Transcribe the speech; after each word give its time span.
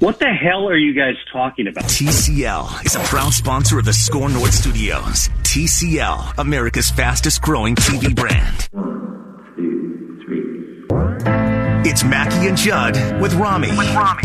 What 0.00 0.18
the 0.18 0.28
hell 0.32 0.66
are 0.66 0.78
you 0.78 0.94
guys 0.94 1.14
talking 1.30 1.66
about? 1.66 1.84
TCL 1.84 2.86
is 2.86 2.96
a 2.96 3.00
proud 3.00 3.34
sponsor 3.34 3.78
of 3.78 3.84
the 3.84 3.92
SKOR 3.92 4.30
North 4.30 4.54
Studios. 4.54 5.28
TCL, 5.42 6.38
America's 6.38 6.88
fastest 6.88 7.42
growing 7.42 7.74
TV 7.74 8.16
brand. 8.16 8.66
One, 8.72 9.52
two, 9.56 10.22
three. 10.24 11.90
It's 11.90 12.02
Mackey 12.02 12.48
and 12.48 12.56
Judd 12.56 13.20
with 13.20 13.34
Rami. 13.34 13.68
With 13.76 13.94
Rami. 13.94 14.22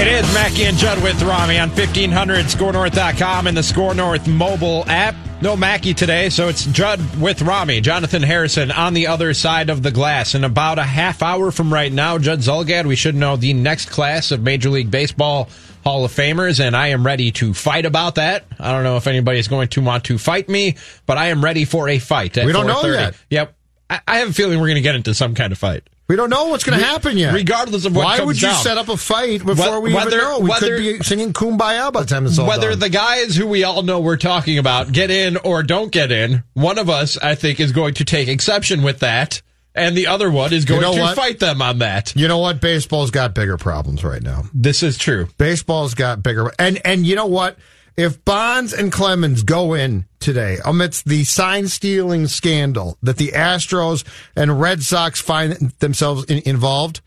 It 0.00 0.08
is 0.08 0.34
Mackey 0.34 0.64
and 0.64 0.76
Judd 0.76 1.00
with 1.04 1.22
Rami 1.22 1.56
on 1.60 1.68
1500 1.68 2.46
skornorth.com 2.46 3.46
and 3.46 3.56
the 3.56 3.62
SKOR 3.62 3.94
North 3.94 4.26
mobile 4.26 4.82
app. 4.88 5.14
No 5.40 5.56
Mackey 5.56 5.94
today, 5.94 6.30
so 6.30 6.48
it's 6.48 6.64
Judd 6.66 7.00
with 7.20 7.42
Rami, 7.42 7.80
Jonathan 7.80 8.24
Harrison 8.24 8.72
on 8.72 8.92
the 8.92 9.06
other 9.06 9.32
side 9.34 9.70
of 9.70 9.84
the 9.84 9.92
glass. 9.92 10.34
In 10.34 10.42
about 10.42 10.80
a 10.80 10.82
half 10.82 11.22
hour 11.22 11.52
from 11.52 11.72
right 11.72 11.92
now, 11.92 12.18
Judd 12.18 12.40
Zulgad, 12.40 12.86
we 12.86 12.96
should 12.96 13.14
know 13.14 13.36
the 13.36 13.52
next 13.52 13.88
class 13.88 14.32
of 14.32 14.42
Major 14.42 14.68
League 14.68 14.90
Baseball 14.90 15.48
Hall 15.84 16.04
of 16.04 16.10
Famers, 16.10 16.58
and 16.58 16.76
I 16.76 16.88
am 16.88 17.06
ready 17.06 17.30
to 17.32 17.54
fight 17.54 17.86
about 17.86 18.16
that. 18.16 18.46
I 18.58 18.72
don't 18.72 18.82
know 18.82 18.96
if 18.96 19.06
anybody 19.06 19.38
is 19.38 19.46
going 19.46 19.68
to 19.68 19.80
want 19.80 20.04
to 20.06 20.18
fight 20.18 20.48
me, 20.48 20.74
but 21.06 21.18
I 21.18 21.28
am 21.28 21.44
ready 21.44 21.64
for 21.64 21.88
a 21.88 22.00
fight. 22.00 22.36
we 22.36 22.52
don't 22.52 22.66
know 22.66 22.84
yet. 22.84 23.14
Yep. 23.30 23.54
I, 23.88 24.00
I 24.08 24.18
have 24.18 24.30
a 24.30 24.32
feeling 24.32 24.58
we're 24.58 24.66
going 24.66 24.74
to 24.74 24.80
get 24.80 24.96
into 24.96 25.14
some 25.14 25.36
kind 25.36 25.52
of 25.52 25.58
fight. 25.58 25.88
We 26.08 26.16
don't 26.16 26.30
know 26.30 26.46
what's 26.46 26.64
going 26.64 26.78
to 26.78 26.84
happen 26.84 27.18
yet. 27.18 27.34
Regardless 27.34 27.84
of 27.84 27.94
what 27.94 28.04
Why 28.06 28.24
would 28.24 28.40
you 28.40 28.48
down. 28.48 28.62
set 28.62 28.78
up 28.78 28.88
a 28.88 28.96
fight 28.96 29.44
before 29.44 29.80
we 29.80 29.92
Whether- 29.92 30.16
even 30.16 30.18
know? 30.18 30.38
We 30.40 30.48
whether- 30.50 30.76
could 30.76 30.98
be 30.98 31.04
singing 31.04 31.34
Kumbaya 31.34 31.92
by 31.92 32.00
the 32.00 32.06
time 32.06 32.24
it's 32.26 32.38
all 32.38 32.48
Whether 32.48 32.70
done. 32.70 32.78
the 32.78 32.88
guys 32.88 33.36
who 33.36 33.46
we 33.46 33.62
all 33.62 33.82
know 33.82 34.00
we're 34.00 34.16
talking 34.16 34.56
about 34.58 34.90
get 34.90 35.10
in 35.10 35.36
or 35.36 35.62
don't 35.62 35.92
get 35.92 36.10
in, 36.10 36.44
one 36.54 36.78
of 36.78 36.88
us, 36.88 37.18
I 37.18 37.34
think, 37.34 37.60
is 37.60 37.72
going 37.72 37.92
to 37.94 38.06
take 38.06 38.26
exception 38.28 38.82
with 38.82 39.00
that, 39.00 39.42
and 39.74 39.94
the 39.94 40.06
other 40.06 40.30
one 40.30 40.50
is 40.52 40.64
going 40.64 40.80
know 40.80 40.94
to 40.94 41.00
what? 41.00 41.14
fight 41.14 41.40
them 41.40 41.60
on 41.60 41.80
that. 41.80 42.14
you 42.16 42.26
know 42.26 42.38
what? 42.38 42.60
Baseball's 42.62 43.10
got 43.10 43.34
bigger 43.34 43.58
problems 43.58 44.02
right 44.02 44.22
now. 44.22 44.44
This 44.54 44.82
is 44.82 44.96
true. 44.96 45.28
Baseball's 45.36 45.92
got 45.92 46.22
bigger, 46.22 46.50
and 46.58 46.80
and 46.86 47.06
you 47.06 47.16
know 47.16 47.26
what? 47.26 47.58
If 47.98 48.24
Bonds 48.24 48.72
and 48.72 48.90
Clemens 48.92 49.42
go 49.42 49.74
in 49.74 50.06
today 50.28 50.58
amidst 50.66 51.06
the 51.06 51.24
sign 51.24 51.66
stealing 51.68 52.26
scandal 52.26 52.98
that 53.02 53.16
the 53.16 53.28
Astros 53.28 54.04
and 54.36 54.60
Red 54.60 54.82
Sox 54.82 55.22
find 55.22 55.52
themselves 55.78 56.24
in, 56.24 56.42
involved, 56.44 57.00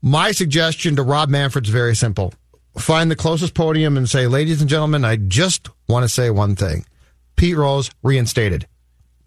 my 0.00 0.30
suggestion 0.30 0.94
to 0.94 1.02
Rob 1.02 1.28
Manfred's 1.28 1.70
very 1.70 1.96
simple: 1.96 2.32
find 2.78 3.10
the 3.10 3.16
closest 3.16 3.54
podium 3.54 3.96
and 3.96 4.08
say, 4.08 4.28
"Ladies 4.28 4.60
and 4.60 4.70
gentlemen, 4.70 5.04
I 5.04 5.16
just 5.16 5.68
want 5.88 6.04
to 6.04 6.08
say 6.08 6.30
one 6.30 6.54
thing: 6.54 6.86
Pete 7.34 7.56
Rose 7.56 7.90
reinstated." 8.04 8.68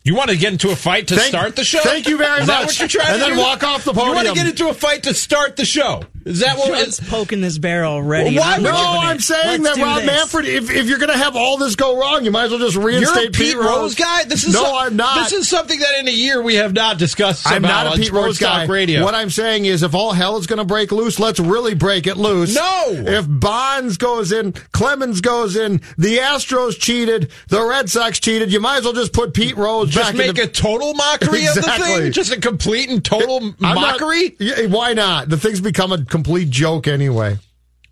You 0.05 0.15
want 0.15 0.29
to 0.29 0.37
get 0.37 0.53
into 0.53 0.69
a 0.71 0.75
fight 0.75 1.07
to 1.09 1.15
Thank- 1.15 1.29
start 1.29 1.55
the 1.57 1.63
show? 1.65 1.79
thank 1.81 2.07
you 2.07 2.17
very 2.17 2.41
Is 2.41 2.47
that 2.47 2.61
much. 2.61 2.67
what 2.67 2.79
you're 2.79 2.87
trying 2.87 3.13
And 3.15 3.21
to 3.23 3.25
then 3.29 3.37
do? 3.37 3.41
walk 3.41 3.63
off 3.63 3.83
the 3.83 3.91
podium. 3.91 4.09
You 4.09 4.15
want 4.15 4.27
to 4.29 4.33
get 4.35 4.47
into 4.47 4.69
a 4.69 4.73
fight 4.73 5.03
to 5.03 5.13
start 5.15 5.55
the 5.57 5.65
show? 5.65 6.03
Is 6.25 6.39
that 6.39 6.57
what? 6.57 6.77
Judd's 6.79 6.99
poking 6.99 7.39
this 7.41 7.59
barrel 7.59 7.93
already. 7.93 8.35
Why 8.37 8.57
would 8.57 8.63
No, 8.63 8.71
loving. 8.71 9.09
I'm 9.09 9.19
saying 9.19 9.61
Let's 9.61 9.75
that 9.75 9.75
do 9.75 9.83
Rob 9.83 9.97
this. 9.97 10.07
Manfred, 10.07 10.45
if, 10.45 10.71
if 10.71 10.87
you're 10.87 10.97
going 10.97 11.11
to 11.11 11.17
have 11.17 11.35
all 11.35 11.57
this 11.57 11.75
go 11.75 11.95
wrong, 11.99 12.25
you 12.25 12.31
might 12.31 12.45
as 12.45 12.49
well 12.51 12.59
just 12.59 12.73
You're 12.75 12.83
reinstate 12.83 13.27
a 13.29 13.31
Pete 13.31 13.55
Rose 13.55 13.93
guy. 13.93 14.23
This 14.23 14.43
is 14.43 14.55
no, 14.55 14.63
some- 14.63 14.75
I'm 14.75 14.95
not. 14.95 15.15
This 15.29 15.33
is 15.33 15.47
something 15.47 15.79
that 15.79 15.99
in 15.99 16.07
a 16.07 16.11
year 16.11 16.41
we 16.41 16.55
have 16.55 16.73
not 16.73 16.97
discussed. 16.97 17.45
I'm 17.45 17.61
somehow 17.61 17.69
not 17.69 17.85
a 17.85 17.89
on 17.91 17.97
Pete 17.97 18.07
Sports 18.07 18.25
Rose 18.25 18.37
guy. 18.39 18.61
Talk 18.61 18.69
Radio. 18.69 19.03
What 19.03 19.13
I'm 19.13 19.29
saying 19.29 19.65
is, 19.65 19.83
if 19.83 19.93
all 19.93 20.13
hell 20.13 20.37
is 20.37 20.47
going 20.47 20.57
to 20.57 20.65
break 20.65 20.91
loose, 20.91 21.19
let's 21.19 21.39
really 21.39 21.75
break 21.75 22.07
it 22.07 22.17
loose. 22.17 22.55
No! 22.55 22.83
If 22.87 23.27
Bonds 23.29 23.97
goes 23.97 24.31
in, 24.31 24.53
Clemens 24.71 25.21
goes 25.21 25.55
in, 25.55 25.81
the 25.99 26.17
Astros 26.17 26.79
cheated, 26.79 27.29
the 27.49 27.63
Red 27.63 27.87
Sox 27.87 28.19
cheated, 28.19 28.51
you 28.51 28.59
might 28.59 28.77
as 28.79 28.83
well 28.85 28.93
just 28.93 29.13
put 29.13 29.35
Pete 29.35 29.55
Rose 29.57 29.91
just 29.91 30.09
back 30.09 30.15
make 30.17 30.29
in 30.29 30.35
the, 30.35 30.43
a 30.43 30.47
total 30.47 30.95
mockery 30.95 31.45
of 31.45 31.53
the 31.53 31.61
thing. 31.61 32.11
Just 32.11 32.31
a 32.31 32.41
complete 32.41 32.89
and 32.89 33.05
total 33.05 33.37
I'm 33.61 33.75
not- 33.75 33.75
mockery. 33.99 34.35
Yeah, 34.39 34.65
why 34.65 34.93
not? 34.93 35.29
The 35.29 35.37
thing's 35.37 35.61
become 35.61 35.91
a 35.91 36.03
complete 36.15 36.49
joke 36.49 36.87
anyway. 36.87 37.37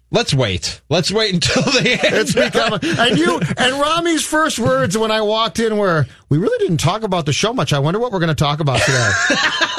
Let's 0.09 0.34
wait. 0.34 0.79
Let's 0.89 1.11
wait 1.11 1.34
until 1.34 1.63
the 1.63 2.00
end. 2.01 2.16
It's 2.16 2.34
become, 2.34 2.79
and 2.81 3.17
you 3.19 3.38
and 3.57 3.81
Rami's 3.81 4.23
first 4.23 4.59
words 4.59 4.97
when 4.97 5.11
I 5.11 5.19
walked 5.22 5.59
in 5.59 5.78
were, 5.78 6.07
"We 6.29 6.38
really 6.38 6.57
didn't 6.59 6.79
talk 6.79 7.03
about 7.03 7.25
the 7.25 7.33
show 7.33 7.51
much. 7.51 7.73
I 7.73 7.79
wonder 7.79 8.00
what 8.00 8.13
we're 8.13 8.19
going 8.19 8.29
to 8.29 8.35
talk 8.35 8.62
about 8.62 8.79
today." 8.79 9.12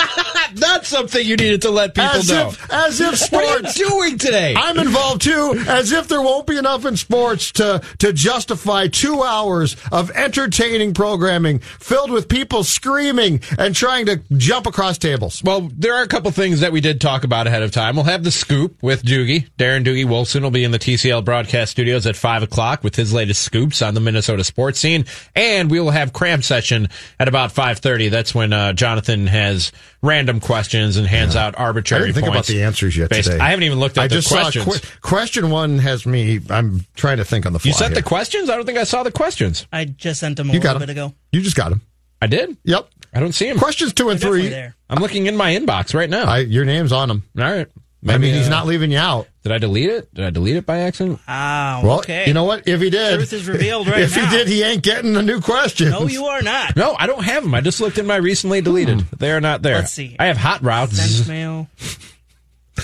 That's 0.55 0.89
something 0.89 1.25
you 1.25 1.37
needed 1.37 1.63
to 1.63 1.71
let 1.71 1.95
people 1.95 2.11
as 2.11 2.29
know. 2.29 2.49
if, 2.49 2.73
as 2.73 3.01
if 3.01 3.33
what 3.33 3.45
are 3.45 3.61
you 3.61 3.69
sports. 3.69 3.75
doing 3.75 4.19
today? 4.19 4.55
I'm 4.57 4.79
involved 4.79 5.23
too, 5.23 5.65
as 5.69 5.93
if 5.93 6.09
there 6.09 6.23
won't 6.23 6.47
be 6.47 6.57
enough 6.57 6.85
in 6.85 6.97
sports 6.97 7.53
to 7.53 7.83
to 7.99 8.13
justify 8.13 8.89
two 8.89 9.23
hours 9.23 9.77
of 9.93 10.11
entertaining 10.13 10.95
programming 10.95 11.59
filled 11.59 12.11
with 12.11 12.29
people 12.29 12.65
screaming 12.65 13.41
and 13.59 13.75
trying 13.75 14.07
to 14.07 14.21
jump 14.37 14.67
across 14.67 14.99
tables. 14.99 15.43
well, 15.45 15.71
there 15.77 15.95
are 15.95 16.03
a 16.03 16.09
couple 16.09 16.31
things 16.31 16.61
that 16.61 16.73
we 16.73 16.81
did 16.81 17.01
talk 17.01 17.25
about 17.25 17.47
ahead 17.47 17.63
of 17.63 17.71
time. 17.71 17.97
We'll 17.97 18.05
have 18.05 18.25
the 18.25 18.31
scoop 18.31 18.83
with 18.83 19.03
Doogie. 19.03 19.49
Darren 19.59 19.85
Doogie 19.85 20.07
Wolfson 20.07 20.43
will 20.43 20.51
be 20.51 20.65
in 20.65 20.71
the 20.71 20.79
TCL 20.79 21.25
broadcast 21.25 21.73
studios 21.73 22.07
at 22.07 22.17
5 22.17 22.43
o'clock 22.45 22.83
with 22.85 22.97
his 22.97 23.13
latest 23.13 23.43
scoops 23.43 23.83
on 23.83 23.95
the 23.95 24.01
Minnesota 24.01 24.45
sports 24.45 24.79
scene. 24.79 25.05
And 25.35 25.71
we 25.71 25.81
will 25.81 25.91
have 25.91 26.13
cram 26.13 26.43
session 26.43 26.89
at 27.19 27.29
about 27.29 27.53
5.30. 27.53 28.11
That's 28.11 28.35
when 28.35 28.53
uh, 28.53 28.73
Jonathan 28.73 29.27
has 29.27 29.73
random 30.05 30.39
questions 30.39 30.97
and 30.97 31.07
hands 31.07 31.35
out 31.35 31.55
arbitrary. 31.57 31.65
I 31.65 31.67
arbitrary 31.67 32.03
didn't 32.07 32.15
think 32.15 32.27
about 32.27 32.35
points. 32.35 32.49
the 32.49 32.63
answers 32.63 32.97
yet 32.97 33.11
based- 33.11 33.31
today. 33.31 33.43
I 33.43 33.51
haven't 33.51 33.63
even 33.65 33.81
looked 33.81 33.97
at 33.99 34.05
I 34.05 34.09
the 34.09 34.17
just 34.17 34.29
questions. 34.29 34.65
saw 34.65 34.71
que- 34.73 34.81
question 35.01 35.51
one 35.51 35.79
has 35.79 36.05
me. 36.07 36.41
I'm 36.51 36.85
trying 36.95 37.17
to 37.17 37.25
think 37.25 37.47
on 37.47 37.53
the 37.53 37.59
fly. 37.59 37.69
you 37.71 37.75
sent 37.75 37.93
here. 37.95 38.03
the 38.03 38.07
questions? 38.07 38.51
I 38.51 38.57
don't 38.57 38.67
think 38.67 38.79
I 38.79 38.85
saw 38.85 39.03
the 39.03 39.11
questions. 39.13 39.67
I 39.73 39.87
just 39.87 40.21
sent 40.21 40.37
them 40.37 40.51
a 40.51 40.53
You 40.53 40.61
little 40.61 40.75
got 40.75 40.79
bit 40.87 40.95
them. 40.95 41.07
ago. 41.09 41.15
You 41.33 41.41
just 41.41 41.57
got 41.57 41.71
them. 41.71 41.81
I 42.23 42.27
did? 42.27 42.57
Yep. 42.65 42.89
I 43.13 43.21
don't 43.21 43.33
see 43.33 43.49
them. 43.49 43.59
Questions 43.59 43.93
two 43.93 44.11
and 44.11 44.19
They're 44.21 44.31
three. 44.31 44.49
there. 44.49 44.75
I'm 44.91 45.01
looking 45.01 45.27
in 45.27 45.37
my 45.37 45.55
inbox 45.57 45.95
right 45.95 46.11
now. 46.11 46.25
I, 46.25 46.39
your 46.39 46.65
name's 46.65 46.93
on 46.93 47.09
them. 47.09 47.23
All 47.39 47.45
right. 47.45 47.67
I 48.07 48.19
mean, 48.19 48.35
he's 48.35 48.49
uh, 48.49 48.51
not 48.51 48.67
leaving 48.67 48.91
you 48.91 48.99
out. 48.99 49.29
Did 49.43 49.53
I 49.53 49.59
delete 49.59 49.89
it? 49.91 50.13
Did 50.15 50.25
I 50.27 50.31
delete 50.31 50.57
it 50.57 50.67
by 50.67 50.81
accident? 50.81 51.21
Ah, 51.27 51.81
Well, 51.83 51.99
okay. 52.01 52.25
you 52.27 52.35
know 52.35 52.45
what? 52.45 52.69
If 52.69 52.81
he 52.81 52.91
did, 52.91 53.17
Truth 53.17 53.33
is 53.33 53.49
revealed 53.49 53.87
right 53.89 54.01
if 54.03 54.15
now. 54.17 54.27
he 54.29 54.37
did, 54.37 54.49
he 54.49 54.63
ain't 54.63 54.83
getting 54.83 55.13
the 55.15 55.23
new 55.23 55.41
questions. 55.41 55.91
No, 55.91 56.07
you 56.07 56.27
are 56.27 56.43
not. 56.43 56.77
No, 56.77 56.95
I 56.99 57.07
don't 57.07 57.25
have 57.25 57.43
them. 57.43 57.55
I 57.55 57.61
just 57.63 57.81
looked 57.81 57.97
in 57.99 58.07
my 58.07 58.17
recently 58.17 58.61
deleted. 58.61 59.01
They 59.19 59.31
are 59.33 59.41
not 59.41 59.63
there. 59.63 59.77
Let's 59.77 59.93
see. 59.93 60.17
I 60.19 60.27
have 60.27 60.37
hot 60.37 60.63
routes. 60.63 60.99
Sent 60.99 61.29
mail. 61.29 61.69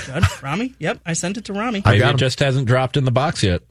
Good. 0.06 0.24
Rami? 0.42 0.74
Yep, 0.78 1.00
I 1.04 1.12
sent 1.14 1.36
it 1.36 1.46
to 1.46 1.52
Rami. 1.52 1.82
I 1.84 1.90
Maybe 1.90 2.00
got 2.00 2.08
it 2.08 2.12
'em. 2.12 2.18
just 2.18 2.38
hasn't 2.40 2.66
dropped 2.66 2.96
in 2.96 3.04
the 3.04 3.10
box 3.10 3.42
yet. 3.42 3.62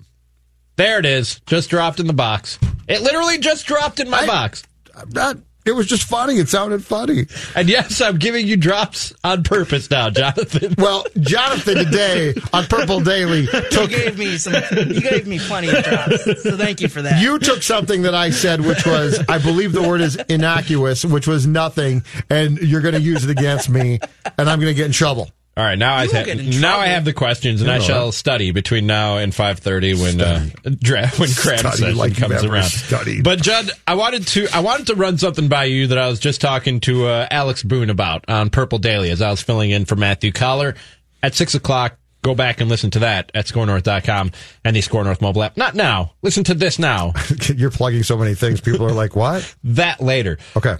There 0.76 1.00
it 1.00 1.06
is. 1.06 1.40
Just 1.46 1.70
dropped 1.70 2.00
in 2.00 2.08
the 2.08 2.14
box. 2.14 2.60
It 2.88 3.02
literally 3.02 3.38
just 3.38 3.66
dropped 3.66 4.00
in 4.00 4.10
my 4.10 4.20
I- 4.20 4.28
box. 4.28 4.64
I'm 4.96 5.10
not. 5.10 5.38
It 5.70 5.76
was 5.76 5.86
just 5.86 6.04
funny. 6.04 6.38
It 6.38 6.50
sounded 6.50 6.84
funny. 6.84 7.28
And 7.56 7.70
yes, 7.70 8.02
I'm 8.02 8.18
giving 8.18 8.48
you 8.48 8.58
drops 8.58 9.14
on 9.24 9.44
purpose 9.44 9.90
now, 9.92 10.10
Jonathan. 10.10 10.74
Well, 10.80 11.06
Jonathan 11.20 11.76
today 11.76 12.34
on 12.54 12.66
Purple 12.66 13.02
Daily 13.02 13.42
You 13.72 13.88
gave 13.88 14.18
me 14.18 14.38
some. 14.38 14.54
You 14.72 15.02
gave 15.02 15.28
me 15.28 15.38
plenty 15.40 15.70
of 15.70 15.84
drops, 15.84 16.24
so 16.42 16.58
thank 16.58 16.82
you 16.82 16.88
for 16.88 17.02
that. 17.02 17.22
you 17.22 17.38
took 17.38 17.62
something 17.62 18.02
that 18.04 18.16
I 18.16 18.30
said, 18.32 18.62
which 18.62 18.86
was 18.86 19.20
I 19.30 19.38
believe 19.38 19.74
the 19.74 19.84
word 19.84 20.02
is 20.02 20.16
innocuous, 20.30 21.06
which 21.06 21.28
was 21.28 21.46
nothing, 21.46 22.04
and 22.30 22.58
you're 22.60 22.82
going 22.82 22.96
to 22.96 23.02
use 23.02 23.24
it 23.24 23.30
against 23.30 23.70
me, 23.70 24.00
and 24.38 24.50
I'm 24.50 24.60
going 24.60 24.72
to 24.72 24.74
get 24.74 24.86
in 24.88 24.92
trouble. 24.92 25.30
All 25.60 25.66
right, 25.66 25.78
now 25.78 25.94
I 25.94 26.06
ha- 26.06 26.20
will 26.20 26.24
get 26.26 26.40
in 26.40 26.62
now. 26.62 26.80
I 26.80 26.86
have 26.88 27.04
the 27.04 27.12
questions, 27.12 27.60
and 27.60 27.68
You 27.68 27.76
I 27.76 27.80
shall 27.80 28.14
study 28.14 28.52
between 28.52 28.88
now 28.88 29.18
and 29.18 29.36
five 29.36 29.60
thirty 29.60 29.94
when 29.94 30.22
uh, 30.22 30.48
draft 30.80 31.20
when 31.20 31.28
cram 31.34 31.58
session 31.58 31.98
like 31.98 32.16
comes 32.16 32.46
around. 32.46 32.64
studied. 32.64 33.26
But 33.26 33.42
Judd, 33.42 33.70
I 33.86 33.96
wanted 33.96 34.26
to 34.28 34.48
I 34.54 34.62
wanted 34.62 34.88
to 34.88 34.96
run 34.96 35.18
something 35.18 35.50
by 35.50 35.66
you 35.66 35.88
that 35.88 35.98
I 35.98 36.08
was 36.08 36.22
just 36.22 36.40
talking 36.40 36.80
to 36.82 37.08
uh, 37.08 37.28
Alex 37.30 37.62
Boone 37.64 37.90
about 37.90 38.24
on 38.30 38.50
Purple 38.50 38.78
Daily 38.78 39.10
as 39.12 39.22
I 39.22 39.32
was 39.32 39.42
filling 39.42 39.72
in 39.72 39.84
for 39.84 39.98
Matthew 39.98 40.32
Coller 40.32 40.76
at 41.22 41.36
six 41.36 41.56
o'clock. 41.56 41.98
Go 42.22 42.36
back 42.36 42.62
and 42.62 42.70
listen 42.70 42.92
to 42.92 43.00
that 43.00 43.30
at 43.34 43.46
skornorth.com 43.48 44.32
and 44.64 44.76
the 44.76 44.82
SKOR 44.82 45.04
North 45.04 45.22
mobile 45.22 45.44
app. 45.44 45.58
Not 45.58 45.76
now. 45.76 46.14
Listen 46.22 46.46
to 46.46 46.54
this 46.54 46.80
now. 46.80 47.12
You're 47.54 47.70
plugging 47.70 48.04
so 48.04 48.18
many 48.18 48.34
things. 48.34 48.62
People 48.62 48.86
are 48.86 48.92
like, 48.94 49.14
what? 49.16 49.54
that 49.66 50.00
later. 50.02 50.38
Okay. 50.56 50.78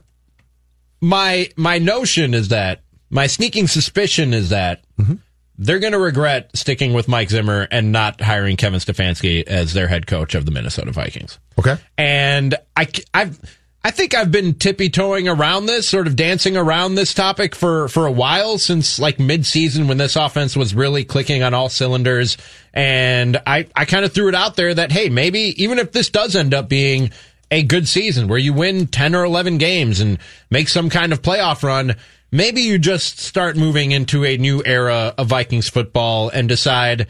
my 1.02 1.50
my 1.56 1.80
notion 1.80 2.34
is 2.34 2.50
that 2.50 2.82
my 3.10 3.28
sneaking 3.28 3.68
suspicion 3.68 4.34
is 4.34 4.50
that 4.50 4.84
mm-hmm. 5.00 5.16
they're 5.58 5.80
going 5.80 5.94
to 5.94 6.00
regret 6.00 6.52
sticking 6.56 6.94
with 6.94 7.08
Mike 7.08 7.30
Zimmer 7.30 7.68
and 7.72 7.92
not 7.92 8.22
hiring 8.22 8.56
Kevin 8.56 8.80
Stefanski 8.80 9.44
as 9.44 9.74
their 9.74 9.88
head 9.88 10.08
coach 10.08 10.36
of 10.36 10.46
the 10.46 10.52
Minnesota 10.52 10.92
Vikings. 10.92 11.40
Okay. 11.58 11.78
And 11.98 12.56
I 12.76 12.88
I've 13.14 13.40
I 13.82 13.92
think 13.92 14.14
I've 14.14 14.32
been 14.32 14.56
tippy 14.56 14.90
toeing 14.90 15.30
around 15.30 15.66
this, 15.66 15.88
sort 15.88 16.08
of 16.08 16.18
dancing 16.18 16.58
around 16.58 16.96
this 16.96 17.14
topic 17.14 17.56
for 17.56 17.88
for 17.88 18.06
a 18.06 18.12
while 18.12 18.58
since 18.58 19.00
like 19.00 19.20
mid 19.20 19.46
season 19.46 19.88
when 19.88 19.98
this 19.98 20.18
offense 20.18 20.56
was 20.56 20.76
really 20.76 21.06
clicking 21.06 21.44
on 21.44 21.54
all 21.54 21.70
cylinders. 21.70 22.38
And 22.74 23.42
I 23.48 23.68
I 23.76 23.86
kind 23.86 24.04
of 24.04 24.12
threw 24.12 24.28
it 24.28 24.36
out 24.36 24.58
there 24.58 24.74
that 24.74 24.92
hey 24.92 25.10
maybe 25.10 25.64
even 25.64 25.80
if 25.80 25.94
this 25.94 26.10
does 26.10 26.36
end 26.36 26.54
up 26.54 26.68
being 26.68 27.12
a 27.52 27.64
good 27.64 27.88
season 27.88 28.28
where 28.28 28.38
you 28.38 28.54
win 28.54 28.86
10 28.86 29.16
or 29.16 29.24
11 29.24 29.58
games 29.58 30.02
and 30.02 30.20
make 30.52 30.70
some 30.70 30.90
kind 30.90 31.12
of 31.14 31.22
playoff 31.22 31.64
run, 31.64 31.96
maybe 32.32 32.62
you 32.62 32.78
just 32.80 33.20
start 33.20 33.58
moving 33.58 33.92
into 33.92 34.26
a 34.26 34.38
new 34.38 34.62
era 34.66 35.14
of 35.18 35.28
Vikings 35.28 35.70
football 35.70 36.30
and 36.30 36.48
decide 36.50 37.08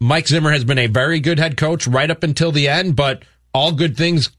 Mike 0.00 0.28
Zimmer 0.28 0.52
has 0.52 0.64
been 0.64 0.78
a 0.78 0.86
very 0.88 1.20
good 1.20 1.38
head 1.38 1.56
coach 1.56 1.86
right 1.86 2.10
up 2.10 2.22
until 2.22 2.52
the 2.52 2.68
end, 2.68 2.96
but 2.96 3.22
all 3.54 3.72
good 3.72 3.96
things 3.96 4.30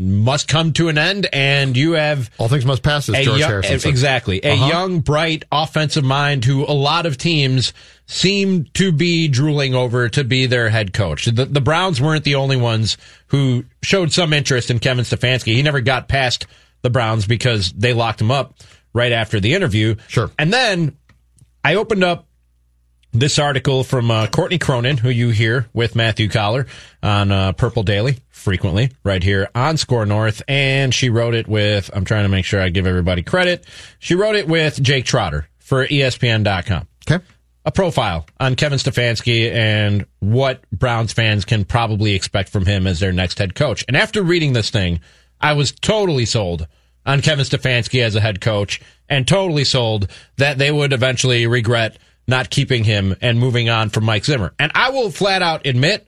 must 0.00 0.46
come 0.46 0.72
to 0.72 0.88
an 0.88 0.96
end 0.96 1.26
and 1.32 1.76
you 1.76 1.92
have 1.94 2.30
All 2.38 2.46
things 2.46 2.64
must 2.64 2.84
pass, 2.84 3.08
as 3.08 3.24
George 3.24 3.40
young- 3.40 3.50
Harrison 3.50 3.90
exactly. 3.90 4.40
A 4.44 4.52
Uh-huh. 4.52 4.68
young 4.68 5.00
bright 5.00 5.44
offensive 5.50 6.04
mind 6.04 6.44
who 6.44 6.64
a 6.64 6.70
lot 6.72 7.04
of 7.04 7.18
teams 7.18 7.72
seem 8.06 8.66
to 8.74 8.92
be 8.92 9.26
drooling 9.26 9.74
over 9.74 10.08
to 10.08 10.22
be 10.22 10.46
their 10.46 10.68
head 10.68 10.92
coach. 10.92 11.24
The, 11.24 11.46
the 11.46 11.60
browns 11.60 12.00
weren't 12.00 12.22
the 12.22 12.36
only 12.36 12.56
ones 12.56 12.96
who 13.28 13.64
showed 13.82 14.12
some 14.12 14.32
interest 14.32 14.70
in 14.70 14.78
kevin 14.78 15.04
stefanski. 15.04 15.54
He 15.56 15.62
never 15.62 15.80
got 15.80 16.06
past 16.06 16.46
the 16.82 16.90
browns 16.90 17.26
because 17.26 17.72
they 17.72 17.92
locked 17.92 18.20
him 18.20 18.30
up 18.30 18.54
right 18.92 19.12
after 19.12 19.40
the 19.40 19.54
interview 19.54 19.94
Sure. 20.08 20.30
and 20.38 20.52
then 20.52 20.96
i 21.64 21.74
opened 21.74 22.04
up 22.04 22.26
this 23.12 23.38
article 23.38 23.84
from 23.84 24.10
uh, 24.10 24.26
Courtney 24.26 24.58
Cronin, 24.58 24.98
who 24.98 25.08
you 25.08 25.30
hear 25.30 25.66
with 25.72 25.96
Matthew 25.96 26.28
Coller 26.28 26.66
on 27.02 27.32
uh, 27.32 27.52
Purple 27.52 27.82
Daily 27.82 28.18
frequently, 28.28 28.92
right 29.02 29.22
here 29.22 29.48
on 29.54 29.78
SKOR 29.78 30.04
North. 30.04 30.42
And 30.46 30.92
she 30.94 31.08
wrote 31.08 31.34
it 31.34 31.48
with, 31.48 31.88
I'm 31.94 32.04
trying 32.04 32.24
to 32.24 32.28
make 32.28 32.44
sure 32.44 32.60
I 32.60 32.68
give 32.68 32.86
everybody 32.86 33.22
credit. 33.22 33.64
She 33.98 34.14
wrote 34.14 34.36
it 34.36 34.46
with 34.46 34.80
Jake 34.82 35.06
Trotter 35.06 35.48
for 35.56 35.86
ESPN.com. 35.86 36.86
Okay. 37.10 37.24
A 37.64 37.72
profile 37.72 38.26
on 38.38 38.56
Kevin 38.56 38.78
Stefanski 38.78 39.50
and 39.52 40.04
what 40.20 40.70
Browns 40.70 41.14
fans 41.14 41.46
can 41.46 41.64
probably 41.64 42.14
expect 42.14 42.50
from 42.50 42.66
him 42.66 42.86
as 42.86 43.00
their 43.00 43.12
next 43.12 43.38
head 43.38 43.54
coach. 43.54 43.86
And 43.88 43.96
after 43.96 44.22
reading 44.22 44.52
this 44.52 44.68
thing, 44.68 45.00
I 45.40 45.54
was 45.54 45.72
totally 45.72 46.26
sold 46.26 46.68
on 47.08 47.22
Kevin 47.22 47.44
Stefanski 47.44 48.02
as 48.02 48.14
a 48.14 48.20
head 48.20 48.40
coach 48.40 48.80
and 49.08 49.26
totally 49.26 49.64
sold 49.64 50.08
that 50.36 50.58
they 50.58 50.70
would 50.70 50.92
eventually 50.92 51.46
regret 51.46 51.98
not 52.28 52.50
keeping 52.50 52.84
him 52.84 53.16
and 53.22 53.40
moving 53.40 53.70
on 53.70 53.88
from 53.88 54.04
Mike 54.04 54.26
Zimmer. 54.26 54.52
And 54.58 54.70
I 54.74 54.90
will 54.90 55.10
flat 55.10 55.40
out 55.40 55.66
admit 55.66 56.06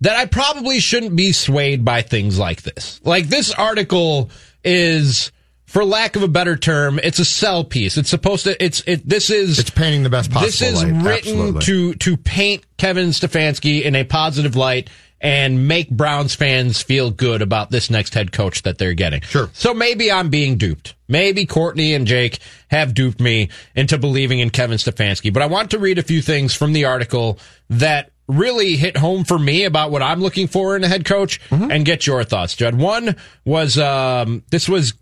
that 0.00 0.16
I 0.16 0.26
probably 0.26 0.80
shouldn't 0.80 1.14
be 1.14 1.30
swayed 1.30 1.84
by 1.84 2.02
things 2.02 2.38
like 2.38 2.62
this. 2.62 3.00
Like 3.04 3.28
this 3.28 3.52
article 3.52 4.30
is 4.64 5.30
for 5.66 5.84
lack 5.84 6.16
of 6.16 6.22
a 6.24 6.28
better 6.28 6.56
term, 6.56 6.98
it's 7.00 7.20
a 7.20 7.24
sell 7.24 7.62
piece. 7.62 7.96
It's 7.96 8.10
supposed 8.10 8.44
to 8.44 8.62
it's 8.62 8.82
it 8.86 9.08
this 9.08 9.30
is 9.30 9.60
It's 9.60 9.70
painting 9.70 10.02
the 10.02 10.10
best 10.10 10.30
possible 10.32 10.46
this 10.46 10.62
is 10.62 10.82
light. 10.82 11.04
written 11.04 11.54
Absolutely. 11.56 11.60
to 11.60 11.94
to 11.94 12.16
paint 12.16 12.64
Kevin 12.78 13.10
Stefanski 13.10 13.82
in 13.82 13.94
a 13.94 14.02
positive 14.02 14.56
light 14.56 14.90
and 15.20 15.66
make 15.66 15.90
Browns 15.90 16.34
fans 16.34 16.80
feel 16.80 17.10
good 17.10 17.42
about 17.42 17.70
this 17.70 17.90
next 17.90 18.14
head 18.14 18.30
coach 18.32 18.62
that 18.62 18.78
they're 18.78 18.94
getting. 18.94 19.20
Sure. 19.22 19.50
So 19.52 19.74
maybe 19.74 20.12
I'm 20.12 20.30
being 20.30 20.56
duped. 20.58 20.94
Maybe 21.08 21.44
Courtney 21.46 21.94
and 21.94 22.06
Jake 22.06 22.38
have 22.70 22.94
duped 22.94 23.20
me 23.20 23.48
into 23.74 23.98
believing 23.98 24.38
in 24.38 24.50
Kevin 24.50 24.76
Stefanski. 24.78 25.32
But 25.32 25.42
I 25.42 25.46
want 25.46 25.70
to 25.72 25.78
read 25.78 25.98
a 25.98 26.02
few 26.02 26.22
things 26.22 26.54
from 26.54 26.72
the 26.72 26.84
article 26.84 27.38
that 27.70 28.10
really 28.28 28.76
hit 28.76 28.96
home 28.96 29.24
for 29.24 29.38
me 29.38 29.64
about 29.64 29.90
what 29.90 30.02
I'm 30.02 30.20
looking 30.20 30.46
for 30.48 30.76
in 30.76 30.84
a 30.84 30.88
head 30.88 31.04
coach 31.04 31.40
Mm-hmm. 31.48 31.70
and 31.70 31.84
get 31.84 32.06
your 32.06 32.22
thoughts, 32.24 32.54
Judd. 32.54 32.74
One 32.74 33.16
was 33.44 33.78
um, 33.78 34.44
this 34.50 34.68
was 34.68 34.92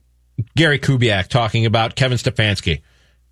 Gary 0.54 0.78
Kubiak 0.78 1.26
talking 1.28 1.66
about 1.66 1.96
Kevin 1.96 2.18
Stefanski. 2.18 2.82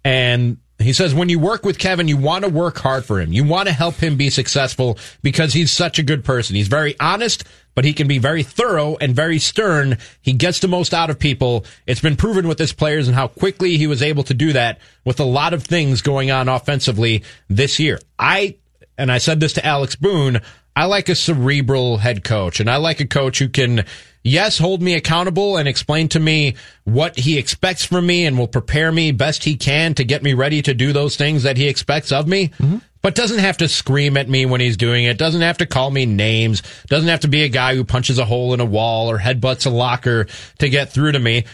And 0.05 0.59
he 0.79 0.93
says, 0.93 1.15
when 1.15 1.29
you 1.29 1.39
work 1.39 1.65
with 1.65 1.79
Kevin, 1.79 2.09
you 2.09 2.17
want 2.17 2.45
to 2.45 2.51
work 2.51 2.79
hard 2.79 3.05
for 3.05 3.21
him. 3.21 3.33
You 3.33 3.45
want 3.45 3.69
to 3.69 3.73
help 3.73 3.95
him 3.97 4.17
be 4.17 4.29
successful 4.29 4.99
because 5.23 5.53
he's 5.53 5.71
such 5.71 5.99
a 5.99 6.03
good 6.03 6.25
person. 6.25 6.57
He's 6.57 6.69
very 6.69 6.99
honest, 6.99 7.45
but 7.75 7.85
he 7.85 7.93
can 7.93 8.09
be 8.09 8.19
very 8.19 8.43
thorough 8.43 8.97
and 9.01 9.15
very 9.15 9.39
stern. 9.39 9.99
He 10.21 10.33
gets 10.33 10.59
the 10.59 10.69
most 10.69 10.93
out 10.93 11.11
of 11.11 11.19
people. 11.19 11.65
It's 11.87 12.01
been 12.01 12.17
proven 12.17 12.49
with 12.49 12.59
his 12.59 12.73
players 12.73 13.07
and 13.07 13.15
how 13.15 13.29
quickly 13.29 13.77
he 13.77 13.87
was 13.87 14.03
able 14.03 14.25
to 14.25 14.35
do 14.35 14.53
that 14.53 14.81
with 15.05 15.21
a 15.21 15.25
lot 15.25 15.55
of 15.55 15.63
things 15.63 16.03
going 16.03 16.33
on 16.33 16.49
offensively 16.49 17.23
this 17.49 17.79
year. 17.79 18.01
I, 18.19 18.57
and 18.99 19.13
I 19.13 19.19
said 19.19 19.39
this 19.39 19.53
to 19.55 19.65
Alex 19.65 19.95
Boone, 19.95 20.41
I 20.77 20.87
like 20.87 21.09
a 21.09 21.15
cerebral 21.15 21.99
head 21.99 22.25
coach 22.25 22.61
and 22.61 22.69
I 22.69 22.77
like 22.77 23.01
a 23.01 23.07
coach 23.07 23.39
who 23.39 23.49
can, 23.49 23.85
yes, 24.23 24.59
hold 24.59 24.83
me 24.83 24.95
accountable 24.95 25.57
and 25.57 25.69
explain 25.69 26.09
to 26.11 26.21
me 26.21 26.57
what 26.85 27.17
he 27.19 27.39
expects 27.39 27.85
from 27.85 28.07
me 28.07 28.27
and 28.27 28.37
will 28.37 28.49
prepare 28.49 28.91
me 28.91 29.13
best 29.13 29.45
he 29.45 29.57
can 29.57 29.95
to 29.95 30.05
get 30.05 30.23
me 30.23 30.35
ready 30.35 30.63
to 30.63 30.75
do 30.75 30.93
those 30.93 31.17
things 31.17 31.45
that 31.45 31.57
he 31.57 31.69
expects 31.69 32.11
of 32.11 32.27
me. 32.27 32.49
Mm-hmm. 32.49 32.79
But 33.03 33.15
doesn't 33.15 33.41
have 33.41 33.59
to 33.59 33.69
scream 33.69 34.17
at 34.17 34.31
me 34.31 34.47
when 34.47 34.63
he's 34.63 34.79
doing 34.79 35.05
it. 35.05 35.19
Doesn't 35.19 35.43
have 35.43 35.59
to 35.59 35.67
call 35.67 35.91
me 35.91 36.07
names. 36.07 36.63
Doesn't 36.87 37.11
have 37.11 37.21
to 37.21 37.29
be 37.29 37.43
a 37.43 37.51
guy 37.51 37.75
who 37.75 37.85
punches 37.85 38.19
a 38.19 38.25
hole 38.25 38.55
in 38.55 38.61
a 38.61 38.65
wall 38.65 39.11
or 39.11 39.19
headbutts 39.19 39.67
a 39.67 39.71
locker 39.71 40.27
to 40.59 40.69
get 40.71 40.91
through 40.91 41.13
to 41.13 41.19
me 41.19 41.45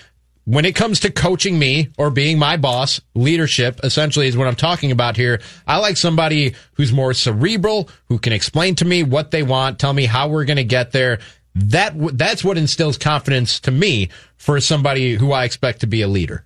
when 0.50 0.64
it 0.64 0.74
comes 0.74 0.98
to 0.98 1.12
coaching 1.12 1.56
me 1.56 1.90
or 1.96 2.10
being 2.10 2.36
my 2.36 2.56
boss, 2.56 3.00
leadership 3.14 3.78
essentially 3.84 4.26
is 4.26 4.36
what 4.36 4.48
I'm 4.48 4.56
talking 4.56 4.90
about 4.90 5.16
here. 5.16 5.40
I 5.64 5.78
like 5.78 5.96
somebody 5.96 6.56
who's 6.72 6.92
more 6.92 7.14
cerebral, 7.14 7.88
who 8.08 8.18
can 8.18 8.32
explain 8.32 8.74
to 8.76 8.84
me 8.84 9.04
what 9.04 9.30
they 9.30 9.44
want, 9.44 9.78
tell 9.78 9.92
me 9.92 10.06
how 10.06 10.26
we're 10.26 10.44
going 10.44 10.56
to 10.56 10.64
get 10.64 10.90
there. 10.90 11.20
That 11.54 11.94
that's 12.18 12.42
what 12.42 12.58
instills 12.58 12.98
confidence 12.98 13.60
to 13.60 13.70
me 13.70 14.08
for 14.38 14.60
somebody 14.60 15.14
who 15.14 15.30
I 15.30 15.44
expect 15.44 15.82
to 15.82 15.86
be 15.86 16.02
a 16.02 16.08
leader. 16.08 16.44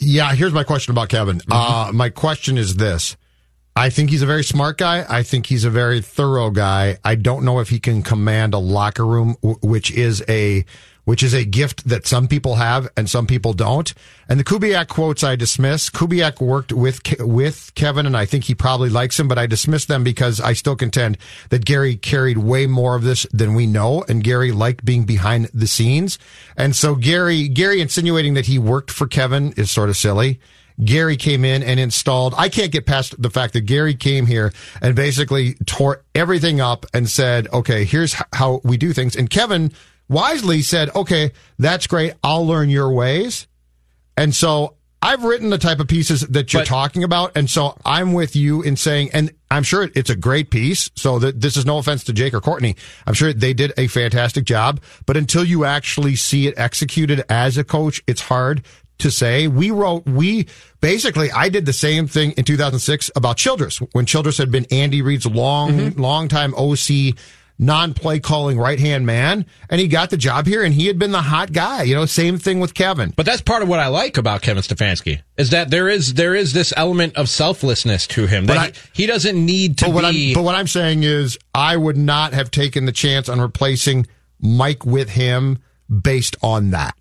Yeah, 0.00 0.34
here's 0.34 0.52
my 0.52 0.64
question 0.64 0.90
about 0.90 1.08
Kevin. 1.08 1.40
Uh, 1.48 1.92
my 1.94 2.10
question 2.10 2.58
is 2.58 2.74
this. 2.74 3.16
I 3.76 3.88
think 3.88 4.10
he's 4.10 4.22
a 4.22 4.26
very 4.26 4.42
smart 4.42 4.78
guy. 4.78 5.06
I 5.08 5.22
think 5.22 5.46
he's 5.46 5.64
a 5.64 5.70
very 5.70 6.00
thorough 6.00 6.50
guy. 6.50 6.98
I 7.04 7.14
don't 7.14 7.44
know 7.44 7.60
if 7.60 7.68
he 7.68 7.78
can 7.78 8.02
command 8.02 8.52
a 8.52 8.58
locker 8.58 9.06
room, 9.06 9.36
w- 9.42 9.60
which 9.62 9.92
is 9.92 10.24
a 10.28 10.64
which 11.06 11.22
is 11.22 11.32
a 11.32 11.44
gift 11.44 11.88
that 11.88 12.04
some 12.04 12.26
people 12.26 12.56
have 12.56 12.88
and 12.96 13.08
some 13.08 13.26
people 13.28 13.52
don't. 13.52 13.94
And 14.28 14.40
the 14.40 14.44
Kubiak 14.44 14.88
quotes 14.88 15.22
I 15.22 15.36
dismiss. 15.36 15.88
Kubiak 15.88 16.40
worked 16.40 16.72
with 16.72 17.00
with 17.20 17.72
Kevin, 17.76 18.06
and 18.06 18.16
I 18.16 18.26
think 18.26 18.44
he 18.44 18.54
probably 18.56 18.90
likes 18.90 19.18
him, 19.18 19.28
but 19.28 19.38
I 19.38 19.46
dismiss 19.46 19.84
them 19.86 20.02
because 20.02 20.40
I 20.40 20.52
still 20.52 20.74
contend 20.74 21.16
that 21.50 21.64
Gary 21.64 21.94
carried 21.94 22.38
way 22.38 22.66
more 22.66 22.96
of 22.96 23.04
this 23.04 23.24
than 23.32 23.54
we 23.54 23.66
know, 23.66 24.04
and 24.08 24.22
Gary 24.22 24.50
liked 24.50 24.84
being 24.84 25.04
behind 25.04 25.48
the 25.54 25.68
scenes. 25.68 26.18
And 26.56 26.74
so 26.74 26.96
Gary 26.96 27.48
Gary 27.48 27.80
insinuating 27.80 28.34
that 28.34 28.46
he 28.46 28.58
worked 28.58 28.90
for 28.90 29.06
Kevin 29.06 29.52
is 29.52 29.70
sort 29.70 29.88
of 29.88 29.96
silly. 29.96 30.40
Gary 30.84 31.16
came 31.16 31.44
in 31.44 31.62
and 31.62 31.80
installed. 31.80 32.34
I 32.36 32.48
can't 32.48 32.72
get 32.72 32.84
past 32.84 33.20
the 33.20 33.30
fact 33.30 33.52
that 33.54 33.62
Gary 33.62 33.94
came 33.94 34.26
here 34.26 34.52
and 34.82 34.94
basically 34.94 35.54
tore 35.66 36.02
everything 36.14 36.60
up 36.60 36.84
and 36.92 37.08
said, 37.08 37.48
okay, 37.52 37.84
here's 37.84 38.14
how 38.32 38.60
we 38.62 38.76
do 38.76 38.92
things. 38.92 39.16
And 39.16 39.30
Kevin 39.30 39.72
wisely 40.08 40.62
said, 40.62 40.94
okay, 40.94 41.32
that's 41.58 41.86
great. 41.86 42.14
I'll 42.22 42.46
learn 42.46 42.68
your 42.68 42.92
ways. 42.92 43.46
And 44.16 44.34
so 44.34 44.76
I've 45.02 45.24
written 45.24 45.50
the 45.50 45.58
type 45.58 45.78
of 45.78 45.88
pieces 45.88 46.22
that 46.22 46.52
you're 46.52 46.62
But- 46.62 46.68
talking 46.68 47.04
about. 47.04 47.32
And 47.36 47.48
so 47.48 47.76
I'm 47.84 48.12
with 48.12 48.34
you 48.34 48.62
in 48.62 48.76
saying, 48.76 49.10
and 49.12 49.30
I'm 49.50 49.62
sure 49.62 49.88
it's 49.94 50.10
a 50.10 50.16
great 50.16 50.50
piece. 50.50 50.90
So 50.96 51.18
that 51.18 51.40
this 51.40 51.56
is 51.56 51.66
no 51.66 51.78
offense 51.78 52.04
to 52.04 52.12
Jake 52.12 52.34
or 52.34 52.40
Courtney. 52.40 52.76
I'm 53.06 53.14
sure 53.14 53.32
they 53.32 53.54
did 53.54 53.72
a 53.76 53.86
fantastic 53.86 54.44
job, 54.44 54.80
but 55.04 55.16
until 55.16 55.44
you 55.44 55.64
actually 55.64 56.16
see 56.16 56.48
it 56.48 56.54
executed 56.56 57.22
as 57.28 57.58
a 57.58 57.64
coach, 57.64 58.02
it's 58.06 58.22
hard 58.22 58.62
to 58.98 59.10
say. 59.10 59.46
We 59.46 59.70
wrote, 59.70 60.06
we 60.06 60.46
basically, 60.80 61.30
I 61.30 61.50
did 61.50 61.66
the 61.66 61.72
same 61.72 62.06
thing 62.06 62.32
in 62.32 62.44
2006 62.44 63.10
about 63.14 63.36
Childress 63.36 63.78
when 63.92 64.06
Childress 64.06 64.38
had 64.38 64.50
been 64.50 64.66
Andy 64.70 65.02
Reid's 65.02 65.26
long, 65.26 65.72
mm-hmm. 65.72 66.00
long 66.00 66.28
time 66.28 66.54
OC 66.54 67.14
non 67.58 67.94
play 67.94 68.20
calling 68.20 68.58
right 68.58 68.78
hand 68.78 69.06
man, 69.06 69.46
and 69.70 69.80
he 69.80 69.88
got 69.88 70.10
the 70.10 70.16
job 70.16 70.46
here, 70.46 70.62
and 70.62 70.74
he 70.74 70.86
had 70.86 70.98
been 70.98 71.12
the 71.12 71.22
hot 71.22 71.52
guy. 71.52 71.82
You 71.82 71.94
know, 71.94 72.06
same 72.06 72.38
thing 72.38 72.60
with 72.60 72.74
Kevin. 72.74 73.12
But 73.16 73.26
that's 73.26 73.40
part 73.40 73.62
of 73.62 73.68
what 73.68 73.78
I 73.80 73.86
like 73.88 74.16
about 74.18 74.42
Kevin 74.42 74.62
Stefanski 74.62 75.22
is 75.36 75.50
that 75.50 75.70
there 75.70 75.88
is 75.88 76.14
there 76.14 76.34
is 76.34 76.52
this 76.52 76.72
element 76.76 77.16
of 77.16 77.28
selflessness 77.28 78.06
to 78.08 78.26
him 78.26 78.46
that 78.46 78.54
But 78.54 78.58
I- 78.58 78.72
he, 78.92 79.02
he 79.02 79.06
doesn't 79.06 79.44
need 79.44 79.78
to 79.78 79.86
But 79.86 79.94
what, 79.94 80.10
be. 80.12 80.30
I'm, 80.30 80.34
but 80.34 80.42
what 80.42 80.54
I'm 80.54 80.66
saying 80.66 81.02
is, 81.02 81.38
I 81.54 81.76
would 81.76 81.96
not 81.96 82.32
have 82.34 82.50
taken 82.50 82.84
the 82.84 82.92
chance 82.92 83.28
on 83.28 83.40
replacing 83.40 84.06
Mike 84.40 84.84
with 84.84 85.10
him 85.10 85.58
based 86.02 86.36
on 86.42 86.70
that. 86.72 86.94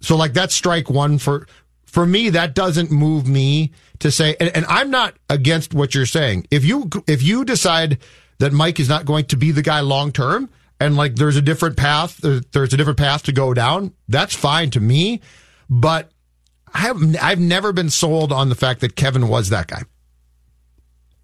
So, 0.00 0.16
like, 0.16 0.32
that's 0.32 0.54
strike 0.54 0.88
one 0.88 1.18
for 1.18 1.46
for 1.84 2.06
me. 2.06 2.30
That 2.30 2.54
doesn't 2.54 2.90
move 2.90 3.26
me 3.26 3.72
to 3.98 4.10
say, 4.10 4.34
and, 4.40 4.48
and 4.56 4.64
I'm 4.66 4.90
not 4.90 5.14
against 5.28 5.74
what 5.74 5.94
you're 5.94 6.06
saying. 6.06 6.46
If 6.50 6.64
you 6.64 6.88
if 7.06 7.22
you 7.22 7.44
decide 7.44 7.98
that 8.40 8.52
Mike 8.52 8.80
is 8.80 8.88
not 8.88 9.04
going 9.06 9.24
to 9.26 9.36
be 9.36 9.52
the 9.52 9.62
guy 9.62 9.80
long 9.80 10.10
term, 10.12 10.50
and 10.80 10.96
like 10.96 11.14
there's 11.14 11.36
a 11.36 11.42
different 11.42 11.76
path, 11.76 12.22
uh, 12.24 12.40
there's 12.52 12.74
a 12.74 12.76
different 12.76 12.98
path 12.98 13.22
to 13.24 13.32
go 13.32 13.54
down. 13.54 13.94
That's 14.08 14.34
fine 14.34 14.70
to 14.70 14.80
me, 14.80 15.20
but. 15.70 16.10
I 16.72 16.78
have, 16.82 17.16
I've 17.20 17.40
never 17.40 17.72
been 17.72 17.90
sold 17.90 18.30
on 18.32 18.48
the 18.48 18.54
fact 18.54 18.82
that 18.82 18.94
Kevin 18.94 19.26
was 19.26 19.48
that 19.48 19.66
guy. 19.66 19.82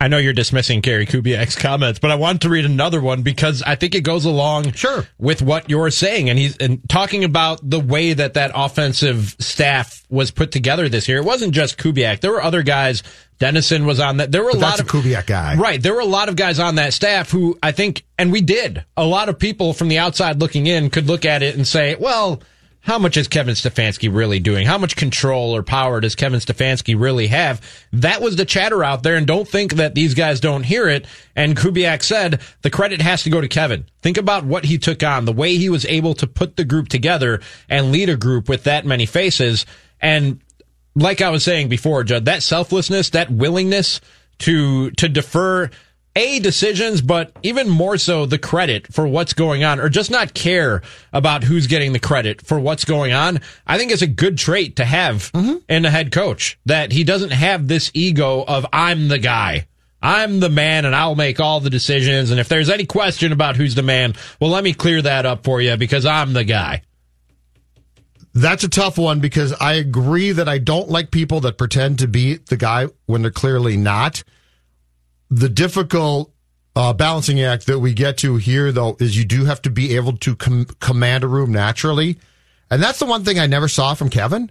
I 0.01 0.09
know 0.09 0.19
you're 0.19 0.33
dismissing 0.33 0.81
Gary 0.81 1.07
Kubiak's 1.07 1.55
comments, 1.57 2.01
but 2.01 2.11
I 2.11 2.17
want 2.17 2.43
to 2.43 2.49
read 2.51 2.65
another 2.65 3.01
one 3.01 3.23
because 3.23 3.63
I 3.63 3.77
think 3.77 3.95
it 3.95 4.03
goes 4.03 4.25
along 4.25 4.73
Sure. 4.73 5.07
with 5.19 5.41
what 5.43 5.71
you're 5.71 5.91
saying. 5.93 6.29
And 6.29 6.39
he's 6.39 6.57
and 6.59 6.87
talking 6.89 7.23
about 7.23 7.61
the 7.63 7.79
way 7.79 8.13
that 8.13 8.35
that 8.35 8.51
offensive 8.57 9.37
staff 9.39 10.03
was 10.11 10.33
put 10.33 10.51
together 10.51 10.89
this 10.89 11.09
year. 11.09 11.19
It 11.19 11.25
wasn't 11.25 11.55
just 11.55 11.79
Kubiak. 11.79 12.21
There 12.21 12.33
were 12.33 12.43
other 12.43 12.63
guys. 12.65 13.03
Dennison 13.39 13.87
was 13.87 14.01
on 14.01 14.19
that. 14.19 14.33
There 14.33 14.43
were 14.43 14.51
a 14.51 14.55
But 14.55 14.63
lot 14.63 14.81
of 14.81 14.87
a 14.87 14.89
Kubiak 14.89 15.27
guy. 15.27 15.57
Right. 15.57 15.83
There 15.83 15.95
were 15.95 16.01
a 16.01 16.05
lot 16.05 16.29
of 16.29 16.37
guys 16.37 16.59
on 16.59 16.77
that 16.77 16.95
staff 16.95 17.31
who 17.31 17.59
I 17.63 17.73
think, 17.73 18.05
and 18.19 18.33
we 18.33 18.41
did, 18.41 18.85
a 18.97 19.05
lot 19.05 19.29
of 19.29 19.39
people 19.39 19.73
from 19.73 19.89
the 19.89 19.99
outside 19.99 20.41
looking 20.41 20.67
in 20.67 20.91
could 20.91 21.07
look 21.07 21.25
at 21.25 21.43
it 21.43 21.55
and 21.55 21.67
say, 21.67 21.97
well, 21.97 22.43
how 22.81 23.01
much 23.01 23.17
is 23.17 23.27
Kevin 23.27 23.57
Stefanski 23.57 24.15
really 24.15 24.39
doing? 24.39 24.65
How 24.65 24.79
much 24.79 24.95
control 24.95 25.57
or 25.57 25.65
power 25.65 26.01
does 26.01 26.15
Kevin 26.15 26.39
Stefanski 26.39 26.95
really 26.97 27.27
have? 27.27 27.61
That 27.93 28.23
was 28.23 28.37
the 28.37 28.45
chatter 28.45 28.85
out 28.85 29.03
there, 29.03 29.17
and 29.17 29.27
don't 29.27 29.49
think 29.49 29.73
that 29.75 29.97
these 29.97 30.15
guys 30.15 30.39
don't 30.39 30.63
hear 30.63 30.89
it. 30.89 31.05
And 31.35 31.57
Kubiak 31.57 32.05
said 32.05 32.41
the 32.63 32.71
credit 32.71 33.03
has 33.03 33.25
to 33.25 33.31
go 33.31 33.41
to 33.41 33.49
Kevin. 33.49 33.87
Think 34.03 34.19
about 34.19 34.45
what 34.45 34.65
he 34.65 34.79
took 34.79 35.03
on, 35.03 35.25
the 35.25 35.33
way 35.33 35.57
he 35.57 35.69
was 35.69 35.85
able 35.87 36.15
to 36.15 36.29
put 36.29 36.55
the 36.55 36.65
group 36.65 36.89
together 36.89 37.41
and 37.69 37.91
lead 37.91 38.09
a 38.09 38.17
group 38.17 38.49
with 38.49 38.63
that 38.65 38.87
many 38.87 39.05
faces. 39.05 39.67
And 40.01 40.41
like 40.97 41.21
I 41.21 41.31
was 41.31 41.45
saying 41.45 41.69
before, 41.69 42.03
Judd, 42.03 42.25
that 42.25 42.43
selflessness, 42.43 43.11
that 43.11 43.31
willingness 43.31 44.01
to 44.39 44.91
to 44.93 45.09
defer 45.09 45.71
a 46.17 46.41
decisions, 46.41 47.03
but 47.03 47.31
even 47.43 47.69
more 47.69 47.99
so 47.99 48.25
the 48.25 48.39
credit 48.39 48.93
for 48.93 49.07
what's 49.07 49.35
going 49.35 49.65
on, 49.65 49.79
or 49.79 49.91
just 49.91 50.11
not 50.11 50.33
care 50.33 50.83
about 51.13 51.45
who's 51.45 51.67
getting 51.67 51.93
the 51.93 51.99
credit 51.99 52.41
for 52.41 52.59
what's 52.59 52.87
going 52.87 53.13
on. 53.13 53.41
I 53.67 53.77
think 53.77 53.93
it's 53.93 54.03
a 54.03 54.07
good 54.07 54.39
trait 54.39 54.77
to 54.77 54.87
have 54.87 55.31
mm-hmm. 55.33 55.59
in 55.69 55.85
a 55.85 55.91
head 55.91 56.11
coach 56.11 56.59
that 56.65 56.91
he 56.91 57.05
doesn't 57.05 57.33
have 57.33 57.69
this 57.69 57.91
ego 57.93 58.43
of 58.43 58.67
I'm 58.73 59.09
the 59.09 59.19
guy. 59.19 59.67
I'm 60.03 60.41
the 60.41 60.49
man 60.49 60.85
and 60.85 60.95
I'll 60.95 61.17
make 61.17 61.41
all 61.41 61.61
the 61.61 61.71
decisions. 61.71 62.31
And 62.31 62.41
if 62.41 62.49
there's 62.49 62.71
any 62.71 62.87
question 62.87 63.33
about 63.33 63.57
who's 63.57 63.75
the 63.75 63.83
man, 63.83 64.15
well, 64.41 64.51
let 64.51 64.65
me 64.65 64.73
clear 64.73 65.03
that 65.03 65.27
up 65.27 65.45
for 65.45 65.61
you 65.61 65.77
because 65.77 66.07
I'm 66.07 66.33
the 66.33 66.45
guy. 66.45 66.83
That's 68.37 68.65
a 68.65 68.69
tough 68.69 68.99
one 68.99 69.21
because 69.21 69.55
I 69.55 69.73
agree 69.73 70.31
that 70.31 70.47
I 70.47 70.59
don't 70.59 70.91
like 70.91 71.11
people 71.11 71.41
that 71.41 71.57
pretend 71.57 72.01
to 72.01 72.07
be 72.07 72.35
the 72.35 72.59
guy 72.59 72.89
when 73.07 73.23
they're 73.23 73.31
clearly 73.31 73.79
not. 73.79 74.23
The 75.31 75.49
difficult 75.49 76.31
uh, 76.77 76.93
balancing 76.93 77.41
act 77.41 77.67
that 77.67 77.79
we 77.79 77.95
get 77.95 78.19
to 78.19 78.37
here, 78.37 78.73
though, 78.73 78.99
is 79.01 79.17
you 79.17 79.25
do 79.25 79.47
have 79.47 79.63
to 79.63 79.71
be 79.71 79.97
able 79.97 80.19
to 80.19 80.37
com- 80.37 80.67
command 80.81 81.25
a 81.25 81.29
room 81.29 81.51
naturally. 81.51 82.19
And 82.71 82.83
that's 82.83 82.99
the 82.99 83.07
one 83.07 83.25
thing 83.25 83.39
I 83.39 83.47
never 83.47 83.69
saw 83.69 83.95
from 83.95 84.11
Kevin. 84.11 84.51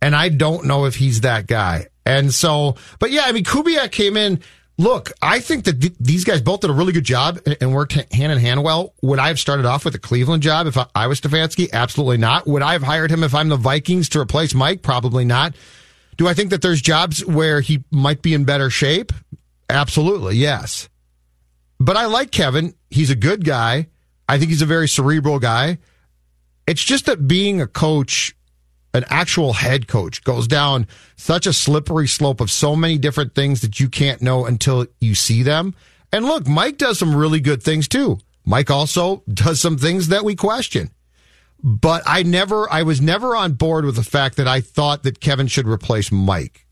And 0.00 0.14
I 0.14 0.28
don't 0.28 0.66
know 0.66 0.84
if 0.84 0.94
he's 0.94 1.22
that 1.22 1.48
guy. 1.48 1.88
And 2.06 2.32
so, 2.32 2.76
but 3.00 3.10
yeah, 3.10 3.22
I 3.26 3.32
mean, 3.32 3.42
Kubiak 3.42 3.90
came 3.90 4.16
in. 4.16 4.42
Look, 4.76 5.12
I 5.22 5.38
think 5.38 5.64
that 5.64 5.80
th- 5.80 5.94
these 6.00 6.24
guys 6.24 6.40
both 6.40 6.60
did 6.60 6.70
a 6.70 6.72
really 6.72 6.92
good 6.92 7.04
job 7.04 7.38
and- 7.46 7.56
and 7.60 7.72
worked 7.72 7.92
hand 7.92 8.32
in 8.32 8.38
hand 8.38 8.62
well. 8.64 8.92
Would 9.02 9.20
I 9.20 9.28
have 9.28 9.38
started 9.38 9.66
off 9.66 9.84
with 9.84 9.94
a 9.94 10.00
Cleveland 10.00 10.42
job 10.42 10.66
if 10.66 10.76
I, 10.76 10.86
I 10.94 11.06
was 11.06 11.20
Stefanski? 11.20 11.70
Absolutely 11.72 12.16
not. 12.16 12.46
Would 12.48 12.62
I 12.62 12.72
have 12.72 12.82
hired 12.82 13.10
him 13.12 13.22
if 13.22 13.34
I'm 13.34 13.48
the 13.48 13.56
Vikings 13.56 14.08
to 14.10 14.20
replace 14.20 14.52
Mike? 14.52 14.82
Probably 14.82 15.24
not. 15.24 15.54
Do 16.16 16.26
I 16.26 16.34
think 16.34 16.50
that 16.50 16.60
there's 16.60 16.80
jobs 16.82 17.24
where 17.24 17.60
he 17.60 17.84
might 17.92 18.20
be 18.20 18.34
in 18.34 18.44
better 18.44 18.68
shape? 18.68 19.12
Absolutely, 19.70 20.36
yes. 20.36 20.88
But 21.78 21.96
I 21.96 22.06
like 22.06 22.30
Kevin. 22.32 22.74
He's 22.90 23.10
a 23.10 23.16
good 23.16 23.44
guy. 23.44 23.88
I 24.28 24.38
think 24.38 24.50
he's 24.50 24.62
a 24.62 24.66
very 24.66 24.88
cerebral 24.88 25.38
guy. 25.38 25.78
It's 26.66 26.82
just 26.82 27.06
that 27.06 27.28
being 27.28 27.60
a 27.60 27.66
coach, 27.66 28.34
an 28.94 29.04
actual 29.08 29.52
head 29.52 29.88
coach, 29.88 30.22
goes 30.22 30.46
down 30.46 30.86
such 31.16 31.46
a 31.46 31.52
slippery 31.52 32.06
slope 32.06 32.40
of 32.40 32.50
so 32.50 32.76
many 32.76 32.96
different 32.96 33.34
things 33.34 33.60
that 33.60 33.80
you 33.80 33.88
can't 33.88 34.22
know 34.22 34.46
until 34.46 34.86
you 35.00 35.14
see 35.14 35.42
them. 35.42 35.74
And 36.12 36.24
look, 36.24 36.46
Mike 36.46 36.78
does 36.78 36.98
some 36.98 37.14
really 37.14 37.40
good 37.40 37.62
things 37.62 37.88
too. 37.88 38.20
Mike 38.46 38.70
also 38.70 39.24
does 39.32 39.60
some 39.60 39.76
things 39.76 40.08
that 40.08 40.24
we 40.24 40.36
question. 40.36 40.90
But 41.62 42.02
I 42.06 42.22
never, 42.22 42.70
I 42.72 42.82
was 42.82 43.00
never 43.00 43.34
on 43.34 43.54
board 43.54 43.84
with 43.84 43.96
the 43.96 44.02
fact 44.04 44.36
that 44.36 44.46
I 44.46 44.60
thought 44.60 45.02
that 45.02 45.20
Kevin 45.20 45.46
should 45.46 45.66
replace 45.66 46.12
Mike, 46.12 46.66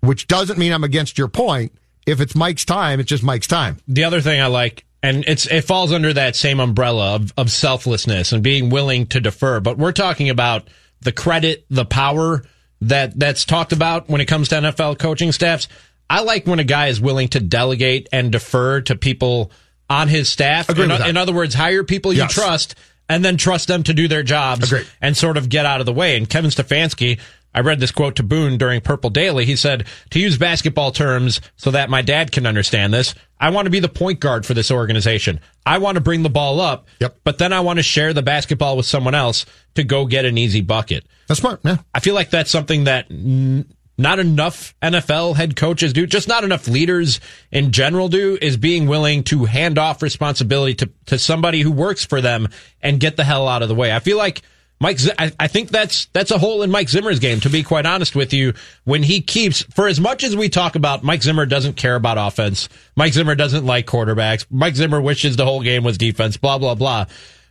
which 0.00 0.26
doesn't 0.26 0.58
mean 0.58 0.72
I'm 0.72 0.84
against 0.84 1.16
your 1.16 1.28
point. 1.28 1.72
If 2.04 2.20
it's 2.20 2.34
Mike's 2.34 2.64
time, 2.64 3.00
it's 3.00 3.08
just 3.08 3.22
Mike's 3.22 3.46
time. 3.46 3.78
the 3.88 4.04
other 4.04 4.20
thing 4.20 4.40
I 4.40 4.46
like, 4.46 4.84
and 5.02 5.24
it's 5.26 5.46
it 5.46 5.62
falls 5.62 5.92
under 5.92 6.12
that 6.12 6.36
same 6.36 6.60
umbrella 6.60 7.14
of, 7.14 7.32
of 7.36 7.50
selflessness 7.50 8.32
and 8.32 8.42
being 8.42 8.70
willing 8.70 9.06
to 9.08 9.20
defer. 9.20 9.60
But 9.60 9.78
we're 9.78 9.92
talking 9.92 10.30
about 10.30 10.68
the 11.00 11.12
credit, 11.12 11.64
the 11.70 11.84
power 11.84 12.44
that 12.82 13.18
that's 13.18 13.44
talked 13.44 13.72
about 13.72 14.08
when 14.08 14.20
it 14.20 14.26
comes 14.26 14.48
to 14.48 14.56
NFL 14.56 14.98
coaching 14.98 15.32
staffs. 15.32 15.68
I 16.08 16.22
like 16.22 16.46
when 16.46 16.58
a 16.60 16.64
guy 16.64 16.88
is 16.88 17.00
willing 17.00 17.28
to 17.28 17.40
delegate 17.40 18.08
and 18.12 18.30
defer 18.30 18.80
to 18.82 18.94
people 18.96 19.50
on 19.90 20.08
his 20.08 20.28
staff. 20.28 20.68
In, 20.70 20.90
in 20.90 21.16
other 21.16 21.32
words, 21.32 21.54
hire 21.54 21.84
people 21.84 22.12
you 22.12 22.20
Yes. 22.22 22.32
trust 22.34 22.74
and 23.08 23.24
then 23.24 23.36
trust 23.36 23.68
them 23.68 23.82
to 23.84 23.94
do 23.94 24.08
their 24.08 24.22
jobs 24.22 24.72
Agreed. 24.72 24.86
and 25.00 25.16
sort 25.16 25.36
of 25.36 25.48
get 25.48 25.64
out 25.66 25.80
of 25.80 25.86
the 25.86 25.92
way. 25.92 26.16
And 26.16 26.28
Kevin 26.28 26.50
Stefanski, 26.50 27.18
I 27.56 27.60
read 27.60 27.80
this 27.80 27.90
quote 27.90 28.16
to 28.16 28.22
Boone 28.22 28.58
during 28.58 28.82
Purple 28.82 29.08
Daily. 29.10 29.46
He 29.46 29.56
said, 29.56 29.86
to 30.10 30.20
use 30.20 30.36
basketball 30.36 30.92
terms 30.92 31.40
so 31.56 31.70
that 31.70 31.88
my 31.88 32.02
dad 32.02 32.30
can 32.30 32.46
understand 32.46 32.92
this, 32.92 33.14
I 33.40 33.48
want 33.48 33.64
to 33.66 33.70
be 33.70 33.80
the 33.80 33.88
point 33.88 34.20
guard 34.20 34.44
for 34.44 34.52
this 34.54 34.70
organization. 34.70 35.40
I 35.64 35.78
want 35.78 35.94
to 35.96 36.02
bring 36.02 36.22
the 36.22 36.28
ball 36.30 36.60
up, 36.60 36.86
Yep. 37.00 37.16
but 37.24 37.38
then 37.38 37.52
I 37.54 37.60
want 37.60 37.78
to 37.78 37.82
share 37.82 38.12
the 38.12 38.22
basketball 38.22 38.76
with 38.76 38.84
someone 38.86 39.14
else 39.14 39.46
to 39.74 39.82
go 39.84 40.04
get 40.04 40.26
an 40.26 40.36
easy 40.36 40.60
bucket. 40.60 41.06
That's 41.28 41.40
smart. 41.40 41.60
Yeah. 41.64 41.78
I 41.94 42.00
feel 42.00 42.14
like 42.14 42.28
that's 42.30 42.50
something 42.50 42.84
that 42.84 43.06
n- 43.10 43.66
not 43.98 44.18
enough 44.18 44.74
NFL 44.82 45.36
head 45.36 45.56
coaches 45.56 45.94
do, 45.94 46.06
just 46.06 46.28
not 46.28 46.44
enough 46.44 46.68
leaders 46.68 47.20
in 47.50 47.72
general 47.72 48.08
do, 48.10 48.36
is 48.42 48.58
being 48.58 48.86
willing 48.86 49.24
to 49.24 49.46
hand 49.46 49.78
off 49.78 50.02
responsibility 50.02 50.74
to, 50.74 50.90
to 51.06 51.18
somebody 51.18 51.62
who 51.62 51.72
works 51.72 52.04
for 52.04 52.20
them 52.20 52.48
and 52.82 53.00
get 53.00 53.16
the 53.16 53.24
hell 53.24 53.48
out 53.48 53.62
of 53.62 53.68
the 53.70 53.74
way. 53.74 53.92
I 53.94 54.00
feel 54.00 54.18
like 54.18 54.42
Mike, 54.78 54.98
I 55.18 55.48
think 55.48 55.70
that's, 55.70 56.06
that's 56.12 56.30
a 56.30 56.38
hole 56.38 56.62
in 56.62 56.70
Mike 56.70 56.90
Zimmer's 56.90 57.18
game, 57.18 57.40
to 57.40 57.48
be 57.48 57.62
quite 57.62 57.86
honest 57.86 58.14
with 58.14 58.34
you, 58.34 58.52
when 58.84 59.02
he 59.02 59.22
keeps, 59.22 59.62
for 59.62 59.88
as 59.88 59.98
much 59.98 60.22
as 60.22 60.36
we 60.36 60.50
talk 60.50 60.74
about 60.74 61.02
Mike 61.02 61.22
Zimmer 61.22 61.46
doesn't 61.46 61.74
care 61.76 61.94
about 61.94 62.18
offense, 62.18 62.68
Mike 62.94 63.14
Zimmer 63.14 63.34
doesn't 63.34 63.64
like 63.64 63.86
quarterbacks, 63.86 64.44
Mike 64.50 64.76
Zimmer 64.76 65.00
wishes 65.00 65.36
the 65.36 65.46
whole 65.46 65.62
game 65.62 65.82
was 65.82 65.96
defense, 65.96 66.36
blah, 66.36 66.58
blah, 66.58 66.74
blah. 66.74 67.06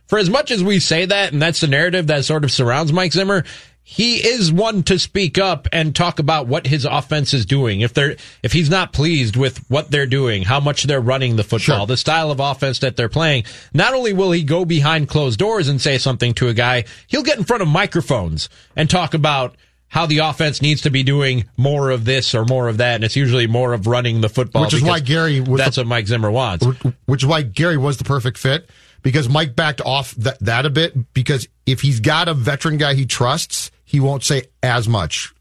For 0.06 0.20
as 0.20 0.30
much 0.30 0.52
as 0.52 0.62
we 0.62 0.78
say 0.78 1.04
that, 1.04 1.32
and 1.32 1.42
that's 1.42 1.60
the 1.60 1.66
narrative 1.66 2.06
that 2.06 2.24
sort 2.24 2.44
of 2.44 2.52
surrounds 2.52 2.92
Mike 2.92 3.12
Zimmer, 3.12 3.44
he 3.88 4.16
is 4.16 4.50
one 4.50 4.82
to 4.82 4.98
speak 4.98 5.38
up 5.38 5.68
and 5.72 5.94
talk 5.94 6.18
about 6.18 6.48
what 6.48 6.66
his 6.66 6.84
offense 6.84 7.32
is 7.32 7.46
doing. 7.46 7.82
If 7.82 7.94
they're, 7.94 8.16
if 8.42 8.52
he's 8.52 8.68
not 8.68 8.92
pleased 8.92 9.36
with 9.36 9.58
what 9.70 9.92
they're 9.92 10.08
doing, 10.08 10.42
how 10.42 10.58
much 10.58 10.82
they're 10.82 11.00
running 11.00 11.36
the 11.36 11.44
football, 11.44 11.76
Sure. 11.78 11.86
the 11.86 11.96
style 11.96 12.32
of 12.32 12.40
offense 12.40 12.80
that 12.80 12.96
they're 12.96 13.08
playing, 13.08 13.44
not 13.72 13.94
only 13.94 14.12
will 14.12 14.32
he 14.32 14.42
go 14.42 14.64
behind 14.64 15.08
closed 15.08 15.38
doors 15.38 15.68
and 15.68 15.80
say 15.80 15.98
something 15.98 16.34
to 16.34 16.48
a 16.48 16.52
guy, 16.52 16.82
he'll 17.06 17.22
get 17.22 17.38
in 17.38 17.44
front 17.44 17.62
of 17.62 17.68
microphones 17.68 18.48
and 18.74 18.90
talk 18.90 19.14
about 19.14 19.54
how 19.86 20.04
the 20.04 20.18
offense 20.18 20.60
needs 20.60 20.80
to 20.82 20.90
be 20.90 21.04
doing 21.04 21.44
more 21.56 21.90
of 21.90 22.04
this 22.04 22.34
or 22.34 22.44
more 22.44 22.66
of 22.66 22.78
that. 22.78 22.96
And 22.96 23.04
it's 23.04 23.14
usually 23.14 23.46
more 23.46 23.72
of 23.72 23.86
running 23.86 24.20
the 24.20 24.28
football. 24.28 24.62
Which 24.64 24.74
is 24.74 24.82
why 24.82 24.98
Gary 24.98 25.40
was 25.40 25.58
that's 25.60 25.76
the- 25.76 25.82
what 25.82 25.86
Mike 25.88 26.08
Zimmer 26.08 26.30
wants. 26.32 26.66
which 27.06 27.22
is 27.22 27.26
why 27.26 27.42
Gary 27.42 27.76
was 27.76 27.98
the 27.98 28.04
perfect 28.04 28.36
fit 28.36 28.68
because 29.02 29.28
Mike 29.28 29.54
backed 29.54 29.80
off 29.80 30.10
that, 30.16 30.40
that 30.40 30.66
a 30.66 30.70
bit 30.70 31.14
because 31.14 31.46
if 31.66 31.82
he's 31.82 32.00
got 32.00 32.26
a 32.28 32.34
veteran 32.34 32.78
guy 32.78 32.94
he 32.94 33.06
trusts, 33.06 33.70
he 33.86 34.00
won't 34.00 34.22
say 34.22 34.42
as 34.62 34.86
much. 34.86 35.32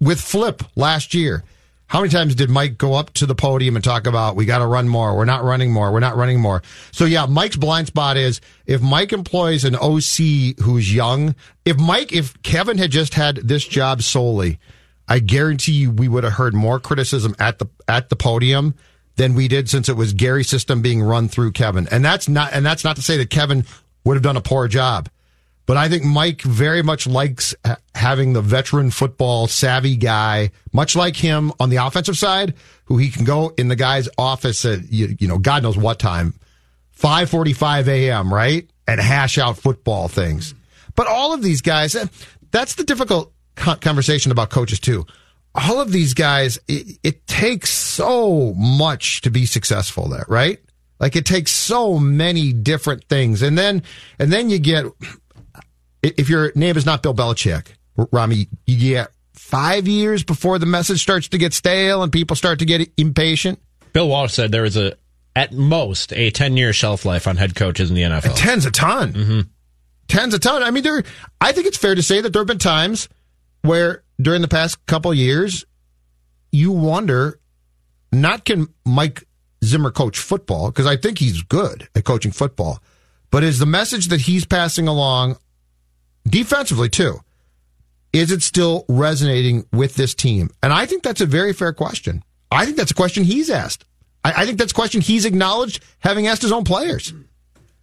With 0.00 0.20
Flip 0.20 0.62
last 0.76 1.14
year, 1.14 1.44
how 1.86 2.00
many 2.00 2.10
times 2.10 2.34
did 2.34 2.50
Mike 2.50 2.76
go 2.76 2.94
up 2.94 3.12
to 3.14 3.24
the 3.24 3.34
podium 3.34 3.76
and 3.76 3.84
talk 3.84 4.06
about 4.06 4.36
we 4.36 4.44
got 4.44 4.58
to 4.58 4.66
run 4.66 4.88
more, 4.88 5.16
we're 5.16 5.24
not 5.24 5.44
running 5.44 5.72
more, 5.72 5.92
we're 5.92 6.00
not 6.00 6.16
running 6.16 6.40
more. 6.40 6.62
So 6.90 7.04
yeah, 7.04 7.26
Mike's 7.26 7.56
blind 7.56 7.86
spot 7.86 8.16
is 8.16 8.40
if 8.66 8.82
Mike 8.82 9.12
employs 9.12 9.64
an 9.64 9.76
OC 9.76 10.58
who's 10.60 10.92
young, 10.92 11.34
if 11.64 11.78
Mike 11.78 12.12
if 12.12 12.42
Kevin 12.42 12.78
had 12.78 12.90
just 12.90 13.14
had 13.14 13.36
this 13.36 13.64
job 13.66 14.02
solely, 14.02 14.58
I 15.06 15.20
guarantee 15.20 15.72
you 15.72 15.90
we 15.90 16.08
would 16.08 16.24
have 16.24 16.32
heard 16.34 16.54
more 16.54 16.80
criticism 16.80 17.36
at 17.38 17.60
the 17.60 17.66
at 17.86 18.08
the 18.08 18.16
podium 18.16 18.74
than 19.16 19.34
we 19.34 19.46
did 19.46 19.70
since 19.70 19.88
it 19.88 19.96
was 19.96 20.12
Gary's 20.12 20.48
system 20.48 20.82
being 20.82 21.02
run 21.02 21.28
through 21.28 21.52
Kevin. 21.52 21.86
And 21.90 22.04
that's 22.04 22.28
not 22.28 22.52
and 22.52 22.66
that's 22.66 22.82
not 22.82 22.96
to 22.96 23.02
say 23.02 23.16
that 23.18 23.30
Kevin 23.30 23.64
would 24.04 24.14
have 24.14 24.22
done 24.22 24.36
a 24.36 24.42
poor 24.42 24.68
job. 24.68 25.08
But 25.66 25.78
I 25.78 25.88
think 25.88 26.04
Mike 26.04 26.42
very 26.42 26.82
much 26.82 27.06
likes 27.06 27.54
having 27.94 28.34
the 28.34 28.42
veteran 28.42 28.90
football 28.90 29.46
savvy 29.46 29.96
guy, 29.96 30.50
much 30.72 30.94
like 30.94 31.16
him 31.16 31.52
on 31.58 31.70
the 31.70 31.76
offensive 31.76 32.18
side, 32.18 32.54
who 32.84 32.98
he 32.98 33.10
can 33.10 33.24
go 33.24 33.52
in 33.56 33.68
the 33.68 33.76
guy's 33.76 34.08
office 34.18 34.64
at 34.64 34.92
you, 34.92 35.16
you 35.18 35.26
know 35.26 35.38
God 35.38 35.62
knows 35.62 35.78
what 35.78 35.98
time, 35.98 36.34
five 36.92 37.30
forty 37.30 37.54
five 37.54 37.88
a.m. 37.88 38.32
right, 38.32 38.68
and 38.86 39.00
hash 39.00 39.38
out 39.38 39.56
football 39.56 40.08
things. 40.08 40.54
But 40.96 41.06
all 41.06 41.32
of 41.32 41.42
these 41.42 41.62
guys, 41.62 41.94
eh, 41.94 42.06
that's 42.50 42.74
the 42.74 42.84
difficult 42.84 43.32
conversation 43.56 44.32
about 44.32 44.50
coaches 44.50 44.80
too. 44.80 45.06
All 45.54 45.80
of 45.80 45.92
these 45.92 46.14
guys, 46.14 46.58
it, 46.68 46.98
it 47.02 47.26
takes 47.26 47.70
so 47.70 48.52
much 48.54 49.20
to 49.22 49.30
be 49.30 49.46
successful 49.46 50.08
there, 50.08 50.26
right? 50.28 50.58
Like 51.00 51.16
it 51.16 51.26
takes 51.26 51.52
so 51.52 51.98
many 51.98 52.52
different 52.52 53.04
things, 53.04 53.40
and 53.42 53.56
then 53.56 53.82
and 54.18 54.32
then 54.32 54.50
you 54.50 54.58
get 54.58 54.86
if 56.04 56.28
your 56.28 56.52
name 56.54 56.76
is 56.76 56.86
not 56.86 57.02
Bill 57.02 57.14
Belichick, 57.14 57.68
Rami, 57.96 58.48
you 58.66 58.78
get 58.78 59.10
five 59.32 59.88
years 59.88 60.22
before 60.22 60.58
the 60.58 60.66
message 60.66 61.02
starts 61.02 61.28
to 61.28 61.38
get 61.38 61.52
stale 61.52 62.02
and 62.02 62.12
people 62.12 62.36
start 62.36 62.58
to 62.60 62.64
get 62.64 62.90
impatient. 62.96 63.60
Bill 63.92 64.08
Walsh 64.08 64.32
said 64.32 64.52
there 64.52 64.64
is 64.64 64.76
a, 64.76 64.96
at 65.36 65.52
most, 65.52 66.12
a 66.12 66.30
10 66.30 66.56
year 66.56 66.72
shelf 66.72 67.04
life 67.04 67.26
on 67.26 67.36
head 67.36 67.54
coaches 67.54 67.90
in 67.90 67.96
the 67.96 68.02
NFL. 68.02 68.32
A 68.32 68.34
ten's 68.34 68.66
a 68.66 68.70
ton. 68.70 69.12
Mm-hmm. 69.12 69.40
Ten's 70.08 70.34
a 70.34 70.38
ton. 70.38 70.62
I 70.62 70.70
mean, 70.70 70.82
there, 70.82 71.02
I 71.40 71.52
think 71.52 71.66
it's 71.66 71.78
fair 71.78 71.94
to 71.94 72.02
say 72.02 72.20
that 72.20 72.32
there 72.32 72.40
have 72.40 72.46
been 72.46 72.58
times 72.58 73.08
where 73.62 74.02
during 74.20 74.42
the 74.42 74.48
past 74.48 74.84
couple 74.86 75.12
years, 75.14 75.64
you 76.52 76.70
wonder, 76.70 77.40
not 78.12 78.44
can 78.44 78.68
Mike 78.84 79.24
Zimmer 79.64 79.90
coach 79.90 80.18
football, 80.18 80.70
because 80.70 80.86
I 80.86 80.96
think 80.96 81.18
he's 81.18 81.42
good 81.42 81.88
at 81.94 82.04
coaching 82.04 82.32
football, 82.32 82.80
but 83.30 83.42
is 83.42 83.58
the 83.58 83.66
message 83.66 84.08
that 84.08 84.20
he's 84.20 84.44
passing 84.44 84.86
along 84.86 85.36
defensively 86.26 86.88
too. 86.88 87.20
Is 88.12 88.30
it 88.30 88.42
still 88.42 88.84
resonating 88.88 89.66
with 89.72 89.96
this 89.96 90.14
team? 90.14 90.50
And 90.62 90.72
I 90.72 90.86
think 90.86 91.02
that's 91.02 91.20
a 91.20 91.26
very 91.26 91.52
fair 91.52 91.72
question. 91.72 92.22
I 92.50 92.64
think 92.64 92.76
that's 92.76 92.92
a 92.92 92.94
question 92.94 93.24
he's 93.24 93.50
asked. 93.50 93.84
I, 94.24 94.42
I 94.42 94.46
think 94.46 94.58
that's 94.58 94.72
a 94.72 94.74
question 94.74 95.00
he's 95.00 95.24
acknowledged 95.24 95.82
having 95.98 96.26
asked 96.28 96.42
his 96.42 96.52
own 96.52 96.64
players. 96.64 97.12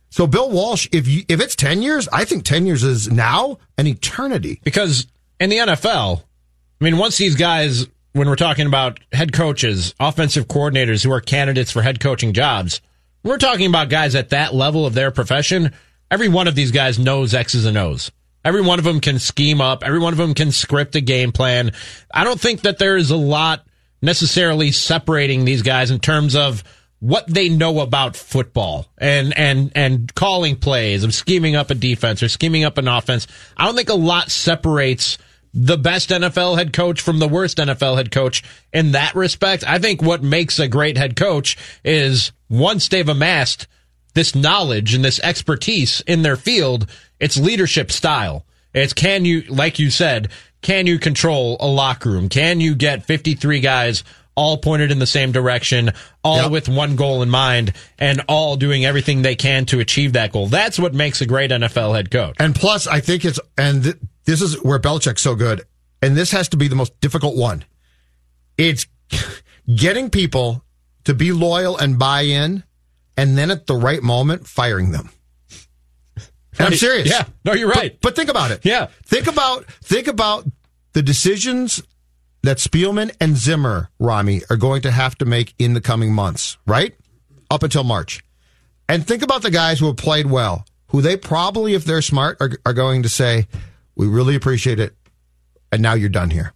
So 0.10 0.28
Bill 0.28 0.50
Walsh, 0.50 0.88
if 0.92 1.08
you, 1.08 1.24
if 1.28 1.42
it's 1.42 1.56
10 1.56 1.82
years, 1.82 2.08
I 2.12 2.26
think 2.26 2.44
10 2.44 2.66
years 2.66 2.84
is 2.84 3.10
now 3.10 3.60
an 3.78 3.88
eternity. 3.88 4.60
Because 4.64 5.08
in 5.40 5.50
the 5.50 5.58
NFL, 5.58 6.20
I 6.20 6.84
mean, 6.84 6.98
once 6.98 7.18
these 7.18 7.36
guys, 7.36 7.88
when 8.14 8.28
we're 8.28 8.36
talking 8.36 8.68
about 8.68 9.00
head 9.14 9.32
coaches, 9.34 9.96
offensive 10.00 10.48
coordinators 10.48 11.04
who 11.04 11.12
are 11.12 11.22
candidates 11.22 11.72
for 11.72 11.82
head 11.82 12.00
coaching 12.00 12.34
jobs, 12.34 12.82
we're 13.24 13.38
talking 13.38 13.68
about 13.68 13.90
guys 13.90 14.16
at 14.16 14.30
that 14.30 14.54
level 14.54 14.86
of 14.86 14.94
their 14.94 15.12
profession. 15.12 15.74
Every 16.10 16.28
one 16.28 16.48
of 16.48 16.56
these 16.56 16.72
guys 16.72 17.00
knows 17.00 17.34
X's 17.34 17.66
and 17.66 17.78
O's. 17.78 18.12
Every 18.44 18.62
one 18.62 18.80
of 18.80 18.86
them 18.86 19.00
can 19.00 19.20
scheme 19.20 19.62
up. 19.62 19.84
Every 19.84 20.00
one 20.00 20.14
of 20.14 20.18
them 20.18 20.34
can 20.34 20.52
script 20.52 20.96
a 20.96 21.02
game 21.02 21.32
plan. 21.32 21.72
I 22.14 22.24
don't 22.24 22.40
think 22.40 22.62
that 22.62 22.80
there 22.80 22.98
is 22.98 23.12
a 23.12 23.18
lot 23.18 23.66
necessarily 24.02 24.72
separating 24.72 25.46
these 25.46 25.62
guys 25.62 25.92
in 25.92 26.00
terms 26.00 26.36
of 26.36 26.64
what 27.00 27.28
they 27.28 27.50
know 27.50 27.80
about 27.80 28.16
football 28.16 28.86
and 28.98 29.36
and 29.38 29.72
and 29.76 30.14
calling 30.14 30.56
plays 30.56 31.04
of 31.04 31.14
scheming 31.16 31.56
up 31.56 31.72
a 31.72 31.76
defense 31.76 32.22
or 32.22 32.30
scheming 32.30 32.64
up 32.64 32.78
an 32.78 32.88
offense. 32.88 33.28
I 33.58 33.66
don't 33.66 33.76
think 33.76 33.90
a 33.90 33.96
lot 33.96 34.30
separates 34.32 35.18
the 35.54 35.78
best 35.78 36.10
NFL 36.10 36.58
head 36.58 36.74
coach 36.74 37.02
from 37.02 37.20
the 37.20 37.28
worst 37.28 37.58
NFL 37.58 37.98
head 37.98 38.12
coach 38.12 38.44
in 38.72 38.94
that 38.94 39.16
respect. 39.16 39.64
I 39.68 39.80
think 39.80 40.02
what 40.02 40.24
makes 40.24 40.60
a 40.60 40.68
great 40.68 40.98
head 40.98 41.16
coach 41.16 41.58
is 41.84 42.32
once 42.50 42.88
they've 42.88 43.08
amassed 43.10 43.68
this 44.14 44.36
knowledge 44.36 44.94
and 44.94 45.04
this 45.04 45.20
expertise 45.22 46.02
in 46.02 46.22
their 46.22 46.38
field, 46.38 46.90
it's 47.22 47.38
leadership 47.38 47.92
style. 47.92 48.46
It's 48.74 48.94
can 48.94 49.24
you, 49.24 49.44
like 49.44 49.80
you 49.80 49.90
said, 49.92 50.30
can 50.62 50.88
you 50.88 51.00
control 51.00 51.56
a 51.60 51.68
locker 51.68 52.10
room? 52.10 52.28
Can 52.28 52.60
you 52.60 52.76
get 52.76 53.06
53 53.06 53.60
guys 53.60 54.04
all 54.36 54.58
pointed 54.58 54.92
in 54.92 55.00
the 55.00 55.06
same 55.06 55.32
direction, 55.32 55.92
all 56.24 56.44
yep. 56.44 56.52
with 56.52 56.68
one 56.68 56.96
goal 56.96 57.22
in 57.22 57.30
mind, 57.30 57.74
and 58.00 58.22
all 58.28 58.56
doing 58.56 58.86
everything 58.86 59.22
they 59.22 59.36
can 59.36 59.66
to 59.68 59.80
achieve 59.80 60.14
that 60.14 60.32
goal? 60.32 60.48
That's 60.48 60.80
what 60.80 60.94
makes 60.94 61.22
a 61.22 61.26
great 61.26 61.52
NFL 61.52 61.96
head 61.96 62.10
coach. 62.12 62.36
And 62.40 62.56
plus, 62.56 62.88
I 62.88 63.02
think 63.02 63.24
it's, 63.24 63.40
and 63.58 63.84
th- 63.84 63.98
this 64.26 64.42
is 64.42 64.62
where 64.64 64.80
Belichick's 64.80 65.22
so 65.22 65.36
good, 65.36 65.64
and 66.02 66.18
this 66.18 66.32
has 66.32 66.50
to 66.50 66.58
be 66.58 66.68
the 66.68 66.76
most 66.76 67.00
difficult 67.02 67.36
one. 67.36 67.66
It's 68.58 68.88
getting 69.76 70.10
people 70.10 70.64
to 71.04 71.14
be 71.14 71.32
loyal 71.32 71.78
and 71.78 72.00
buy 72.00 72.22
in, 72.22 72.64
and 73.18 73.38
then 73.38 73.52
at 73.52 73.68
the 73.68 73.76
right 73.76 74.02
moment, 74.02 74.48
firing 74.48 74.92
them. 74.92 75.10
I'm 76.60 76.74
serious. 76.74 77.10
Yeah. 77.10 77.26
No, 77.46 77.54
you're 77.54 77.70
right. 77.70 77.98
But, 78.02 78.10
but, 78.10 78.16
think 78.16 78.30
about 78.30 78.52
it. 78.52 78.66
Yeah. 78.66 78.88
Think 79.06 79.28
about 79.28 79.66
think 79.66 80.08
about 80.08 80.46
the 80.94 81.02
decisions 81.02 81.82
that 82.44 82.58
Spielman 82.58 83.16
and 83.22 83.38
Zimmer, 83.38 83.90
Rami, 84.00 84.42
are 84.50 84.58
going 84.58 84.82
to 84.82 84.92
have 84.92 85.18
to 85.20 85.26
make 85.26 85.54
in 85.60 85.74
the 85.74 85.82
coming 85.82 86.14
months, 86.14 86.58
right? 86.66 86.96
Up 87.50 87.64
until 87.64 87.84
March. 87.84 88.24
And 88.90 89.06
think 89.06 89.22
about 89.22 89.44
the 89.44 89.52
guys 89.52 89.80
who 89.80 89.86
have 89.86 89.98
played 89.98 90.26
well, 90.26 90.66
who 90.88 91.02
they 91.02 91.16
probably, 91.16 91.76
if 91.76 91.86
they're 91.86 92.02
smart, 92.02 92.38
are, 92.42 92.52
are 92.66 92.74
going 92.74 93.04
to 93.04 93.10
say, 93.10 93.48
We 93.96 94.08
really 94.08 94.36
appreciate 94.36 94.80
it. 94.80 94.96
And 95.72 95.82
now 95.82 95.94
you're 95.94 96.10
done 96.10 96.32
here. 96.32 96.54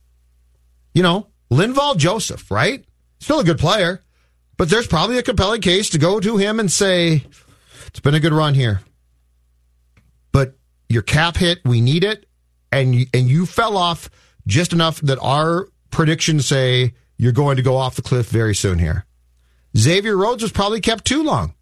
You 0.94 1.04
know, 1.04 1.28
Linval 1.52 1.98
Joseph, 1.98 2.52
right? 2.52 2.84
Still 3.20 3.40
a 3.40 3.46
good 3.46 3.60
player, 3.60 4.02
but 4.58 4.70
there's 4.70 4.88
probably 4.88 5.18
a 5.18 5.24
compelling 5.24 5.62
case 5.62 5.90
to 5.92 5.98
go 5.98 6.20
to 6.20 6.38
him 6.38 6.60
and 6.60 6.70
say, 6.70 7.24
It's 7.88 8.02
been 8.02 8.16
a 8.16 8.20
good 8.20 8.34
run 8.34 8.56
here 8.56 8.82
your 10.90 11.02
cap 11.02 11.38
hit, 11.38 11.60
we 11.66 11.82
need 11.82 12.04
it, 12.04 12.26
and 12.72 12.94
you, 12.96 13.06
and 13.14 13.28
you 13.28 13.46
fell 13.46 13.78
off 13.78 14.10
just 14.48 14.74
enough 14.74 15.02
that 15.02 15.20
our 15.22 15.68
predictions 15.92 16.46
say 16.46 16.94
you're 17.18 17.32
going 17.32 17.58
to 17.58 17.64
go 17.64 17.76
off 17.78 17.96
the 17.96 18.02
cliff 18.02 18.30
very 18.30 18.56
soon 18.56 18.80
here. 18.80 19.06
Xavier 19.78 20.16
Rhodes 20.16 20.44
was 20.44 20.52
probably 20.52 20.82
kept 20.82 21.06
too 21.06 21.24
long. 21.24 21.54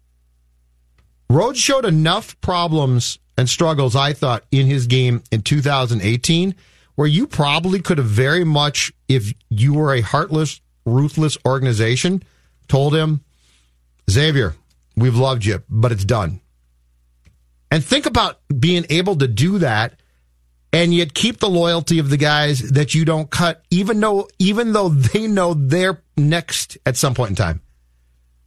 Rhodes 1.30 1.58
showed 1.58 1.84
enough 1.84 2.40
problems 2.40 3.18
and 3.36 3.48
struggles, 3.48 3.96
I 3.96 4.12
thought, 4.12 4.44
in 4.50 4.66
his 4.66 4.86
game 4.86 5.22
in 5.32 5.42
2018, 5.42 6.54
where 6.94 7.08
you 7.08 7.26
probably 7.26 7.80
could 7.80 7.98
have 7.98 8.06
very 8.06 8.44
much, 8.44 8.92
if 9.08 9.32
you 9.48 9.74
were 9.74 9.94
a 9.94 10.00
heartless, 10.00 10.60
ruthless 10.84 11.36
organization, 11.46 12.22
told 12.68 12.94
him, 12.94 13.24
Xavier, 14.08 14.54
we've 14.96 15.16
loved 15.16 15.44
you, 15.44 15.62
but 15.68 15.90
it's 15.90 16.04
done. 16.04 16.40
And 17.74 17.84
think 17.84 18.06
about 18.06 18.38
being 18.56 18.86
able 18.88 19.16
to 19.16 19.26
do 19.26 19.58
that 19.58 19.98
and 20.72 20.94
yet 20.94 21.12
keep 21.12 21.40
the 21.40 21.50
loyalty 21.50 21.98
of 21.98 22.08
the 22.08 22.16
guys 22.16 22.60
that 22.70 22.94
you 22.94 23.04
don't 23.04 23.28
cut, 23.28 23.64
even 23.68 23.98
though, 23.98 24.28
even 24.38 24.72
though 24.72 24.90
they 24.90 25.26
know 25.26 25.54
they're 25.54 26.00
next 26.16 26.78
at 26.86 26.96
some 26.96 27.14
point 27.14 27.30
in 27.30 27.34
time. 27.34 27.62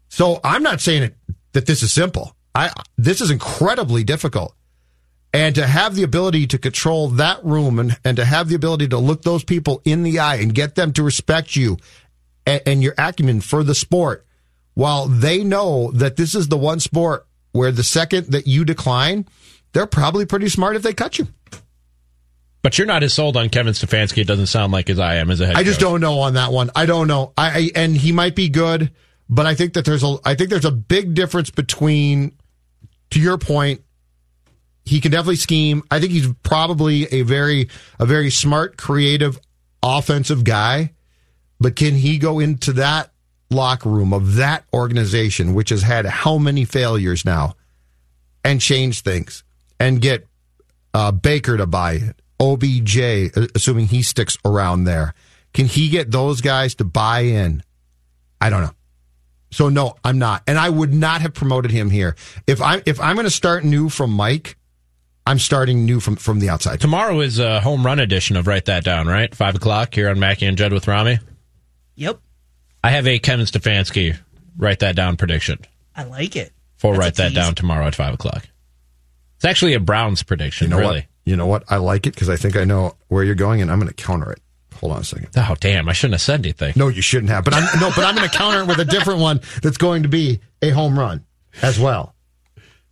So 0.08 0.40
I'm 0.46 0.64
not 0.64 0.80
saying 0.80 1.04
it, 1.04 1.16
that 1.52 1.66
this 1.66 1.84
is 1.84 1.92
simple. 1.92 2.38
I, 2.56 2.72
this 2.98 3.20
is 3.20 3.30
incredibly 3.30 4.06
difficult. 4.06 4.56
And 5.34 5.56
to 5.56 5.68
have 5.68 5.96
the 5.96 6.04
ability 6.04 6.48
to 6.48 6.58
control 6.58 7.10
that 7.10 7.44
room 7.44 7.80
and, 7.80 8.00
and 8.06 8.16
to 8.16 8.24
have 8.24 8.48
the 8.48 8.56
ability 8.56 8.88
to 8.88 8.98
look 8.98 9.24
those 9.24 9.44
people 9.44 9.82
in 9.84 10.04
the 10.04 10.20
eye 10.20 10.36
and 10.36 10.56
get 10.56 10.76
them 10.76 10.94
to 10.94 11.04
respect 11.04 11.58
you 11.58 11.76
and, 12.46 12.62
and 12.66 12.82
your 12.82 12.94
acumen 12.98 13.42
for 13.42 13.66
the 13.66 13.76
sport 13.76 14.26
while 14.74 15.06
they 15.06 15.44
know 15.44 15.92
that 15.92 16.16
this 16.16 16.34
is 16.34 16.48
the 16.48 16.56
one 16.56 16.80
sport 16.80 17.28
where 17.52 17.72
the 17.72 17.84
second 17.84 18.32
that 18.32 18.48
you 18.48 18.66
decline, 18.66 19.26
they're 19.74 19.88
probably 19.88 20.26
pretty 20.26 20.50
smart 20.50 20.76
if 20.76 20.82
they 20.82 20.94
cut 20.94 21.20
you. 21.20 21.28
But 22.62 22.78
you're 22.78 22.88
not 22.88 23.04
as 23.04 23.14
sold 23.14 23.38
on 23.38 23.50
Kevin 23.50 23.74
Stefanski. 23.74 24.20
It 24.20 24.28
doesn't 24.28 24.48
sound 24.48 24.74
like 24.74 24.90
as 24.90 25.00
I 25.00 25.16
am 25.16 25.30
as 25.30 25.40
a 25.40 25.48
head. 25.48 25.56
I 25.56 25.64
just 25.64 25.80
coach. 25.80 25.90
don't 25.90 26.02
know 26.02 26.20
on 26.20 26.34
that 26.34 26.52
one. 26.52 26.70
I 26.76 26.86
don't 26.86 27.08
know. 27.08 27.32
I, 27.38 27.50
I 27.50 27.72
and 27.76 27.96
he 27.96 28.12
might 28.12 28.36
be 28.36 28.50
good, 28.50 28.92
but 29.30 29.46
I 29.46 29.56
think 29.56 29.74
that 29.74 29.86
there's 29.86 30.04
a 30.04 30.18
I 30.26 30.36
think 30.36 30.50
there's 30.50 30.66
a 30.66 30.72
big 30.72 31.14
difference 31.14 31.50
between. 31.50 32.34
To 33.12 33.22
your 33.22 33.38
point, 33.38 33.84
he 34.84 35.00
can 35.00 35.12
definitely 35.12 35.38
scheme. 35.38 35.84
I 35.90 36.02
think 36.02 36.12
he's 36.12 36.28
probably 36.44 37.06
a 37.14 37.22
very 37.22 37.70
a 38.00 38.06
very 38.06 38.30
smart, 38.30 38.76
creative, 38.76 39.40
offensive 39.82 40.44
guy. 40.44 40.94
But 41.60 41.78
can 41.78 41.96
he 41.96 42.18
go 42.18 42.40
into 42.40 42.74
that 42.74 43.12
locker 43.50 43.90
room 43.90 44.14
of 44.14 44.36
that 44.36 44.66
organization, 44.74 45.54
which 45.54 45.70
has 45.70 45.82
had 45.82 46.06
how 46.06 46.38
many 46.38 46.66
failures 46.66 47.26
now, 47.26 47.54
and 48.44 48.62
change 48.62 49.02
things 49.02 49.44
and 49.80 50.02
get 50.02 50.28
uh, 50.94 51.12
Baker 51.12 51.58
to 51.58 51.66
buy 51.66 51.94
it, 51.94 52.22
OBJ, 52.40 52.98
assuming 53.56 53.88
he 53.88 54.02
sticks 54.02 54.38
around 54.46 54.86
there. 54.86 55.14
Can 55.54 55.66
he 55.66 55.90
get 55.90 56.12
those 56.12 56.42
guys 56.42 56.76
to 56.76 56.84
buy 56.84 57.22
in? 57.22 57.64
I 58.40 58.50
don't 58.50 58.62
know. 58.62 58.72
So 59.52 59.70
no, 59.70 59.96
I'm 60.04 60.20
not, 60.20 60.44
and 60.46 60.58
I 60.58 60.70
would 60.70 60.94
not 60.94 61.22
have 61.22 61.34
promoted 61.34 61.72
him 61.72 61.90
here 61.90 62.16
if 62.48 62.62
I'm 62.62 62.82
if 62.86 63.00
I'm 63.00 63.16
going 63.16 63.26
to 63.26 63.32
start 63.32 63.64
new 63.64 63.90
from 63.90 64.12
Mike. 64.12 64.58
I'm 65.26 65.40
starting 65.40 65.86
new 65.86 66.00
from 66.00 66.16
from 66.16 66.40
the 66.40 66.50
outside. 66.50 66.82
Tomorrow 66.82 67.22
is 67.22 67.40
a 67.40 67.62
home 67.62 67.86
run 67.86 68.00
edition 68.00 68.36
of 68.36 68.46
Write 68.48 68.66
That 68.66 68.84
Down, 68.84 69.08
right? 69.08 69.34
Five 69.34 69.56
o'clock 69.56 69.94
here 69.94 70.10
on 70.10 70.20
Mackey 70.20 70.46
and 70.46 70.58
Judd 70.58 70.74
with 70.74 70.88
Rami. 70.88 71.20
Yep. 71.96 72.20
I 72.84 72.92
have 72.92 73.08
a 73.08 73.20
Kevin 73.20 73.46
Stefanski 73.46 74.18
Write 74.58 74.80
that 74.80 74.96
down 74.96 75.18
prediction. 75.18 75.60
I 75.96 76.04
like 76.04 76.36
it. 76.36 76.52
We'll 76.82 76.94
That's 76.94 77.00
write 77.00 77.16
that 77.16 77.34
down 77.36 77.54
tomorrow 77.54 77.86
at 77.86 77.94
5 77.96 78.16
o'clock. 78.16 78.48
It's 79.36 79.46
actually 79.46 79.76
a 79.76 79.80
Browns 79.80 80.24
prediction, 80.24 80.66
You 80.66 80.72
know 80.72 80.80
really. 80.80 80.96
what? 80.96 81.06
You 81.26 81.36
know 81.36 81.46
what? 81.46 81.64
I 81.70 81.78
like 81.78 82.08
it 82.08 82.16
because 82.16 82.30
I 82.30 82.38
think 82.38 82.56
I 82.56 82.64
know 82.64 82.96
where 83.08 83.24
you're 83.24 83.36
going, 83.36 83.62
and 83.62 83.70
I'm 83.72 83.78
going 83.80 83.88
to 83.90 83.94
counter 83.94 84.32
it. 84.32 84.40
Hold 84.80 84.94
on 84.94 85.02
a 85.02 85.04
second. 85.04 85.28
Oh, 85.38 85.56
damn. 85.60 85.88
I 85.90 85.94
shouldn't 85.94 86.14
have 86.16 86.22
said 86.22 86.40
anything. 86.40 86.74
No, 86.76 86.88
you 86.88 87.02
shouldn't 87.02 87.30
have. 87.30 87.44
But 87.44 87.54
I'm 87.56 87.64
no, 87.80 87.90
but 87.96 88.04
I'm 88.06 88.16
going 88.16 88.28
to 88.30 88.36
counter 88.36 88.62
it 88.62 88.68
with 88.68 88.80
a 88.80 88.86
different 88.86 89.20
one 89.20 89.42
that's 89.62 89.78
going 89.78 90.04
to 90.04 90.10
be 90.10 90.40
a 90.62 90.70
home 90.70 90.98
run 90.98 91.26
as 91.62 91.80
well, 91.80 92.16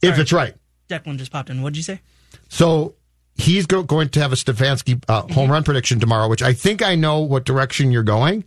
if 0.01 0.19
it's 0.19 0.33
right. 0.33 0.53
Declan 0.89 1.17
just 1.17 1.31
popped 1.31 1.49
in. 1.49 1.61
What'd 1.61 1.77
you 1.77 1.83
say? 1.83 2.01
So 2.49 2.95
he's 3.35 3.65
go- 3.65 3.83
going 3.83 4.09
to 4.09 4.19
have 4.19 4.33
a 4.33 4.35
Stefanski 4.35 5.03
uh, 5.07 5.21
home 5.33 5.51
run 5.51 5.63
prediction 5.63 5.99
tomorrow, 5.99 6.27
which 6.27 6.41
I 6.43 6.53
think 6.53 6.83
I 6.83 6.95
know 6.95 7.21
what 7.21 7.45
direction 7.45 7.91
you're 7.91 8.03
going. 8.03 8.43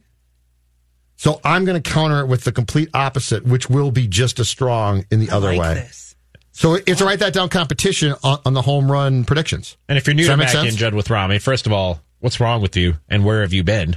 So 1.18 1.40
I'm 1.44 1.64
going 1.64 1.82
to 1.82 1.90
counter 1.90 2.20
it 2.20 2.26
with 2.26 2.44
the 2.44 2.52
complete 2.52 2.90
opposite, 2.94 3.44
which 3.44 3.68
will 3.68 3.90
be 3.90 4.06
just 4.06 4.38
as 4.38 4.48
strong 4.48 5.04
in 5.10 5.18
the 5.18 5.30
other 5.30 5.48
like 5.48 5.58
way. 5.58 5.74
this. 5.74 6.14
So 6.52 6.74
it's 6.74 7.00
a 7.00 7.04
write 7.04 7.18
that 7.18 7.32
down 7.32 7.48
competition 7.48 8.14
on, 8.22 8.38
on 8.46 8.54
the 8.54 8.62
home 8.62 8.90
run 8.90 9.24
predictions. 9.24 9.76
And 9.88 9.98
if 9.98 10.06
you're 10.06 10.14
new 10.14 10.22
Does 10.22 10.28
to 10.28 10.36
that 10.36 10.38
make 10.38 10.54
Mackey 10.54 10.68
and 10.68 10.76
Judd 10.76 10.94
with 10.94 11.10
Rami, 11.10 11.40
first 11.40 11.66
of 11.66 11.72
all, 11.72 12.00
what's 12.20 12.38
wrong 12.38 12.62
with 12.62 12.76
you 12.76 12.94
and 13.08 13.24
where 13.24 13.42
have 13.42 13.52
you 13.52 13.64
been? 13.64 13.96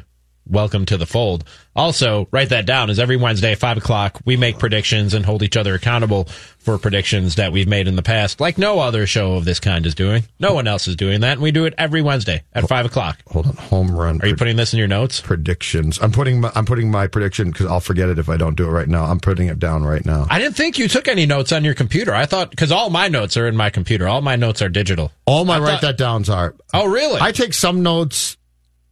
Welcome 0.52 0.86
to 0.88 0.98
the 0.98 1.06
fold. 1.06 1.46
Also, 1.78 2.28
write 2.32 2.50
that 2.50 2.66
down 2.66 2.90
is 2.90 3.00
every 3.00 3.16
Wednesday 3.16 3.54
at 3.54 3.58
5 3.60 3.78
o'clock, 3.78 4.20
we 4.26 4.36
make 4.36 4.60
predictions 4.60 5.14
and 5.14 5.26
hold 5.26 5.44
each 5.44 5.56
other 5.56 5.74
accountable 5.74 6.26
for 6.60 6.78
predictions 6.78 7.36
that 7.36 7.54
we've 7.54 7.70
made 7.70 7.88
in 7.88 7.96
the 7.96 8.04
past, 8.04 8.42
like 8.42 8.58
no 8.58 8.80
other 8.80 9.08
show 9.08 9.36
of 9.36 9.46
this 9.46 9.62
kind 9.62 9.86
is 9.86 9.96
doing. 9.96 10.24
No 10.42 10.54
one 10.54 10.68
else 10.68 10.90
is 10.90 10.98
doing 10.98 11.22
that, 11.22 11.34
and 11.34 11.42
we 11.42 11.52
do 11.52 11.64
it 11.64 11.74
every 11.78 12.02
Wednesday 12.02 12.44
at 12.52 12.68
5 12.68 12.86
o'clock. 12.88 13.20
Hold 13.30 13.48
on, 13.48 13.56
home 13.56 13.92
run. 13.96 14.20
Are 14.22 14.28
you 14.28 14.36
putting 14.36 14.58
this 14.58 14.74
in 14.74 14.80
your 14.80 14.90
notes? 14.90 15.22
predictions? 15.22 15.98
I'm 16.02 16.12
putting 16.12 16.42
my, 16.42 16.52
I'm 16.54 16.66
putting 16.66 16.92
my 16.92 17.08
prediction 17.08 17.52
because 17.52 17.68
I'll 17.68 17.80
forget 17.80 18.10
it 18.10 18.20
if 18.20 18.28
I 18.28 18.36
don't 18.36 18.56
do 18.58 18.66
it 18.68 18.72
right 18.72 18.90
now. 18.90 19.06
I'm 19.06 19.22
putting 19.22 19.48
it 19.48 19.58
down 19.58 19.84
right 19.86 20.06
now. 20.06 20.28
I 20.30 20.38
didn't 20.38 20.58
think 20.58 20.78
you 20.78 20.90
took 20.90 21.08
any 21.08 21.26
notes 21.26 21.54
on 21.54 21.64
your 21.64 21.76
computer. 21.76 22.14
I 22.14 22.26
thought, 22.26 22.50
because 22.50 22.74
all 22.74 22.90
my 22.90 23.08
notes 23.08 23.38
are 23.38 23.48
in 23.48 23.56
my 23.56 23.70
computer. 23.70 24.06
All 24.10 24.22
my 24.22 24.36
notes 24.36 24.62
are 24.62 24.68
digital. 24.70 25.14
All 25.26 25.46
my 25.46 25.56
I 25.56 25.60
write 25.60 25.72
thought- 25.76 25.82
that 25.84 25.98
downs 25.98 26.30
are. 26.30 26.54
Oh, 26.74 26.86
really? 26.88 27.22
I 27.22 27.32
take 27.32 27.54
some 27.54 27.82
notes 27.84 28.36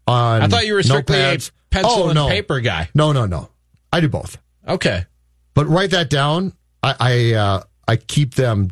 on. 0.10 0.42
I 0.42 0.48
thought 0.48 0.66
you 0.66 0.74
were 0.74 0.84
strictly 0.84 1.18
notepads. 1.18 1.50
a 1.50 1.70
pencil 1.70 2.04
oh, 2.04 2.10
and 2.10 2.20
paper 2.30 2.60
guy. 2.60 2.90
No, 2.94 3.12
no, 3.12 3.26
no. 3.26 3.50
I 3.92 4.02
do 4.02 4.10
both. 4.10 4.38
Okay. 4.68 5.06
But 5.54 5.68
write 5.68 5.92
that 5.92 6.10
down. 6.10 6.54
I 6.84 6.96
I, 7.00 7.34
uh, 7.34 7.64
I 7.88 7.96
keep 7.98 8.36
them 8.36 8.70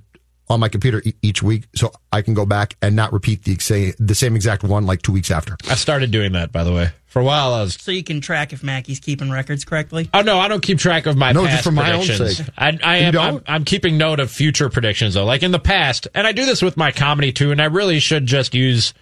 on 0.50 0.60
my 0.60 0.70
computer 0.70 1.02
e- 1.04 1.14
each 1.22 1.44
week 1.44 1.68
so 1.76 1.92
I 2.12 2.22
can 2.22 2.34
go 2.34 2.46
back 2.46 2.78
and 2.82 2.96
not 2.96 3.12
repeat 3.12 3.44
the 3.44 3.58
same 3.60 3.94
the 4.00 4.16
same 4.16 4.36
exact 4.36 4.64
one 4.64 4.86
like 4.86 5.02
two 5.02 5.12
weeks 5.12 5.32
after. 5.32 5.58
I 5.70 5.76
started 5.76 6.12
doing 6.12 6.34
that, 6.34 6.52
by 6.52 6.64
the 6.64 6.74
way. 6.74 6.92
For 7.06 7.22
a 7.22 7.26
while, 7.26 7.54
I 7.54 7.62
was 7.64 7.76
So 7.76 7.92
you 7.92 8.04
can 8.04 8.22
track 8.22 8.54
if 8.54 8.64
Mackey's 8.64 9.00
keeping 9.00 9.32
records 9.32 9.66
correctly. 9.66 10.10
Oh 10.14 10.22
no, 10.22 10.40
I 10.40 10.48
don't 10.48 10.62
keep 10.62 10.78
track 10.78 11.06
of 11.06 11.18
my 11.18 11.32
No, 11.32 11.44
past 11.44 11.52
just 11.52 11.64
for 11.64 11.72
my 11.72 11.94
own 11.94 12.04
sake. 12.04 12.46
I, 12.58 12.78
I 12.84 12.98
am. 12.98 13.18
I'm, 13.18 13.44
I'm 13.48 13.66
keeping 13.66 13.98
note 13.98 14.20
of 14.20 14.30
future 14.32 14.70
predictions 14.70 15.16
though. 15.16 15.26
Like 15.26 15.44
in 15.44 15.52
the 15.52 15.60
past, 15.60 16.08
and 16.14 16.28
I 16.28 16.32
do 16.32 16.46
this 16.46 16.62
with 16.62 16.78
my 16.78 16.92
comedy 16.92 17.32
too. 17.32 17.52
And 17.52 17.62
I 17.62 17.66
really 17.66 18.00
should 18.00 18.26
just 18.26 18.54
use 18.54 18.94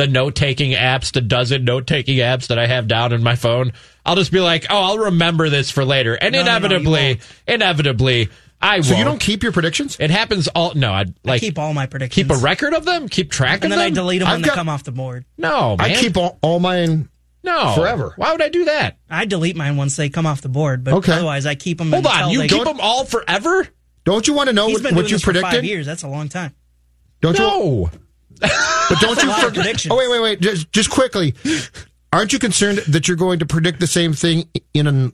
the 0.00 0.06
note 0.06 0.34
taking 0.34 0.72
apps, 0.72 1.12
the 1.12 1.20
dozen 1.20 1.64
note 1.64 1.86
taking 1.86 2.18
apps 2.18 2.46
that 2.46 2.58
I 2.58 2.66
have 2.66 2.88
down 2.88 3.12
in 3.12 3.22
my 3.22 3.34
phone. 3.36 3.72
I'll 4.06 4.16
just 4.16 4.32
be 4.32 4.40
like, 4.40 4.66
oh, 4.70 4.76
I'll 4.82 4.98
remember 4.98 5.50
this 5.50 5.70
for 5.70 5.84
later, 5.84 6.14
and 6.14 6.32
No, 6.32 6.38
no, 6.42 6.44
no, 6.46 6.50
you 6.52 6.56
inevitably, 6.56 7.20
inevitably, 7.46 8.28
I 8.62 8.80
So 8.80 8.90
you 8.90 8.96
won't. 8.96 9.06
don't 9.06 9.20
keep 9.20 9.42
your 9.42 9.52
predictions? 9.52 9.96
It 10.00 10.10
happens 10.10 10.48
all. 10.48 10.74
No, 10.74 10.90
I 10.92 11.00
I 11.02 11.04
like 11.24 11.40
keep 11.40 11.58
all 11.58 11.72
my 11.74 11.86
predictions. 11.86 12.14
keep 12.28 12.34
a 12.36 12.40
record 12.40 12.72
of 12.74 12.84
them. 12.84 13.08
Keep 13.08 13.30
track 13.30 13.56
and 13.62 13.64
of 13.64 13.70
them. 13.70 13.72
And 13.72 13.80
then 13.80 13.86
I 13.86 13.90
delete 13.90 14.20
them 14.20 14.28
I've 14.28 14.34
when 14.36 14.42
got- 14.42 14.50
they 14.52 14.56
come 14.56 14.68
off 14.68 14.84
the 14.84 14.92
board. 14.92 15.24
no, 15.38 15.76
man. 15.76 15.90
I 15.90 15.94
keep 15.94 16.16
all, 16.16 16.38
all 16.42 16.60
mine. 16.60 17.08
no 17.42 17.74
forever. 17.74 18.12
Why 18.16 18.32
would 18.32 18.42
I 18.42 18.48
do 18.48 18.64
that? 18.66 18.96
I 19.10 19.24
delete 19.26 19.56
mine 19.56 19.76
once 19.76 19.96
they 19.96 20.08
come 20.08 20.26
off 20.26 20.40
the 20.40 20.48
board, 20.48 20.84
but 20.84 20.94
Okay. 20.94 21.12
otherwise 21.12 21.44
I 21.46 21.54
keep 21.54 21.78
them. 21.78 21.90
Hold 21.92 22.06
on, 22.06 22.30
you 22.30 22.46
keep 22.48 22.64
them 22.64 22.80
all 22.80 23.04
forever? 23.04 23.66
Don't 24.04 24.26
you 24.26 24.32
want 24.34 24.48
to 24.48 24.54
know 24.54 24.68
He's 24.68 24.82
what, 24.82 24.94
what 24.94 25.10
you 25.10 25.18
predicted? 25.18 25.52
five 25.52 25.64
years. 25.64 25.84
That's 25.86 26.02
a 26.02 26.08
long 26.08 26.28
time. 26.30 26.54
Don't 27.20 27.38
you? 27.38 27.90
No. 28.42 28.48
But 28.88 29.00
don't 29.00 29.22
you? 29.22 29.28
lot 29.28 29.40
forget- 29.40 29.86
oh 29.90 29.96
wait, 29.96 30.10
wait, 30.10 30.20
wait! 30.20 30.40
Just, 30.40 30.72
just 30.72 30.90
quickly, 30.90 31.34
aren't 32.12 32.32
you 32.32 32.38
concerned 32.38 32.78
that 32.88 33.06
you're 33.06 33.16
going 33.16 33.38
to 33.38 33.46
predict 33.46 33.80
the 33.80 33.86
same 33.86 34.12
thing 34.12 34.48
in 34.74 34.86
an, 34.86 35.12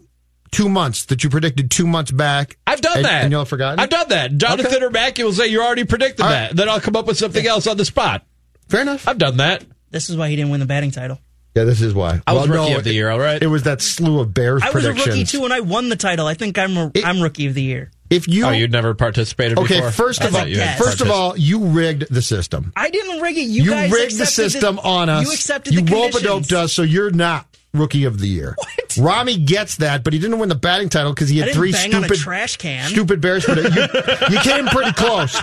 two 0.51 0.69
months 0.69 1.07
that 1.07 1.23
you 1.23 1.31
predicted 1.31 1.71
two 1.71 1.87
months 1.87 2.11
back? 2.11 2.57
I've 2.67 2.81
done 2.81 2.99
and, 2.99 3.05
that. 3.05 3.23
and 3.25 3.31
you'll 3.31 3.43
have 3.43 3.49
forgotten. 3.49 3.79
I've 3.81 3.91
done 3.91 4.09
that. 4.09 4.37
Jonathan 4.37 4.75
Okay. 4.77 4.85
or 4.85 4.91
Mackey 4.91 5.25
will 5.25 5.33
say 5.33 5.49
you 5.49 5.63
already 5.63 5.85
predicted 5.85 6.25
All 6.25 6.31
that. 6.31 6.57
Then 6.57 6.69
I'll 6.69 6.81
come 6.81 6.97
up 6.97 7.07
with 7.07 7.19
something 7.19 7.47
else 7.47 7.67
on 7.67 7.77
the 7.77 7.85
spot. 7.85 8.25
Fair 8.69 8.83
enough. 8.83 9.07
I've 9.07 9.19
done 9.19 9.37
that. 9.39 9.65
This 9.91 10.09
is 10.11 10.17
why 10.17 10.29
he 10.29 10.37
didn't 10.37 10.51
win 10.51 10.61
the 10.61 10.67
batting 10.67 10.91
title. 10.91 11.19
Yeah, 11.55 11.65
this 11.65 11.81
is 11.81 11.95
why. 11.95 12.21
I 12.27 12.35
was 12.35 12.49
rookie 12.49 12.71
no, 12.73 12.79
of 12.79 12.85
the 12.85 12.93
year. 12.93 13.09
All 13.09 13.19
right. 13.19 13.43
It 13.43 13.47
was 13.47 13.63
that 13.63 13.81
slew 13.81 14.21
of 14.21 14.35
Bears 14.35 14.63
I 14.63 14.71
was 14.71 14.85
a 14.85 14.93
rookie 14.93 15.25
too, 15.25 15.45
and 15.45 15.55
I 15.55 15.61
won 15.61 15.89
the 15.89 15.97
title. 15.97 16.27
I 16.27 16.35
think 16.35 16.59
I'm 16.59 16.77
a, 16.77 16.91
It- 16.95 17.07
I'm 17.07 17.23
rookie 17.23 17.47
of 17.47 17.55
the 17.55 17.63
year. 17.63 17.91
If 18.11 18.29
you 18.29 18.47
oh, 18.47 18.51
you'd 18.51 18.73
never 18.73 18.95
participated 18.95 19.59
okay, 19.59 19.77
before. 19.77 19.91
first 19.91 20.23
of 20.23 20.35
all, 20.35 20.47
first 20.79 21.01
of 21.01 21.11
all, 21.11 21.37
you 21.37 21.65
rigged 21.67 22.07
the 22.11 22.23
system. 22.23 22.73
I 22.77 22.91
didn't 22.91 23.21
rig 23.21 23.37
it. 23.37 23.43
You, 23.43 23.65
You, 23.65 23.71
guys 23.71 23.91
rigged 23.91 24.17
the 24.19 24.23
accepted 24.25 24.53
system 24.53 24.79
on 24.81 25.09
us. 25.09 25.27
You 25.27 25.33
accepted 25.33 25.75
You 25.75 25.81
the 25.83 25.93
rope 25.93 26.11
a 26.15 26.19
conditions. 26.19 26.53
us, 26.53 26.73
so 26.73 26.83
you're 26.83 27.11
not 27.11 27.47
rookie 27.75 28.05
of 28.05 28.19
the 28.19 28.27
year. 28.29 28.55
What? 28.57 28.97
Rami 28.99 29.37
gets 29.37 29.77
that, 29.77 30.03
but 30.05 30.15
he 30.15 30.19
didn't 30.19 30.39
win 30.39 30.49
the 30.49 30.55
batting 30.55 30.89
title 30.89 31.13
because 31.13 31.29
he 31.29 31.37
I 31.37 31.41
had 31.41 31.45
didn't 31.49 31.57
three 31.59 31.73
bang 31.73 31.95
on 31.95 32.05
a 32.05 32.07
stupid 32.07 32.23
trash 32.23 32.57
can. 32.57 32.89
Stupid 32.89 33.21
Bears. 33.21 33.45
But 33.45 33.59
you, 33.59 34.35
you 34.35 34.41
came 34.41 34.67
pretty 34.69 34.93
close. 34.93 35.39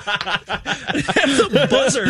buzzer. 1.69 2.05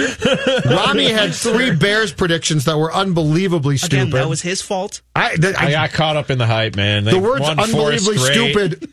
Rami 0.65 1.09
had 1.11 1.33
three 1.33 1.75
Bears 1.75 2.13
predictions 2.13 2.65
that 2.65 2.77
were 2.77 2.93
unbelievably 2.93 3.77
stupid. 3.77 3.93
Again, 3.95 4.09
that 4.11 4.29
was 4.29 4.41
his 4.41 4.61
fault. 4.61 5.01
I, 5.15 5.35
that- 5.37 5.59
I 5.59 5.67
I- 5.67 5.71
got 5.71 5.91
caught 5.91 6.15
up 6.17 6.29
in 6.29 6.37
the 6.37 6.47
hype, 6.47 6.75
man. 6.75 7.03
They 7.03 7.11
the 7.11 7.19
words 7.19 7.43
unbelievably 7.47 8.17
stupid 8.17 8.89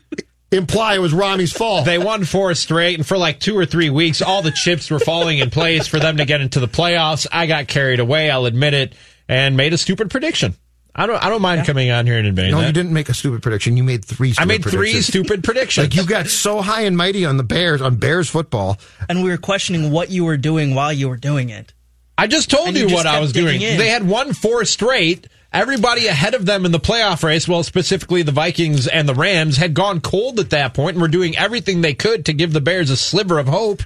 imply 0.51 0.95
it 0.95 0.99
was 0.99 1.13
Rami's 1.13 1.53
fault. 1.53 1.85
They 1.85 1.97
won 1.97 2.23
four 2.25 2.53
straight, 2.55 2.95
and 2.97 3.05
for 3.07 3.17
like 3.17 3.39
two 3.39 3.57
or 3.57 3.65
three 3.65 3.89
weeks, 3.89 4.21
all 4.21 4.41
the 4.41 4.51
chips 4.51 4.89
were 4.91 4.99
falling 4.99 5.39
in 5.39 5.49
place 5.49 5.87
for 5.87 5.99
them 5.99 6.17
to 6.17 6.25
get 6.25 6.41
into 6.41 6.59
the 6.59 6.67
playoffs. 6.67 7.27
I 7.31 7.47
got 7.47 7.67
carried 7.67 7.99
away. 7.99 8.29
I'll 8.29 8.45
admit 8.45 8.73
it, 8.73 8.93
and 9.27 9.55
made 9.57 9.73
a 9.73 9.77
stupid 9.77 10.09
prediction. 10.09 10.55
I 10.93 11.07
don't. 11.07 11.23
I 11.23 11.29
don't 11.29 11.41
mind 11.41 11.65
coming 11.65 11.89
on 11.89 12.05
here 12.05 12.17
and 12.17 12.27
admitting 12.27 12.51
no, 12.51 12.59
that. 12.59 12.67
you 12.67 12.73
didn't 12.73 12.91
make 12.91 13.07
a 13.07 13.13
stupid 13.13 13.41
prediction. 13.41 13.77
You 13.77 13.83
made 13.83 14.03
three. 14.03 14.33
I 14.37 14.43
made 14.43 14.61
three 14.61 14.71
predictions. 14.71 15.07
stupid 15.07 15.43
predictions. 15.45 15.85
Like 15.87 15.95
you 15.95 16.05
got 16.05 16.27
so 16.27 16.61
high 16.61 16.81
and 16.81 16.97
mighty 16.97 17.23
on 17.25 17.37
the 17.37 17.43
Bears 17.43 17.81
on 17.81 17.95
Bears 17.95 18.29
football. 18.29 18.77
And 19.07 19.23
we 19.23 19.29
were 19.29 19.37
questioning 19.37 19.91
what 19.91 20.09
you 20.09 20.25
were 20.25 20.35
doing 20.35 20.75
while 20.75 20.91
you 20.91 21.07
were 21.07 21.15
doing 21.15 21.49
it. 21.49 21.73
I 22.17 22.27
just 22.27 22.51
told 22.51 22.67
And 22.67 22.75
you, 22.77 22.83
you 22.83 22.89
just 22.89 23.05
what 23.05 23.07
I 23.07 23.21
was 23.21 23.31
doing. 23.31 23.61
in. 23.61 23.77
They 23.77 23.87
had 23.87 24.05
won 24.05 24.33
four 24.33 24.65
straight. 24.65 25.27
Everybody 25.53 26.07
ahead 26.07 26.33
of 26.33 26.45
them 26.45 26.65
in 26.65 26.71
the 26.71 26.79
playoff 26.79 27.23
race, 27.23 27.47
well, 27.47 27.63
specifically 27.63 28.21
the 28.21 28.31
Vikings 28.31 28.87
and 28.87 29.07
the 29.07 29.13
Rams, 29.13 29.57
had 29.57 29.73
gone 29.73 29.99
cold 29.99 30.39
at 30.39 30.51
that 30.51 30.73
point 30.73 30.95
and 30.95 31.01
were 31.01 31.09
doing 31.09 31.37
everything 31.37 31.81
they 31.81 31.93
could 31.93 32.25
to 32.25 32.33
give 32.33 32.53
the 32.53 32.61
Bears 32.61 32.89
a 32.89 32.95
sliver 32.95 33.37
of 33.37 33.47
hope. 33.47 33.83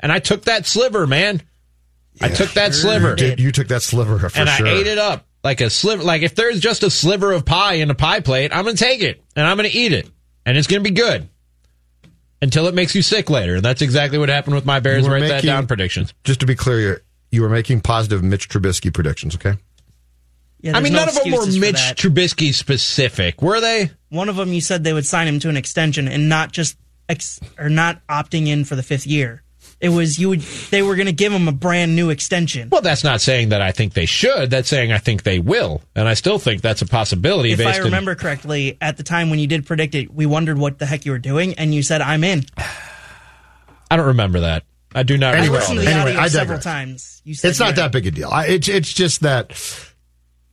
And 0.00 0.10
I 0.10 0.18
took 0.18 0.42
that 0.42 0.66
sliver, 0.66 1.06
man. 1.06 1.42
I 2.20 2.28
took 2.28 2.50
that 2.52 2.74
sliver. 2.74 3.14
Dude, 3.14 3.38
you 3.38 3.52
took 3.52 3.68
that 3.68 3.82
sliver 3.82 4.18
for 4.18 4.26
and 4.38 4.48
sure. 4.48 4.66
I 4.66 4.70
ate 4.70 4.86
it 4.86 4.98
up 4.98 5.26
like 5.44 5.60
a 5.60 5.70
sliver. 5.70 6.02
Like 6.02 6.22
if 6.22 6.34
there's 6.34 6.60
just 6.60 6.82
a 6.82 6.90
sliver 6.90 7.32
of 7.32 7.44
pie 7.44 7.74
in 7.74 7.90
a 7.90 7.94
pie 7.94 8.20
plate, 8.20 8.54
I'm 8.54 8.64
gonna 8.64 8.76
take 8.76 9.02
it 9.02 9.22
and 9.36 9.46
I'm 9.46 9.56
gonna 9.56 9.68
eat 9.70 9.92
it, 9.92 10.08
and 10.44 10.56
it's 10.56 10.66
gonna 10.66 10.82
be 10.82 10.90
good 10.90 11.28
until 12.42 12.66
it 12.66 12.74
makes 12.74 12.94
you 12.94 13.02
sick 13.02 13.30
later. 13.30 13.56
And 13.56 13.64
that's 13.64 13.82
exactly 13.82 14.18
what 14.18 14.28
happened 14.28 14.56
with 14.56 14.66
my 14.66 14.80
Bears. 14.80 15.04
You 15.04 15.10
were 15.10 15.16
Write 15.16 15.28
that 15.28 15.44
down 15.44 15.66
predictions. 15.66 16.12
Just 16.24 16.40
to 16.40 16.46
be 16.46 16.54
clear, 16.54 16.80
you 16.80 16.96
you 17.30 17.42
were 17.42 17.48
making 17.48 17.80
positive 17.80 18.22
Mitch 18.22 18.48
Trubisky 18.48 18.92
predictions. 18.92 19.34
Okay. 19.34 19.56
Yeah, 20.66 20.76
I 20.76 20.80
mean, 20.80 20.92
no 20.92 20.98
none 21.04 21.08
of 21.08 21.14
them 21.14 21.30
were 21.30 21.46
Mitch. 21.46 21.76
Trubisky 21.94 22.52
specific, 22.52 23.40
were 23.40 23.60
they? 23.60 23.90
One 24.08 24.28
of 24.28 24.34
them, 24.34 24.52
you 24.52 24.60
said 24.60 24.82
they 24.82 24.92
would 24.92 25.06
sign 25.06 25.28
him 25.28 25.38
to 25.40 25.48
an 25.48 25.56
extension 25.56 26.08
and 26.08 26.28
not 26.28 26.50
just 26.50 26.76
ex- 27.08 27.38
or 27.56 27.68
not 27.68 28.04
opting 28.08 28.48
in 28.48 28.64
for 28.64 28.74
the 28.74 28.82
fifth 28.82 29.06
year. 29.06 29.42
It 29.78 29.90
was 29.90 30.18
you 30.18 30.30
would 30.30 30.40
they 30.40 30.82
were 30.82 30.96
going 30.96 31.06
to 31.06 31.12
give 31.12 31.32
him 31.32 31.46
a 31.46 31.52
brand 31.52 31.94
new 31.94 32.10
extension. 32.10 32.68
Well, 32.70 32.80
that's 32.80 33.04
not 33.04 33.20
saying 33.20 33.50
that 33.50 33.62
I 33.62 33.70
think 33.70 33.92
they 33.92 34.06
should. 34.06 34.50
That's 34.50 34.68
saying 34.68 34.90
I 34.90 34.98
think 34.98 35.22
they 35.22 35.38
will, 35.38 35.82
and 35.94 36.08
I 36.08 36.14
still 36.14 36.38
think 36.40 36.62
that's 36.62 36.82
a 36.82 36.86
possibility. 36.86 37.52
If 37.52 37.58
based 37.58 37.80
I 37.80 37.84
remember 37.84 38.16
correctly, 38.16 38.76
at 38.80 38.96
the 38.96 39.02
time 39.04 39.30
when 39.30 39.38
you 39.38 39.46
did 39.46 39.66
predict 39.66 39.94
it, 39.94 40.12
we 40.12 40.26
wondered 40.26 40.58
what 40.58 40.78
the 40.80 40.86
heck 40.86 41.04
you 41.04 41.12
were 41.12 41.18
doing, 41.18 41.54
and 41.54 41.72
you 41.74 41.82
said, 41.82 42.00
"I'm 42.00 42.24
in." 42.24 42.38
in, 42.38 42.44
I 43.90 43.96
don't 43.96 44.06
remember 44.06 44.40
that. 44.40 44.64
I 44.94 45.02
do 45.02 45.18
not. 45.18 45.34
I 45.34 45.38
Anyway, 45.38 45.58
recall 45.58 45.74
listened 45.74 45.78
to 45.80 45.84
the 45.84 45.90
anyway, 45.90 46.10
audio 46.12 46.20
I 46.22 46.28
several 46.28 46.58
times. 46.58 47.20
You 47.24 47.34
said 47.34 47.50
It's 47.50 47.58
not 47.58 47.66
you're 47.66 47.76
that 47.76 47.92
big 47.92 48.06
a 48.06 48.10
deal. 48.10 48.30
I, 48.30 48.46
it's 48.46 48.68
it's 48.68 48.92
just 48.92 49.20
that 49.20 49.52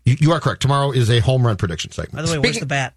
you, 0.06 0.16
you 0.20 0.32
are 0.32 0.40
correct. 0.40 0.62
Tomorrow 0.62 0.92
is 0.92 1.10
a 1.10 1.20
home 1.20 1.46
run 1.46 1.58
prediction 1.58 1.92
segment. 1.92 2.16
By 2.16 2.22
the 2.22 2.32
way, 2.32 2.40
where's 2.40 2.60
the 2.60 2.66
bat? 2.66 2.94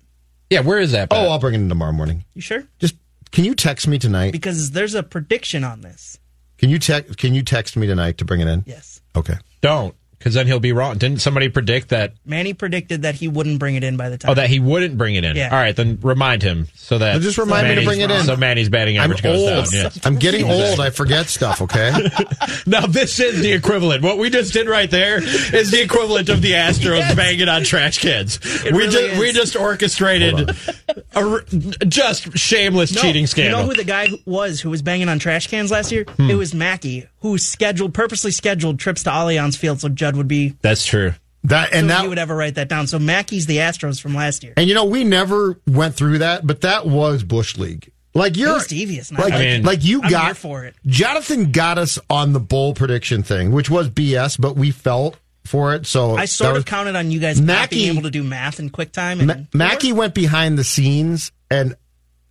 Yeah, 0.50 0.60
where 0.60 0.78
is 0.78 0.92
that? 0.92 1.08
oh, 1.10 1.28
I'll 1.28 1.38
bring 1.38 1.54
it 1.54 1.58
in 1.58 1.68
tomorrow 1.68 1.92
morning. 1.92 2.24
You 2.34 2.40
sure? 2.40 2.64
Just 2.78 2.96
can 3.32 3.44
you 3.44 3.54
text 3.54 3.88
me 3.88 3.98
tonight? 3.98 4.32
Because 4.32 4.70
there's 4.70 4.94
a 4.94 5.02
prediction 5.02 5.64
on 5.64 5.80
this. 5.80 6.18
Can 6.58 6.70
you 6.70 6.78
text 6.78 7.18
Can 7.18 7.34
you 7.34 7.42
text 7.42 7.76
me 7.76 7.86
tonight 7.86 8.18
to 8.18 8.24
bring 8.24 8.40
it 8.40 8.48
in? 8.48 8.64
Yes. 8.66 9.00
Okay. 9.14 9.34
don't 9.60 9.94
Because 10.18 10.34
then 10.34 10.46
he'll 10.46 10.60
be 10.60 10.72
wrong. 10.72 10.96
Didn't 10.98 11.20
somebody 11.20 11.48
predict 11.48 11.90
that? 11.90 12.14
Manny 12.24 12.54
predicted 12.54 13.02
that 13.02 13.14
he 13.14 13.28
wouldn't 13.28 13.58
bring 13.58 13.74
it 13.76 13.84
in 13.84 13.96
by 13.96 14.08
the 14.08 14.16
time. 14.18 14.30
Oh, 14.30 14.34
that 14.34 14.48
he 14.48 14.58
wouldn't 14.58 14.96
bring 14.98 15.14
it 15.14 15.24
in. 15.24 15.36
Yeah. 15.36 15.50
All 15.50 15.58
right, 15.58 15.76
then 15.76 15.98
remind 16.02 16.42
him 16.42 16.68
so 16.74 16.98
that. 16.98 17.12
Well, 17.12 17.20
just 17.20 17.38
remind 17.38 17.68
me 17.68 17.74
to 17.76 17.84
bring 17.84 18.00
it 18.00 18.10
in. 18.10 18.24
So 18.24 18.34
Manny's 18.36 18.68
batting 18.68 18.98
I'm 18.98 19.04
average 19.04 19.22
goes 19.22 19.38
old. 19.40 19.64
down. 19.66 19.66
Yeah. 19.72 19.90
I'm 20.04 20.16
getting 20.16 20.50
old. 20.50 20.80
I 20.80 20.90
forget 20.90 21.26
stuff. 21.26 21.62
Okay. 21.62 21.92
Now 22.68 22.86
this 22.86 23.20
is 23.20 23.40
the 23.42 23.52
equivalent. 23.52 24.02
What 24.02 24.18
we 24.18 24.28
just 24.28 24.52
did 24.52 24.68
right 24.68 24.90
there 24.90 25.18
is 25.22 25.70
the 25.70 25.80
equivalent 25.82 26.28
of 26.28 26.42
the 26.42 26.52
Astros 26.52 27.14
banging 27.14 27.48
on 27.48 27.62
trash 27.62 27.98
cans. 27.98 28.40
we 28.64 28.70
really 28.70 28.86
just 28.90 29.04
is. 29.04 29.18
we 29.20 29.32
just 29.32 29.56
orchestrated 29.56 30.50
a 30.50 30.54
r- 31.14 31.44
just 31.86 32.36
shameless 32.36 32.92
No, 32.94 33.02
cheating 33.02 33.26
scandal. 33.26 33.60
You 33.60 33.66
know 33.66 33.70
who 33.70 33.76
the 33.76 33.84
guy 33.84 34.08
who 34.08 34.18
was 34.26 34.60
who 34.60 34.70
was 34.70 34.82
banging 34.82 35.08
on 35.08 35.18
trash 35.20 35.46
cans 35.48 35.70
last 35.70 35.92
year? 35.92 36.04
Hmm. 36.04 36.28
It 36.30 36.34
was 36.34 36.54
Mackey, 36.54 37.06
who 37.20 37.38
scheduled 37.38 37.94
purposely 37.94 38.30
scheduled 38.32 38.78
trips 38.80 39.02
to 39.04 39.10
Allianz 39.10 39.56
Field 39.56 39.80
so 39.80 39.88
Judd 40.06 40.16
would 40.16 40.28
be 40.28 40.54
That's 40.62 40.84
true. 40.84 41.14
That 41.44 41.72
and 41.72 41.82
so 41.84 41.94
that 41.94 42.02
he 42.02 42.08
would 42.08 42.18
ever 42.18 42.34
write 42.34 42.56
that 42.56 42.68
down. 42.68 42.86
So 42.88 42.98
Mackey's 42.98 43.46
the 43.46 43.58
Astros 43.58 44.00
from 44.00 44.14
last 44.14 44.42
year. 44.42 44.52
And 44.56 44.68
you 44.68 44.74
know, 44.74 44.84
we 44.84 45.04
never 45.04 45.60
went 45.66 45.94
through 45.94 46.18
that, 46.18 46.44
but 46.46 46.62
that 46.62 46.86
was 46.86 47.22
Bush 47.22 47.56
League. 47.56 47.92
Like 48.14 48.36
you're 48.36 48.54
was 48.54 48.66
devious, 48.66 49.10
and 49.10 49.18
I 49.18 49.22
Like, 49.28 49.64
like 49.64 49.84
you 49.84 50.00
I'm 50.02 50.10
got 50.10 50.24
here 50.24 50.34
for 50.34 50.64
it. 50.64 50.74
Jonathan 50.86 51.52
got 51.52 51.76
us 51.78 51.98
on 52.08 52.32
the 52.32 52.40
bowl 52.40 52.72
prediction 52.74 53.22
thing, 53.22 53.52
which 53.52 53.68
was 53.68 53.90
BS, 53.90 54.40
but 54.40 54.56
we 54.56 54.70
felt 54.70 55.18
for 55.44 55.74
it. 55.74 55.86
So 55.86 56.16
I 56.16 56.24
sort 56.24 56.54
that 56.54 56.58
of 56.60 56.64
counted 56.64 56.96
on 56.96 57.10
you 57.10 57.20
guys 57.20 57.38
not 57.40 57.46
Mackey- 57.46 57.76
being 57.76 57.92
able 57.92 58.02
to 58.02 58.10
do 58.10 58.24
math 58.24 58.58
in 58.58 58.70
quick 58.70 58.90
time. 58.90 59.20
And 59.20 59.28
Ma- 59.28 59.34
Mackey 59.66 59.92
went 59.92 60.14
behind 60.14 60.58
the 60.58 60.64
scenes 60.64 61.30
and 61.50 61.76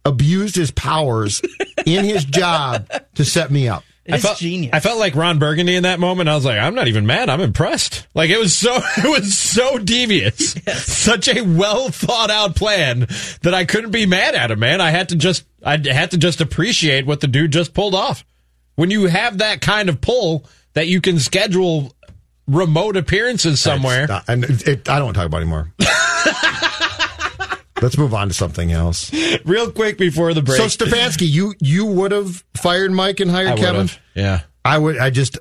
abused 0.04 0.56
his 0.56 0.72
powers 0.72 1.42
in 1.86 2.04
his 2.04 2.26
job 2.26 2.90
to 3.16 3.24
set 3.24 3.52
me 3.52 3.68
up. 3.70 3.84
It 4.06 4.14
I 4.14 4.18
felt, 4.20 4.38
genius. 4.38 4.70
I 4.74 4.80
felt 4.80 5.00
like 5.00 5.16
Ron 5.16 5.40
Burgundy 5.40 5.76
in 5.76 5.84
that 5.84 6.00
moment. 6.00 6.30
I 6.30 6.36
was 6.36 6.46
like, 6.46 6.60
I'm 6.60 6.76
not 6.76 6.88
even 6.88 7.06
mad. 7.08 7.30
I'm 7.30 7.42
impressed. 7.42 8.06
Like 8.14 8.30
it 8.30 8.38
was 8.38 8.56
so, 8.56 8.76
it 8.98 9.10
was 9.10 9.36
so 9.38 9.78
devious. 9.80 10.52
Such 10.86 11.28
a 11.28 11.42
well 11.42 11.90
thought 11.90 12.30
out 12.30 12.56
plan 12.56 13.08
that 13.42 13.54
I 13.54 13.66
couldn't 13.66 13.92
be 13.92 14.06
mad 14.06 14.36
at 14.36 14.52
him, 14.52 14.60
man. 14.60 14.80
I 14.82 14.92
had 14.92 15.10
to 15.10 15.16
just, 15.16 15.44
I 15.64 15.78
had 15.78 16.12
to 16.12 16.18
just 16.18 16.40
appreciate 16.42 17.06
what 17.06 17.20
the 17.22 17.28
dude 17.28 17.52
just 17.52 17.74
pulled 17.74 17.96
off. 17.96 18.24
When 18.76 18.92
you 18.92 19.06
have 19.08 19.40
that 19.40 19.62
kind 19.62 19.90
of 19.90 20.02
pull 20.02 20.46
that 20.74 20.88
you 20.88 21.02
can 21.02 21.18
schedule 21.20 21.94
remote 22.48 22.98
appearances 22.98 23.60
somewhere. 23.60 24.06
Not- 24.08 24.26
and 24.28 24.44
it, 24.44 24.68
it- 24.68 24.90
I 24.90 24.98
don't 24.98 25.06
want 25.06 25.16
to 25.16 25.20
talk 25.22 25.28
about 25.28 25.38
it 25.38 25.42
anymore. 25.42 25.72
Let's 27.82 27.98
move 27.98 28.14
on 28.14 28.30
to 28.30 28.34
something 28.34 28.72
else. 28.72 29.12
Real 29.46 29.72
quick 29.72 29.98
before 29.98 30.34
the 30.34 30.42
break. 30.42 30.58
So 30.58 30.66
Stefanski, 30.66 31.28
you 31.30 31.54
you 31.60 31.86
would 31.86 32.12
have 32.12 32.44
fired 32.56 32.92
Mike 32.92 33.20
and 33.20 33.30
hired 33.30 33.50
I 33.50 33.56
Kevin? 33.58 33.90
Yeah. 34.16 34.42
I 34.64 34.78
would. 34.78 34.98
I 34.98 35.10
just. 35.10 35.38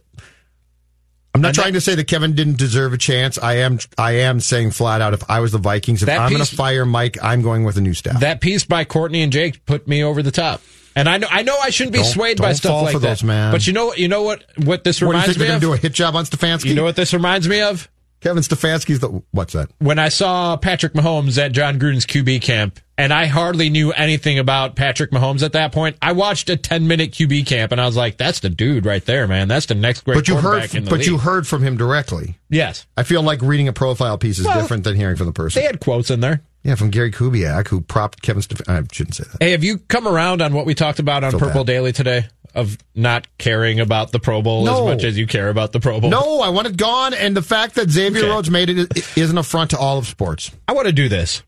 I'm 1.35 1.41
not 1.41 1.55
trying 1.55 1.73
to 1.73 1.81
say 1.81 1.97
that 1.97 2.07
Kevin 2.07 2.35
didn't 2.35 2.59
deserve 2.59 2.93
a 2.93 2.99
chance. 2.99 3.39
I 3.39 3.55
am. 3.59 3.79
I 3.99 4.19
am 4.19 4.39
saying 4.41 4.71
flat 4.71 5.01
out, 5.01 5.15
if 5.15 5.29
I 5.29 5.41
was 5.41 5.51
the 5.53 5.59
Vikings, 5.59 6.03
if 6.03 6.07
That 6.07 6.21
I'm 6.21 6.31
going 6.31 6.45
to 6.45 6.57
fire 6.57 6.87
Mike, 6.87 7.19
I'm 7.23 7.43
going 7.43 7.65
with 7.65 7.77
a 7.77 7.81
new 7.81 7.95
staff. 7.95 8.21
That 8.21 8.41
piece 8.41 8.65
by 8.65 8.85
Courtney 8.85 9.23
and 9.23 9.33
Jake 9.33 9.65
put 9.67 9.89
me 9.89 10.05
over 10.05 10.23
the 10.23 10.31
top. 10.31 10.61
And 10.97 11.09
I 11.09 11.19
know 11.19 11.27
I 11.29 11.43
know 11.43 11.57
I 11.61 11.71
shouldn't 11.71 11.93
be 11.93 11.99
Don't- 12.01 12.09
swayed 12.13 12.39
by 12.39 12.49
don't 12.51 12.55
stuff 12.57 12.71
fall 12.71 12.83
like 12.85 12.93
that. 12.95 13.01
those, 13.01 13.25
man. 13.25 13.51
But 13.51 13.67
you 13.67 13.73
know 13.73 13.87
what 13.87 13.99
you 13.99 14.07
know 14.07 14.23
what 14.23 14.45
what 14.63 14.85
this 14.85 15.01
what 15.01 15.07
you 15.09 15.13
reminds 15.13 15.27
think 15.27 15.39
they're 15.39 15.49
me 15.49 15.55
of? 15.55 15.61
do? 15.61 15.73
A 15.73 15.77
hit 15.77 15.93
job 15.93 16.15
on 16.15 16.25
Stefanski? 16.25 16.67
You 16.67 16.75
know 16.75 16.85
what 16.85 16.95
this 16.95 17.13
reminds 17.13 17.49
me 17.49 17.63
of? 17.63 17.89
Kevin 18.25 18.43
Stefanski's 18.43 19.01
the 19.01 19.23
what's 19.33 19.53
that? 19.53 19.69
When 19.81 19.99
I 19.99 20.09
saw 20.09 20.57
Patrick 20.57 20.95
Mahomes 20.95 21.37
at 21.37 21.53
Jon 21.53 21.79
Gruden's 21.79 22.07
QB 22.07 22.41
camp, 22.41 22.81
and 22.97 23.13
I 23.13 23.27
hardly 23.27 23.69
knew 23.69 23.93
anything 23.93 24.39
about 24.39 24.77
Patrick 24.77 25.11
Mahomes 25.11 25.43
at 25.43 25.53
that 25.53 25.73
point. 25.73 25.99
I 26.01 26.13
watched 26.13 26.49
a 26.49 26.57
10 26.57 26.89
minute 26.89 27.13
QB 27.13 27.47
camp, 27.47 27.71
and 27.71 27.79
I 27.81 27.85
was 27.85 27.97
like, 27.97 28.17
"That's 28.17 28.41
the 28.41 28.49
dude 28.49 28.87
right 28.87 29.05
there, 29.05 29.29
man. 29.29 29.47
That's 29.49 29.67
the 29.67 29.75
next 29.75 30.05
great 30.05 30.15
But 30.15 30.29
you 30.29 30.37
heard. 30.37 30.43
quarterback 30.43 30.75
in 30.75 30.85
the 30.85 30.91
But 30.91 31.01
league." 31.01 31.09
you 31.09 31.19
heard 31.19 31.47
from 31.47 31.63
him 31.63 31.77
directly. 31.77 32.39
yes, 32.49 32.87
I 32.97 33.03
feel 33.03 33.23
like 33.23 33.43
reading 33.43 33.69
a 33.69 33.75
profile 33.75 34.17
piece 34.17 34.39
is 34.39 34.47
Well, 34.47 34.59
different 34.59 34.85
than 34.85 34.97
hearing 34.97 35.17
from 35.17 35.27
the 35.27 35.33
person. 35.33 35.61
they 35.61 35.67
had 35.67 35.81
quotes 35.81 36.11
in 36.11 36.21
there. 36.21 36.41
yeah, 36.63 36.77
from 36.77 36.89
Gary 36.89 37.11
Kubiak, 37.13 37.69
who 37.69 37.83
propped 37.83 38.23
Kevin 38.23 38.41
Stefanski. 38.43 38.69
I 38.71 38.83
shouldn't 38.91 39.17
say 39.17 39.25
that. 39.31 39.43
Hey, 39.45 39.51
have 39.51 39.63
you 39.65 39.77
come 39.79 40.09
around 40.09 40.41
on 40.41 40.55
what 40.55 40.65
we 40.65 40.75
talked 40.75 40.99
about 40.99 41.25
on 41.25 41.33
Purple 41.33 41.65
bad. 41.65 41.67
Daily 41.67 41.93
today 41.93 42.25
of 42.55 42.79
not 42.95 43.27
caring 43.39 43.81
about 43.81 44.13
the 44.13 44.21
Pro 44.21 44.41
Bowl 44.43 44.65
No. 44.65 44.89
as 44.89 44.95
much 44.97 45.05
as 45.05 45.19
you 45.19 45.27
care 45.27 45.49
about 45.49 45.73
the 45.73 45.81
Pro 45.81 46.01
Bowl? 46.01 46.11
No, 46.11 46.41
I 46.41 46.51
want 46.51 46.67
it 46.67 46.77
gone. 46.77 47.13
And 47.15 47.37
the 47.37 47.43
fact 47.43 47.75
that 47.75 47.91
Xavier 47.91 48.23
Okay. 48.23 48.31
Rhodes 48.31 48.51
made 48.51 48.71
it 48.71 48.89
i- 49.17 49.21
an 49.21 49.39
affront 49.39 49.71
to 49.71 49.79
all 49.79 49.99
of 49.99 50.07
sports. 50.07 50.51
I 50.69 50.73
want 50.73 50.87
to 50.87 50.93
do 50.93 51.09
this 51.09 51.43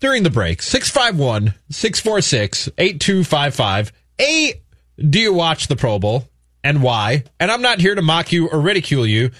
during 0.00 0.22
the 0.22 0.30
break. 0.30 0.62
651 0.62 1.54
646 1.70 2.68
8255. 2.78 3.92
A, 4.20 4.54
do 5.10 5.18
you 5.18 5.32
watch 5.32 5.68
the 5.68 5.76
Pro 5.76 5.98
Bowl 5.98 6.28
and 6.62 6.82
why? 6.82 7.24
And 7.40 7.50
I'm 7.50 7.62
not 7.62 7.80
here 7.80 7.94
to 7.94 8.02
mock 8.02 8.30
you 8.32 8.48
or 8.48 8.60
ridicule 8.60 9.06
you. 9.06 9.30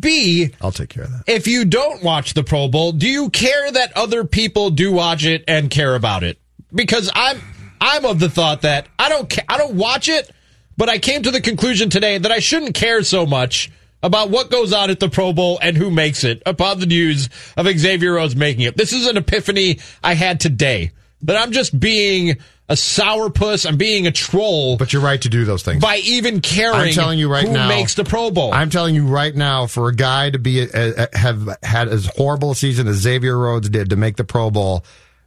B, 0.00 0.50
I'll 0.62 0.72
take 0.72 0.88
care 0.88 1.04
of 1.04 1.10
that. 1.10 1.24
if 1.26 1.46
you 1.46 1.66
don't 1.66 2.02
watch 2.02 2.32
the 2.32 2.42
Pro 2.42 2.68
Bowl, 2.68 2.92
do 2.92 3.06
you 3.06 3.28
care 3.28 3.70
that 3.70 3.94
other 3.96 4.24
people 4.24 4.70
do 4.70 4.90
watch 4.92 5.24
it 5.26 5.44
and 5.46 5.68
care 5.70 5.94
about 5.94 6.24
it? 6.24 6.38
Because 6.74 7.10
I'm 7.14 7.40
I'm 7.82 8.06
of 8.06 8.18
the 8.18 8.30
thought 8.30 8.62
that 8.62 8.86
I 8.98 9.10
don't 9.10 9.28
ca- 9.28 9.42
I 9.46 9.58
don't 9.58 9.74
watch 9.74 10.08
it, 10.08 10.30
but 10.76 10.88
I 10.88 10.98
came 10.98 11.22
to 11.22 11.30
the 11.30 11.40
conclusion 11.40 11.90
today 11.90 12.18
that 12.18 12.32
I 12.32 12.38
shouldn't 12.40 12.74
care 12.74 13.02
so 13.02 13.26
much 13.26 13.70
about 14.02 14.30
what 14.30 14.50
goes 14.50 14.72
on 14.72 14.90
at 14.90 15.00
the 15.00 15.08
Pro 15.08 15.32
Bowl 15.32 15.58
and 15.62 15.76
who 15.76 15.90
makes 15.90 16.24
it 16.24 16.42
upon 16.44 16.78
the 16.78 16.86
news 16.86 17.30
of 17.56 17.66
Xavier 17.66 18.14
Rhodes 18.14 18.36
making 18.36 18.62
it. 18.64 18.76
This 18.76 18.92
is 18.92 19.06
an 19.06 19.16
epiphany 19.16 19.78
I 20.02 20.14
had 20.14 20.40
today 20.40 20.92
that 21.22 21.36
I'm 21.36 21.52
just 21.52 21.78
being 21.78 22.36
a 22.68 22.74
sourpuss. 22.74 23.66
I'm 23.66 23.76
being 23.76 24.06
a 24.06 24.10
troll 24.10 24.76
But 24.76 24.92
you're 24.92 25.02
right 25.02 25.20
to 25.22 25.28
do 25.28 25.44
those 25.44 25.62
things. 25.62 25.80
by 25.80 25.96
even 25.98 26.40
caring. 26.40 26.76
I'm 26.76 26.92
telling 26.92 27.18
you 27.18 27.30
right 27.30 27.46
who 27.46 27.52
now, 27.54 27.68
makes 27.68 27.94
the 27.94 28.04
Pro 28.04 28.30
Bowl. 28.30 28.52
I'm 28.52 28.70
telling 28.70 28.94
you 28.94 29.06
right 29.06 29.34
now, 29.34 29.66
for 29.66 29.88
a 29.88 29.94
guy 29.94 30.30
to 30.30 30.38
be 30.38 30.70
uh, 30.70 31.06
have 31.14 31.48
had 31.62 31.88
as 31.88 32.06
horrible 32.16 32.50
a 32.52 32.54
season 32.54 32.88
as 32.88 32.96
Xavier 32.96 33.38
Rhodes 33.38 33.68
did 33.70 33.90
to 33.90 33.96
make 33.96 34.16
the 34.16 34.24
Pro 34.24 34.50
Bowl 34.50 34.84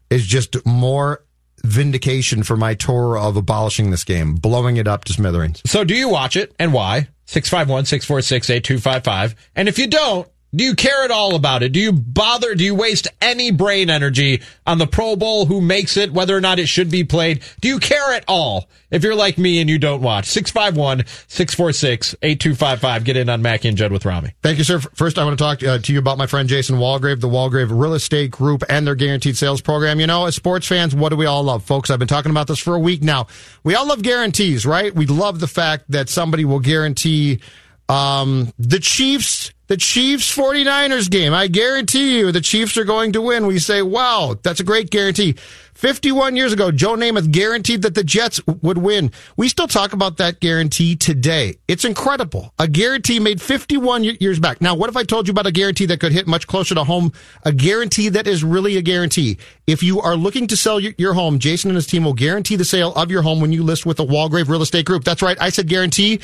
is 0.09 0.25
just 0.25 0.65
more 0.65 1.23
vindication 1.63 2.43
for 2.43 2.57
my 2.57 2.73
tour 2.73 3.17
of 3.17 3.37
abolishing 3.37 3.91
this 3.91 4.03
game, 4.03 4.35
blowing 4.35 4.77
it 4.77 4.87
up 4.87 5.05
to 5.05 5.13
smithereens. 5.13 5.61
So 5.65 5.83
do 5.83 5.95
you 5.95 6.09
watch 6.09 6.35
it 6.35 6.53
and 6.59 6.73
why? 6.73 7.09
651 7.25 7.85
646 7.85 8.49
8255. 8.49 9.35
And 9.55 9.67
if 9.67 9.77
you 9.77 9.87
don't, 9.87 10.27
do 10.55 10.63
you 10.63 10.75
care 10.75 11.03
at 11.03 11.11
all 11.11 11.35
about 11.35 11.61
it? 11.61 11.73
Do 11.73 11.79
you 11.79 11.91
bother? 11.91 12.55
Do 12.55 12.63
you 12.63 12.73
waste 12.73 13.07
any 13.21 13.51
brain 13.51 13.89
energy 13.89 14.41
on 14.65 14.77
the 14.77 14.87
Pro 14.87 15.15
Bowl, 15.15 15.45
who 15.45 15.59
makes 15.59 15.97
it, 15.97 16.13
whether 16.13 16.35
or 16.35 16.41
not 16.41 16.57
it 16.57 16.67
should 16.67 16.89
be 16.89 17.03
played? 17.03 17.43
Do 17.59 17.67
you 17.67 17.79
care 17.79 18.13
at 18.13 18.23
all 18.29 18.69
if 18.89 19.03
you're 19.03 19.15
like 19.15 19.37
me 19.37 19.59
and 19.59 19.69
you 19.69 19.77
don't 19.77 20.01
watch? 20.01 20.25
651 20.25 21.05
646 21.27 22.15
8255. 22.21 23.03
Get 23.03 23.17
in 23.17 23.29
on 23.29 23.41
Mackey 23.41 23.67
and 23.67 23.77
Judd 23.77 23.91
with 23.91 24.05
Rami. 24.05 24.33
Thank 24.41 24.57
you, 24.57 24.63
sir. 24.63 24.79
First, 24.79 25.19
I 25.19 25.25
want 25.25 25.37
to 25.37 25.43
talk 25.43 25.63
uh, 25.63 25.79
to 25.79 25.93
you 25.93 25.99
about 25.99 26.17
my 26.17 26.27
friend 26.27 26.47
Jason 26.47 26.77
Walgrave, 26.77 27.19
the 27.19 27.27
Walgrave 27.27 27.69
Real 27.69 27.93
Estate 27.93 28.31
Group, 28.31 28.63
and 28.69 28.87
their 28.87 28.95
guaranteed 28.95 29.35
sales 29.35 29.59
program. 29.59 29.99
You 29.99 30.07
know, 30.07 30.25
as 30.25 30.35
sports 30.35 30.65
fans, 30.65 30.95
what 30.95 31.09
do 31.09 31.17
we 31.17 31.25
all 31.25 31.43
love, 31.43 31.65
folks? 31.65 31.89
I've 31.89 31.99
been 31.99 32.07
talking 32.07 32.31
about 32.31 32.47
this 32.47 32.59
for 32.59 32.73
a 32.73 32.79
week 32.79 33.03
now. 33.03 33.27
We 33.65 33.75
all 33.75 33.85
love 33.85 34.01
guarantees, 34.01 34.65
right? 34.65 34.95
We 34.95 35.07
love 35.07 35.41
the 35.41 35.47
fact 35.47 35.91
that 35.91 36.07
somebody 36.07 36.45
will 36.45 36.61
guarantee 36.61 37.41
um, 37.89 38.53
the 38.57 38.79
Chiefs, 38.79 39.51
the 39.67 39.77
Chiefs 39.77 40.33
49ers 40.35 41.09
game. 41.09 41.33
I 41.33 41.47
guarantee 41.47 42.17
you 42.17 42.31
the 42.31 42.41
Chiefs 42.41 42.77
are 42.77 42.85
going 42.85 43.11
to 43.13 43.21
win. 43.21 43.47
We 43.47 43.59
say, 43.59 43.81
wow, 43.81 44.35
that's 44.41 44.59
a 44.59 44.63
great 44.63 44.89
guarantee. 44.89 45.35
51 45.73 46.35
years 46.35 46.53
ago, 46.53 46.71
Joe 46.71 46.95
Namath 46.95 47.31
guaranteed 47.31 47.83
that 47.83 47.93
the 47.93 48.03
Jets 48.03 48.41
would 48.47 48.79
win. 48.79 49.11
We 49.35 49.47
still 49.47 49.67
talk 49.67 49.93
about 49.93 50.17
that 50.17 50.39
guarantee 50.39 50.95
today. 50.95 51.57
It's 51.67 51.85
incredible. 51.85 52.51
A 52.57 52.67
guarantee 52.67 53.19
made 53.19 53.39
51 53.41 54.03
years 54.03 54.39
back. 54.39 54.59
Now, 54.59 54.73
what 54.73 54.89
if 54.89 54.97
I 54.97 55.03
told 55.03 55.27
you 55.27 55.33
about 55.33 55.45
a 55.45 55.51
guarantee 55.51 55.85
that 55.87 55.99
could 55.99 56.13
hit 56.13 56.25
much 56.25 56.47
closer 56.47 56.73
to 56.73 56.83
home? 56.83 57.11
A 57.43 57.51
guarantee 57.51 58.09
that 58.09 58.25
is 58.25 58.43
really 58.43 58.77
a 58.77 58.81
guarantee. 58.81 59.37
If 59.67 59.83
you 59.83 60.01
are 60.01 60.15
looking 60.15 60.47
to 60.47 60.57
sell 60.57 60.79
your 60.79 61.13
home, 61.13 61.37
Jason 61.37 61.69
and 61.69 61.75
his 61.75 61.85
team 61.85 62.05
will 62.05 62.13
guarantee 62.13 62.55
the 62.55 62.65
sale 62.65 62.93
of 62.95 63.11
your 63.11 63.21
home 63.21 63.39
when 63.39 63.51
you 63.51 63.63
list 63.63 63.85
with 63.85 63.97
the 63.97 64.05
Walgrave 64.05 64.49
Real 64.49 64.63
Estate 64.63 64.85
Group. 64.85 65.03
That's 65.03 65.21
right. 65.21 65.37
I 65.39 65.49
said 65.49 65.67
guarantee. 65.67 66.21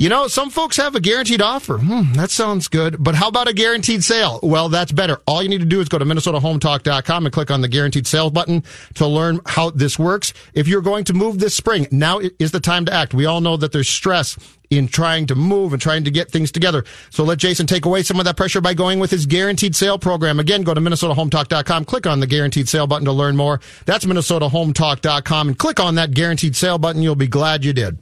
You 0.00 0.08
know, 0.08 0.28
some 0.28 0.48
folks 0.48 0.78
have 0.78 0.94
a 0.94 1.00
guaranteed 1.00 1.42
offer. 1.42 1.76
Hmm, 1.76 2.14
that 2.14 2.30
sounds 2.30 2.68
good. 2.68 2.96
But 3.04 3.14
how 3.16 3.28
about 3.28 3.48
a 3.48 3.52
guaranteed 3.52 4.02
sale? 4.02 4.40
Well, 4.42 4.70
that's 4.70 4.92
better. 4.92 5.20
All 5.26 5.42
you 5.42 5.50
need 5.50 5.60
to 5.60 5.66
do 5.66 5.78
is 5.82 5.90
go 5.90 5.98
to 5.98 6.06
MinnesotaHometalk.com 6.06 7.26
and 7.26 7.32
click 7.34 7.50
on 7.50 7.60
the 7.60 7.68
guaranteed 7.68 8.06
sales 8.06 8.32
button 8.32 8.64
to 8.94 9.06
learn 9.06 9.40
how 9.44 9.68
this 9.68 9.98
works. 9.98 10.32
If 10.54 10.68
you're 10.68 10.80
going 10.80 11.04
to 11.04 11.12
move 11.12 11.38
this 11.38 11.54
spring, 11.54 11.86
now 11.90 12.18
is 12.38 12.50
the 12.50 12.60
time 12.60 12.86
to 12.86 12.94
act. 12.94 13.12
We 13.12 13.26
all 13.26 13.42
know 13.42 13.58
that 13.58 13.72
there's 13.72 13.90
stress 13.90 14.38
in 14.70 14.88
trying 14.88 15.26
to 15.26 15.34
move 15.34 15.74
and 15.74 15.82
trying 15.82 16.04
to 16.04 16.10
get 16.10 16.30
things 16.30 16.50
together. 16.50 16.82
So 17.10 17.22
let 17.22 17.36
Jason 17.36 17.66
take 17.66 17.84
away 17.84 18.02
some 18.02 18.18
of 18.18 18.24
that 18.24 18.38
pressure 18.38 18.62
by 18.62 18.72
going 18.72 19.00
with 19.00 19.10
his 19.10 19.26
guaranteed 19.26 19.76
sale 19.76 19.98
program. 19.98 20.40
Again, 20.40 20.62
go 20.62 20.72
to 20.72 20.80
MinnesotaHometalk.com, 20.80 21.84
click 21.84 22.06
on 22.06 22.20
the 22.20 22.26
guaranteed 22.26 22.70
sale 22.70 22.86
button 22.86 23.04
to 23.04 23.12
learn 23.12 23.36
more. 23.36 23.60
That's 23.84 24.06
MinnesotaHometalk.com 24.06 25.48
and 25.48 25.58
click 25.58 25.78
on 25.78 25.96
that 25.96 26.12
guaranteed 26.12 26.56
sale 26.56 26.78
button. 26.78 27.02
You'll 27.02 27.16
be 27.16 27.28
glad 27.28 27.66
you 27.66 27.74
did. 27.74 27.98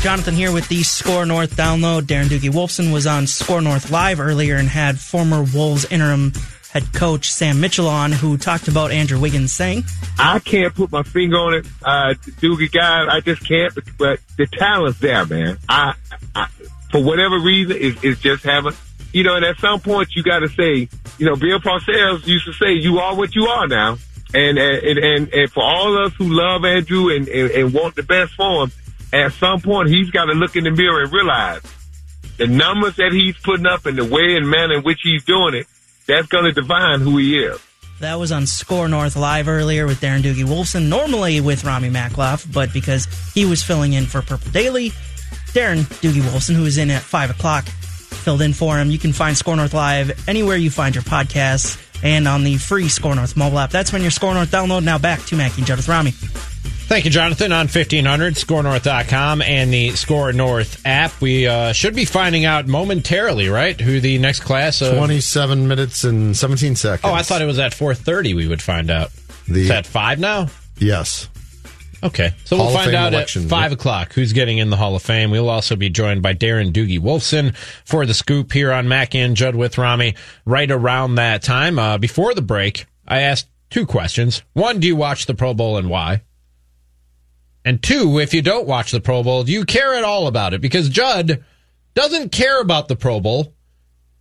Jonathan 0.00 0.34
here 0.34 0.52
with 0.52 0.68
the 0.68 0.82
SKOR 0.82 1.26
North 1.26 1.56
download. 1.56 2.02
Darren 2.02 2.26
Doogie 2.26 2.50
Wolfson 2.50 2.92
was 2.92 3.06
on 3.06 3.26
SKOR 3.26 3.60
North 3.60 3.90
Live 3.90 4.20
earlier 4.20 4.56
and 4.56 4.68
had 4.68 4.98
former 4.98 5.42
Wolves 5.42 5.84
interim 5.86 6.32
head 6.70 6.92
coach 6.92 7.32
Sam 7.32 7.60
Mitchell 7.60 7.88
on, 7.88 8.12
who 8.12 8.36
talked 8.36 8.68
about 8.68 8.90
Andrew 8.90 9.18
Wiggins 9.18 9.52
saying, 9.52 9.84
I 10.18 10.38
can't 10.38 10.74
put 10.74 10.92
my 10.92 11.02
finger 11.02 11.36
on 11.36 11.54
it, 11.54 11.66
uh, 11.84 12.14
Doogie 12.40 12.70
guy. 12.70 13.06
I 13.06 13.20
just 13.20 13.46
can't. 13.46 13.74
But, 13.74 13.84
but 13.98 14.20
the 14.36 14.46
talent's 14.46 14.98
there, 15.00 15.24
man. 15.26 15.58
I, 15.68 15.94
I 16.34 16.48
for 16.90 17.02
whatever 17.02 17.38
reason, 17.38 17.76
is, 17.76 18.02
is 18.02 18.20
just 18.20 18.44
having, 18.44 18.72
you 19.12 19.24
know, 19.24 19.36
and 19.36 19.44
at 19.44 19.58
some 19.58 19.80
point 19.80 20.08
you 20.14 20.22
got 20.22 20.40
to 20.40 20.48
say, 20.48 20.88
you 21.18 21.26
know, 21.26 21.36
Bill 21.36 21.58
Parcells 21.60 22.26
used 22.26 22.46
to 22.46 22.52
say, 22.52 22.72
you 22.72 22.98
are 22.98 23.14
what 23.14 23.34
you 23.34 23.46
are 23.46 23.66
now. 23.66 23.98
And, 24.34 24.58
and, 24.58 24.98
and, 24.98 25.32
and 25.32 25.52
for 25.52 25.62
all 25.62 25.96
of 25.96 26.06
us 26.06 26.16
who 26.16 26.28
love 26.28 26.64
Andrew 26.64 27.14
and, 27.14 27.28
and, 27.28 27.50
and 27.50 27.72
want 27.72 27.94
the 27.94 28.02
best 28.02 28.34
for 28.34 28.64
him, 28.64 28.72
at 29.12 29.32
some 29.32 29.60
point 29.60 29.88
he's 29.88 30.10
got 30.10 30.26
to 30.26 30.32
look 30.32 30.56
in 30.56 30.64
the 30.64 30.70
mirror 30.70 31.02
and 31.02 31.12
realize 31.12 31.62
the 32.36 32.46
numbers 32.46 32.96
that 32.96 33.12
he's 33.12 33.36
putting 33.38 33.66
up 33.66 33.86
and 33.86 33.96
the 33.96 34.04
way 34.04 34.36
and 34.36 34.48
manner 34.48 34.74
in 34.74 34.82
which 34.82 35.00
he's 35.02 35.24
doing 35.24 35.54
it, 35.54 35.66
that's 36.06 36.26
going 36.28 36.44
to 36.44 36.52
define 36.52 37.00
who 37.00 37.16
he 37.16 37.38
is. 37.38 37.60
That 38.00 38.18
was 38.18 38.30
on 38.30 38.46
SKOR 38.46 38.88
North 38.88 39.16
Live 39.16 39.48
earlier 39.48 39.86
with 39.86 40.00
Darren 40.00 40.20
Doogie 40.20 40.44
Wolfson, 40.44 40.88
normally 40.88 41.40
with 41.40 41.64
Rami 41.64 41.88
Makloff, 41.88 42.52
but 42.52 42.72
because 42.72 43.06
he 43.32 43.46
was 43.46 43.62
filling 43.62 43.94
in 43.94 44.04
for 44.04 44.20
Purple 44.20 44.50
Daily, 44.52 44.90
Darren 45.54 45.84
Doogie 46.02 46.20
Wolfson, 46.20 46.54
who 46.54 46.66
is 46.66 46.76
in 46.76 46.90
at 46.90 47.00
5 47.00 47.30
o'clock, 47.30 47.64
filled 47.64 48.42
in 48.42 48.52
for 48.52 48.76
him. 48.76 48.90
You 48.90 48.98
can 48.98 49.14
find 49.14 49.34
SKOR 49.34 49.56
North 49.56 49.72
Live 49.72 50.28
anywhere 50.28 50.56
you 50.56 50.70
find 50.70 50.94
your 50.94 51.04
podcasts 51.04 51.82
and 52.02 52.26
on 52.28 52.44
the 52.44 52.56
free 52.56 52.88
SKOR 52.88 53.14
North 53.14 53.36
mobile 53.36 53.58
app. 53.58 53.70
That's 53.70 53.92
when 53.92 54.02
your 54.02 54.10
SKOR 54.10 54.34
North 54.34 54.50
download. 54.50 54.84
Now 54.84 54.98
back 54.98 55.24
to 55.26 55.36
Mackey 55.36 55.58
and 55.58 55.66
Judd 55.66 55.78
with 55.78 55.88
Rami. 55.88 56.12
Thank 56.88 57.04
you, 57.04 57.10
Jonathan. 57.10 57.50
On 57.50 57.66
1500, 57.66 58.34
skornorth.com 58.34 59.42
and 59.42 59.72
the 59.72 59.90
SKOR 59.90 60.32
North 60.32 60.80
app. 60.86 61.20
We 61.20 61.48
uh, 61.48 61.72
should 61.72 61.96
be 61.96 62.04
finding 62.04 62.44
out 62.44 62.68
momentarily, 62.68 63.48
right, 63.48 63.80
who 63.80 63.98
the 63.98 64.18
next 64.18 64.40
class 64.40 64.80
of... 64.82 64.96
27 64.96 65.66
minutes 65.66 66.04
and 66.04 66.36
17 66.36 66.76
seconds. 66.76 67.10
Oh, 67.10 67.12
I 67.12 67.22
thought 67.22 67.42
it 67.42 67.46
was 67.46 67.58
at 67.58 67.72
4.30 67.72 68.36
we 68.36 68.46
would 68.46 68.62
find 68.62 68.88
out. 68.88 69.10
The- 69.48 69.62
Is 69.62 69.68
that 69.68 69.84
5 69.84 70.20
now? 70.20 70.46
Yes. 70.78 71.28
Okay, 72.02 72.32
so 72.44 72.56
Hall 72.56 72.66
we'll 72.66 72.76
find 72.76 72.94
out 72.94 73.12
election. 73.12 73.44
at 73.44 73.48
five 73.48 73.72
o'clock 73.72 74.12
who's 74.12 74.32
getting 74.32 74.58
in 74.58 74.70
the 74.70 74.76
Hall 74.76 74.94
of 74.94 75.02
Fame. 75.02 75.30
We'll 75.30 75.48
also 75.48 75.76
be 75.76 75.88
joined 75.88 76.22
by 76.22 76.34
Darren 76.34 76.72
Doogie 76.72 77.00
Wolfson 77.00 77.56
for 77.84 78.04
the 78.06 78.14
scoop 78.14 78.52
here 78.52 78.72
on 78.72 78.86
Mackey 78.88 79.18
and 79.18 79.36
Judd 79.36 79.54
with 79.54 79.78
Rami 79.78 80.14
right 80.44 80.70
around 80.70 81.14
that 81.16 81.42
time. 81.42 81.78
Uh, 81.78 81.98
before 81.98 82.34
the 82.34 82.42
break, 82.42 82.86
I 83.08 83.20
asked 83.20 83.48
two 83.70 83.86
questions. 83.86 84.42
One, 84.52 84.78
do 84.80 84.86
you 84.86 84.96
watch 84.96 85.26
the 85.26 85.34
Pro 85.34 85.54
Bowl 85.54 85.78
and 85.78 85.88
why? 85.88 86.22
And 87.64 87.82
two, 87.82 88.18
if 88.20 88.32
you 88.32 88.42
don't 88.42 88.66
watch 88.66 88.92
the 88.92 89.00
Pro 89.00 89.22
Bowl, 89.22 89.42
do 89.42 89.50
you 89.52 89.64
care 89.64 89.94
at 89.94 90.04
all 90.04 90.26
about 90.28 90.54
it? 90.54 90.60
Because 90.60 90.88
Judd 90.88 91.44
doesn't 91.94 92.30
care 92.30 92.60
about 92.60 92.86
the 92.88 92.94
Pro 92.94 93.18
Bowl, 93.20 93.54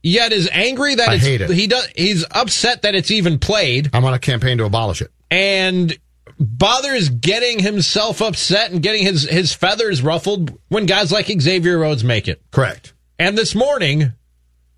yet 0.01 0.31
is 0.31 0.49
angry 0.51 0.95
that 0.95 1.09
I 1.09 1.15
it's, 1.15 1.25
hate 1.25 1.41
it. 1.41 1.49
he 1.51 1.67
does. 1.67 1.87
He's 1.95 2.25
upset 2.31 2.81
that 2.83 2.95
it's 2.95 3.11
even 3.11 3.37
played 3.37 3.89
I'm 3.93 4.03
on 4.05 4.13
a 4.15 4.19
campaign 4.19 4.57
to 4.57 4.63
abolish 4.65 5.01
it. 5.01 5.11
and 5.29 5.95
bothers 6.39 7.09
getting 7.09 7.59
himself 7.59 8.21
upset 8.21 8.71
and 8.71 8.81
getting 8.81 9.03
his, 9.03 9.23
his 9.29 9.53
feathers 9.53 10.01
ruffled 10.01 10.57
when 10.67 10.85
guys 10.85 11.11
like 11.11 11.27
Xavier 11.27 11.77
Rhodes 11.77 12.03
make 12.03 12.27
it. 12.27 12.41
Correct. 12.51 12.93
And 13.17 13.37
this 13.37 13.55
morning, 13.55 14.13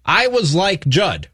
I 0.05 0.27
was 0.27 0.53
like 0.53 0.87
Judd. 0.87 1.29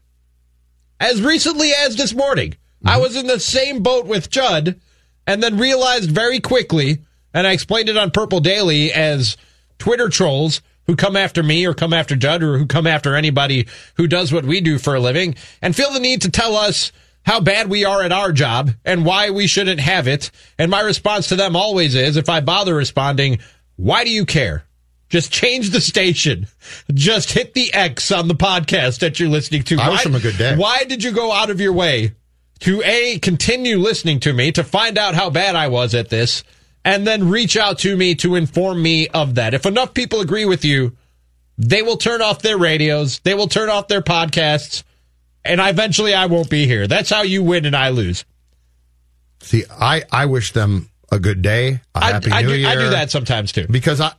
As 0.98 1.20
recently 1.20 1.72
as 1.72 1.96
this 1.96 2.14
morning, 2.14 2.56
I 2.84 2.92
mm-hmm. 2.92 3.02
was 3.02 3.16
in 3.16 3.26
the 3.26 3.40
same 3.40 3.82
boat 3.82 4.06
with 4.06 4.30
Judd 4.30 4.80
and 5.26 5.42
then 5.42 5.58
realized 5.58 6.10
very 6.10 6.40
quickly, 6.40 6.98
and 7.32 7.46
I 7.46 7.52
explained 7.52 7.88
it 7.88 7.96
on 7.96 8.10
Purple 8.10 8.40
Daily 8.40 8.92
as 8.92 9.36
Twitter 9.78 10.08
trolls 10.08 10.62
who 10.86 10.96
come 10.96 11.16
after 11.16 11.42
me 11.42 11.66
or 11.66 11.74
come 11.74 11.92
after 11.92 12.16
Judd 12.16 12.42
or 12.42 12.58
who 12.58 12.66
come 12.66 12.86
after 12.86 13.14
anybody 13.14 13.66
who 13.96 14.06
does 14.06 14.32
what 14.32 14.44
we 14.44 14.60
do 14.60 14.78
for 14.78 14.94
a 14.94 15.00
living 15.00 15.34
and 15.62 15.74
feel 15.74 15.92
the 15.92 16.00
need 16.00 16.22
to 16.22 16.30
tell 16.30 16.56
us 16.56 16.92
how 17.24 17.40
bad 17.40 17.68
we 17.68 17.84
are 17.84 18.02
at 18.02 18.12
our 18.12 18.32
job 18.32 18.70
and 18.84 19.04
why 19.04 19.30
we 19.30 19.46
shouldn't 19.46 19.80
have 19.80 20.06
it. 20.06 20.30
And 20.58 20.70
my 20.70 20.80
response 20.80 21.28
to 21.28 21.36
them 21.36 21.56
always 21.56 21.94
is, 21.94 22.16
if 22.16 22.28
I 22.28 22.40
bother 22.40 22.74
responding, 22.74 23.38
why 23.76 24.04
do 24.04 24.10
you 24.10 24.26
care? 24.26 24.64
Just 25.08 25.32
change 25.32 25.70
the 25.70 25.80
station. 25.80 26.46
Just 26.92 27.32
hit 27.32 27.54
the 27.54 27.72
X 27.72 28.10
on 28.10 28.28
the 28.28 28.34
podcast 28.34 29.00
that 29.00 29.20
you're 29.20 29.28
listening 29.28 29.62
to. 29.64 29.76
I 29.78 29.90
wish 29.90 30.00
Why- 30.00 30.04
them 30.04 30.14
a 30.14 30.20
good 30.20 30.38
day. 30.38 30.56
Why 30.56 30.84
did 30.84 31.02
you 31.04 31.12
go 31.12 31.32
out 31.32 31.50
of 31.50 31.60
your 31.60 31.72
way 31.72 32.12
to 32.60 32.82
A, 32.84 33.18
continue 33.20 33.78
listening 33.78 34.20
to 34.20 34.32
me, 34.32 34.52
to 34.52 34.64
find 34.64 34.98
out 34.98 35.14
how 35.14 35.30
bad 35.30 35.54
I 35.56 35.68
was 35.68 35.94
at 35.94 36.08
this, 36.08 36.42
and 36.84 37.06
then 37.06 37.28
reach 37.30 37.56
out 37.56 37.78
to 37.80 37.96
me 37.96 38.14
to 38.16 38.34
inform 38.34 38.82
me 38.82 39.08
of 39.08 39.36
that? 39.36 39.54
If 39.54 39.66
enough 39.66 39.94
people 39.94 40.20
agree 40.20 40.44
with 40.46 40.64
you, 40.64 40.96
they 41.58 41.82
will 41.82 41.96
turn 41.96 42.20
off 42.20 42.42
their 42.42 42.58
radios, 42.58 43.20
they 43.20 43.34
will 43.34 43.48
turn 43.48 43.68
off 43.68 43.88
their 43.88 44.02
podcasts, 44.02 44.82
and 45.44 45.60
eventually 45.60 46.14
I 46.14 46.26
won't 46.26 46.50
be 46.50 46.66
here. 46.66 46.86
That's 46.86 47.10
how 47.10 47.22
you 47.22 47.42
win 47.42 47.64
and 47.66 47.76
I 47.76 47.90
lose. 47.90 48.24
See, 49.40 49.64
I, 49.70 50.02
I 50.10 50.26
wish 50.26 50.52
them 50.52 50.90
a 51.12 51.18
good 51.18 51.42
day, 51.42 51.80
a 51.94 51.98
I, 51.98 52.12
happy 52.12 52.32
I 52.32 52.42
new 52.42 52.48
do, 52.48 52.56
year. 52.56 52.68
I 52.68 52.74
do 52.76 52.90
that 52.90 53.10
sometimes 53.10 53.52
too. 53.52 53.66
because 53.70 54.00
I, 54.00 54.12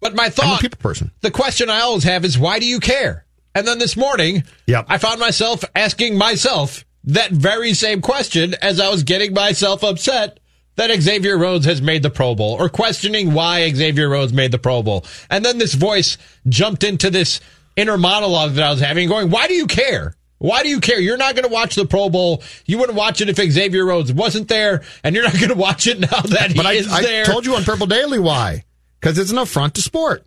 But 0.00 0.14
my 0.14 0.24
I'm 0.24 0.28
a 0.28 0.30
thought, 0.32 0.60
people 0.60 0.78
person. 0.78 1.10
the 1.20 1.30
question 1.30 1.70
I 1.70 1.80
always 1.80 2.04
have 2.04 2.24
is, 2.24 2.38
why 2.38 2.58
do 2.58 2.66
you 2.66 2.80
care? 2.80 3.24
And 3.54 3.66
then 3.66 3.78
this 3.78 3.96
morning, 3.96 4.44
Yep. 4.66 4.86
I 4.88 4.98
found 4.98 5.20
myself 5.20 5.64
asking 5.76 6.16
myself 6.18 6.84
that 7.04 7.30
very 7.30 7.74
same 7.74 8.00
question 8.00 8.54
as 8.62 8.78
I 8.80 8.88
was 8.88 9.02
getting 9.02 9.32
myself 9.34 9.82
upset 9.84 10.38
that 10.76 10.90
Xavier 11.02 11.36
Rhodes 11.36 11.66
has 11.66 11.82
made 11.82 12.02
the 12.02 12.10
Pro 12.10 12.34
Bowl 12.34 12.54
or 12.58 12.68
questioning 12.68 13.34
why 13.34 13.68
Xavier 13.72 14.08
Rhodes 14.08 14.32
made 14.32 14.52
the 14.52 14.58
Pro 14.58 14.82
Bowl. 14.82 15.04
And 15.28 15.44
then 15.44 15.58
this 15.58 15.74
voice 15.74 16.16
jumped 16.48 16.82
into 16.82 17.10
this 17.10 17.40
inner 17.76 17.96
monologue 17.98 18.52
that 18.52 18.64
I 18.64 18.70
was 18.70 18.80
having 18.80 19.08
going, 19.08 19.30
why 19.30 19.46
do 19.48 19.54
you 19.54 19.66
care? 19.66 20.14
Why 20.38 20.62
do 20.64 20.68
you 20.68 20.80
care? 20.80 20.98
You're 20.98 21.16
not 21.16 21.36
going 21.36 21.46
to 21.46 21.52
watch 21.52 21.76
the 21.76 21.86
Pro 21.86 22.08
Bowl. 22.10 22.42
You 22.66 22.78
wouldn't 22.78 22.98
watch 22.98 23.20
it 23.20 23.28
if 23.28 23.36
Xavier 23.36 23.84
Rhodes 23.86 24.12
wasn't 24.12 24.48
there, 24.48 24.82
and 25.04 25.14
you're 25.14 25.22
not 25.24 25.34
going 25.34 25.50
to 25.50 25.54
watch 25.54 25.86
it 25.86 26.00
now 26.00 26.20
that 26.20 26.50
he 26.50 26.56
But 26.56 26.66
I, 26.66 26.72
is 26.72 26.92
I 26.92 27.00
there. 27.02 27.24
told 27.24 27.46
you 27.46 27.54
on 27.54 27.62
Purple 27.62 27.86
Daily 27.86 28.18
why. 28.18 28.64
Because 29.00 29.18
it's 29.18 29.30
an 29.30 29.38
affront 29.38 29.74
to 29.76 29.82
sport. 29.82 30.26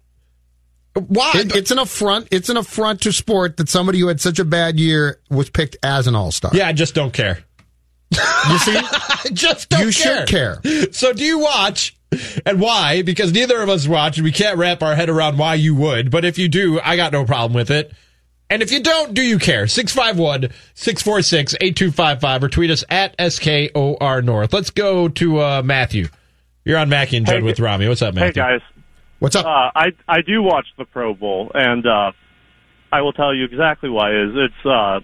why? 0.93 1.31
It, 1.35 1.55
it's 1.55 1.71
an 1.71 1.79
affront. 1.79 2.29
It's 2.31 2.47
an 2.47 2.55
affront 2.57 3.01
to 3.01 3.11
sport 3.11 3.57
that 3.57 3.67
somebody 3.67 3.99
who 3.99 4.07
had 4.07 4.21
such 4.21 4.39
a 4.39 4.45
bad 4.45 4.79
year 4.79 5.19
was 5.29 5.49
picked 5.49 5.75
as 5.83 6.07
an 6.07 6.15
all 6.15 6.31
star. 6.31 6.51
yeah, 6.53 6.67
I 6.67 6.73
just 6.73 6.95
don't 6.95 7.11
care. 7.13 7.39
You 8.49 8.57
see, 8.59 8.77
I 8.81 9.29
just 9.33 9.69
don't 9.69 9.81
you 9.85 9.91
care. 9.91 10.27
should 10.27 10.27
care. 10.27 10.91
So 10.91 11.13
do 11.13 11.23
you 11.23 11.39
watch 11.39 11.95
and 12.45 12.59
why? 12.61 13.01
Because 13.01 13.33
neither 13.33 13.61
of 13.61 13.69
us 13.69 13.87
watch 13.87 14.17
and 14.17 14.23
we 14.23 14.31
can't 14.31 14.57
wrap 14.57 14.81
our 14.83 14.95
head 14.95 15.09
around 15.09 15.37
why 15.37 15.55
you 15.55 15.75
would. 15.75 16.11
But 16.11 16.23
if 16.25 16.37
you 16.37 16.47
do, 16.47 16.79
I 16.81 16.95
got 16.95 17.11
no 17.11 17.25
problem 17.25 17.53
with 17.53 17.71
it. 17.71 17.91
And 18.49 18.61
if 18.61 18.71
you 18.71 18.81
don't, 18.83 19.13
do 19.15 19.23
you 19.23 19.39
care? 19.39 19.65
651 19.67 20.51
646 20.75 21.55
8255 21.59 22.43
or 22.43 22.47
tweet 22.49 22.69
us 22.69 22.83
at 22.89 23.15
SKOR 23.17 24.21
North. 24.23 24.53
Let's 24.53 24.69
go 24.69 25.07
to 25.09 25.39
uh, 25.39 25.61
Matthew. 25.65 26.07
You're 26.63 26.77
on 26.77 26.89
Mackey 26.89 27.17
and 27.17 27.25
Judd 27.25 27.37
Hey, 27.37 27.41
with 27.41 27.59
Rami. 27.59 27.87
What's 27.87 28.01
up, 28.01 28.13
Matthew? 28.13 28.41
Hey 28.41 28.59
guys, 28.59 28.61
What's 29.19 29.35
up? 29.35 29.45
uh, 29.45 29.71
I 29.75 29.87
I 30.07 30.21
do 30.21 30.41
watch 30.43 30.67
the 30.77 30.85
Pro 30.85 31.13
Bowl, 31.15 31.51
and 31.53 31.85
uh, 31.87 32.11
I 32.91 33.01
will 33.01 33.13
tell 33.13 33.33
you 33.35 33.45
exactly 33.45 33.89
why. 33.89 34.11
Is 34.11 34.31
it's 34.35 34.65
uh, 34.65 34.99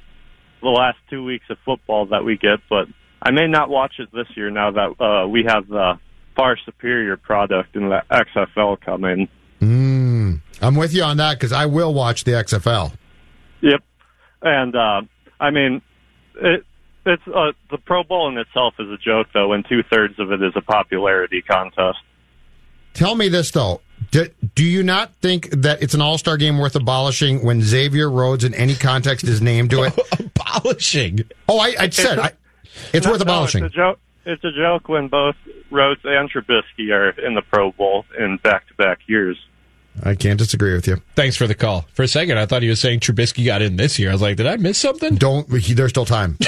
the 0.62 0.69
last 0.69 0.97
two 1.10 1.24
weeks 1.24 1.45
of 1.50 1.58
football 1.65 2.06
that 2.08 2.24
we 2.24 2.38
get, 2.38 2.60
but 2.69 2.88
I 3.21 3.31
may 3.31 3.47
not 3.47 3.69
watch 3.69 3.93
it 3.99 4.10
this 4.12 4.27
year 4.36 4.49
now 4.49 4.71
that 4.71 5.03
uh, 5.03 5.27
we 5.27 5.45
have 5.47 5.67
the 5.67 5.99
far 6.36 6.57
superior 6.65 7.17
product 7.17 7.75
in 7.75 7.89
the 7.89 8.01
XFL 8.10 8.79
coming. 8.81 9.27
Mm, 9.62 10.41
I'm 10.62 10.75
with 10.75 10.93
you 10.93 11.03
on 11.03 11.17
that 11.17 11.36
because 11.36 11.51
I 11.51 11.67
will 11.67 11.93
watch 11.93 12.23
the 12.23 12.31
XFL. 12.31 12.93
Yep, 13.62 13.84
and 14.41 14.75
uh, 14.75 15.01
I 15.39 15.51
mean, 15.51 15.81
it, 16.36 16.65
it's 17.05 17.21
uh, 17.27 17.51
the 17.69 17.77
Pro 17.77 18.03
Bowl 18.03 18.27
in 18.29 18.38
itself 18.38 18.73
is 18.79 18.89
a 18.89 18.97
joke 18.97 19.27
though, 19.34 19.53
and 19.53 19.65
two 19.67 19.84
thirds 19.84 20.19
of 20.19 20.31
it 20.31 20.41
is 20.41 20.53
a 20.55 20.62
popularity 20.62 21.43
contest. 21.43 21.99
Tell 22.93 23.15
me 23.15 23.29
this 23.29 23.51
though. 23.51 23.81
Do, 24.10 24.27
do 24.55 24.65
you 24.65 24.84
not 24.84 25.13
think 25.15 25.49
that 25.51 25.84
it's 25.84 25.93
an 25.93 26.01
all 26.01 26.17
star 26.17 26.38
game 26.38 26.57
worth 26.57 26.75
abolishing 26.75 27.45
when 27.45 27.62
Xavier 27.62 28.10
Rhodes 28.10 28.43
in 28.43 28.53
any 28.55 28.73
context 28.73 29.27
is 29.27 29.41
named 29.41 29.69
to 29.71 29.84
it? 29.84 29.99
Abolishing. 30.19 31.21
Oh, 31.47 31.60
I, 31.60 31.75
I 31.79 31.89
said 31.89 32.19
I, 32.19 32.31
it's 32.93 33.05
No, 33.05 33.12
worth 33.13 33.19
no, 33.19 33.23
abolishing. 33.23 33.63
it's 33.65 33.73
a 33.73 33.77
joke. 33.77 33.99
It's 34.25 34.43
a 34.43 34.51
joke 34.51 34.88
when 34.88 35.07
both 35.07 35.36
Rhodes 35.71 36.01
and 36.03 36.31
Trubisky 36.31 36.91
are 36.93 37.10
in 37.25 37.34
the 37.34 37.41
Pro 37.41 37.71
Bowl 37.71 38.05
in 38.19 38.38
back-to-back 38.38 38.99
years. 39.07 39.38
I 40.03 40.15
can't 40.15 40.38
disagree 40.39 40.73
with 40.73 40.88
you. 40.88 41.01
Thanks 41.15 41.36
for 41.36 41.47
the 41.47 41.55
call. 41.55 41.86
For 41.93 42.03
a 42.03 42.07
second, 42.07 42.38
I 42.38 42.45
thought 42.45 42.62
he 42.62 42.69
was 42.69 42.79
saying 42.79 42.99
Trubisky 43.01 43.45
got 43.45 43.62
in 43.62 43.75
this 43.77 43.97
year. 43.99 44.10
I 44.10 44.13
was 44.13 44.21
like, 44.21 44.38
did 44.38 44.47
I 44.47 44.57
miss 44.57 44.77
something? 44.77 45.15
Don't. 45.15 45.51
he- 45.60 45.73
There's 45.73 45.89
still 45.89 46.05
time. 46.05 46.38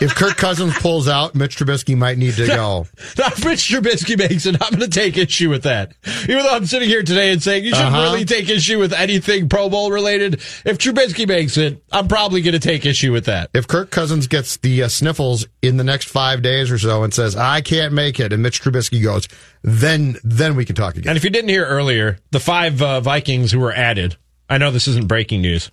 if 0.00 0.14
Kirk 0.14 0.36
Cousins 0.36 0.74
pulls 0.78 1.08
out, 1.08 1.34
Mitch 1.34 1.56
Trubisky 1.56 1.96
might 1.96 2.18
need 2.18 2.34
to 2.34 2.46
go. 2.46 2.86
Now, 3.18 3.26
if 3.28 3.44
Rich 3.44 3.68
Trubisky 3.70 4.18
makes 4.18 4.46
it, 4.46 4.54
I'm 4.62 4.70
going 4.78 4.80
to 4.80 4.88
take 4.88 5.16
issue 5.16 5.48
with 5.50 5.62
that. 5.64 5.92
Even 6.24 6.38
though 6.42 6.54
I'm 6.54 6.66
sitting 6.66 6.88
here 6.88 7.02
today 7.02 7.32
and 7.32 7.42
saying 7.42 7.64
you 7.64 7.70
shouldn't 7.74 7.94
Uh-huh. 7.94 8.12
really 8.12 8.24
take 8.24 8.48
issue 8.48 8.78
with 8.78 8.92
anything 8.92 9.48
Pro 9.48 9.68
Bowl 9.68 9.90
related, 9.90 10.34
if 10.64 10.78
Trubisky 10.78 11.26
makes 11.26 11.56
it, 11.56 11.82
I'm 11.92 12.08
probably 12.08 12.42
going 12.42 12.52
to 12.54 12.58
take 12.60 12.84
issue 12.86 13.12
with 13.12 13.26
that. 13.26 13.50
If 13.54 13.66
Kirk 13.68 13.90
Cousins 13.90 14.26
gets 14.26 14.56
the 14.58 14.82
uh, 14.84 14.88
sniffles 14.88 15.46
in 15.62 15.76
the 15.76 15.84
next 15.84 16.08
five 16.08 16.42
days 16.42 16.70
or 16.70 16.78
so 16.78 17.02
and 17.02 17.12
says 17.14 17.36
I 17.36 17.60
can't 17.60 17.92
make 17.92 18.20
it, 18.20 18.32
and 18.32 18.42
Mitch 18.42 18.62
Trubisky 18.62 19.02
goes, 19.02 19.28
then 19.62 20.16
then 20.22 20.56
we 20.56 20.64
can 20.64 20.76
talk 20.76 20.96
again. 20.96 21.10
And 21.10 21.16
if 21.16 21.24
you 21.24 21.30
didn't 21.30 21.48
hear 21.50 21.64
earlier, 21.66 22.18
the 22.30 22.40
five 22.40 22.80
uh, 22.82 23.00
Vikings 23.00 23.50
who 23.52 23.60
were 23.60 23.72
added, 23.72 24.16
I 24.48 24.58
know 24.58 24.70
this 24.70 24.86
isn't 24.88 25.08
breaking 25.08 25.42
news. 25.42 25.70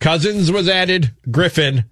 Cousins 0.00 0.50
was 0.52 0.68
added, 0.68 1.12
Griffin, 1.30 1.84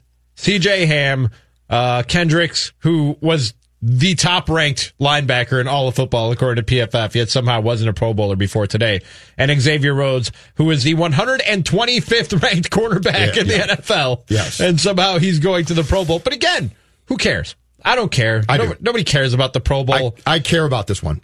CJ 0.42 0.87
Ham, 0.87 1.31
uh, 1.70 2.02
Kendricks, 2.02 2.72
who 2.78 3.16
was 3.20 3.55
the 3.85 4.14
top 4.14 4.48
ranked 4.48 4.92
linebacker 5.00 5.61
in 5.61 5.66
all 5.66 5.88
of 5.88 5.94
football, 5.96 6.31
according 6.31 6.64
to 6.64 6.74
PFF, 6.74 7.14
yet 7.16 7.30
somehow 7.30 7.61
wasn't 7.61 7.90
a 7.90 7.93
Pro 7.93 8.14
Bowler 8.14 8.36
before 8.36 8.66
today. 8.68 9.01
And 9.36 9.51
Xavier 9.61 9.93
Rhodes, 9.95 10.30
who 10.55 10.70
is 10.70 10.84
the 10.84 10.95
125th 10.95 12.43
ranked 12.43 12.70
quarterback 12.70 13.34
Yeah, 13.34 13.40
in 13.43 13.49
the. 13.49 13.55
NFL. 13.55 14.22
Yes. 14.28 14.61
And 14.61 14.80
somehow 14.80 15.18
he's 15.18 15.38
going 15.40 15.64
to 15.66 15.74
the 15.74 15.82
Pro 15.82 16.05
Bowl. 16.05 16.18
But 16.20 16.32
again, 16.32 16.70
who 17.07 17.16
cares? 17.16 17.57
I 17.84 17.97
don't 17.97 18.12
care. 18.12 18.45
I 18.49 18.57
do. 18.59 18.64
nobody, 18.64 18.82
nobody 18.84 19.05
cares 19.05 19.34
about 19.34 19.53
the 19.53 19.61
Pro 19.61 19.82
Bowl. 19.84 20.16
I, 20.26 20.34
I 20.34 20.38
care 20.40 20.64
about 20.64 20.86
this 20.86 21.03
one. 21.03 21.20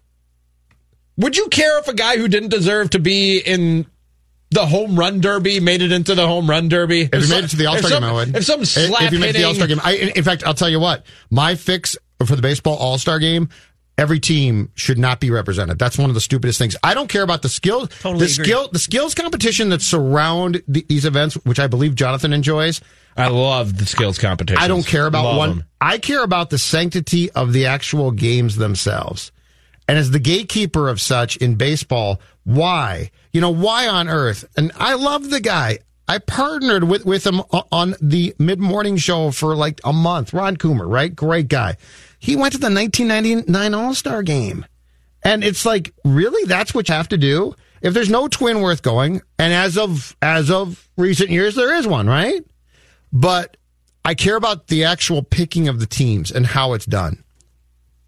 Would 1.16 1.36
you 1.36 1.48
care 1.48 1.78
if 1.78 1.88
a 1.88 1.94
guy 1.94 2.16
who 2.16 2.28
didn't 2.28 2.50
deserve 2.50 2.90
to 2.90 2.98
be 2.98 3.38
in 3.38 3.86
the 4.50 4.66
home 4.66 4.98
run 4.98 5.20
derby 5.20 5.60
made 5.60 5.82
it 5.82 5.92
into 5.92 6.14
the 6.14 6.26
home 6.26 6.48
run 6.48 6.68
derby? 6.68 7.08
If 7.12 7.22
you 7.24 7.28
made 7.34 7.44
it 7.44 7.50
to 7.50 7.56
the 7.56 7.66
All 7.66 7.76
Star 7.78 7.90
game, 7.90 8.04
I 8.04 8.12
would. 8.12 8.36
If 8.36 8.44
some 8.44 8.64
slap 8.64 9.02
if 9.02 9.12
you 9.12 9.18
made 9.18 9.30
it 9.30 9.32
to 9.34 9.38
the 9.40 9.44
All 9.44 9.54
Star 9.54 9.66
game, 9.66 9.80
I, 9.82 9.94
in 9.94 10.08
in 10.10 10.24
fact, 10.24 10.44
I'll 10.46 10.54
tell 10.54 10.68
you 10.70 10.80
what. 10.80 11.04
My 11.30 11.54
fix 11.54 11.96
for 12.24 12.34
the 12.36 12.42
baseball 12.42 12.76
All 12.76 12.98
Star 12.98 13.18
game. 13.18 13.48
Every 13.96 14.20
team 14.20 14.70
should 14.76 14.96
not 14.96 15.18
be 15.18 15.32
represented. 15.32 15.76
That's 15.76 15.98
one 15.98 16.08
of 16.08 16.14
the 16.14 16.20
stupidest 16.20 16.56
things. 16.56 16.76
I 16.84 16.94
don't 16.94 17.08
care 17.08 17.24
about 17.24 17.42
the 17.42 17.48
skills, 17.48 17.88
Totally 18.00 18.26
the 18.26 18.32
agree. 18.32 18.44
skill, 18.44 18.68
the 18.70 18.78
skills 18.78 19.12
competition 19.12 19.70
that 19.70 19.82
surround 19.82 20.62
the, 20.68 20.86
these 20.88 21.04
events, 21.04 21.34
which 21.38 21.58
I 21.58 21.66
believe 21.66 21.96
Jonathan 21.96 22.32
enjoys. 22.32 22.80
I 23.16 23.26
love 23.26 23.76
the 23.76 23.86
skills 23.86 24.16
competition. 24.16 24.62
I 24.62 24.68
don't 24.68 24.86
care 24.86 25.06
about 25.06 25.24
Love 25.24 25.36
one. 25.36 25.50
'em. 25.50 25.64
I 25.80 25.98
care 25.98 26.22
about 26.22 26.48
the 26.50 26.58
sanctity 26.58 27.28
of 27.32 27.52
the 27.52 27.66
actual 27.66 28.12
games 28.12 28.54
themselves. 28.54 29.32
And 29.88 29.98
as 29.98 30.12
the 30.12 30.20
gatekeeper 30.20 30.88
of 30.88 31.00
such 31.00 31.36
in 31.38 31.56
baseball, 31.56 32.20
why? 32.48 33.10
You 33.30 33.42
know, 33.42 33.50
why 33.50 33.86
on 33.86 34.08
earth? 34.08 34.46
And 34.56 34.72
I 34.76 34.94
love 34.94 35.28
the 35.28 35.38
guy. 35.38 35.80
I 36.08 36.16
partnered 36.16 36.84
with, 36.84 37.04
with 37.04 37.26
him 37.26 37.42
on 37.70 37.94
the 38.00 38.34
mid 38.38 38.58
morning 38.58 38.96
show 38.96 39.32
for 39.32 39.54
like 39.54 39.82
a 39.84 39.92
month. 39.92 40.32
Ron 40.32 40.56
Coomer, 40.56 40.90
right? 40.90 41.14
Great 41.14 41.48
guy. 41.48 41.76
He 42.18 42.36
went 42.36 42.54
to 42.54 42.58
the 42.58 42.72
1999 42.72 43.74
All 43.74 43.92
Star 43.92 44.22
game. 44.22 44.64
And 45.22 45.44
it's 45.44 45.66
like, 45.66 45.92
really? 46.06 46.42
That's 46.46 46.72
what 46.72 46.88
you 46.88 46.94
have 46.94 47.08
to 47.08 47.18
do? 47.18 47.54
If 47.82 47.92
there's 47.92 48.08
no 48.08 48.28
twin 48.28 48.62
worth 48.62 48.80
going, 48.80 49.20
and 49.38 49.52
as 49.52 49.76
of 49.76 50.16
as 50.22 50.50
of 50.50 50.88
recent 50.96 51.28
years, 51.28 51.54
there 51.54 51.74
is 51.74 51.86
one, 51.86 52.06
right? 52.06 52.42
But 53.12 53.58
I 54.06 54.14
care 54.14 54.36
about 54.36 54.68
the 54.68 54.84
actual 54.84 55.22
picking 55.22 55.68
of 55.68 55.80
the 55.80 55.86
teams 55.86 56.30
and 56.30 56.46
how 56.46 56.72
it's 56.72 56.86
done. 56.86 57.24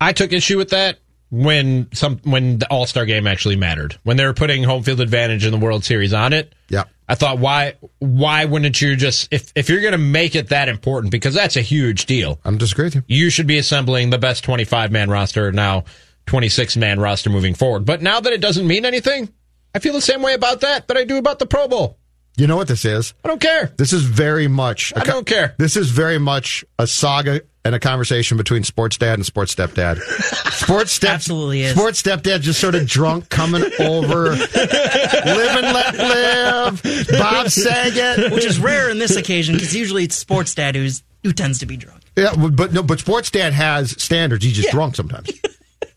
I 0.01 0.15
took 0.15 0.33
issue 0.33 0.57
with 0.57 0.71
that 0.71 0.99
when 1.31 1.89
some 1.93 2.19
when 2.25 2.59
the 2.59 2.69
All 2.69 2.87
Star 2.87 3.05
game 3.07 3.27
actually 3.27 3.57
mattered. 3.57 3.99
When 4.03 4.17
they 4.17 4.27
were 4.27 4.35
putting 4.35 4.63
home 4.63 4.83
field 4.83 5.01
advantage 5.01 5.45
in 5.45 5.53
the 5.53 5.59
World 5.59 5.85
Series 5.85 6.13
on 6.13 6.33
it. 6.33 6.55
Yeah. 6.69 6.85
I 7.09 7.15
thought 7.15 7.39
why 7.39 7.75
why 7.99 8.45
wouldn't 8.45 8.81
you 8.81 8.97
just 8.97 9.33
if 9.33 9.53
if 9.55 9.69
you're 9.69 9.81
going 9.81 9.93
to 9.93 9.99
make 9.99 10.35
it 10.35 10.49
that 10.49 10.69
important 10.69 11.11
because 11.11 11.35
that's 11.35 11.57
a 11.57 11.63
huge 11.63 12.07
deal. 12.07 12.41
I'm 12.45 12.59
disagree 12.59 12.87
with 12.87 12.97
you. 12.97 13.03
You 13.07 13.31
should 13.31 13.47
be 13.47 13.59
assembling 13.59 14.11
the 14.11 14.19
best 14.19 14.45
25 14.45 14.93
man 14.93 15.11
roster 15.11 15.51
now 15.53 15.85
26 16.27 16.77
man 16.77 17.01
roster 17.01 17.31
moving 17.31 17.55
forward. 17.55 17.85
But 17.85 18.03
now 18.03 18.21
that 18.21 18.33
it 18.33 18.41
doesn't 18.41 18.67
mean 18.67 18.85
anything, 18.85 19.29
I 19.75 19.79
feel 19.79 19.93
the 19.93 20.01
same 20.01 20.23
way 20.23 20.35
about 20.35 20.61
that 20.61 20.89
that 20.89 20.97
I 20.97 21.05
do 21.05 21.17
about 21.17 21.39
the 21.39 21.47
Pro 21.47 21.69
Bowl. 21.69 21.99
You 22.37 22.47
know 22.47 22.57
what 22.57 22.69
this 22.69 22.85
is? 22.85 23.13
I 23.25 23.29
don't 23.29 23.41
care. 23.41 23.73
This 23.77 23.93
is 23.93 24.03
very 24.03 24.49
much. 24.49 24.93
I 24.97 25.05
don't 25.05 25.27
care. 25.27 25.55
This 25.59 25.77
is 25.77 25.91
very 25.91 26.19
much 26.19 26.65
a 26.79 26.87
saga 26.87 27.43
and 27.65 27.75
a 27.75 27.79
conversation 27.81 28.39
between 28.39 28.65
sports 28.65 28.97
dad 28.97 29.15
and 29.15 29.27
sports 29.27 29.55
stepdad. 29.55 29.99
Sports 30.61 30.93
step 30.93 31.15
Absolutely 31.15 31.63
is. 31.63 31.75
Sports 31.75 32.03
stepdad 32.03 32.41
just 32.43 32.61
sort 32.61 32.75
of 32.75 32.87
drunk, 32.87 33.29
coming 33.29 33.63
over, 33.81 34.31
live 34.37 34.55
and 34.55 35.75
let 35.75 35.95
live. 35.97 36.83
Bob 37.19 37.49
Saget, 37.51 38.31
which 38.33 38.45
is 38.45 38.59
rare 38.61 38.89
in 38.91 38.99
this 38.99 39.17
occasion 39.17 39.55
because 39.57 39.75
usually 39.75 40.05
it's 40.05 40.15
sports 40.17 40.55
dad 40.55 40.77
who's 40.77 41.03
who 41.25 41.33
tends 41.33 41.59
to 41.59 41.67
be 41.67 41.77
drunk. 41.77 42.03
Yeah, 42.17 42.35
but 42.37 42.73
no, 42.73 42.83
but 42.83 43.01
sports 43.01 43.31
dad 43.31 43.53
has 43.53 43.91
standards. 44.03 44.45
He's 44.45 44.55
just 44.55 44.67
Yeah. 44.69 44.73
drunk 44.73 44.97
sometimes. 44.97 45.31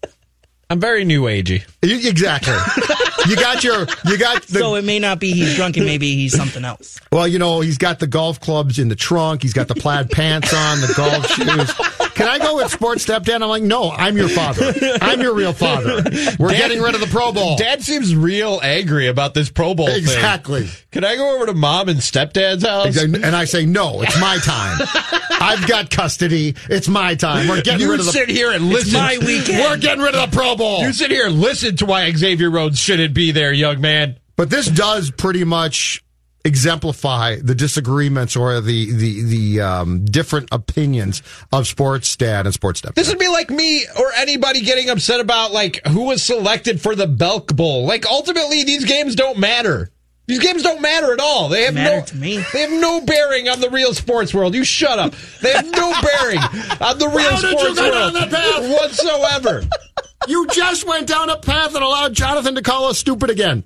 I'm 0.69 0.79
very 0.79 1.03
new 1.05 1.23
agey. 1.23 1.63
Exactly. 1.83 2.55
You 3.27 3.35
got 3.35 3.63
your. 3.63 3.87
You 4.05 4.17
got 4.17 4.41
the. 4.43 4.59
so 4.59 4.75
it 4.75 4.83
may 4.83 4.99
not 4.99 5.19
be 5.19 5.31
he's 5.31 5.55
drunk 5.55 5.77
and 5.77 5.85
maybe 5.85 6.13
he's 6.15 6.35
something 6.35 6.63
else. 6.65 6.99
Well, 7.11 7.27
you 7.27 7.39
know, 7.39 7.61
he's 7.61 7.77
got 7.77 7.99
the 7.99 8.07
golf 8.07 8.39
clubs 8.39 8.79
in 8.79 8.87
the 8.89 8.95
trunk. 8.95 9.41
He's 9.43 9.53
got 9.53 9.67
the 9.67 9.75
plaid 9.75 10.09
pants 10.11 10.53
on, 10.53 10.81
the 10.81 10.93
golf 10.95 11.27
shoes. 11.27 12.09
Can 12.13 12.27
I 12.27 12.37
go 12.39 12.57
with 12.57 12.71
sports 12.71 13.05
stepdad? 13.05 13.41
I'm 13.41 13.49
like, 13.49 13.63
no, 13.63 13.89
I'm 13.91 14.15
your 14.17 14.29
father. 14.29 14.73
I'm 15.01 15.19
your 15.21 15.33
real 15.33 15.53
father. 15.53 16.03
We're 16.39 16.49
Dad- 16.49 16.57
getting 16.57 16.81
rid 16.81 16.93
of 16.95 17.01
the 17.01 17.07
Pro 17.07 17.31
Bowl. 17.31 17.57
Dad 17.57 17.81
seems 17.81 18.15
real 18.15 18.59
angry 18.63 19.07
about 19.07 19.33
this 19.33 19.49
Pro 19.49 19.73
Bowl 19.73 19.87
thing. 19.87 19.97
exactly. 19.97 20.67
Can 20.91 21.03
I 21.03 21.15
go 21.15 21.35
over 21.35 21.47
to 21.47 21.53
mom 21.53 21.89
and 21.89 21.99
stepdad's 21.99 22.63
house? 22.65 22.97
And 22.97 23.25
I 23.25 23.45
say, 23.45 23.65
no, 23.65 24.01
it's 24.03 24.19
my 24.19 24.37
time. 24.37 24.77
I've 25.41 25.67
got 25.67 25.89
custody. 25.89 26.55
It's 26.69 26.87
my 26.87 27.15
time. 27.15 27.47
We're 27.47 27.61
getting 27.63 27.81
You 27.81 27.91
rid 27.91 27.99
of 27.99 28.05
the. 28.05 28.11
sit 28.11 28.29
here 28.29 28.51
and 28.51 28.65
It's 28.65 28.73
listen. 28.85 28.93
my 28.99 29.17
weekend. 29.19 29.59
We're 29.59 29.77
getting 29.77 30.03
rid 30.03 30.13
of 30.15 30.29
the 30.29 30.35
Pro 30.37 30.55
Bowl. 30.55 30.81
You 30.81 30.93
sit 30.93 31.09
here 31.09 31.25
and 31.25 31.39
listen 31.41 31.75
to 31.77 31.85
why 31.87 32.11
Xavier 32.11 32.49
Rhodes 32.51 32.79
shouldn't 32.79 33.12
be 33.13 33.31
there, 33.31 33.53
young 33.53 33.79
man. 33.81 34.19
But 34.35 34.49
this 34.49 34.67
does 34.67 35.11
pretty 35.11 35.43
much 35.43 36.03
exemplify 36.45 37.37
the 37.41 37.55
disagreements 37.55 38.35
or 38.35 38.59
the 38.59 38.91
the 38.93 39.23
the 39.23 39.61
um, 39.61 40.03
different 40.05 40.49
opinions 40.51 41.21
of 41.51 41.67
sports 41.67 42.15
dad 42.17 42.45
and 42.45 42.53
sports 42.53 42.79
step. 42.79 42.95
This 42.95 43.07
would 43.09 43.19
be 43.19 43.29
like 43.29 43.49
me 43.49 43.85
or 43.97 44.11
anybody 44.17 44.61
getting 44.61 44.89
upset 44.89 45.19
about 45.19 45.51
like 45.51 45.85
who 45.87 46.05
was 46.05 46.21
selected 46.21 46.81
for 46.81 46.95
the 46.95 47.07
Belk 47.07 47.55
Bowl. 47.55 47.85
Like 47.85 48.05
ultimately, 48.09 48.63
these 48.63 48.85
games 48.85 49.15
don't 49.15 49.37
matter. 49.37 49.89
These 50.25 50.39
games 50.39 50.63
don't 50.63 50.81
matter 50.81 51.11
at 51.11 51.19
all. 51.19 51.49
They 51.49 51.63
have 51.65 51.73
Matter 51.73 51.97
no. 51.97 52.05
to 52.05 52.15
me. 52.15 52.37
They 52.53 52.61
have 52.61 52.71
no 52.71 53.01
bearing 53.01 53.49
on 53.49 53.59
the 53.59 53.69
real 53.69 53.93
sports 53.93 54.33
world. 54.33 54.55
You 54.55 54.63
shut 54.63 54.97
up. 54.97 55.13
They 55.41 55.51
have 55.51 55.69
no 55.69 55.93
bearing 56.01 56.37
on 56.79 56.97
the 56.97 57.11
real 57.13 57.29
How 57.29 57.41
did 57.41 57.51
you 57.51 57.57
sports 57.59 57.79
world 57.81 57.93
down 57.93 58.13
that 58.13 58.31
path? 58.31 58.81
whatsoever. 58.81 59.63
You 60.27 60.47
just 60.47 60.87
went 60.87 61.07
down 61.07 61.29
a 61.29 61.37
path 61.37 61.73
that 61.73 61.81
allowed 61.81 62.13
Jonathan 62.13 62.55
to 62.55 62.61
call 62.61 62.85
us 62.85 62.97
stupid 62.97 63.29
again. 63.29 63.63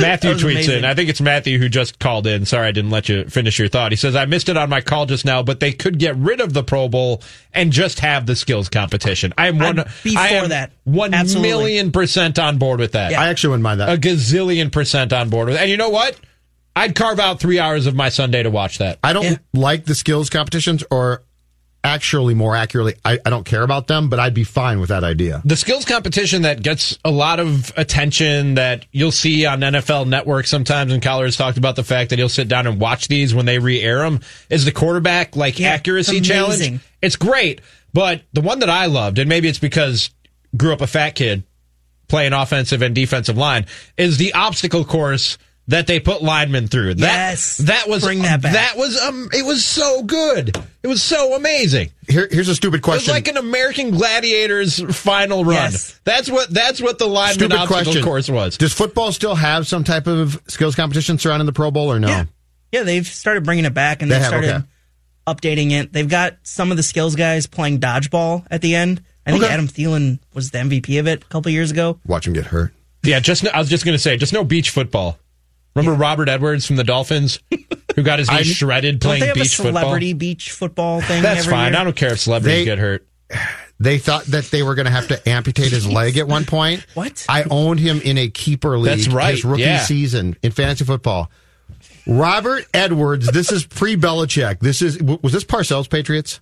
Matthew 0.00 0.30
tweets 0.32 0.50
amazing. 0.52 0.78
in. 0.78 0.84
I 0.86 0.94
think 0.94 1.10
it's 1.10 1.20
Matthew 1.20 1.58
who 1.58 1.68
just 1.68 1.98
called 1.98 2.26
in. 2.26 2.46
Sorry, 2.46 2.66
I 2.66 2.72
didn't 2.72 2.90
let 2.90 3.08
you 3.10 3.26
finish 3.26 3.58
your 3.58 3.68
thought. 3.68 3.92
He 3.92 3.96
says, 3.96 4.16
I 4.16 4.24
missed 4.24 4.48
it 4.48 4.56
on 4.56 4.70
my 4.70 4.80
call 4.80 5.04
just 5.04 5.26
now, 5.26 5.42
but 5.42 5.60
they 5.60 5.72
could 5.72 5.98
get 5.98 6.16
rid 6.16 6.40
of 6.40 6.54
the 6.54 6.64
Pro 6.64 6.88
Bowl 6.88 7.22
and 7.52 7.70
just 7.70 8.00
have 8.00 8.24
the 8.24 8.34
skills 8.34 8.70
competition. 8.70 9.34
I 9.36 9.48
am 9.48 9.58
one. 9.58 9.78
I'd 9.80 9.88
be 10.02 10.16
I 10.16 10.28
am 10.28 10.48
that. 10.48 10.72
One 10.84 11.12
Absolutely. 11.12 11.48
million 11.50 11.92
percent 11.92 12.38
on 12.38 12.56
board 12.56 12.80
with 12.80 12.92
that. 12.92 13.12
I 13.12 13.28
actually 13.28 13.50
wouldn't 13.50 13.62
mind 13.64 13.80
that. 13.80 13.90
A 13.90 13.98
gazillion 14.00 14.72
percent 14.72 15.12
on 15.12 15.28
board 15.28 15.48
with. 15.48 15.56
That. 15.56 15.62
And 15.62 15.70
you 15.70 15.76
know 15.76 15.90
what? 15.90 16.18
I'd 16.74 16.96
carve 16.96 17.20
out 17.20 17.38
three 17.38 17.58
hours 17.60 17.86
of 17.86 17.94
my 17.94 18.08
Sunday 18.08 18.42
to 18.42 18.50
watch 18.50 18.78
that. 18.78 18.98
I 19.04 19.12
don't 19.12 19.24
Yeah. 19.24 19.36
like 19.52 19.84
the 19.84 19.94
skills 19.94 20.30
competitions, 20.30 20.82
or 20.90 21.22
actually, 21.84 22.34
more 22.34 22.56
accurately, 22.56 22.94
I, 23.04 23.20
I 23.24 23.30
don't 23.30 23.44
care 23.44 23.62
about 23.62 23.86
them. 23.86 24.08
But 24.08 24.18
I'd 24.18 24.34
be 24.34 24.42
fine 24.42 24.80
with 24.80 24.88
that 24.88 25.04
idea. 25.04 25.42
The 25.44 25.56
skills 25.56 25.84
competition 25.84 26.42
that 26.42 26.62
gets 26.62 26.98
a 27.04 27.10
lot 27.10 27.38
of 27.38 27.72
attention 27.76 28.54
that 28.54 28.86
you'll 28.90 29.12
see 29.12 29.46
on 29.46 29.60
NFL 29.60 30.08
Network 30.08 30.46
sometimes, 30.46 30.92
and 30.92 31.02
Coller 31.02 31.26
has 31.26 31.36
talked 31.36 31.58
about 31.58 31.76
the 31.76 31.84
fact 31.84 32.10
that 32.10 32.18
he'll 32.18 32.28
sit 32.28 32.48
down 32.48 32.66
and 32.66 32.80
watch 32.80 33.08
these 33.08 33.34
when 33.34 33.46
they 33.46 33.58
re-air 33.58 33.98
them, 33.98 34.20
is 34.50 34.64
the 34.64 34.72
quarterback 34.72 35.36
like 35.36 35.60
Yeah, 35.60 35.68
accuracy 35.68 36.16
it's 36.16 36.26
challenge. 36.26 36.80
It's 37.02 37.16
great, 37.16 37.60
but 37.92 38.22
the 38.32 38.40
one 38.40 38.60
that 38.60 38.70
I 38.70 38.86
loved, 38.86 39.18
and 39.18 39.28
maybe 39.28 39.48
it's 39.48 39.58
because 39.58 40.10
grew 40.56 40.72
up 40.72 40.80
a 40.80 40.86
fat 40.86 41.10
kid 41.10 41.44
playing 42.08 42.32
offensive 42.32 42.82
and 42.82 42.94
defensive 42.94 43.36
line, 43.36 43.66
is 43.96 44.16
the 44.16 44.32
obstacle 44.32 44.84
course 44.84 45.36
that 45.68 45.86
they 45.86 45.98
put 46.00 46.22
linemen 46.22 46.68
through. 46.68 46.94
That, 46.94 47.00
Yes. 47.30 47.56
that 47.58 47.88
was 47.88 48.02
Bring 48.04 48.22
that 48.22 48.42
back. 48.42 48.52
That 48.52 48.76
was 48.76 49.00
um, 49.00 49.28
it 49.32 49.44
was 49.46 49.64
so 49.64 50.02
good. 50.02 50.56
It 50.82 50.86
was 50.88 51.02
so 51.02 51.34
amazing. 51.34 51.90
Here, 52.08 52.28
here's 52.30 52.48
a 52.48 52.54
stupid 52.54 52.82
question. 52.82 53.10
It 53.10 53.12
was 53.14 53.16
like 53.16 53.28
an 53.28 53.36
American 53.38 53.90
Gladiators 53.90 54.78
final 54.96 55.44
run. 55.44 55.54
Yes. 55.72 55.98
That's 56.04 56.30
what 56.30 56.50
that's 56.50 56.80
what 56.82 56.98
the 56.98 57.06
lineman 57.06 57.34
stupid 57.34 57.56
obstacle 57.56 57.84
question. 57.84 58.02
course 58.02 58.28
was. 58.28 58.58
Does 58.58 58.72
football 58.74 59.10
still 59.12 59.34
have 59.34 59.66
some 59.66 59.84
type 59.84 60.06
of 60.06 60.40
skills 60.48 60.74
competition 60.74 61.18
surrounding 61.18 61.46
the 61.46 61.52
Pro 61.52 61.70
Bowl, 61.70 61.90
or 61.90 61.98
no? 61.98 62.08
Yeah. 62.08 62.24
Yeah, 62.72 62.82
they've 62.82 63.06
started 63.06 63.44
bringing 63.44 63.64
it 63.64 63.72
back 63.74 64.02
and 64.02 64.10
They 64.10 64.16
they've 64.18 64.26
started 64.26 64.50
okay. 64.50 64.64
updating 65.26 65.70
it. 65.72 65.92
They've 65.92 66.08
got 66.08 66.36
some 66.42 66.70
of 66.70 66.76
the 66.76 66.82
skills 66.82 67.14
guys 67.16 67.46
playing 67.46 67.80
dodgeball 67.80 68.46
at 68.50 68.60
the 68.62 68.74
end. 68.74 69.02
I 69.26 69.30
think 69.30 69.44
Okay. 69.44 69.52
Adam 69.52 69.68
Thielen 69.68 70.18
was 70.34 70.50
the 70.50 70.58
MVP 70.58 70.98
of 71.00 71.06
it 71.08 71.22
a 71.22 71.26
couple 71.26 71.50
years 71.50 71.70
ago. 71.70 71.98
Watch 72.06 72.26
him 72.26 72.32
get 72.34 72.46
hurt. 72.46 72.74
Yeah, 73.02 73.20
just 73.20 73.46
I 73.46 73.58
was 73.58 73.68
just 73.68 73.84
gonna 73.84 73.98
say, 73.98 74.16
just 74.16 74.32
no 74.32 74.44
beach 74.44 74.70
football. 74.70 75.18
Remember 75.74 75.98
Robert 75.98 76.28
Edwards 76.28 76.66
from 76.66 76.76
the 76.76 76.84
Dolphins, 76.84 77.40
who 77.96 78.02
got 78.02 78.18
his 78.20 78.28
knee 78.30 78.36
I- 78.38 78.42
shredded 78.42 79.00
Don't 79.00 79.08
playing 79.08 79.20
they 79.22 79.26
have 79.28 79.36
a 79.36 79.40
beach 79.40 79.56
football? 79.56 79.72
celebrity 79.80 80.12
beach 80.12 80.50
football 80.52 81.00
thing? 81.00 81.22
That's 81.22 81.40
every 81.40 81.50
fine. 81.52 81.72
year? 81.72 81.80
I 81.80 81.84
don't 81.84 81.96
care 81.96 82.12
if 82.12 82.20
celebrities 82.20 82.58
They- 82.60 82.64
get 82.64 82.78
hurt. 82.78 83.06
They 83.80 83.98
thought 83.98 84.24
that 84.26 84.44
they 84.44 84.62
were 84.62 84.76
going 84.76 84.84
to 84.86 84.92
have 84.92 85.08
to 85.08 85.28
amputate 85.28 85.72
his 85.72 85.84
leg 85.86 86.16
at 86.16 86.28
one 86.28 86.44
point. 86.44 86.86
What? 86.94 87.26
I 87.28 87.42
owned 87.50 87.80
him 87.80 88.00
in 88.02 88.18
a 88.18 88.28
keeper 88.28 88.78
league. 88.78 88.96
That's 88.98 89.08
right, 89.08 89.34
His 89.34 89.44
rookie 89.44 89.62
yeah. 89.62 89.80
season 89.82 90.36
in 90.42 90.52
fantasy 90.52 90.84
football. 90.84 91.28
Robert 92.06 92.66
Edwards. 92.72 93.26
This 93.32 93.50
is 93.50 93.66
pre 93.66 93.96
Belichick. 93.96 94.60
This 94.60 94.80
is 94.82 95.02
was 95.02 95.32
this 95.32 95.42
Parcells 95.44 95.90
Patriots? 95.90 96.40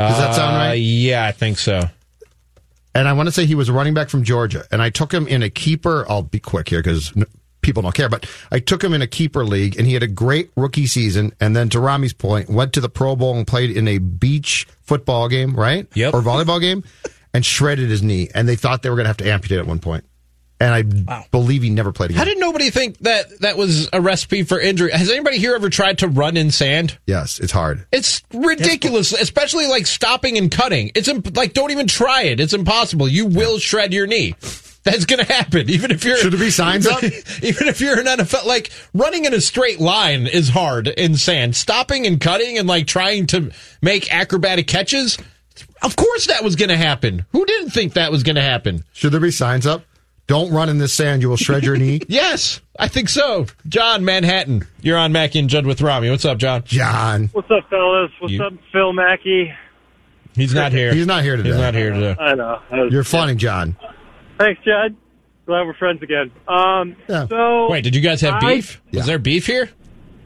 Does 0.00 0.16
that 0.18 0.34
sound 0.34 0.56
Uh, 0.56 0.58
right? 0.58 0.72
yeah, 0.74 1.24
I 1.26 1.32
think 1.32 1.58
so. 1.58 1.82
And 2.94 3.06
I 3.06 3.12
want 3.12 3.28
to 3.28 3.32
say 3.32 3.46
he 3.46 3.54
was 3.54 3.68
a 3.68 3.72
running 3.72 3.94
back 3.94 4.08
from 4.08 4.24
Georgia. 4.24 4.64
And 4.72 4.82
I 4.82 4.90
took 4.90 5.12
him 5.12 5.28
in 5.28 5.42
a 5.44 5.50
keeper. 5.50 6.04
I'll 6.08 6.22
be 6.22 6.40
quick 6.40 6.68
here 6.70 6.80
because 6.82 7.12
people 7.60 7.82
don't 7.82 7.94
care. 7.94 8.08
But 8.08 8.26
I 8.50 8.58
took 8.58 8.82
him 8.82 8.92
in 8.94 9.02
a 9.02 9.06
keeper 9.06 9.44
league, 9.44 9.76
and 9.76 9.86
he 9.86 9.94
had 9.94 10.02
a 10.02 10.08
great 10.08 10.50
rookie 10.56 10.86
season. 10.86 11.32
And 11.40 11.54
then, 11.54 11.68
to 11.70 11.80
Rami's 11.80 12.12
point, 12.12 12.48
went 12.48 12.72
to 12.74 12.80
the 12.80 12.88
Pro 12.88 13.16
Bowl 13.16 13.36
and 13.36 13.46
played 13.46 13.70
in 13.70 13.88
a 13.88 13.98
beach 13.98 14.66
football 14.82 15.28
game, 15.28 15.54
right? 15.54 15.86
Yep. 15.94 16.14
Or 16.14 16.20
volleyball 16.20 16.60
game, 16.60 16.84
and 17.34 17.44
shredded 17.44 17.88
his 17.88 18.02
knee. 18.02 18.28
And 18.34 18.48
they 18.48 18.56
thought 18.56 18.82
they 18.82 18.90
were 18.90 18.96
going 18.96 19.04
to 19.04 19.10
have 19.10 19.16
to 19.18 19.30
amputate 19.30 19.58
at 19.58 19.66
one 19.66 19.78
point. 19.78 20.04
And 20.62 20.74
I 21.08 21.26
believe 21.30 21.62
he 21.62 21.70
never 21.70 21.90
played 21.90 22.10
again. 22.10 22.18
How 22.18 22.24
did 22.26 22.38
nobody 22.38 22.68
think 22.68 22.98
that 22.98 23.40
that 23.40 23.56
was 23.56 23.88
a 23.94 24.00
recipe 24.02 24.42
for 24.42 24.60
injury? 24.60 24.90
Has 24.92 25.10
anybody 25.10 25.38
here 25.38 25.54
ever 25.54 25.70
tried 25.70 25.96
to 26.00 26.08
run 26.08 26.36
in 26.36 26.50
sand? 26.50 26.98
yes, 27.06 27.40
it's 27.40 27.50
hard. 27.50 27.86
It's 27.90 28.22
ridiculous, 28.34 29.14
especially 29.14 29.68
like 29.68 29.86
stopping 29.86 30.36
and 30.36 30.50
cutting. 30.50 30.90
It's 30.94 31.08
imp- 31.08 31.34
like 31.34 31.54
don't 31.54 31.70
even 31.70 31.86
try 31.86 32.24
it. 32.24 32.40
It's 32.40 32.52
impossible. 32.52 33.08
You 33.08 33.24
will 33.24 33.58
shred 33.58 33.94
your 33.94 34.06
knee. 34.06 34.34
That's 34.82 35.04
going 35.04 35.24
to 35.24 35.30
happen, 35.30 35.68
even 35.68 35.90
if 35.90 36.04
you're. 36.04 36.16
Should 36.16 36.32
there 36.32 36.40
be 36.40 36.50
signs 36.50 36.86
up? 36.86 37.02
even 37.42 37.68
if 37.68 37.80
you're 37.82 37.98
an 38.00 38.06
NFL, 38.06 38.46
like 38.46 38.70
running 38.94 39.26
in 39.26 39.34
a 39.34 39.40
straight 39.40 39.78
line 39.78 40.26
is 40.26 40.48
hard 40.48 40.88
in 40.88 41.16
sand. 41.16 41.54
Stopping 41.54 42.06
and 42.06 42.18
cutting 42.20 42.56
and 42.56 42.66
like 42.66 42.86
trying 42.86 43.26
to 43.28 43.50
make 43.82 44.12
acrobatic 44.12 44.66
catches. 44.66 45.18
Of 45.82 45.96
course, 45.96 46.26
that 46.28 46.42
was 46.42 46.56
going 46.56 46.70
to 46.70 46.76
happen. 46.78 47.26
Who 47.32 47.44
didn't 47.44 47.70
think 47.70 47.92
that 47.94 48.10
was 48.10 48.22
going 48.22 48.36
to 48.36 48.42
happen? 48.42 48.84
Should 48.92 49.12
there 49.12 49.20
be 49.20 49.30
signs 49.30 49.66
up? 49.66 49.84
Don't 50.26 50.52
run 50.52 50.68
in 50.68 50.78
this 50.78 50.94
sand; 50.94 51.22
you 51.22 51.28
will 51.28 51.36
shred 51.36 51.64
your 51.64 51.76
knee. 51.76 52.00
Yes, 52.08 52.60
I 52.78 52.86
think 52.86 53.08
so. 53.08 53.46
John 53.68 54.04
Manhattan, 54.04 54.64
you're 54.80 54.96
on 54.96 55.10
Mackey 55.10 55.40
and 55.40 55.50
Judd 55.50 55.66
with 55.66 55.82
Rami. 55.82 56.08
What's 56.08 56.24
up, 56.24 56.38
John? 56.38 56.62
John, 56.64 57.28
What's 57.32 57.50
up, 57.50 57.68
fellas? 57.68 58.12
What's 58.20 58.32
You- 58.32 58.44
up, 58.44 58.52
Phil 58.72 58.92
Mackey? 58.92 59.52
He's 60.36 60.54
not 60.54 60.70
here. 60.70 60.94
he's 60.94 61.06
not 61.08 61.24
here 61.24 61.36
today. 61.36 61.48
He's 61.48 61.58
not 61.58 61.74
here 61.74 61.92
today. 61.92 62.14
I 62.18 62.34
know. 62.36 62.60
I 62.70 62.80
was- 62.82 62.92
You're 62.92 63.02
funny, 63.04 63.34
John. 63.34 63.76
Thanks, 64.40 64.60
Judd. 64.64 64.96
Glad 65.46 65.66
we're 65.66 65.74
friends 65.74 66.02
again. 66.02 66.30
Um, 66.48 66.96
Yeah. 67.08 67.26
so 67.28 67.70
Wait, 67.70 67.84
did 67.84 67.94
you 67.94 68.00
guys 68.00 68.20
have 68.22 68.42
I- 68.42 68.54
beef? 68.56 68.80
Yeah. 68.90 68.98
Was 69.00 69.06
there 69.06 69.18
beef 69.18 69.46
here? 69.46 69.68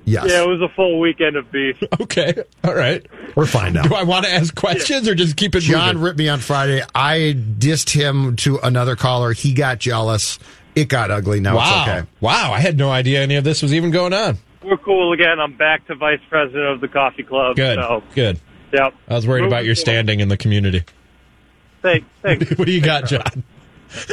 Yes, 0.06 0.26
Yeah, 0.28 0.42
it 0.42 0.46
was 0.48 0.60
a 0.60 0.68
full 0.74 1.00
weekend 1.00 1.36
of 1.36 1.50
beef. 1.50 1.76
Okay, 2.00 2.34
all 2.62 2.74
right. 2.74 3.04
we're 3.34 3.46
fine 3.46 3.72
now. 3.72 3.82
Do 3.84 3.94
I 3.94 4.02
want 4.02 4.26
to 4.26 4.32
ask 4.32 4.54
questions 4.54 5.08
or 5.08 5.14
just 5.14 5.34
keep 5.36 5.54
it 5.54 5.60
John 5.60 5.94
moving? 5.94 6.02
ripped 6.02 6.18
me 6.18 6.28
on 6.28 6.40
Friday. 6.40 6.82
I 6.94 7.34
dissed 7.58 7.88
him 7.90 8.36
to 8.36 8.58
another 8.58 8.96
caller. 8.96 9.32
He 9.32 9.54
got 9.54 9.78
jealous. 9.78 10.38
It 10.74 10.88
got 10.88 11.10
ugly. 11.10 11.40
Now 11.40 11.56
Wow, 11.56 11.84
it's 11.86 11.88
okay. 12.00 12.08
wow! 12.20 12.52
I 12.52 12.60
had 12.60 12.76
no 12.76 12.90
idea 12.90 13.22
any 13.22 13.36
of 13.36 13.44
this 13.44 13.62
was 13.62 13.72
even 13.72 13.92
going 13.92 14.12
on. 14.12 14.36
We're 14.62 14.76
cool 14.76 15.12
again. 15.14 15.40
I'm 15.40 15.54
back 15.56 15.86
to 15.86 15.94
vice 15.94 16.20
president 16.28 16.66
of 16.66 16.80
the 16.82 16.88
coffee 16.88 17.22
club. 17.22 17.56
Good, 17.56 17.78
So, 17.78 18.02
good. 18.14 18.38
yep. 18.72 18.92
I 19.08 19.14
was 19.14 19.26
worried 19.26 19.44
about 19.46 19.64
your 19.64 19.74
standing 19.74 20.20
in 20.20 20.28
the 20.28 20.36
community. 20.36 20.82
Thanks. 21.80 22.06
Thanks. 22.22 22.50
what 22.58 22.66
do 22.66 22.72
you 22.72 22.80
got, 22.82 23.06
John? 23.06 23.42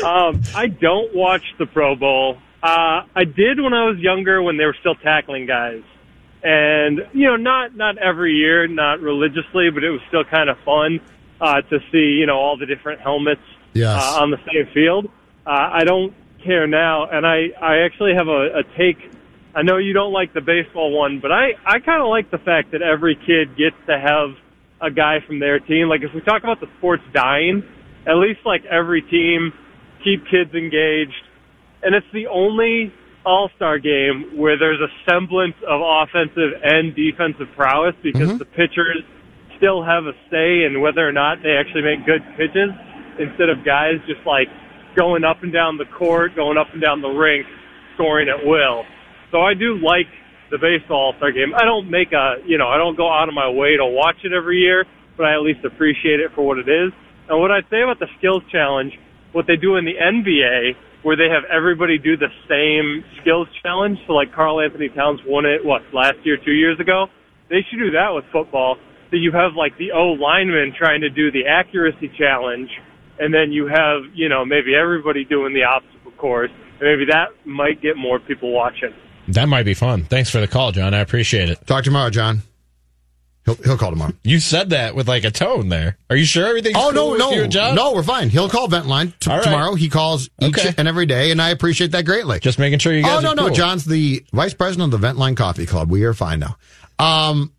Um, 0.04 0.42
I 0.56 0.68
don't 0.68 1.16
watch 1.16 1.44
the 1.60 1.66
Pro 1.66 1.96
Bowl. 1.96 2.38
Uh, 2.64 3.04
I 3.16 3.24
did 3.26 3.60
when 3.60 3.74
I 3.74 3.86
was 3.86 3.98
younger 3.98 4.42
when 4.42 4.58
they 4.58 4.66
were 4.66 4.76
still 4.80 4.96
tackling 4.96 5.46
guys. 5.48 5.82
And, 6.44 7.02
you 7.14 7.28
know, 7.28 7.36
not, 7.36 7.76
not 7.76 7.98
every 7.98 8.34
year, 8.34 8.68
not 8.68 9.00
religiously, 9.00 9.70
but 9.72 9.84
it 9.84 9.92
was 9.92 10.02
still 10.08 10.24
kind 10.24 10.50
of 10.50 10.58
fun, 10.66 11.00
uh, 11.40 11.62
to 11.62 11.80
see, 11.92 12.18
you 12.20 12.26
know, 12.26 12.38
all 12.38 12.58
the 12.58 12.66
different 12.66 13.02
helmets, 13.02 13.42
Yes. 13.74 14.02
uh, 14.02 14.22
on 14.22 14.32
the 14.32 14.38
same 14.52 14.68
field. 14.74 15.06
Uh, 15.46 15.50
I 15.72 15.84
don't 15.84 16.14
care 16.44 16.66
now. 16.68 17.06
And 17.10 17.26
I, 17.28 17.50
I 17.62 17.80
actually 17.86 18.14
have 18.16 18.28
a, 18.28 18.60
a 18.60 18.64
take. 18.78 18.98
I 19.56 19.62
know 19.64 19.78
you 19.78 19.94
don't 19.94 20.14
like 20.14 20.34
the 20.34 20.42
baseball 20.42 20.92
one, 20.98 21.20
but 21.20 21.32
I, 21.32 21.54
I 21.66 21.80
kind 21.80 22.02
of 22.02 22.08
like 22.08 22.32
the 22.32 22.38
fact 22.40 22.72
that 22.72 22.82
every 22.82 23.16
kid 23.16 23.56
gets 23.58 23.76
to 23.88 24.00
have 24.00 24.36
a 24.82 24.90
guy 24.90 25.20
from 25.26 25.40
their 25.40 25.60
team. 25.60 25.90
Like 25.90 26.02
if 26.02 26.14
we 26.14 26.22
talk 26.22 26.42
about 26.44 26.60
the 26.60 26.68
sports 26.78 27.04
dying, 27.14 27.64
at 28.08 28.16
least 28.16 28.40
like 28.46 28.66
every 28.66 29.02
team 29.04 29.54
keep 30.04 30.24
kids 30.30 30.54
engaged. 30.54 31.24
And 31.84 31.96
it's 31.96 32.08
the 32.14 32.28
only 32.28 32.94
all-star 33.26 33.80
game 33.80 34.38
where 34.38 34.58
there's 34.58 34.82
a 34.82 34.90
semblance 35.10 35.56
of 35.68 35.82
offensive 35.82 36.58
and 36.64 36.96
defensive 36.96 37.48
prowess 37.56 37.96
because 38.02 38.30
mm-hmm. 38.30 38.38
the 38.38 38.46
pitchers 38.46 39.04
still 39.58 39.84
have 39.84 40.06
a 40.06 40.14
say 40.30 40.66
in 40.66 40.82
whether 40.82 41.08
or 41.08 41.12
not 41.12 41.38
they 41.44 41.54
actually 41.54 41.84
make 41.84 42.06
good 42.06 42.22
pitches 42.38 42.74
instead 43.20 43.50
of 43.50 43.64
guys 43.64 44.02
just 44.08 44.26
like 44.26 44.48
going 44.98 45.24
up 45.24 45.44
and 45.44 45.54
down 45.54 45.78
the 45.78 45.86
court, 45.98 46.36
going 46.36 46.58
up 46.58 46.68
and 46.74 46.82
down 46.82 47.02
the 47.02 47.10
rink, 47.10 47.46
scoring 47.94 48.28
at 48.28 48.46
will. 48.46 48.84
So 49.32 49.42
I 49.42 49.54
do 49.54 49.78
like 49.78 50.10
the 50.50 50.58
baseball 50.58 51.14
all-star 51.14 51.32
game. 51.32 51.54
I 51.56 51.64
don't 51.64 51.90
make 51.90 52.12
a, 52.12 52.42
you 52.46 52.58
know, 52.58 52.68
I 52.68 52.78
don't 52.78 52.98
go 52.98 53.08
out 53.08 53.30
of 53.30 53.36
my 53.36 53.50
way 53.50 53.78
to 53.78 53.86
watch 53.86 54.18
it 54.24 54.34
every 54.34 54.60
year, 54.60 54.86
but 55.16 55.26
I 55.26 55.36
at 55.36 55.42
least 55.42 55.64
appreciate 55.64 56.20
it 56.20 56.32
for 56.36 56.42
what 56.42 56.58
it 56.58 56.68
is. 56.68 56.92
And 57.30 57.40
what 57.40 57.52
I'd 57.52 57.70
say 57.70 57.82
about 57.82 58.00
the 58.00 58.08
skills 58.18 58.44
challenge, 58.52 58.92
what 59.32 59.48
they 59.48 59.56
do 59.56 59.76
in 59.78 59.86
the 59.86 59.96
NBA, 59.96 60.76
where 61.04 61.16
they 61.16 61.30
have 61.30 61.44
everybody 61.50 61.98
do 61.98 62.18
the 62.18 62.30
same 62.48 63.04
skills 63.22 63.48
challenge. 63.64 64.00
So 64.08 64.14
like 64.14 64.34
Karl-Anthony 64.34 64.90
Towns 64.90 65.20
won 65.26 65.46
it, 65.46 65.66
what, 65.66 65.82
last 65.94 66.18
year, 66.24 66.38
two 66.38 66.54
years 66.54 66.80
ago? 66.80 67.08
They 67.50 67.66
should 67.70 67.80
do 67.80 67.92
that 67.92 68.10
with 68.14 68.26
football. 68.32 68.78
So 69.10 69.18
you 69.18 69.32
have 69.32 69.56
like 69.56 69.78
the 69.78 69.92
O 69.92 70.14
lineman 70.14 70.74
trying 70.78 71.02
to 71.02 71.10
do 71.10 71.32
the 71.32 71.48
accuracy 71.48 72.12
challenge, 72.18 72.70
and 73.20 73.34
then 73.34 73.52
you 73.52 73.68
have, 73.68 74.04
you 74.14 74.30
know, 74.30 74.46
maybe 74.46 74.74
everybody 74.76 75.26
doing 75.26 75.54
the 75.54 75.64
obstacle 75.64 76.12
course. 76.18 76.52
And 76.80 76.88
maybe 76.88 77.06
that 77.12 77.30
might 77.46 77.82
get 77.82 77.98
more 77.98 78.20
people 78.20 78.52
watching. 78.52 78.94
That 79.28 79.48
might 79.48 79.64
be 79.64 79.74
fun. 79.74 80.04
Thanks 80.06 80.30
for 80.30 80.40
the 80.40 80.48
call, 80.48 80.72
John. 80.72 80.94
I 80.94 81.00
appreciate 81.00 81.50
it. 81.50 81.66
Talk 81.68 81.84
tomorrow, 81.84 82.10
John. 82.10 82.42
He'll 83.46 83.56
he'll 83.56 83.78
call 83.78 83.90
tomorrow. 83.90 84.14
You 84.24 84.40
said 84.40 84.70
that 84.70 84.94
with 84.94 85.08
like 85.08 85.24
a 85.24 85.32
tone 85.32 85.70
there. 85.70 85.98
Are 86.12 86.16
you 86.16 86.26
sure 86.26 86.46
everything's 86.46 86.76
Oh 86.78 86.92
cool 86.94 87.18
no 87.18 87.46
no 87.48 87.74
no, 87.74 87.94
we're 87.94 88.04
fine. 88.04 88.30
He'll 88.30 88.50
call 88.50 88.68
Ventline 88.68 89.18
t- 89.20 89.30
right. 89.32 89.42
tomorrow. 89.44 89.74
He 89.74 89.90
calls 89.90 90.30
each 90.40 90.58
Okay. 90.60 90.74
and 90.78 90.88
every 90.88 91.08
day, 91.08 91.32
and 91.32 91.42
I 91.42 91.50
appreciate 91.50 91.92
that 91.94 92.06
greatly. 92.06 92.40
Just 92.40 92.60
making 92.60 92.80
sure 92.80 92.94
you 92.94 93.02
guys. 93.02 93.18
oh 93.18 93.34
no 93.34 93.34
no. 93.34 93.50
John's 93.50 93.84
the 93.86 94.24
vice 94.32 94.54
president 94.54 94.94
of 94.94 95.02
the 95.02 95.08
Ventline 95.08 95.36
Coffee 95.36 95.66
Club. 95.66 95.90
We 95.90 96.04
are 96.04 96.14
fine 96.14 96.40
now. 96.40 96.56
Um, 97.00 97.52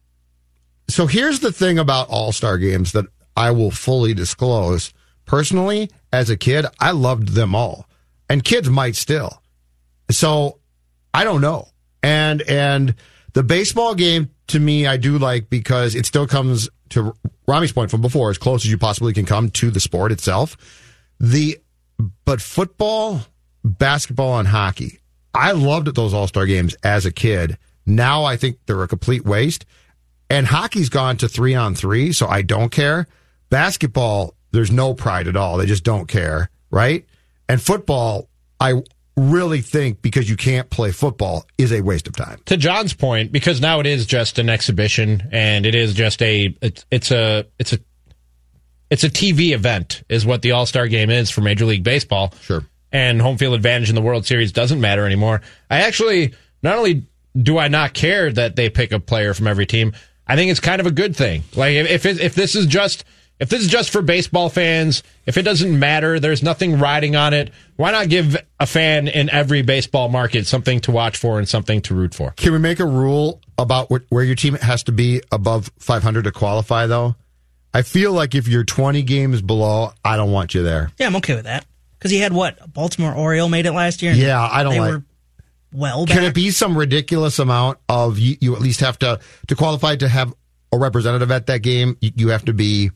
so 0.88 1.06
here's 1.08 1.40
the 1.40 1.50
thing 1.52 1.78
about 1.80 2.08
All 2.10 2.30
Star 2.30 2.58
games 2.58 2.92
that 2.92 3.06
I 3.36 3.50
will 3.50 3.70
fully 3.72 4.14
disclose. 4.14 4.92
Personally, 5.24 5.90
as 6.12 6.30
a 6.30 6.36
kid, 6.36 6.66
I 6.78 6.90
loved 6.92 7.28
them 7.28 7.54
all, 7.56 7.88
and 8.28 8.44
kids 8.44 8.68
might 8.70 8.94
still. 8.94 9.42
So 10.10 10.58
I 11.14 11.24
don't 11.24 11.40
know. 11.40 11.68
And 12.04 12.42
and 12.42 12.94
the 13.32 13.42
baseball 13.42 13.94
game 13.94 14.30
to 14.48 14.60
me 14.60 14.86
I 14.86 14.96
do 14.96 15.18
like 15.18 15.48
because 15.50 15.94
it 15.94 16.06
still 16.06 16.26
comes 16.26 16.68
to 16.90 17.14
Rami's 17.46 17.72
point 17.72 17.90
from 17.90 18.00
before 18.00 18.30
as 18.30 18.38
close 18.38 18.64
as 18.64 18.70
you 18.70 18.78
possibly 18.78 19.12
can 19.12 19.24
come 19.24 19.50
to 19.50 19.70
the 19.70 19.80
sport 19.80 20.12
itself. 20.12 20.56
The 21.18 21.58
but 22.24 22.40
football, 22.40 23.20
basketball 23.64 24.38
and 24.38 24.48
hockey. 24.48 24.98
I 25.34 25.52
loved 25.52 25.94
those 25.94 26.12
All-Star 26.12 26.46
games 26.46 26.74
as 26.82 27.06
a 27.06 27.12
kid. 27.12 27.56
Now 27.86 28.24
I 28.24 28.36
think 28.36 28.58
they're 28.66 28.82
a 28.82 28.88
complete 28.88 29.24
waste. 29.24 29.64
And 30.28 30.46
hockey's 30.46 30.88
gone 30.88 31.16
to 31.18 31.28
3 31.28 31.54
on 31.54 31.74
3, 31.74 32.12
so 32.12 32.26
I 32.26 32.42
don't 32.42 32.70
care. 32.70 33.06
Basketball, 33.50 34.34
there's 34.50 34.70
no 34.70 34.94
pride 34.94 35.28
at 35.28 35.36
all. 35.36 35.58
They 35.58 35.66
just 35.66 35.84
don't 35.84 36.06
care, 36.06 36.50
right? 36.70 37.04
And 37.48 37.60
football, 37.60 38.28
I 38.58 38.82
really 39.16 39.60
think 39.60 40.00
because 40.02 40.28
you 40.28 40.36
can't 40.36 40.70
play 40.70 40.90
football 40.90 41.46
is 41.58 41.72
a 41.72 41.80
waste 41.82 42.08
of 42.08 42.16
time. 42.16 42.40
to 42.46 42.56
John's 42.56 42.94
point, 42.94 43.32
because 43.32 43.60
now 43.60 43.80
it 43.80 43.86
is 43.86 44.06
just 44.06 44.38
an 44.38 44.48
exhibition 44.48 45.28
and 45.32 45.66
it 45.66 45.74
is 45.74 45.94
just 45.94 46.22
a 46.22 46.56
it's, 46.62 46.86
it's 46.90 47.10
a 47.10 47.46
it's 47.58 47.72
a 47.72 47.78
it's 48.90 49.04
a 49.04 49.10
TV 49.10 49.52
event 49.52 50.02
is 50.08 50.26
what 50.26 50.42
the 50.42 50.52
All 50.52 50.66
Star 50.66 50.86
Game 50.86 51.10
is 51.10 51.30
for 51.30 51.40
Major 51.40 51.64
League 51.64 51.84
Baseball. 51.84 52.32
Sure. 52.42 52.64
And 52.90 53.22
home 53.22 53.38
field 53.38 53.54
advantage 53.54 53.88
in 53.88 53.94
the 53.94 54.02
World 54.02 54.26
Series 54.26 54.52
doesn't 54.52 54.80
matter 54.80 55.06
anymore. 55.06 55.40
I 55.70 55.82
actually 55.82 56.34
not 56.62 56.76
only 56.76 57.06
do 57.40 57.58
I 57.58 57.68
not 57.68 57.94
care 57.94 58.30
that 58.30 58.56
they 58.56 58.68
pick 58.68 58.92
a 58.92 59.00
player 59.00 59.32
from 59.32 59.46
every 59.46 59.64
team, 59.64 59.94
I 60.26 60.36
think 60.36 60.50
it's 60.50 60.60
kind 60.60 60.80
of 60.80 60.86
a 60.86 60.90
good 60.90 61.16
thing. 61.16 61.42
Like 61.54 61.72
if 61.72 61.90
if, 61.90 62.06
it, 62.06 62.20
if 62.20 62.34
this 62.34 62.54
is 62.54 62.66
just 62.66 63.04
if 63.40 63.48
this 63.48 63.62
is 63.62 63.68
just 63.68 63.90
for 63.90 64.02
baseball 64.02 64.48
fans, 64.48 65.02
if 65.26 65.36
it 65.36 65.42
doesn't 65.42 65.78
matter, 65.78 66.20
there's 66.20 66.42
nothing 66.42 66.78
riding 66.78 67.16
on 67.16 67.34
it. 67.34 67.50
Why 67.76 67.90
not 67.90 68.08
give 68.08 68.36
a 68.60 68.66
fan 68.66 69.08
in 69.08 69.30
every 69.30 69.62
baseball 69.62 70.08
market 70.08 70.46
something 70.46 70.80
to 70.80 70.92
watch 70.92 71.16
for 71.16 71.38
and 71.38 71.48
something 71.48 71.80
to 71.82 71.94
root 71.94 72.14
for? 72.14 72.30
Can 72.32 72.52
we 72.52 72.58
make 72.58 72.78
a 72.78 72.86
rule 72.86 73.40
about 73.58 73.90
what, 73.90 74.02
where 74.10 74.22
your 74.22 74.36
team 74.36 74.54
has 74.54 74.84
to 74.84 74.92
be 74.92 75.22
above 75.32 75.72
500 75.78 76.24
to 76.24 76.32
qualify, 76.32 76.86
though? 76.86 77.16
I 77.74 77.82
feel 77.82 78.12
like 78.12 78.34
if 78.34 78.46
you're 78.46 78.64
20 78.64 79.02
games 79.02 79.42
below, 79.42 79.92
I 80.04 80.16
don't 80.16 80.30
want 80.30 80.54
you 80.54 80.62
there. 80.62 80.90
Yeah, 80.98 81.06
I'm 81.06 81.16
okay 81.16 81.34
with 81.34 81.44
that. 81.44 81.64
Because 81.98 82.10
he 82.10 82.18
had 82.18 82.32
what? 82.32 82.58
A 82.60 82.68
Baltimore 82.68 83.14
Oriole 83.14 83.48
made 83.48 83.66
it 83.66 83.72
last 83.72 84.02
year? 84.02 84.12
Yeah, 84.12 84.40
I 84.40 84.62
don't 84.62 84.72
they 84.72 84.80
like. 84.80 84.92
Were 84.92 85.04
well, 85.72 86.04
Can 86.06 86.24
it 86.24 86.34
be 86.34 86.50
some 86.50 86.76
ridiculous 86.76 87.38
amount 87.38 87.78
of 87.88 88.18
you, 88.18 88.36
you 88.40 88.54
at 88.54 88.60
least 88.60 88.80
have 88.80 88.98
to 88.98 89.20
to 89.48 89.56
qualify 89.56 89.96
to 89.96 90.08
have 90.08 90.34
a 90.70 90.78
representative 90.78 91.30
at 91.30 91.46
that 91.46 91.62
game? 91.62 91.96
You, 92.00 92.10
you 92.14 92.28
have 92.28 92.44
to 92.44 92.52
be 92.52 92.90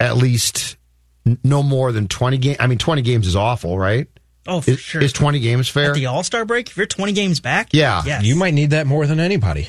at 0.00 0.16
least 0.16 0.76
n- 1.26 1.38
no 1.44 1.62
more 1.62 1.92
than 1.92 2.08
20 2.08 2.38
games. 2.38 2.56
I 2.60 2.66
mean, 2.66 2.78
20 2.78 3.02
games 3.02 3.26
is 3.26 3.36
awful, 3.36 3.78
right? 3.78 4.06
Oh, 4.48 4.60
for 4.60 4.72
is, 4.72 4.78
sure. 4.80 5.02
Is 5.02 5.12
20 5.12 5.40
games 5.40 5.68
fair? 5.68 5.90
At 5.90 5.94
the 5.94 6.06
All 6.06 6.22
Star 6.22 6.44
break, 6.44 6.68
if 6.70 6.76
you're 6.76 6.86
20 6.86 7.12
games 7.12 7.40
back, 7.40 7.68
Yeah. 7.72 8.02
yes. 8.06 8.24
You 8.24 8.36
might 8.36 8.54
need 8.54 8.70
that 8.70 8.86
more 8.86 9.06
than 9.06 9.18
anybody. 9.20 9.68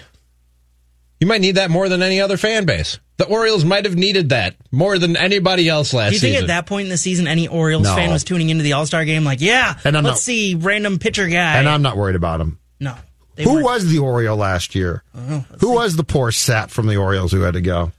You 1.19 1.25
might 1.28 1.41
need 1.41 1.55
that 1.55 1.71
more 1.71 1.89
than 1.89 2.03
any 2.03 2.21
other 2.21 2.38
fan 2.38 2.65
base. 2.65 2.99
The 3.17 3.25
Orioles 3.25 3.65
might 3.65 3.86
have 3.86 3.95
needed 3.95 4.30
that 4.30 4.55
more 4.71 4.99
than 4.99 5.17
anybody 5.17 5.67
else 5.67 5.91
last 5.91 6.09
Do 6.09 6.15
you 6.15 6.19
think 6.19 6.34
season. 6.36 6.43
at 6.43 6.47
that 6.49 6.65
point 6.67 6.86
in 6.86 6.89
the 6.91 6.97
season, 6.97 7.25
any 7.28 7.47
Orioles 7.47 7.86
No. 7.86 7.95
fan 7.95 8.11
was 8.11 8.23
tuning 8.23 8.51
into 8.51 8.63
the 8.63 8.73
All 8.73 8.86
Star 8.86 9.03
game 9.05 9.23
like, 9.23 9.41
yeah, 9.41 9.73
And 9.84 9.97
I'm 9.97 10.03
let's 10.03 10.17
not- 10.17 10.19
see 10.21 10.53
random 10.53 10.99
pitcher 10.99 11.28
guy? 11.28 11.57
And 11.57 11.67
I'm 11.67 11.82
not 11.82 11.97
worried 11.97 12.15
about 12.15 12.39
him. 12.41 12.59
no. 12.80 12.93
Who 13.39 13.53
weren't. 13.53 13.65
was 13.65 13.86
the 13.88 13.99
Oriole 13.99 14.36
last 14.38 14.73
year? 14.73 15.03
Oh, 15.15 15.45
who 15.59 15.73
was 15.73 15.95
the 15.95 16.03
poor 16.03 16.32
sap 16.32 16.71
from 16.71 16.88
the 16.88 16.97
Orioles 16.97 17.32
who 17.32 17.41
had 17.41 17.53
to 17.53 17.61
go? 17.61 17.91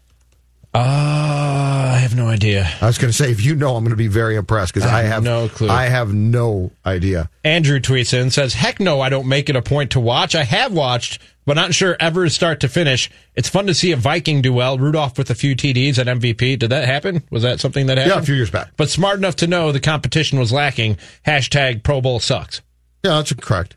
Uh, 0.78 1.92
I 1.94 1.98
have 1.98 2.14
no 2.16 2.28
idea. 2.28 2.68
I 2.80 2.86
was 2.86 2.98
going 2.98 3.10
to 3.10 3.16
say, 3.16 3.30
if 3.30 3.44
you 3.44 3.54
know, 3.54 3.76
I'm 3.76 3.82
going 3.84 3.90
to 3.90 3.96
be 3.96 4.08
very 4.08 4.36
impressed 4.36 4.74
because 4.74 4.88
I 4.88 5.02
have 5.02 5.12
have 5.18 5.22
no 5.22 5.48
clue. 5.48 5.68
I 5.68 5.84
have 5.84 6.12
no 6.12 6.70
idea. 6.86 7.30
Andrew 7.44 7.80
tweets 7.80 8.12
in 8.12 8.30
says, 8.30 8.54
"Heck 8.54 8.80
no, 8.80 9.00
I 9.00 9.08
don't 9.08 9.26
make 9.26 9.48
it 9.48 9.56
a 9.56 9.62
point 9.62 9.92
to 9.92 10.00
watch. 10.00 10.34
I 10.34 10.44
have 10.44 10.72
watched, 10.72 11.20
but 11.46 11.54
not 11.54 11.74
sure 11.74 11.96
ever 11.98 12.28
start 12.28 12.60
to 12.60 12.68
finish. 12.68 13.10
It's 13.34 13.48
fun 13.48 13.66
to 13.66 13.74
see 13.74 13.92
a 13.92 13.96
Viking 13.96 14.42
do 14.42 14.52
well. 14.52 14.78
Rudolph 14.78 15.18
with 15.18 15.30
a 15.30 15.34
few 15.34 15.56
TDs 15.56 15.98
at 15.98 16.06
MVP. 16.06 16.58
Did 16.58 16.70
that 16.70 16.84
happen? 16.84 17.24
Was 17.30 17.42
that 17.42 17.60
something 17.60 17.86
that 17.86 17.98
happened? 17.98 18.14
Yeah, 18.16 18.22
a 18.22 18.24
few 18.24 18.34
years 18.34 18.50
back. 18.50 18.70
But 18.76 18.90
smart 18.90 19.18
enough 19.18 19.36
to 19.36 19.46
know 19.46 19.72
the 19.72 19.80
competition 19.80 20.38
was 20.38 20.52
lacking. 20.52 20.98
Hashtag 21.26 21.82
Pro 21.82 22.00
Bowl 22.00 22.20
sucks. 22.20 22.60
Yeah, 23.04 23.16
that's 23.16 23.32
correct. 23.32 23.76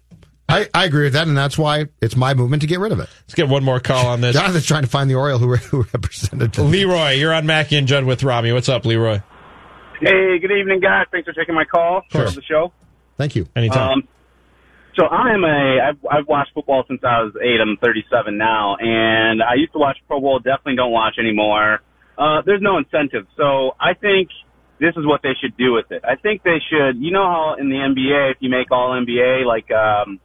I, 0.51 0.69
I 0.73 0.85
agree 0.85 1.03
with 1.05 1.13
that, 1.13 1.27
and 1.27 1.37
that's 1.37 1.57
why 1.57 1.85
it's 2.01 2.15
my 2.15 2.33
movement 2.33 2.61
to 2.61 2.67
get 2.67 2.79
rid 2.79 2.91
of 2.91 2.99
it. 2.99 3.09
Let's 3.23 3.33
get 3.35 3.47
one 3.49 3.63
more 3.63 3.79
call 3.79 4.07
on 4.07 4.21
this. 4.21 4.35
Jonathan's 4.35 4.65
trying 4.65 4.83
to 4.83 4.89
find 4.89 5.09
the 5.09 5.15
Oriole 5.15 5.39
who, 5.39 5.55
who 5.55 5.83
represented. 5.93 6.57
Leroy, 6.57 7.11
you're 7.11 7.33
on 7.33 7.45
Mackey 7.45 7.77
and 7.77 7.87
Judd 7.87 8.03
with 8.05 8.23
Rami. 8.23 8.51
What's 8.51 8.69
up, 8.69 8.85
Leroy? 8.85 9.21
Hey, 9.99 10.39
good 10.39 10.51
evening, 10.51 10.79
guys. 10.79 11.05
Thanks 11.11 11.27
for 11.27 11.33
taking 11.33 11.53
my 11.55 11.63
call 11.65 12.01
Sure. 12.11 12.27
for 12.27 12.35
the 12.35 12.41
show. 12.41 12.73
Thank 13.17 13.35
you. 13.35 13.47
Anytime. 13.55 13.89
Um, 13.89 14.07
so 14.95 15.05
I 15.05 15.33
am 15.33 15.43
a 15.43 15.79
I've, 15.89 15.97
I've 16.09 16.27
watched 16.27 16.53
football 16.53 16.83
since 16.87 17.01
I 17.03 17.21
was 17.21 17.33
eight. 17.41 17.61
I'm 17.61 17.77
37 17.77 18.37
now, 18.37 18.75
and 18.79 19.41
I 19.43 19.53
used 19.55 19.73
to 19.73 19.79
watch 19.79 19.97
Pro 20.07 20.19
Bowl. 20.19 20.39
Definitely 20.39 20.75
don't 20.75 20.91
watch 20.91 21.13
anymore. 21.19 21.79
Uh, 22.17 22.41
there's 22.45 22.61
no 22.61 22.77
incentive, 22.77 23.25
so 23.37 23.71
I 23.79 23.93
think 23.93 24.29
this 24.79 24.93
is 24.97 25.05
what 25.05 25.21
they 25.21 25.33
should 25.39 25.55
do 25.55 25.73
with 25.73 25.91
it. 25.91 26.03
I 26.03 26.15
think 26.15 26.43
they 26.43 26.57
should. 26.69 26.97
You 26.97 27.11
know 27.11 27.23
how 27.23 27.55
in 27.59 27.69
the 27.69 27.75
NBA, 27.75 28.31
if 28.31 28.37
you 28.41 28.49
make 28.49 28.71
All 28.71 28.89
NBA, 28.99 29.45
like 29.45 29.69
um, 29.71 30.19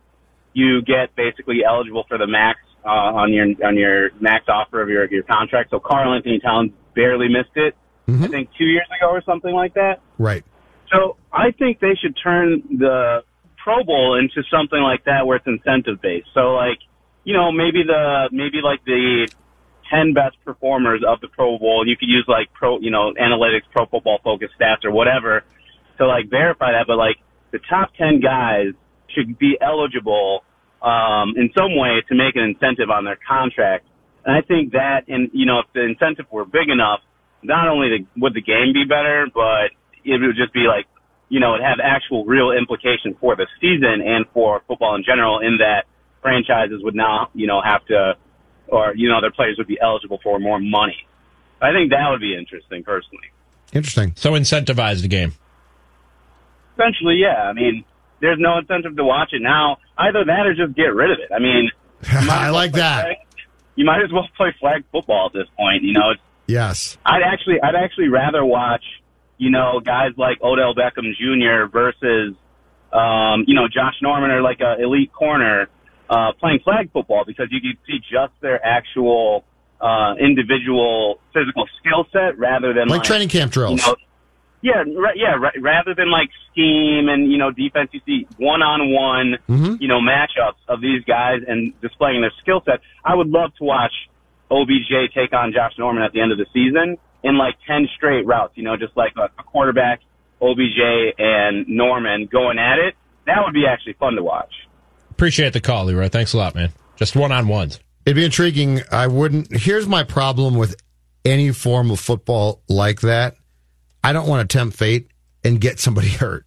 you 0.56 0.80
get 0.80 1.14
basically 1.14 1.60
eligible 1.68 2.04
for 2.08 2.16
the 2.16 2.26
max 2.26 2.58
uh, 2.82 2.88
on 2.88 3.32
your 3.32 3.46
on 3.62 3.76
your 3.76 4.10
max 4.20 4.46
offer 4.48 4.80
of 4.80 4.88
your 4.88 5.04
your 5.12 5.22
contract. 5.22 5.70
So 5.70 5.78
Karl-Anthony 5.78 6.40
Towns 6.40 6.72
barely 6.94 7.28
missed 7.28 7.56
it. 7.56 7.76
I 8.08 8.28
think 8.28 8.48
two 8.56 8.64
years 8.64 8.86
ago 8.96 9.10
or 9.10 9.22
something 9.26 9.52
like 9.52 9.74
that. 9.74 10.00
Right. 10.16 10.44
So 10.92 11.16
I 11.32 11.50
think 11.50 11.80
they 11.80 11.94
should 12.00 12.16
turn 12.22 12.62
the 12.78 13.24
Pro 13.62 13.82
Bowl 13.84 14.16
into 14.16 14.46
something 14.48 14.80
like 14.80 15.04
that 15.04 15.26
where 15.26 15.36
it's 15.36 15.46
incentive 15.46 16.00
based. 16.00 16.28
So 16.32 16.54
like, 16.54 16.78
you 17.24 17.34
know, 17.34 17.50
maybe 17.52 17.82
the 17.82 18.30
maybe 18.32 18.62
like 18.62 18.82
the 18.86 19.28
ten 19.92 20.14
best 20.14 20.36
performers 20.44 21.02
of 21.06 21.20
the 21.20 21.28
Pro 21.28 21.58
Bowl, 21.58 21.84
you 21.86 21.96
could 21.98 22.08
use 22.08 22.24
like 22.28 22.50
pro 22.54 22.78
you 22.80 22.90
know, 22.90 23.12
analytics, 23.20 23.68
pro 23.72 23.84
football 23.86 24.20
focused 24.24 24.54
stats 24.58 24.84
or 24.84 24.92
whatever 24.92 25.42
to 25.98 26.06
like 26.06 26.30
verify 26.30 26.72
that, 26.72 26.86
but 26.86 26.96
like 26.96 27.16
the 27.50 27.58
top 27.68 27.90
ten 27.98 28.20
guys 28.20 28.72
should 29.14 29.38
be 29.38 29.58
eligible 29.60 30.44
um 30.86 31.34
in 31.36 31.50
some 31.58 31.76
way 31.76 32.02
to 32.08 32.14
make 32.14 32.36
an 32.36 32.44
incentive 32.44 32.90
on 32.90 33.04
their 33.04 33.18
contract. 33.26 33.86
And 34.24 34.36
I 34.36 34.40
think 34.40 34.72
that 34.72 35.08
and 35.08 35.30
you 35.32 35.46
know, 35.46 35.60
if 35.60 35.66
the 35.74 35.82
incentive 35.82 36.26
were 36.30 36.44
big 36.44 36.68
enough, 36.70 37.00
not 37.42 37.68
only 37.68 37.88
the, 37.88 38.20
would 38.20 38.34
the 38.34 38.42
game 38.42 38.72
be 38.72 38.84
better, 38.84 39.26
but 39.34 39.74
it 40.04 40.20
would 40.20 40.36
just 40.36 40.52
be 40.52 40.66
like, 40.68 40.86
you 41.28 41.40
know, 41.40 41.54
it 41.54 41.62
have 41.62 41.78
actual 41.82 42.24
real 42.24 42.52
implications 42.52 43.16
for 43.20 43.34
the 43.36 43.46
season 43.60 44.00
and 44.04 44.24
for 44.32 44.62
football 44.68 44.94
in 44.94 45.04
general 45.04 45.40
in 45.40 45.58
that 45.58 45.84
franchises 46.22 46.82
would 46.82 46.94
now, 46.94 47.30
you 47.34 47.46
know, 47.46 47.60
have 47.62 47.84
to, 47.86 48.14
or, 48.68 48.94
you 48.96 49.08
know, 49.08 49.20
their 49.20 49.30
players 49.30 49.56
would 49.58 49.66
be 49.66 49.78
eligible 49.80 50.18
for 50.22 50.38
more 50.38 50.58
money. 50.60 51.06
I 51.60 51.72
think 51.72 51.90
that 51.90 52.08
would 52.10 52.20
be 52.20 52.36
interesting 52.36 52.84
personally. 52.84 53.30
Interesting. 53.72 54.12
So 54.16 54.32
incentivize 54.32 55.02
the 55.02 55.08
game. 55.08 55.32
Essentially, 56.74 57.16
yeah. 57.16 57.42
I 57.42 57.52
mean, 57.52 57.84
there's 58.20 58.38
no 58.38 58.58
incentive 58.58 58.96
to 58.96 59.04
watch 59.04 59.30
it 59.32 59.42
now. 59.42 59.78
Either 59.98 60.24
that 60.24 60.46
or 60.46 60.54
just 60.54 60.74
get 60.76 60.94
rid 60.94 61.10
of 61.10 61.18
it. 61.18 61.30
I 61.34 61.38
mean, 61.38 61.70
I 62.30 62.50
like 62.50 62.72
that. 62.72 63.06
you 63.76 63.84
might 63.84 64.02
as 64.02 64.12
well 64.12 64.28
play 64.36 64.54
flag 64.60 64.84
football 64.92 65.26
at 65.26 65.32
this 65.32 65.48
point. 65.56 65.82
You 65.82 65.92
know, 65.94 66.12
Yes. 66.46 66.96
I'd 67.04 67.22
actually, 67.22 67.60
I'd 67.60 67.74
actually 67.74 68.08
rather 68.08 68.44
watch, 68.44 68.84
you 69.38 69.50
know, 69.50 69.80
guys 69.84 70.12
like 70.16 70.40
Odell 70.42 70.74
Beckham 70.74 71.12
Jr. 71.16 71.66
versus, 71.70 72.34
um, 72.92 73.44
you 73.48 73.54
know, 73.54 73.66
Josh 73.68 73.94
Norman 74.00 74.30
or 74.30 74.42
like 74.42 74.60
a 74.60 74.80
elite 74.80 75.12
corner 75.12 75.68
uh, 76.08 76.32
playing 76.38 76.60
flag 76.62 76.92
football 76.92 77.24
because 77.26 77.48
you 77.50 77.60
can 77.60 77.74
see 77.86 77.98
just 77.98 78.32
their 78.40 78.64
actual 78.64 79.44
uh, 79.80 80.14
individual 80.20 81.18
physical 81.34 81.64
skill 81.80 82.06
set 82.12 82.38
rather 82.38 82.72
than 82.72 82.88
Like 82.88 82.98
like, 82.98 83.02
training 83.06 83.28
camp 83.28 83.52
drills. 83.52 83.80
You 83.84 83.92
know, 83.92 83.96
yeah, 84.66 84.82
ra- 84.98 85.14
yeah. 85.14 85.34
Ra- 85.38 85.58
rather 85.60 85.94
than 85.94 86.10
like 86.10 86.28
scheme 86.50 87.08
and 87.08 87.30
you 87.30 87.38
know 87.38 87.50
defense, 87.50 87.90
you 87.92 88.00
see 88.04 88.26
one 88.38 88.62
on 88.62 88.90
one, 88.92 89.38
Mhm. 89.48 89.80
you 89.80 89.88
know 89.88 90.00
matchups 90.00 90.58
of 90.68 90.80
these 90.80 91.02
guys 91.04 91.40
and 91.46 91.72
displaying 91.80 92.20
their 92.22 92.32
skill 92.42 92.62
set. 92.64 92.80
I 93.04 93.14
would 93.14 93.28
love 93.28 93.50
to 93.58 93.64
watch 93.64 93.92
OBJ 94.50 95.12
take 95.14 95.32
on 95.32 95.52
Josh 95.52 95.72
Norman 95.78 96.02
at 96.02 96.12
the 96.12 96.20
end 96.20 96.32
of 96.32 96.38
the 96.38 96.46
season 96.52 96.96
in 97.22 97.38
like 97.38 97.54
ten 97.66 97.88
straight 97.96 98.26
routes. 98.26 98.52
You 98.56 98.64
know, 98.64 98.76
just 98.76 98.96
like 98.96 99.12
a, 99.16 99.24
a 99.38 99.42
quarterback, 99.44 100.00
OBJ 100.42 100.78
and 101.18 101.66
Norman 101.68 102.26
going 102.30 102.58
at 102.58 102.78
it. 102.78 102.94
That 103.26 103.38
would 103.44 103.54
be 103.54 103.66
actually 103.66 103.94
fun 103.94 104.14
to 104.14 104.22
watch. 104.22 104.52
Appreciate 105.10 105.52
the 105.52 105.60
call, 105.60 105.86
Leroy. 105.86 106.08
Thanks 106.08 106.32
a 106.34 106.36
lot, 106.38 106.54
man. 106.54 106.72
Just 106.96 107.16
one 107.16 107.32
on 107.32 107.48
ones. 107.48 107.80
It'd 108.04 108.14
be 108.16 108.24
intriguing. 108.24 108.82
I 108.92 109.06
wouldn't. 109.08 109.48
Here's 109.56 109.88
my 109.88 110.04
problem 110.04 110.54
with 110.56 110.76
any 111.24 111.50
form 111.52 111.90
of 111.90 111.98
football 111.98 112.62
like 112.68 113.00
that. 113.00 113.34
I 114.06 114.12
don't 114.12 114.28
want 114.28 114.48
to 114.48 114.56
tempt 114.56 114.76
fate 114.76 115.08
and 115.42 115.60
get 115.60 115.80
somebody 115.80 116.08
hurt 116.22 116.46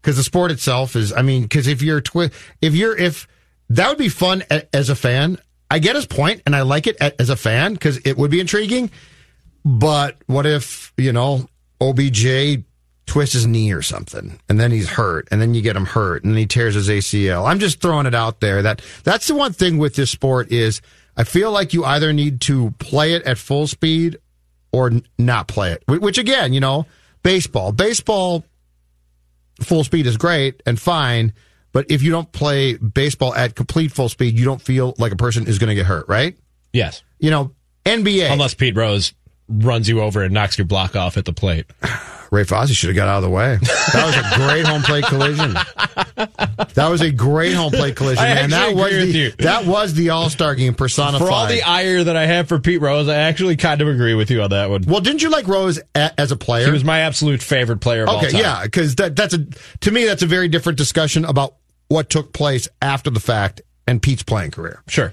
because 0.00 0.16
the 0.16 0.24
sport 0.24 0.50
itself 0.50 0.96
is. 0.96 1.12
I 1.12 1.22
mean, 1.22 1.42
because 1.42 1.68
if 1.68 1.80
you're 1.80 2.00
twi- 2.00 2.32
if 2.60 2.74
you're 2.74 2.98
if 2.98 3.28
that 3.70 3.88
would 3.88 3.98
be 3.98 4.08
fun 4.08 4.42
a, 4.50 4.62
as 4.74 4.90
a 4.90 4.96
fan. 4.96 5.38
I 5.70 5.78
get 5.78 5.96
his 5.96 6.04
point, 6.04 6.42
and 6.44 6.54
I 6.54 6.62
like 6.62 6.86
it 6.86 6.96
a, 7.00 7.18
as 7.18 7.30
a 7.30 7.36
fan 7.36 7.72
because 7.72 7.98
it 8.04 8.18
would 8.18 8.30
be 8.30 8.40
intriguing. 8.40 8.90
But 9.64 10.18
what 10.26 10.44
if 10.44 10.92
you 10.98 11.12
know 11.12 11.48
OBJ 11.80 12.64
twists 13.06 13.34
his 13.34 13.46
knee 13.46 13.72
or 13.72 13.80
something, 13.80 14.40
and 14.48 14.58
then 14.58 14.72
he's 14.72 14.88
hurt, 14.88 15.28
and 15.30 15.40
then 15.40 15.54
you 15.54 15.62
get 15.62 15.76
him 15.76 15.86
hurt, 15.86 16.24
and 16.24 16.32
then 16.32 16.38
he 16.38 16.46
tears 16.46 16.74
his 16.74 16.88
ACL. 16.88 17.48
I'm 17.48 17.60
just 17.60 17.80
throwing 17.80 18.06
it 18.06 18.14
out 18.14 18.40
there. 18.40 18.60
That 18.60 18.82
that's 19.04 19.28
the 19.28 19.36
one 19.36 19.52
thing 19.52 19.78
with 19.78 19.94
this 19.94 20.10
sport 20.10 20.50
is 20.50 20.82
I 21.16 21.24
feel 21.24 21.52
like 21.52 21.72
you 21.72 21.84
either 21.84 22.12
need 22.12 22.40
to 22.42 22.72
play 22.72 23.14
it 23.14 23.22
at 23.22 23.38
full 23.38 23.68
speed 23.68 24.18
or 24.72 24.88
n- 24.88 25.02
not 25.18 25.48
play 25.48 25.72
it. 25.72 25.84
Which 25.86 26.18
again, 26.18 26.52
you 26.52 26.60
know, 26.60 26.86
baseball, 27.22 27.72
baseball 27.72 28.44
full 29.60 29.84
speed 29.84 30.06
is 30.06 30.16
great 30.16 30.62
and 30.66 30.80
fine, 30.80 31.32
but 31.72 31.90
if 31.90 32.02
you 32.02 32.10
don't 32.10 32.30
play 32.32 32.76
baseball 32.76 33.34
at 33.34 33.54
complete 33.54 33.92
full 33.92 34.08
speed, 34.08 34.38
you 34.38 34.44
don't 34.44 34.60
feel 34.60 34.94
like 34.98 35.12
a 35.12 35.16
person 35.16 35.46
is 35.46 35.58
going 35.58 35.68
to 35.68 35.74
get 35.74 35.86
hurt, 35.86 36.08
right? 36.08 36.36
Yes. 36.72 37.02
You 37.18 37.30
know, 37.30 37.52
NBA. 37.84 38.30
Unless 38.30 38.54
Pete 38.54 38.76
Rose 38.76 39.14
runs 39.48 39.88
you 39.88 40.00
over 40.00 40.22
and 40.22 40.32
knocks 40.32 40.58
your 40.58 40.66
block 40.66 40.96
off 40.96 41.16
at 41.16 41.24
the 41.24 41.32
plate. 41.32 41.66
Ray 42.32 42.44
Fosse 42.44 42.70
should 42.70 42.88
have 42.88 42.96
got 42.96 43.08
out 43.08 43.18
of 43.18 43.24
the 43.24 43.30
way. 43.30 43.58
That 43.92 44.06
was 44.06 44.16
a 44.16 44.46
great 44.46 44.64
home 44.66 44.80
plate 44.80 45.04
collision. 45.04 45.52
That 46.74 46.88
was 46.88 47.02
a 47.02 47.12
great 47.12 47.52
home 47.52 47.70
plate 47.70 47.94
collision, 47.94 48.24
I 48.24 48.34
man. 48.34 48.50
That 48.50 48.74
was 48.74 48.90
with 48.90 49.12
the 49.12 49.18
you. 49.18 49.30
that 49.40 49.66
was 49.66 49.92
the 49.92 50.10
All 50.10 50.30
Star 50.30 50.54
game 50.54 50.74
personified. 50.74 51.26
For 51.26 51.30
all 51.30 51.46
the 51.46 51.62
ire 51.62 52.02
that 52.02 52.16
I 52.16 52.24
have 52.24 52.48
for 52.48 52.58
Pete 52.58 52.80
Rose, 52.80 53.06
I 53.06 53.16
actually 53.16 53.56
kind 53.56 53.82
of 53.82 53.88
agree 53.88 54.14
with 54.14 54.30
you 54.30 54.40
on 54.42 54.50
that 54.50 54.70
one. 54.70 54.84
well, 54.86 55.00
didn't 55.02 55.22
you 55.22 55.28
like 55.28 55.46
Rose 55.46 55.78
a, 55.94 56.18
as 56.18 56.32
a 56.32 56.36
player? 56.36 56.64
He 56.64 56.70
was 56.70 56.84
my 56.84 57.00
absolute 57.00 57.42
favorite 57.42 57.80
player 57.80 58.04
of 58.04 58.08
all 58.08 58.24
okay, 58.24 58.38
yeah, 58.38 58.62
because 58.62 58.94
that 58.96 59.14
that's 59.14 59.34
a 59.34 59.46
to 59.80 59.90
me 59.90 60.06
that's 60.06 60.22
a 60.22 60.26
very 60.26 60.48
different 60.48 60.78
discussion 60.78 61.26
about 61.26 61.56
what 61.88 62.08
took 62.08 62.32
place 62.32 62.66
after 62.80 63.10
the 63.10 63.20
fact 63.20 63.60
and 63.86 64.00
Pete's 64.00 64.22
playing 64.22 64.52
career. 64.52 64.82
Sure. 64.88 65.12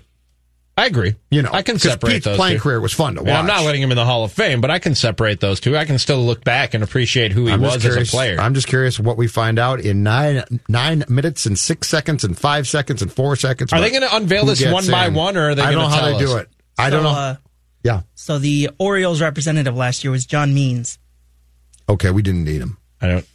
I 0.80 0.86
agree. 0.86 1.16
You 1.30 1.42
know, 1.42 1.50
I 1.52 1.62
can 1.62 1.78
separate 1.78 2.14
Pete's 2.14 2.26
those 2.26 2.38
playing 2.38 2.56
two. 2.56 2.62
career 2.62 2.80
was 2.80 2.94
fun 2.94 3.16
to 3.16 3.22
watch. 3.22 3.28
mean, 3.28 3.36
I'm 3.36 3.46
not 3.46 3.66
letting 3.66 3.82
him 3.82 3.92
in 3.92 3.98
the 3.98 4.06
Hall 4.06 4.24
of 4.24 4.32
Fame, 4.32 4.62
but 4.62 4.72
I 4.72 4.80
can 4.80 4.96
separate 4.96 5.42
those 5.42 5.60
two. 5.60 5.76
I 5.76 5.84
can 5.84 6.00
still 6.00 6.20
look 6.24 6.46
back 6.46 6.74
and 6.74 6.82
appreciate 6.86 7.34
who 7.34 7.48
he 7.48 7.52
I'm 7.52 7.60
was 7.60 7.84
just 7.84 7.98
as 7.98 8.08
a 8.08 8.10
player. 8.10 8.40
I'm 8.40 8.54
just 8.54 8.68
curious 8.68 8.98
what 8.98 9.18
we 9.18 9.28
find 9.28 9.60
out 9.60 9.82
in 9.82 10.04
nine 10.04 10.42
nine 10.70 11.04
minutes 11.10 11.46
and 11.46 11.60
six 11.60 11.90
seconds 11.90 12.24
and 12.24 12.38
five 12.38 12.66
seconds 12.66 13.02
and 13.02 13.12
four 13.12 13.36
seconds. 13.36 13.74
Are 13.74 13.82
they 13.82 13.90
going 13.90 14.04
to 14.04 14.16
unveil 14.16 14.46
this 14.46 14.60
gets 14.60 14.72
one 14.72 14.90
by 14.90 15.10
one, 15.10 15.36
or 15.36 15.50
are 15.50 15.56
they 15.56 15.64
I 15.64 15.72
don't 15.74 15.82
going 15.82 15.90
know 15.90 15.96
to 15.96 16.02
how 16.02 16.10
tell 16.10 16.18
they 16.20 16.26
do 16.26 16.38
it. 16.38 16.50
I 16.78 16.90
don't 16.90 17.04
know. 17.04 17.10
Uh, 17.10 17.36
yeah. 17.84 18.02
so 18.16 18.40
the 18.40 18.70
Orioles 18.80 19.22
representative 19.22 19.76
last 19.76 20.06
year 20.06 20.12
was 20.12 20.26
John 20.26 20.54
Means, 20.54 20.98
Okay, 21.90 22.12
we 22.12 22.22
didn't 22.22 22.46
need 22.46 22.62
him. 22.62 22.78
I 23.02 23.08
don't. 23.08 23.28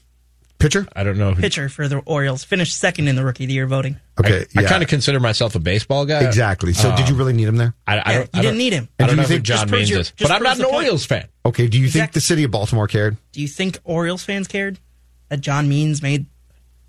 Pitcher. 0.58 0.86
I 0.94 1.02
don't 1.04 1.18
know. 1.18 1.32
Who, 1.34 1.40
pitcher 1.42 1.68
for 1.68 1.88
the 1.88 1.98
Orioles, 2.06 2.42
finished 2.44 2.76
second 2.78 3.08
in 3.08 3.16
the 3.16 3.24
Rookie 3.24 3.44
of 3.44 3.48
the 3.48 3.54
Year 3.54 3.66
voting. 3.66 3.98
Okay, 4.18 4.46
I, 4.56 4.62
yeah. 4.62 4.68
kind 4.68 4.82
of 4.82 4.88
consider 4.88 5.20
myself 5.20 5.54
a 5.54 5.58
baseball 5.58 6.06
guy. 6.06 6.24
exactly. 6.24 6.72
So, 6.72 6.94
did 6.96 7.08
you 7.08 7.14
Um, 7.14 7.18
really 7.18 7.32
need 7.34 7.48
him 7.48 7.56
there? 7.56 7.74
I, 7.86 7.92
I 7.92 7.96
Yeah, 7.96 8.18
don't. 8.18 8.30
you 8.34 8.38
I 8.38 8.42
didn't 8.42 8.58
need 8.58 8.72
him. 8.72 8.88
I 8.98 9.02
don't 9.02 9.10
do 9.10 9.16
know 9.16 9.22
you 9.22 9.28
who 9.28 9.34
think- 9.34 9.44
John 9.44 9.70
Means 9.70 9.90
your- 9.90 10.00
is, 10.00 10.12
but 10.18 10.30
I'm 10.30 10.42
not 10.42 10.58
an. 10.58 10.64
Orioles 10.66 11.04
fan. 11.04 11.26
Okay. 11.44 11.66
Do 11.66 11.78
you 11.78 11.88
think 11.88 12.12
the 12.12 12.20
city 12.20 12.44
of 12.44 12.50
Baltimore 12.50 12.86
cared? 12.88 13.16
Do 13.32 13.42
you 13.42 13.48
think 13.48 13.78
Orioles 13.84 14.22
fans 14.22 14.46
cared 14.48 14.78
that 15.28 15.40
John 15.40 15.68
Means 15.68 16.00
made? 16.02 16.26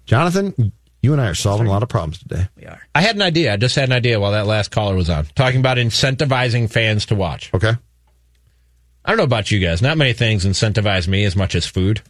Jonathan, 0.06 0.72
you 1.02 1.12
and 1.14 1.22
I 1.22 1.28
are 1.28 1.36
solving 1.36 1.68
a 1.68 1.70
lot 1.72 1.84
of 1.84 1.90
problems 1.90 2.20
today. 2.20 2.48
We 2.56 2.66
are. 2.68 2.80
I 2.94 3.02
had 3.02 3.16
an 3.16 3.24
idea. 3.24 3.52
I 3.54 3.58
just 3.58 3.76
had 3.76 3.90
an 3.90 3.94
idea 3.94 4.20
while 4.20 4.32
that 4.34 4.46
last 4.46 4.70
caller 4.72 4.96
was 4.96 5.10
on, 5.10 5.26
talking 5.36 5.60
about 5.60 5.78
incentivizing 5.78 6.72
fans 6.72 7.08
to 7.08 7.16
watch. 7.16 7.52
Okay. 7.54 7.74
I 9.04 9.10
don't 9.10 9.18
know 9.18 9.24
about 9.24 9.52
you 9.52 9.60
guys. 9.60 9.82
Not 9.82 9.98
many 9.98 10.14
things 10.14 10.46
incentivize 10.46 11.08
me 11.08 11.26
as 11.26 11.36
much 11.36 11.56
as 11.56 11.66
food. 11.66 12.02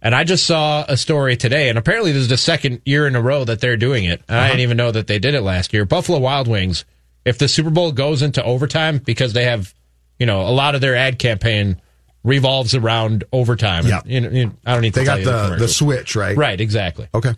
And 0.00 0.14
I 0.14 0.24
just 0.24 0.46
saw 0.46 0.84
a 0.86 0.96
story 0.96 1.36
today, 1.36 1.68
and 1.68 1.76
apparently 1.76 2.12
this 2.12 2.22
is 2.22 2.28
the 2.28 2.36
second 2.36 2.82
year 2.84 3.06
in 3.06 3.16
a 3.16 3.20
row 3.20 3.44
that 3.44 3.60
they're 3.60 3.76
doing 3.76 4.04
it. 4.04 4.22
And 4.28 4.36
I 4.36 4.40
uh-huh. 4.40 4.48
didn't 4.48 4.60
even 4.60 4.76
know 4.76 4.92
that 4.92 5.08
they 5.08 5.18
did 5.18 5.34
it 5.34 5.42
last 5.42 5.72
year. 5.72 5.84
Buffalo 5.84 6.18
Wild 6.18 6.46
Wings, 6.46 6.84
if 7.24 7.38
the 7.38 7.48
Super 7.48 7.70
Bowl 7.70 7.90
goes 7.90 8.22
into 8.22 8.42
overtime 8.42 8.98
because 8.98 9.32
they 9.32 9.44
have, 9.44 9.74
you 10.18 10.26
know, 10.26 10.42
a 10.42 10.52
lot 10.52 10.74
of 10.76 10.80
their 10.80 10.94
ad 10.94 11.18
campaign 11.18 11.80
revolves 12.22 12.74
around 12.74 13.24
overtime. 13.32 13.86
Yeah. 13.86 14.02
You 14.04 14.20
know, 14.20 14.30
you- 14.30 14.56
I 14.64 14.72
don't 14.72 14.82
need 14.82 14.94
to 14.94 15.00
They 15.00 15.06
got 15.06 15.24
the, 15.24 15.56
the 15.56 15.68
switch, 15.68 16.14
right? 16.14 16.36
Right, 16.36 16.60
exactly. 16.60 17.08
Okay. 17.12 17.34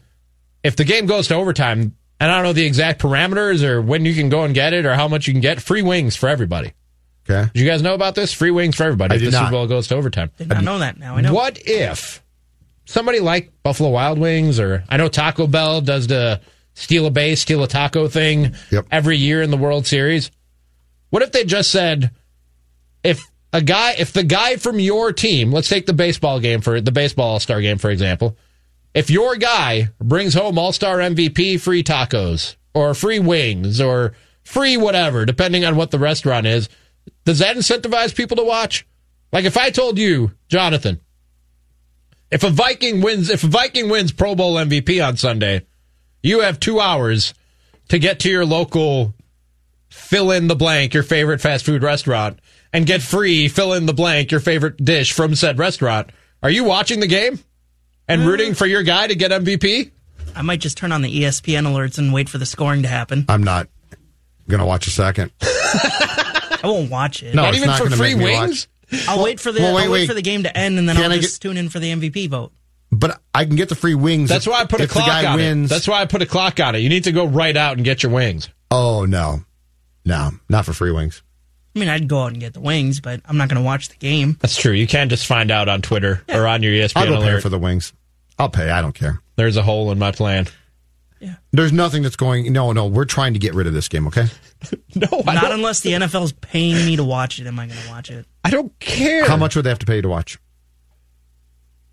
If 0.62 0.76
the 0.76 0.84
game 0.84 1.06
goes 1.06 1.28
to 1.28 1.34
overtime, 1.36 1.96
and 2.20 2.30
I 2.30 2.34
don't 2.34 2.44
know 2.44 2.52
the 2.52 2.66
exact 2.66 3.00
parameters 3.00 3.62
or 3.62 3.80
when 3.80 4.04
you 4.04 4.14
can 4.14 4.28
go 4.28 4.44
and 4.44 4.54
get 4.54 4.74
it 4.74 4.84
or 4.84 4.94
how 4.94 5.08
much 5.08 5.26
you 5.26 5.32
can 5.32 5.40
get, 5.40 5.62
free 5.62 5.80
wings 5.80 6.16
for 6.16 6.28
everybody. 6.28 6.74
Okay. 7.28 7.50
Did 7.54 7.60
you 7.60 7.66
guys 7.66 7.80
know 7.80 7.94
about 7.94 8.14
this? 8.14 8.32
Free 8.32 8.50
wings 8.50 8.76
for 8.76 8.82
everybody 8.84 9.14
I 9.14 9.16
if 9.16 9.24
the 9.24 9.30
not. 9.30 9.38
Super 9.38 9.50
Bowl 9.52 9.66
goes 9.66 9.88
to 9.88 9.94
overtime. 9.94 10.30
Did 10.36 10.48
not 10.48 10.64
know 10.64 10.78
that. 10.80 10.98
Now 10.98 11.16
I 11.16 11.22
know. 11.22 11.32
What 11.32 11.58
if 11.64 12.22
somebody 12.90 13.20
like 13.20 13.52
Buffalo 13.62 13.90
Wild 13.90 14.18
Wings 14.18 14.58
or 14.58 14.84
I 14.88 14.96
know 14.96 15.08
Taco 15.08 15.46
Bell 15.46 15.80
does 15.80 16.08
the 16.08 16.40
steal 16.74 17.06
a 17.06 17.10
base, 17.10 17.40
steal 17.40 17.62
a 17.62 17.68
taco 17.68 18.08
thing 18.08 18.54
every 18.90 19.16
year 19.16 19.42
in 19.42 19.50
the 19.50 19.56
World 19.56 19.86
Series? 19.86 20.30
What 21.10 21.22
if 21.22 21.32
they 21.32 21.44
just 21.44 21.70
said 21.70 22.10
if 23.04 23.30
a 23.52 23.62
guy 23.62 23.94
if 23.98 24.12
the 24.12 24.24
guy 24.24 24.56
from 24.56 24.80
your 24.80 25.12
team, 25.12 25.52
let's 25.52 25.68
take 25.68 25.86
the 25.86 25.92
baseball 25.92 26.40
game 26.40 26.60
for 26.60 26.80
the 26.80 26.92
baseball 26.92 27.32
all-star 27.32 27.60
game 27.60 27.78
for 27.78 27.90
example, 27.90 28.36
if 28.92 29.08
your 29.08 29.36
guy 29.36 29.90
brings 30.00 30.34
home 30.34 30.58
all-star 30.58 30.98
MVP 30.98 31.60
free 31.60 31.84
tacos 31.84 32.56
or 32.74 32.94
free 32.94 33.20
wings 33.20 33.80
or 33.80 34.14
free 34.42 34.76
whatever 34.76 35.24
depending 35.24 35.64
on 35.64 35.76
what 35.76 35.92
the 35.92 35.98
restaurant 35.98 36.46
is, 36.46 36.68
does 37.24 37.38
that 37.38 37.56
incentivize 37.56 38.14
people 38.14 38.36
to 38.36 38.44
watch? 38.44 38.84
Like 39.32 39.44
if 39.44 39.56
I 39.56 39.70
told 39.70 39.96
you, 39.96 40.32
Jonathan, 40.48 41.00
if 42.30 42.44
a 42.44 42.50
Viking 42.50 43.00
wins, 43.00 43.30
if 43.30 43.44
a 43.44 43.48
Viking 43.48 43.88
wins 43.88 44.12
Pro 44.12 44.34
Bowl 44.34 44.54
MVP 44.54 45.06
on 45.06 45.16
Sunday, 45.16 45.66
you 46.22 46.40
have 46.40 46.60
two 46.60 46.80
hours 46.80 47.34
to 47.88 47.98
get 47.98 48.20
to 48.20 48.30
your 48.30 48.44
local 48.44 49.14
fill 49.88 50.30
in 50.30 50.46
the 50.46 50.56
blank, 50.56 50.94
your 50.94 51.02
favorite 51.02 51.40
fast 51.40 51.64
food 51.64 51.82
restaurant, 51.82 52.38
and 52.72 52.86
get 52.86 53.02
free 53.02 53.48
fill 53.48 53.72
in 53.72 53.86
the 53.86 53.94
blank, 53.94 54.30
your 54.30 54.40
favorite 54.40 54.76
dish 54.82 55.12
from 55.12 55.34
said 55.34 55.58
restaurant. 55.58 56.10
Are 56.42 56.50
you 56.50 56.64
watching 56.64 57.00
the 57.00 57.06
game 57.06 57.38
and 58.08 58.22
mm. 58.22 58.26
rooting 58.26 58.54
for 58.54 58.66
your 58.66 58.82
guy 58.82 59.06
to 59.06 59.14
get 59.14 59.30
MVP? 59.30 59.90
I 60.34 60.42
might 60.42 60.60
just 60.60 60.76
turn 60.76 60.92
on 60.92 61.02
the 61.02 61.22
ESPN 61.22 61.66
alerts 61.66 61.98
and 61.98 62.12
wait 62.12 62.28
for 62.28 62.38
the 62.38 62.46
scoring 62.46 62.82
to 62.82 62.88
happen. 62.88 63.24
I'm 63.28 63.42
not 63.42 63.68
going 64.48 64.60
to 64.60 64.66
watch 64.66 64.86
a 64.86 64.90
second. 64.90 65.32
I 65.42 66.60
won't 66.64 66.90
watch 66.90 67.22
it. 67.22 67.34
No, 67.34 67.42
Not 67.42 67.48
it's 67.50 67.58
even 67.58 67.68
not 67.68 67.78
for 67.78 67.84
gonna 67.84 67.96
free 67.96 68.14
make 68.14 68.18
me 68.18 68.38
wings? 68.38 68.68
I'll 69.08 69.22
wait 69.22 69.40
for 69.40 69.52
the 69.52 69.60
Well, 69.60 69.74
wait, 69.74 69.84
I'll 69.84 69.90
wait, 69.90 70.00
wait. 70.02 70.08
for 70.08 70.14
the 70.14 70.22
game 70.22 70.42
to 70.44 70.56
end 70.56 70.78
and 70.78 70.88
then 70.88 70.96
Can 70.96 71.04
I'll 71.06 71.12
I 71.12 71.18
just 71.18 71.40
tune 71.42 71.56
in 71.56 71.68
for 71.68 71.78
the 71.78 71.90
MVP 71.92 72.28
vote. 72.28 72.52
But 72.92 73.20
I 73.34 73.44
can 73.44 73.54
get 73.56 73.68
the 73.68 73.74
free 73.76 73.94
wings. 73.94 74.28
That's 74.28 74.46
if- 74.46 74.50
why 74.52 74.60
I 74.60 74.64
put 74.64 74.80
a 74.80 74.88
clock 74.88 75.24
on 75.24 75.36
wins. 75.36 75.70
it. 75.70 75.74
That's 75.74 75.86
why 75.88 76.00
I 76.00 76.06
put 76.06 76.22
a 76.22 76.26
clock 76.26 76.58
on 76.60 76.74
it. 76.74 76.78
You 76.80 76.88
need 76.88 77.04
to 77.04 77.12
go 77.12 77.24
right 77.24 77.56
out 77.56 77.76
and 77.76 77.84
get 77.84 78.02
your 78.02 78.10
wings. 78.12 78.48
Oh 78.70 79.04
no, 79.04 79.40
no, 80.04 80.30
not 80.48 80.64
for 80.64 80.72
free 80.72 80.90
wings. 80.92 81.22
I 81.74 81.78
mean, 81.78 81.88
I'd 81.88 82.08
go 82.08 82.22
out 82.24 82.32
and 82.32 82.40
get 82.40 82.52
the 82.52 82.60
wings, 82.60 83.00
but 83.00 83.20
I'm 83.26 83.36
not 83.36 83.48
going 83.48 83.60
to 83.62 83.64
watch 83.64 83.90
the 83.90 83.96
game. 83.96 84.36
That's 84.40 84.56
true. 84.56 84.72
You 84.72 84.88
can't 84.88 85.08
just 85.08 85.24
find 85.26 85.52
out 85.52 85.68
on 85.68 85.82
Twitter 85.82 86.20
or 86.28 86.48
on 86.48 86.64
your 86.64 86.72
ESPN 86.72 86.96
I'll 86.96 87.06
go 87.06 87.16
pay 87.20 87.28
alert. 87.30 87.42
for 87.42 87.48
the 87.48 87.60
wings. 87.60 87.92
I'll 88.40 88.48
pay. 88.48 88.70
I 88.70 88.82
don't 88.82 88.94
care. 88.94 89.20
There's 89.36 89.56
a 89.56 89.62
hole 89.62 89.92
in 89.92 89.98
my 89.98 90.10
plan. 90.10 90.48
Yeah. 91.20 91.36
There's 91.52 91.72
nothing 91.72 92.02
that's 92.02 92.16
going. 92.16 92.52
No, 92.52 92.72
no, 92.72 92.86
we're 92.88 93.04
trying 93.04 93.34
to 93.34 93.38
get 93.38 93.54
rid 93.54 93.68
of 93.68 93.72
this 93.72 93.86
game. 93.86 94.08
Okay. 94.08 94.26
no, 94.96 95.22
not 95.24 95.52
unless 95.52 95.80
the 95.80 95.92
NFL's 95.92 96.32
paying 96.32 96.74
me 96.86 96.96
to 96.96 97.04
watch 97.04 97.38
it. 97.38 97.46
Am 97.46 97.56
I 97.60 97.66
going 97.68 97.78
to 97.78 97.88
watch 97.88 98.10
it? 98.10 98.26
I 98.44 98.50
don't 98.50 98.76
care. 98.78 99.26
How 99.28 99.36
much 99.36 99.54
would 99.56 99.64
they 99.64 99.68
have 99.70 99.78
to 99.80 99.86
pay 99.86 99.96
you 99.96 100.02
to 100.02 100.08
watch? 100.08 100.38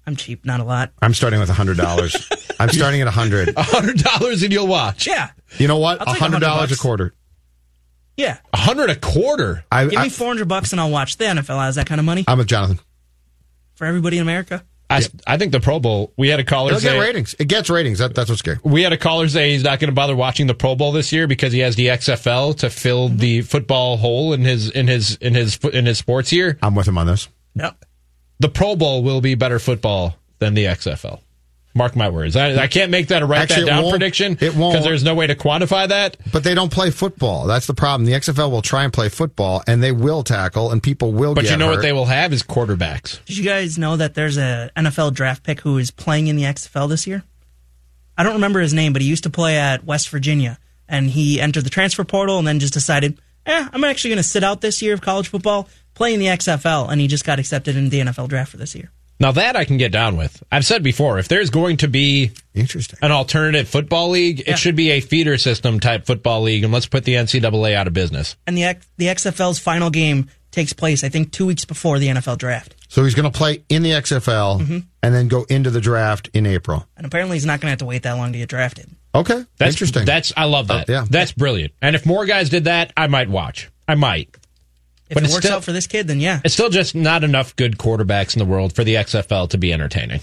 I'm 0.05 0.15
cheap, 0.15 0.45
not 0.45 0.59
a 0.61 0.63
lot. 0.63 0.93
I'm 1.01 1.13
starting 1.13 1.39
with 1.39 1.49
a 1.49 1.53
hundred 1.53 1.77
dollars. 1.77 2.15
I'm 2.59 2.69
starting 2.69 3.01
at 3.01 3.07
a 3.07 3.11
hundred. 3.11 3.49
A 3.57 3.61
hundred 3.63 3.97
dollars 3.97 4.41
and 4.43 4.53
you'll 4.53 4.67
watch. 4.67 5.05
Yeah, 5.05 5.31
You 5.57 5.67
know 5.67 5.77
what? 5.79 6.01
A 6.01 6.13
hundred 6.13 6.39
dollars 6.39 6.71
a 6.71 6.77
quarter. 6.77 7.13
yeah. 8.15 8.37
A 8.53 8.57
hundred 8.57 8.89
a 8.89 8.95
quarter. 8.95 9.65
I, 9.71 9.85
Give 9.85 9.99
I, 9.99 10.03
me 10.03 10.09
400 10.09 10.47
bucks 10.47 10.71
and 10.71 10.79
I'll 10.79 10.89
watch 10.91 11.17
the 11.17 11.25
NFL. 11.25 11.59
Has 11.59 11.75
that 11.75 11.87
kind 11.87 11.99
of 11.99 12.05
money 12.05 12.23
I'm 12.27 12.37
with 12.37 12.47
Jonathan. 12.47 12.79
for 13.75 13.85
everybody 13.85 14.17
in 14.17 14.21
America? 14.21 14.63
I, 14.89 15.01
I 15.25 15.37
think 15.37 15.51
the 15.51 15.59
Pro 15.59 15.79
Bowl. 15.81 16.13
We 16.15 16.29
had 16.29 16.39
a 16.39 16.45
caller 16.45 16.69
It'll 16.69 16.79
say 16.79 16.93
get 16.93 16.99
ratings. 16.99 17.35
It 17.39 17.49
gets 17.49 17.69
ratings. 17.69 17.99
That, 17.99 18.15
that's 18.15 18.29
what's 18.29 18.39
scary. 18.39 18.57
we 18.63 18.83
had 18.83 18.93
a 18.93 18.97
caller 18.97 19.27
say 19.27 19.51
he's 19.51 19.63
not 19.63 19.79
going 19.79 19.89
to 19.89 19.93
bother 19.95 20.15
watching 20.15 20.47
the 20.47 20.53
Pro 20.53 20.75
Bowl 20.75 20.91
this 20.93 21.11
year 21.11 21.27
because 21.27 21.51
he 21.51 21.59
has 21.59 21.75
the 21.75 21.87
XFL 21.87 22.57
to 22.59 22.69
fill 22.69 23.09
Mm-hmm. 23.09 23.17
the 23.17 23.41
football 23.41 23.97
hole 23.97 24.31
in 24.33 24.41
his 24.41 24.69
in 24.69 24.87
his 24.87 25.15
in 25.17 25.33
his 25.35 25.57
in 25.57 25.85
his 25.85 25.97
sports 25.97 26.31
year. 26.31 26.57
I'm 26.61 26.73
with 26.73 26.87
him 26.87 26.97
on 26.97 27.05
this. 27.07 27.27
Yep. 27.55 27.83
The 28.39 28.49
Pro 28.49 28.75
Bowl 28.77 29.03
will 29.03 29.19
be 29.21 29.35
better 29.35 29.59
football 29.59 30.15
than 30.39 30.53
the 30.53 30.65
XFL. 30.65 31.19
Mark 31.77 31.95
my 31.95 32.09
words. 32.09 32.35
I, 32.35 32.55
I 32.55 32.67
can't 32.67 32.91
make 32.91 33.07
that 33.07 33.21
a 33.21 33.25
write 33.25 33.43
Actually, 33.43 33.65
that 33.65 33.67
down 33.67 33.83
won't. 33.83 33.93
prediction. 33.93 34.37
It 34.41 34.55
won't. 34.55 34.73
because 34.73 34.85
there's 34.85 35.03
no 35.03 35.15
way 35.15 35.27
to 35.27 35.35
quantify 35.35 35.87
that. 35.87 36.17
But 36.33 36.43
they 36.43 36.55
don't 36.55 36.71
play 36.71 36.91
football. 36.91 37.45
That's 37.45 37.67
the 37.67 37.73
problem. 37.73 38.05
The 38.05 38.13
XFL 38.13 38.51
will 38.51 38.61
try 38.61 38.83
and 38.83 38.91
play 38.91 39.09
football, 39.09 39.63
and 39.67 39.81
they 39.81 39.91
will 39.91 40.23
tackle, 40.23 40.71
and 40.71 40.81
people 40.83 41.13
will. 41.13 41.35
But 41.35 41.43
get 41.43 41.51
you 41.51 41.57
know 41.57 41.67
hurt. 41.67 41.75
what 41.75 41.81
they 41.83 41.93
will 41.93 42.05
have 42.05 42.33
is 42.33 42.43
quarterbacks. 42.43 43.23
Did 43.25 43.37
you 43.37 43.45
guys 43.45 43.77
know 43.77 43.95
that 43.95 44.15
there's 44.15 44.37
a 44.37 44.71
NFL 44.75 45.13
draft 45.13 45.43
pick 45.43 45.61
who 45.61 45.77
is 45.77 45.91
playing 45.91 46.27
in 46.27 46.35
the 46.35 46.43
XFL 46.43 46.89
this 46.89 47.07
year? 47.07 47.23
I 48.17 48.23
don't 48.23 48.33
remember 48.33 48.59
his 48.59 48.73
name, 48.73 48.93
but 48.93 49.01
he 49.01 49.07
used 49.07 49.23
to 49.23 49.29
play 49.29 49.57
at 49.57 49.83
West 49.85 50.09
Virginia, 50.09 50.57
and 50.89 51.09
he 51.09 51.39
entered 51.39 51.63
the 51.63 51.69
transfer 51.69 52.03
portal 52.03 52.39
and 52.39 52.47
then 52.47 52.59
just 52.59 52.73
decided, 52.73 53.19
eh, 53.45 53.67
I'm 53.71 53.83
actually 53.83 54.09
going 54.09 54.17
to 54.17 54.23
sit 54.23 54.43
out 54.43 54.61
this 54.61 54.81
year 54.81 54.93
of 54.95 55.01
college 55.01 55.27
football, 55.27 55.69
play 55.93 56.13
in 56.13 56.19
the 56.19 56.25
XFL, 56.25 56.89
and 56.91 56.99
he 56.99 57.07
just 57.07 57.25
got 57.25 57.37
accepted 57.37 57.75
into 57.75 57.91
the 57.91 57.99
NFL 57.99 58.27
draft 58.29 58.49
for 58.51 58.57
this 58.57 58.73
year. 58.73 58.91
Now 59.19 59.31
that 59.31 59.55
I 59.55 59.65
can 59.65 59.77
get 59.77 59.91
down 59.91 60.15
with. 60.17 60.43
I've 60.51 60.65
said 60.65 60.83
before, 60.83 61.17
if 61.19 61.27
there's 61.27 61.49
going 61.49 61.77
to 61.77 61.87
be 61.87 62.31
interesting 62.53 62.99
an 63.01 63.11
alternative 63.11 63.67
football 63.67 64.09
league, 64.09 64.39
Yeah. 64.39 64.53
it 64.53 64.59
should 64.59 64.75
be 64.75 64.91
a 64.91 64.99
feeder 64.99 65.37
system 65.37 65.79
type 65.79 66.05
football 66.05 66.41
league, 66.43 66.63
and 66.63 66.71
let's 66.73 66.85
put 66.87 67.03
the 67.03 67.15
NCAA 67.15 67.73
out 67.73 67.87
of 67.87 67.93
business. 67.93 68.35
And 68.45 68.55
the 68.57 68.63
X- 68.65 68.87
the 68.97 69.05
XFL's 69.07 69.59
final 69.59 69.89
game 69.89 70.29
takes 70.51 70.73
place, 70.73 71.03
I 71.03 71.09
think, 71.09 71.31
two 71.31 71.45
weeks 71.45 71.65
before 71.65 71.99
the 71.99 72.07
NFL 72.07 72.37
draft. 72.37 72.75
So 72.89 73.03
he's 73.03 73.15
going 73.15 73.29
to 73.29 73.37
play 73.37 73.63
in 73.69 73.83
the 73.83 73.91
XFL 73.91 74.59
Mm-hmm. 74.61 74.77
and 75.03 75.15
then 75.15 75.27
go 75.27 75.43
into 75.49 75.69
the 75.71 75.81
draft 75.81 76.29
in 76.33 76.45
April. 76.45 76.87
And 76.95 77.05
apparently, 77.05 77.35
he's 77.37 77.45
not 77.45 77.59
going 77.59 77.67
to 77.67 77.71
have 77.71 77.79
to 77.79 77.85
wait 77.85 78.03
that 78.03 78.13
long 78.13 78.31
to 78.33 78.37
get 78.37 78.49
drafted. 78.49 78.89
Okay, 79.15 79.43
That's 79.57 79.73
interesting. 79.73 80.05
That's 80.05 80.31
I 80.37 80.45
love 80.45 80.67
that. 80.67 80.89
Oh, 80.89 80.93
yeah. 80.93 81.05
that's 81.09 81.31
brilliant. 81.31 81.73
And 81.81 81.95
if 81.95 82.05
more 82.05 82.25
guys 82.25 82.49
did 82.49 82.65
that, 82.65 82.93
I 82.95 83.07
might 83.07 83.29
watch. 83.29 83.69
I 83.87 83.95
might. 83.95 84.29
If 85.09 85.13
But 85.15 85.23
it 85.23 85.29
works 85.31 85.45
still- 85.45 85.57
out 85.57 85.63
for 85.63 85.71
this 85.71 85.87
kid, 85.87 86.07
then 86.07 86.19
yeah. 86.19 86.41
It's 86.43 86.53
still 86.53 86.69
just 86.69 86.93
not 86.95 87.23
enough 87.23 87.55
good 87.55 87.77
quarterbacks 87.77 88.33
in 88.35 88.39
the 88.39 88.45
world 88.45 88.73
for 88.73 88.83
the 88.83 88.95
XFL 88.95 89.47
to 89.49 89.57
be 89.57 89.71
entertaining. 89.71 90.21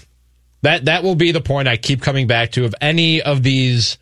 That 0.61 0.85
that 0.85 1.03
will 1.03 1.15
be 1.15 1.31
the 1.31 1.41
point 1.41 1.67
I 1.67 1.77
keep 1.77 2.01
coming 2.01 2.27
back 2.27 2.51
to 2.53 2.65
of 2.65 2.73
any 2.81 3.21
of 3.21 3.43
these 3.43 3.97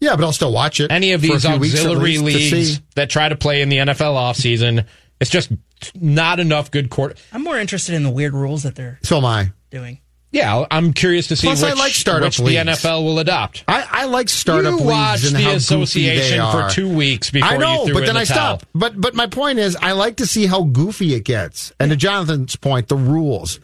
yeah, 0.00 0.16
but 0.16 0.24
I'll 0.24 0.32
still 0.32 0.52
watch 0.52 0.80
it. 0.80 0.90
any 0.90 1.12
of 1.12 1.20
these 1.20 1.44
few 1.44 1.58
weeks 1.58 1.74
at 1.74 1.80
auxiliary 1.86 2.18
least 2.18 2.52
leagues 2.52 2.80
that 2.94 3.10
try 3.10 3.28
to 3.28 3.36
play 3.36 3.60
in 3.60 3.68
the 3.68 3.76
NFL 3.78 4.14
offseason. 4.14 4.86
It's 5.20 5.28
just 5.30 5.50
not 5.94 6.40
enough 6.40 6.70
good 6.70 6.88
court. 6.88 7.18
I'm 7.32 7.42
more 7.44 7.58
interested 7.58 7.94
in 7.94 8.02
the 8.02 8.10
weird 8.10 8.32
rules 8.32 8.62
that 8.62 8.74
they're 8.76 8.98
So 9.02 9.18
am 9.18 9.26
I. 9.26 9.50
doing. 9.70 10.00
Yeah, 10.32 10.64
I'm 10.70 10.92
curious 10.92 11.26
to 11.28 11.36
see 11.36 11.48
Plus, 11.48 11.62
I 11.64 11.70
which, 11.70 11.78
like 11.80 11.92
startup 11.92 12.26
which 12.26 12.38
the. 12.38 12.54
NFL 12.56 13.02
will 13.02 13.18
adopt. 13.18 13.64
I, 13.66 13.84
I 13.90 14.04
like 14.04 14.28
startup 14.28 14.70
you 14.72 14.76
leagues 14.76 14.84
watched 14.84 15.24
and 15.26 15.34
the 15.34 15.40
how 15.40 15.50
goofy 15.50 16.06
they 16.06 16.16
association 16.18 16.50
for 16.52 16.70
two 16.70 16.88
weeks 16.88 17.30
before 17.30 17.48
I 17.48 17.56
know, 17.56 17.80
you 17.80 17.84
threw 17.86 17.94
but 17.94 18.00
in 18.00 18.06
then 18.06 18.14
the 18.14 18.20
I 18.20 18.24
towel. 18.24 18.58
stop. 18.58 18.68
But 18.72 19.00
but 19.00 19.14
my 19.16 19.26
point 19.26 19.58
is, 19.58 19.74
I 19.76 19.92
like 19.92 20.16
to 20.18 20.26
see 20.26 20.46
how 20.46 20.62
goofy 20.62 21.14
it 21.14 21.24
gets, 21.24 21.72
and 21.80 21.90
to 21.90 21.96
Jonathan's 21.96 22.54
point, 22.54 22.86
the 22.86 22.96
rules 22.96 23.58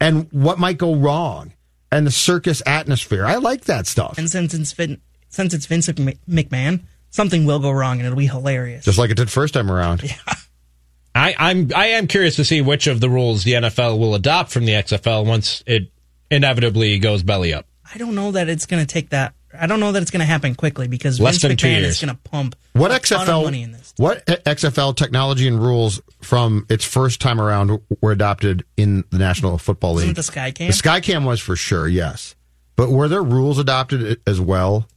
and 0.00 0.26
what 0.32 0.58
might 0.58 0.78
go 0.78 0.96
wrong, 0.96 1.52
and 1.92 2.04
the 2.04 2.10
circus 2.10 2.60
atmosphere. 2.66 3.24
I 3.24 3.36
like 3.36 3.66
that 3.66 3.86
stuff, 3.86 4.18
And 4.18 4.28
since 4.28 4.52
it's 4.52 4.72
Vin, 4.72 5.00
since 5.28 5.54
it's 5.54 5.66
Vince 5.66 5.86
McMahon, 5.88 6.82
something 7.10 7.46
will 7.46 7.60
go 7.60 7.70
wrong, 7.70 7.98
and 7.98 8.06
it'll 8.06 8.18
be 8.18 8.26
hilarious. 8.26 8.84
just 8.84 8.98
like 8.98 9.10
it 9.10 9.16
did 9.16 9.30
first 9.30 9.54
time 9.54 9.70
around. 9.70 10.02
I, 11.14 11.34
I'm 11.38 11.70
I 11.74 11.86
am 11.88 12.06
curious 12.08 12.36
to 12.36 12.44
see 12.44 12.60
which 12.60 12.86
of 12.86 13.00
the 13.00 13.08
rules 13.08 13.44
the 13.44 13.52
NFL 13.52 13.98
will 13.98 14.14
adopt 14.14 14.50
from 14.50 14.64
the 14.64 14.72
XFL 14.72 15.24
once 15.26 15.62
it 15.66 15.90
inevitably 16.30 16.98
goes 16.98 17.22
belly 17.22 17.52
up. 17.54 17.66
I 17.92 17.98
don't 17.98 18.14
know 18.14 18.32
that 18.32 18.48
it's 18.48 18.66
going 18.66 18.84
to 18.84 18.92
take 18.92 19.10
that. 19.10 19.34
I 19.56 19.68
don't 19.68 19.78
know 19.78 19.92
that 19.92 20.02
it's 20.02 20.10
going 20.10 20.18
to 20.20 20.26
happen 20.26 20.56
quickly 20.56 20.88
because 20.88 21.20
Less 21.20 21.34
Vince 21.34 21.42
than 21.42 21.56
two 21.56 21.66
McMahon 21.68 21.80
years. 21.82 21.86
is 21.94 22.00
going 22.04 22.16
to 22.16 22.20
pump 22.28 22.56
What 22.72 22.90
a 22.90 22.98
ton 22.98 23.20
of 23.28 23.44
money 23.44 23.60
XFL? 23.60 23.64
in 23.64 23.72
this. 23.72 23.94
What 23.96 24.26
XFL 24.26 24.96
technology 24.96 25.46
and 25.46 25.62
rules 25.62 26.02
from 26.20 26.66
its 26.68 26.84
first 26.84 27.20
time 27.20 27.40
around 27.40 27.80
were 28.00 28.10
adopted 28.10 28.64
in 28.76 29.04
the 29.10 29.18
National 29.18 29.56
Football 29.58 29.92
Wasn't 29.92 30.08
League? 30.08 30.14
it 30.14 30.16
the 30.16 30.22
Sky 30.24 30.50
Cam? 30.50 30.66
The 30.66 30.72
Skycam 30.72 31.24
was 31.24 31.38
for 31.38 31.54
sure, 31.54 31.86
yes. 31.86 32.34
But 32.74 32.90
were 32.90 33.06
there 33.06 33.22
rules 33.22 33.60
adopted 33.60 34.20
as 34.26 34.40
well? 34.40 34.88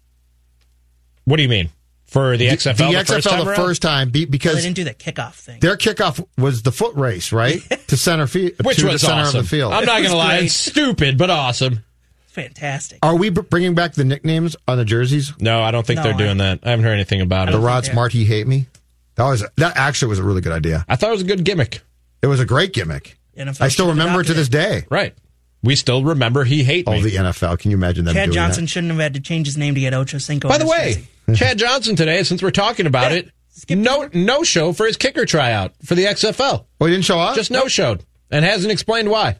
What 1.25 1.37
do 1.37 1.43
you 1.43 1.49
mean 1.49 1.69
for 2.07 2.35
the 2.37 2.47
XFL? 2.47 2.77
the, 2.77 2.83
the, 2.87 2.93
XFL 2.93 3.05
first 3.05 3.27
time 3.29 3.45
the 3.45 3.55
first 3.55 3.81
time 3.81 4.09
be, 4.09 4.25
Well, 4.25 4.55
they 4.55 4.61
didn't 4.61 4.75
do 4.75 4.83
the 4.83 4.93
kickoff 4.93 5.33
thing. 5.35 5.59
their 5.59 5.75
kickoff 5.77 6.25
was 6.37 6.63
the 6.63 6.71
foot 6.71 6.95
race, 6.95 7.31
right, 7.31 7.59
to 7.87 7.95
center 7.97 8.27
field, 8.27 8.53
which 8.63 8.77
to 8.77 8.85
was 8.87 9.01
the 9.01 9.07
center 9.07 9.21
awesome. 9.21 9.39
of 9.39 9.45
the 9.45 9.49
field. 9.49 9.73
I'm 9.73 9.85
not 9.85 9.97
going 9.99 10.11
to 10.11 10.17
lie, 10.17 10.37
it's 10.37 10.53
stupid 10.53 11.17
but 11.17 11.29
awesome. 11.29 11.83
Fantastic. 12.27 12.99
Are 13.01 13.15
we 13.15 13.29
bringing 13.31 13.73
back 13.73 13.93
the 13.93 14.03
nicknames 14.03 14.55
on 14.67 14.77
the 14.77 14.85
jerseys? 14.85 15.33
No, 15.39 15.61
I 15.61 15.71
don't 15.71 15.85
think 15.87 15.97
No, 15.97 16.03
they're 16.03 16.13
I- 16.13 16.17
doing 16.17 16.37
that. 16.37 16.59
I 16.63 16.69
haven't 16.69 16.85
heard 16.85 16.93
anything 16.93 17.21
about 17.21 17.49
it. 17.49 17.51
The 17.53 17.57
it. 17.57 17.61
Rod 17.61 17.85
Smart, 17.85 18.11
he 18.13 18.25
hate 18.25 18.47
me. 18.47 18.67
That 19.15 19.23
was 19.25 19.43
that 19.55 19.75
actually 19.75 20.09
was 20.09 20.19
a 20.19 20.23
really 20.23 20.41
good 20.41 20.53
idea. 20.53 20.85
I 20.87 20.95
thought 20.95 21.09
it 21.09 21.13
was 21.13 21.21
a 21.23 21.25
good 21.25 21.43
gimmick. 21.43 21.81
It 22.21 22.27
was 22.27 22.39
a 22.39 22.45
great 22.45 22.73
gimmick. 22.73 23.17
NFL 23.35 23.61
I 23.61 23.67
still 23.69 23.87
remember 23.89 24.21
it 24.21 24.25
to 24.25 24.33
adopted 24.33 24.37
this 24.37 24.49
day. 24.49 24.85
Right. 24.89 25.15
We 25.63 25.75
still 25.75 26.03
remember 26.03 26.43
he 26.43 26.63
hate 26.63 26.85
Oh, 26.87 26.91
me. 26.91 27.01
the 27.01 27.15
NFL. 27.15 27.57
Can 27.57 27.71
you 27.71 27.77
imagine 27.77 28.05
them 28.05 28.13
Chad 28.13 28.25
doing 28.27 28.35
Johnson 28.35 28.63
that? 28.65 28.69
shouldn't 28.69 28.91
have 28.91 29.01
had 29.01 29.15
to 29.15 29.19
change 29.19 29.47
his 29.47 29.57
name 29.57 29.73
to 29.73 29.79
get 29.79 29.95
Ocho 29.95 30.19
Cinco. 30.19 30.47
By 30.47 30.59
the 30.59 30.67
way, 30.67 30.93
jersey. 30.93 31.07
Chad 31.35 31.57
Johnson 31.57 31.95
today, 31.95 32.23
since 32.23 32.41
we're 32.41 32.51
talking 32.51 32.85
about 32.85 33.11
it, 33.11 33.29
no 33.69 34.09
no 34.13 34.43
show 34.43 34.71
for 34.71 34.85
his 34.85 34.97
kicker 34.97 35.25
tryout 35.25 35.73
for 35.83 35.95
the 35.95 36.05
XFL. 36.05 36.65
Oh, 36.79 36.85
he 36.85 36.93
didn't 36.93 37.05
show 37.05 37.19
up? 37.19 37.35
Just 37.35 37.51
no 37.51 37.67
showed 37.67 38.05
and 38.31 38.45
hasn't 38.45 38.71
explained 38.71 39.09
why. 39.09 39.37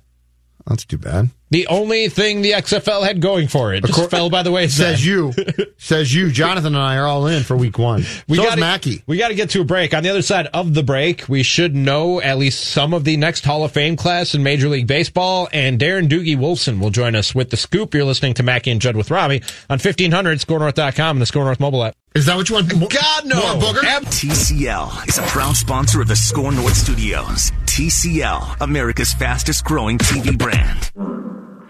That's 0.68 0.84
too 0.86 0.97
bad. 0.97 1.30
The 1.49 1.65
only 1.68 2.09
thing 2.09 2.41
the 2.41 2.51
XFL 2.51 3.03
had 3.07 3.22
going 3.22 3.47
for 3.47 3.74
it 3.74 3.82
just 3.86 3.93
course- 3.93 4.09
fell 4.09 4.30
by 4.30 4.43
the 4.43 4.51
wayside. 4.51 4.97
Says 4.97 5.05
you. 5.05 5.32
says 5.78 6.13
you. 6.13 6.30
Jonathan 6.30 6.76
and 6.76 6.84
I 6.84 6.97
are 6.97 7.05
all 7.05 7.26
in 7.28 7.43
for 7.43 7.55
week 7.55 7.80
one. 7.80 8.03
We 8.28 8.36
so 8.36 8.43
gotta, 8.43 8.59
Mackey. 8.59 9.01
We 9.07 9.15
got 9.18 9.30
to 9.30 9.34
get 9.36 9.51
to 9.51 9.61
a 9.61 9.63
break. 9.63 9.93
On 9.93 10.03
the 10.03 10.09
other 10.09 10.22
side 10.22 10.47
of 10.47 10.74
the 10.74 10.84
break, 10.84 11.30
we 11.30 11.43
should 11.43 11.74
know 11.74 12.20
at 12.20 12.38
least 12.38 12.65
some 12.65 12.93
of 12.93 13.05
the 13.05 13.15
next 13.15 13.45
Hall 13.45 13.63
of 13.63 13.72
Fame 13.72 13.95
class 13.95 14.36
in 14.36 14.43
Major 14.43 14.68
League 14.68 14.88
Baseball. 14.88 15.47
And 15.53 15.80
Darren 15.80 16.09
Doogie 16.09 16.38
Wolfson 16.38 16.82
will 16.82 16.89
join 16.89 17.15
us 17.15 17.34
with 17.34 17.49
the 17.49 17.55
scoop. 17.57 17.93
You're 17.93 18.03
listening 18.03 18.34
to 18.34 18.43
Mackey 18.43 18.72
and 18.72 18.82
Judd 18.82 18.97
with 18.97 19.09
Rami 19.09 19.38
on 19.70 19.76
1500 19.80 20.39
skornorth.com 20.39 21.15
and 21.15 21.22
the 21.22 21.26
SKOR 21.26 21.45
North 21.45 21.61
mobile 21.61 21.86
app. 21.86 21.95
Is 22.18 22.26
that 22.26 22.36
what 22.36 22.49
you 22.49 22.55
want? 22.55 22.76
More, 22.76 22.89
God, 22.89 23.28
no. 23.28 23.36
More 23.36 23.74
booger? 23.74 23.82
TCL 24.05 25.07
is 25.07 25.20
a 25.20 25.22
proud 25.22 25.55
sponsor 25.55 26.01
of 26.01 26.07
the 26.07 26.15
SKOR 26.15 26.51
North 26.51 26.76
Studios. 26.76 27.51
TCL, 27.65 28.59
America's 28.59 29.13
fastest 29.13 29.63
growing 29.63 29.99
TV 29.99 30.36
brand. 30.36 30.89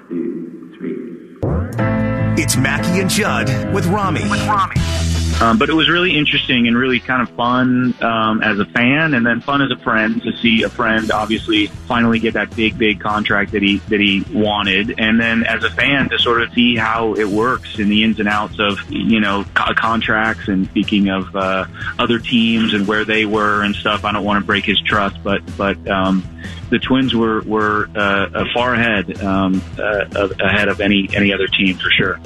Two, 0.07 0.71
three. 0.77 2.41
It's 2.41 2.55
Mackey 2.55 3.01
and 3.01 3.09
Judd 3.09 3.49
with 3.73 3.87
Rami. 3.87 4.21
with 4.29 4.39
Rami. 4.47 4.75
Um, 5.39 5.59
but 5.59 5.69
it 5.69 5.73
was 5.73 5.87
really 5.87 6.17
interesting 6.17 6.67
and 6.67 6.75
really 6.75 6.99
kind 6.99 7.21
of 7.21 7.29
fun 7.35 7.93
um, 8.01 8.41
as 8.41 8.57
a 8.57 8.65
fan, 8.65 9.13
and 9.13 9.23
then 9.23 9.39
fun 9.39 9.61
as 9.61 9.69
a 9.69 9.77
friend 9.77 10.21
to 10.23 10.35
see 10.37 10.63
a 10.63 10.69
friend 10.69 11.11
obviously 11.11 11.67
finally 11.67 12.17
get 12.17 12.33
that 12.33 12.55
big, 12.55 12.75
big 12.75 12.99
contract 12.99 13.51
that 13.51 13.61
he 13.61 13.77
that 13.89 13.99
he 13.99 14.25
wanted, 14.33 14.99
and 14.99 15.19
then 15.19 15.43
as 15.43 15.63
a 15.63 15.69
fan 15.69 16.09
to 16.09 16.17
sort 16.17 16.41
of 16.41 16.51
see 16.53 16.75
how 16.75 17.13
it 17.13 17.27
works 17.27 17.77
in 17.77 17.87
the 17.87 18.03
ins 18.03 18.19
and 18.19 18.27
outs 18.27 18.59
of 18.59 18.79
you 18.89 19.19
know 19.19 19.45
co- 19.53 19.75
contracts 19.75 20.47
and 20.47 20.65
speaking 20.69 21.09
of 21.09 21.35
uh, 21.35 21.65
other 21.99 22.17
teams 22.17 22.73
and 22.73 22.87
where 22.87 23.05
they 23.05 23.25
were 23.25 23.61
and 23.61 23.75
stuff. 23.75 24.05
I 24.05 24.13
don't 24.13 24.25
want 24.25 24.41
to 24.41 24.45
break 24.45 24.65
his 24.65 24.81
trust, 24.81 25.23
but 25.23 25.41
but 25.55 25.87
um, 25.87 26.27
the 26.71 26.79
Twins 26.79 27.13
were 27.13 27.41
were 27.41 27.89
uh, 27.95 28.29
uh, 28.33 28.45
far 28.55 28.73
ahead 28.73 29.21
um, 29.21 29.61
uh, 29.77 30.29
ahead 30.39 30.67
of 30.67 30.81
any 30.81 31.07
any 31.13 31.31
other 31.31 31.47
team 31.47 31.77
for 31.77 31.91
sure. 31.91 32.19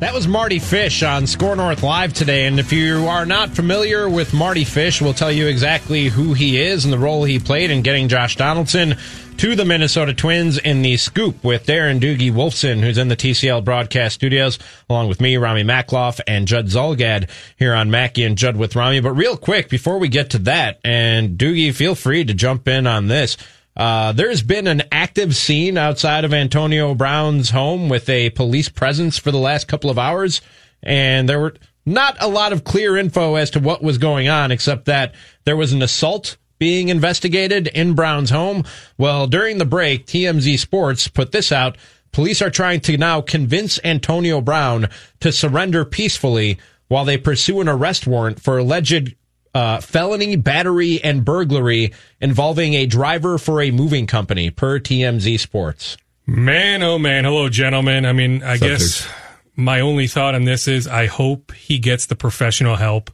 That 0.00 0.14
was 0.14 0.26
Mardy 0.26 0.58
Fish 0.58 1.02
on 1.02 1.26
SKOR 1.26 1.56
North 1.56 1.82
Live 1.82 2.14
today. 2.14 2.46
And 2.46 2.58
if 2.58 2.72
you 2.72 3.06
are 3.06 3.26
not 3.26 3.50
familiar 3.50 4.08
with 4.08 4.32
Mardy 4.32 4.64
Fish, 4.64 5.02
we'll 5.02 5.12
tell 5.12 5.30
you 5.30 5.46
exactly 5.46 6.06
who 6.06 6.32
he 6.32 6.58
is 6.58 6.86
and 6.86 6.92
the 6.92 6.98
role 6.98 7.24
he 7.24 7.38
played 7.38 7.70
in 7.70 7.82
getting 7.82 8.08
Josh 8.08 8.34
Donaldson 8.34 8.96
to 9.36 9.54
the 9.54 9.66
Minnesota 9.66 10.14
Twins 10.14 10.56
in 10.56 10.80
the 10.80 10.96
scoop 10.96 11.44
with 11.44 11.66
Darren 11.66 12.00
Doogie 12.00 12.32
Wolfson, 12.32 12.80
who's 12.80 12.96
in 12.96 13.08
the 13.08 13.16
TCL 13.16 13.62
broadcast 13.62 14.14
studios, 14.14 14.58
along 14.88 15.08
with 15.08 15.20
me, 15.20 15.36
Rami 15.36 15.64
Makloff, 15.64 16.18
and 16.26 16.48
Judd 16.48 16.68
Zulgad 16.68 17.28
here 17.58 17.74
on 17.74 17.90
Mackey 17.90 18.24
and 18.24 18.38
Judd 18.38 18.56
with 18.56 18.76
Rami. 18.76 19.00
But 19.00 19.12
real 19.12 19.36
quick, 19.36 19.68
before 19.68 19.98
we 19.98 20.08
get 20.08 20.30
to 20.30 20.38
that, 20.38 20.80
and 20.82 21.36
Doogie, 21.36 21.74
feel 21.74 21.94
free 21.94 22.24
to 22.24 22.32
jump 22.32 22.68
in 22.68 22.86
on 22.86 23.08
this. 23.08 23.36
Uh, 23.80 24.12
there's 24.12 24.42
been 24.42 24.66
an 24.66 24.82
active 24.92 25.34
scene 25.34 25.78
outside 25.78 26.26
of 26.26 26.34
Antonio 26.34 26.94
Brown's 26.94 27.48
home 27.48 27.88
with 27.88 28.10
a 28.10 28.28
police 28.28 28.68
presence 28.68 29.16
for 29.16 29.30
the 29.30 29.38
last 29.38 29.68
couple 29.68 29.88
of 29.88 29.98
hours, 29.98 30.42
and 30.82 31.26
there 31.26 31.40
were 31.40 31.54
not 31.86 32.14
a 32.20 32.28
lot 32.28 32.52
of 32.52 32.62
clear 32.62 32.98
info 32.98 33.36
as 33.36 33.48
to 33.52 33.58
what 33.58 33.82
was 33.82 33.96
going 33.96 34.28
on, 34.28 34.50
except 34.50 34.84
that 34.84 35.14
there 35.46 35.56
was 35.56 35.72
an 35.72 35.80
assault 35.80 36.36
being 36.58 36.90
investigated 36.90 37.68
in 37.68 37.94
Brown's 37.94 38.28
home. 38.28 38.64
Well, 38.98 39.26
during 39.26 39.56
the 39.56 39.64
break, 39.64 40.04
TMZ 40.04 40.58
Sports 40.58 41.08
put 41.08 41.32
this 41.32 41.50
out. 41.50 41.78
Police 42.12 42.42
are 42.42 42.50
trying 42.50 42.80
to 42.80 42.98
now 42.98 43.22
convince 43.22 43.80
Antonio 43.82 44.42
Brown 44.42 44.90
to 45.20 45.32
surrender 45.32 45.86
peacefully 45.86 46.58
while 46.88 47.06
they 47.06 47.16
pursue 47.16 47.62
an 47.62 47.68
arrest 47.68 48.06
warrant 48.06 48.42
for 48.42 48.58
alleged 48.58 49.14
uh, 49.54 49.80
felony, 49.80 50.36
battery, 50.36 51.02
and 51.02 51.24
burglary 51.24 51.92
involving 52.20 52.74
a 52.74 52.86
driver 52.86 53.38
for 53.38 53.60
a 53.60 53.70
moving 53.70 54.06
company, 54.06 54.50
per 54.50 54.78
TMZ 54.78 55.38
Sports. 55.40 55.96
Man, 56.26 56.82
oh 56.82 56.98
man. 56.98 57.24
Hello, 57.24 57.48
gentlemen. 57.48 58.06
I 58.06 58.12
mean, 58.12 58.42
I 58.42 58.56
guess 58.56 59.08
my 59.56 59.80
only 59.80 60.06
thought 60.06 60.34
on 60.34 60.44
this 60.44 60.68
is 60.68 60.86
I 60.86 61.06
hope 61.06 61.52
he 61.52 61.78
gets 61.78 62.06
the 62.06 62.16
professional 62.16 62.76
help 62.76 63.10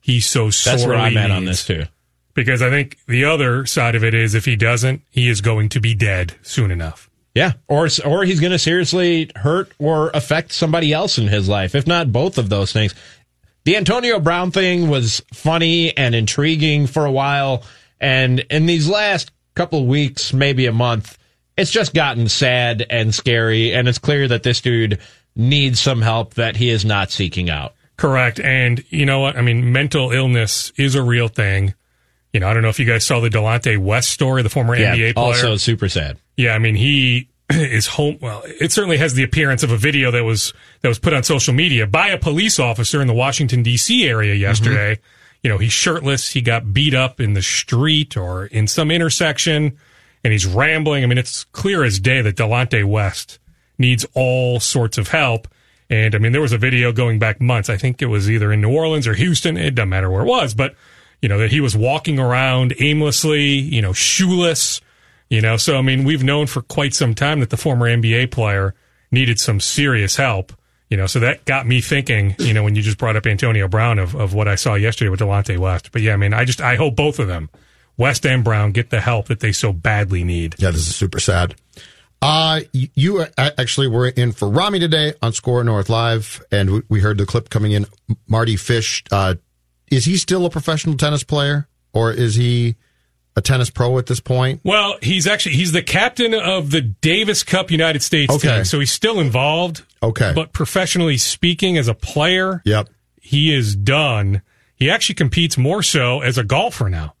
he's 0.00 0.26
so 0.26 0.50
sorely 0.50 0.78
That's 0.78 0.88
where 0.88 0.98
I'm 0.98 1.16
at 1.16 1.30
on 1.30 1.44
this 1.44 1.64
too. 1.64 1.84
Because 2.34 2.62
I 2.62 2.70
think 2.70 2.98
the 3.06 3.24
other 3.24 3.66
side 3.66 3.94
of 3.94 4.04
it 4.04 4.14
is 4.14 4.34
if 4.34 4.44
he 4.44 4.56
doesn't, 4.56 5.02
he 5.10 5.28
is 5.28 5.40
going 5.40 5.68
to 5.70 5.80
be 5.80 5.94
dead 5.94 6.34
soon 6.42 6.70
enough. 6.70 7.10
Yeah, 7.34 7.52
or 7.68 7.88
or 8.04 8.24
he's 8.24 8.40
going 8.40 8.52
to 8.52 8.58
seriously 8.58 9.30
hurt 9.36 9.72
or 9.78 10.10
affect 10.14 10.52
somebody 10.52 10.92
else 10.92 11.16
in 11.16 11.28
his 11.28 11.48
life, 11.48 11.76
if 11.76 11.86
not 11.86 12.10
both 12.10 12.38
of 12.38 12.48
those 12.48 12.72
things. 12.72 12.92
The 13.70 13.76
Antonio 13.76 14.18
Brown 14.18 14.50
thing 14.50 14.88
was 14.88 15.22
funny 15.32 15.96
and 15.96 16.12
intriguing 16.12 16.88
for 16.88 17.04
a 17.04 17.12
while, 17.12 17.62
and 18.00 18.40
in 18.50 18.66
these 18.66 18.88
last 18.88 19.30
couple 19.54 19.82
of 19.82 19.86
weeks, 19.86 20.32
maybe 20.32 20.66
a 20.66 20.72
month, 20.72 21.16
it's 21.56 21.70
just 21.70 21.94
gotten 21.94 22.28
sad 22.28 22.84
and 22.90 23.14
scary, 23.14 23.72
and 23.72 23.86
it's 23.86 23.98
clear 23.98 24.26
that 24.26 24.42
this 24.42 24.60
dude 24.60 24.98
needs 25.36 25.78
some 25.78 26.02
help 26.02 26.34
that 26.34 26.56
he 26.56 26.68
is 26.68 26.84
not 26.84 27.12
seeking 27.12 27.48
out. 27.48 27.74
Correct. 27.96 28.40
And 28.40 28.82
you 28.88 29.06
know 29.06 29.20
what? 29.20 29.36
I 29.36 29.40
mean, 29.40 29.70
mental 29.70 30.10
illness 30.10 30.72
is 30.76 30.96
a 30.96 31.02
real 31.04 31.28
thing. 31.28 31.74
You 32.32 32.40
know, 32.40 32.48
I 32.48 32.54
don't 32.54 32.64
know 32.64 32.70
if 32.70 32.80
you 32.80 32.86
guys 32.86 33.04
saw 33.06 33.20
the 33.20 33.30
Delonte 33.30 33.78
West 33.78 34.08
story, 34.08 34.42
the 34.42 34.50
former 34.50 34.74
Yeah, 34.74 34.96
NBA 34.96 35.14
player. 35.14 35.26
also 35.26 35.56
super 35.56 35.88
sad. 35.88 36.16
Yeah, 36.36 36.54
I 36.54 36.58
mean 36.58 36.74
he 36.74 37.28
is 37.54 37.86
home. 37.86 38.18
Well, 38.20 38.42
it 38.44 38.72
certainly 38.72 38.98
has 38.98 39.14
the 39.14 39.22
appearance 39.22 39.62
of 39.62 39.70
a 39.70 39.76
video 39.76 40.10
that 40.10 40.24
was 40.24 40.52
that 40.82 40.88
was 40.88 40.98
put 40.98 41.12
on 41.12 41.22
social 41.22 41.54
media 41.54 41.86
by 41.86 42.08
a 42.08 42.18
police 42.18 42.58
officer 42.58 43.00
in 43.00 43.08
the 43.08 43.14
Washington 43.14 43.62
D.C. 43.62 44.06
area 44.06 44.34
mm-hmm. 44.34 44.42
yesterday. 44.42 44.98
You 45.42 45.50
know, 45.50 45.58
he's 45.58 45.72
shirtless. 45.72 46.30
He 46.30 46.42
got 46.42 46.72
beat 46.72 46.94
up 46.94 47.18
in 47.18 47.32
the 47.32 47.42
street 47.42 48.16
or 48.16 48.46
in 48.46 48.66
some 48.66 48.90
intersection, 48.90 49.78
and 50.22 50.32
he's 50.32 50.46
rambling. 50.46 51.02
I 51.02 51.06
mean, 51.06 51.18
it's 51.18 51.44
clear 51.44 51.82
as 51.82 51.98
day 51.98 52.20
that 52.20 52.36
Delonte 52.36 52.84
West 52.84 53.38
needs 53.78 54.06
all 54.14 54.60
sorts 54.60 54.98
of 54.98 55.08
help. 55.08 55.48
And 55.88 56.14
I 56.14 56.18
mean, 56.18 56.32
there 56.32 56.42
was 56.42 56.52
a 56.52 56.58
video 56.58 56.92
going 56.92 57.18
back 57.18 57.40
months. 57.40 57.68
I 57.68 57.76
think 57.76 58.00
it 58.00 58.06
was 58.06 58.30
either 58.30 58.52
in 58.52 58.60
New 58.60 58.72
Orleans 58.72 59.08
or 59.08 59.14
Houston. 59.14 59.56
It 59.56 59.74
doesn't 59.74 59.88
matter 59.88 60.10
where 60.10 60.22
it 60.22 60.26
was, 60.26 60.54
but 60.54 60.76
you 61.20 61.28
know 61.28 61.38
that 61.38 61.50
he 61.50 61.60
was 61.60 61.76
walking 61.76 62.18
around 62.20 62.74
aimlessly. 62.78 63.42
You 63.42 63.82
know, 63.82 63.92
shoeless. 63.92 64.80
You 65.30 65.40
know, 65.40 65.56
so 65.56 65.78
I 65.78 65.82
mean, 65.82 66.04
we've 66.04 66.24
known 66.24 66.46
for 66.48 66.60
quite 66.60 66.92
some 66.92 67.14
time 67.14 67.40
that 67.40 67.50
the 67.50 67.56
former 67.56 67.86
NBA 67.86 68.30
player 68.32 68.74
needed 69.12 69.38
some 69.38 69.60
serious 69.60 70.16
help. 70.16 70.52
You 70.88 70.96
know, 70.96 71.06
so 71.06 71.20
that 71.20 71.44
got 71.44 71.68
me 71.68 71.80
thinking. 71.80 72.34
You 72.40 72.52
know, 72.52 72.64
when 72.64 72.74
you 72.74 72.82
just 72.82 72.98
brought 72.98 73.14
up 73.14 73.26
Antonio 73.26 73.68
Brown 73.68 74.00
of 74.00 74.16
of 74.16 74.34
what 74.34 74.48
I 74.48 74.56
saw 74.56 74.74
yesterday 74.74 75.08
with 75.08 75.20
Delonte 75.20 75.56
West. 75.56 75.92
But 75.92 76.02
yeah, 76.02 76.14
I 76.14 76.16
mean, 76.16 76.34
I 76.34 76.44
just 76.44 76.60
I 76.60 76.74
hope 76.74 76.96
both 76.96 77.20
of 77.20 77.28
them, 77.28 77.48
West 77.96 78.26
and 78.26 78.42
Brown, 78.42 78.72
get 78.72 78.90
the 78.90 79.00
help 79.00 79.28
that 79.28 79.38
they 79.38 79.52
so 79.52 79.72
badly 79.72 80.24
need. 80.24 80.56
Yeah, 80.58 80.72
this 80.72 80.88
is 80.88 80.96
super 80.96 81.20
sad. 81.20 81.54
Uh, 82.22 82.60
you 82.72 83.24
actually 83.38 83.88
were 83.88 84.08
in 84.08 84.32
for 84.32 84.48
Rami 84.48 84.78
today 84.78 85.14
on 85.22 85.32
SKOR 85.32 85.64
North 85.64 85.88
Live, 85.88 86.42
and 86.52 86.82
we- 86.88 87.00
heard 87.00 87.16
the 87.16 87.24
clip 87.24 87.48
coming 87.48 87.72
in. 87.72 87.86
Mardy 88.28 88.56
Fish, 88.56 89.02
uh, 89.10 89.36
is 89.90 90.04
he 90.04 90.16
still 90.18 90.44
a 90.44 90.50
professional 90.50 90.96
tennis 90.96 91.22
player, 91.22 91.66
or 91.94 92.12
is 92.12 92.34
he 92.34 92.76
a 93.36 93.40
tennis 93.40 93.70
pro 93.70 93.96
at 93.98 94.06
this 94.06 94.20
point? 94.20 94.60
Well, 94.64 94.96
he's 95.02 95.26
actually 95.26 95.54
he's 95.56 95.72
the 95.72 95.82
captain 95.82 96.34
of 96.34 96.70
the 96.70 96.80
Davis 96.80 97.42
Cup 97.42 97.70
United 97.70 98.02
States 98.02 98.32
Okay. 98.34 98.56
team, 98.56 98.64
so 98.64 98.80
he's 98.80 98.92
still 98.92 99.20
involved. 99.20 99.82
Okay. 100.02 100.32
But 100.34 100.52
professionally 100.52 101.16
speaking, 101.18 101.76
as 101.78 101.88
a 101.88 101.94
player, 101.94 102.62
Yep. 102.64 102.88
he 103.20 103.54
is 103.54 103.76
done. 103.76 104.42
He 104.76 104.90
actually 104.90 105.14
competes 105.16 105.56
more 105.58 105.82
so 105.82 106.20
as 106.22 106.38
a 106.38 106.44
golfer 106.44 106.88
now. 106.88 107.14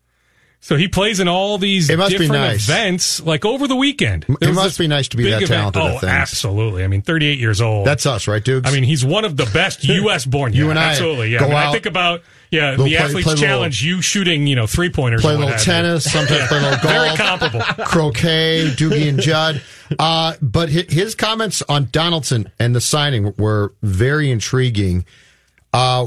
So 0.62 0.76
he 0.76 0.88
plays 0.88 1.20
in 1.20 1.28
all 1.28 1.56
these 1.56 1.88
It 1.88 1.96
must 1.96 2.10
be 2.12 2.18
different 2.18 2.42
nice. 2.42 2.68
events, 2.68 3.20
like 3.22 3.46
over 3.46 3.66
the 3.66 3.76
weekend. 3.76 4.26
It 4.28 4.40
There 4.40 4.52
must 4.52 4.78
be 4.78 4.88
nice 4.88 5.08
to 5.08 5.16
be 5.16 5.30
that 5.30 5.46
talented 5.46 5.80
at 5.80 6.04
Oh, 6.04 6.06
absolutely. 6.06 6.84
I 6.84 6.86
mean, 6.86 7.00
38 7.00 7.38
years 7.38 7.62
old. 7.62 7.86
That's 7.86 8.04
us, 8.04 8.28
right, 8.28 8.44
dude? 8.44 8.66
I 8.66 8.70
mean, 8.72 8.84
he's 8.84 9.02
one 9.02 9.24
of 9.24 9.38
the 9.38 9.46
best 9.54 9.84
U.S. 9.88 10.26
born. 10.26 10.52
You 10.52 10.64
yeah, 10.64 10.70
and 10.70 10.78
I 10.78 10.90
absolutely. 10.90 11.30
Yeah, 11.30 11.44
I, 11.44 11.48
mean, 11.48 11.54
I 11.56 11.72
think 11.72 11.86
about 11.86 12.22
yeah 12.50 12.70
little 12.70 12.84
the 12.86 12.90
play- 12.90 12.96
athletes 12.98 13.24
play 13.24 13.34
little- 13.34 13.46
challenge. 13.48 13.82
you 13.84 14.02
shooting, 14.02 14.46
you 14.46 14.56
know, 14.56 14.66
three 14.66 14.90
pointers. 14.90 15.20
play 15.22 15.34
a 15.34 15.38
little 15.38 15.58
tennis, 15.58 16.04
sometimes 16.12 16.46
play 16.48 16.58
a 16.58 16.62
little 16.62 16.78
golf. 16.82 16.82
Very 16.82 17.16
comparable. 17.16 17.60
croquet, 17.84 18.68
Doogie 18.76 19.08
and 19.08 19.20
Judd. 19.20 19.62
Uh, 19.98 20.34
but 20.40 20.68
his 20.68 21.16
comments 21.16 21.62
on 21.68 21.88
Donaldson 21.90 22.48
and 22.60 22.76
the 22.76 22.80
signing 22.80 23.34
were 23.36 23.74
very 23.82 24.30
intriguing. 24.30 25.04
Uh, 25.72 26.06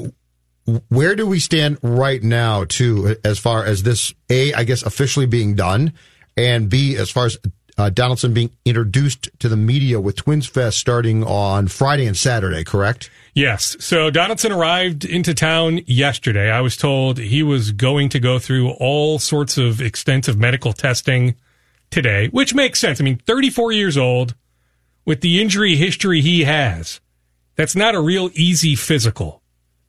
where 0.87 1.15
do 1.17 1.27
we 1.27 1.41
stand 1.41 1.77
right 1.83 2.23
now, 2.23 2.63
too, 2.63 3.17
as 3.25 3.39
far 3.39 3.65
as 3.65 3.83
this 3.83 4.13
A, 4.29 4.53
I 4.53 4.63
guess, 4.63 4.83
officially 4.83 5.25
being 5.25 5.55
done, 5.55 5.91
and 6.37 6.69
B, 6.69 6.95
as 6.95 7.09
far 7.11 7.25
as 7.25 7.37
uh, 7.77 7.89
Donaldson 7.89 8.33
being 8.33 8.51
introduced 8.65 9.29
to 9.39 9.49
the 9.49 9.57
media 9.57 9.99
with 9.99 10.15
Twins 10.15 10.47
Fest 10.47 10.77
starting 10.77 11.23
on 11.23 11.67
Friday 11.67 12.05
and 12.05 12.15
Saturday, 12.17 12.63
correct? 12.63 13.09
Yes. 13.33 13.75
So 13.79 14.09
Donaldson 14.09 14.51
arrived 14.51 15.05
into 15.05 15.33
town 15.33 15.79
yesterday. 15.85 16.51
I 16.51 16.61
was 16.61 16.77
told 16.77 17.17
he 17.17 17.41
was 17.43 17.71
going 17.71 18.09
to 18.09 18.19
go 18.19 18.39
through 18.39 18.71
all 18.71 19.19
sorts 19.19 19.57
of 19.57 19.81
extensive 19.81 20.37
medical 20.37 20.73
testing 20.73 21.35
today, 21.89 22.27
which 22.29 22.53
makes 22.53 22.79
sense. 22.79 22.99
I 22.99 23.03
mean, 23.03 23.17
34 23.17 23.71
years 23.71 23.97
old 23.97 24.35
with 25.05 25.21
the 25.21 25.41
injury 25.41 25.75
history 25.75 26.21
he 26.21 26.43
has. 26.43 26.99
That's 27.55 27.75
not 27.75 27.95
a 27.95 28.01
real 28.01 28.29
easy 28.33 28.75
physical. 28.75 29.42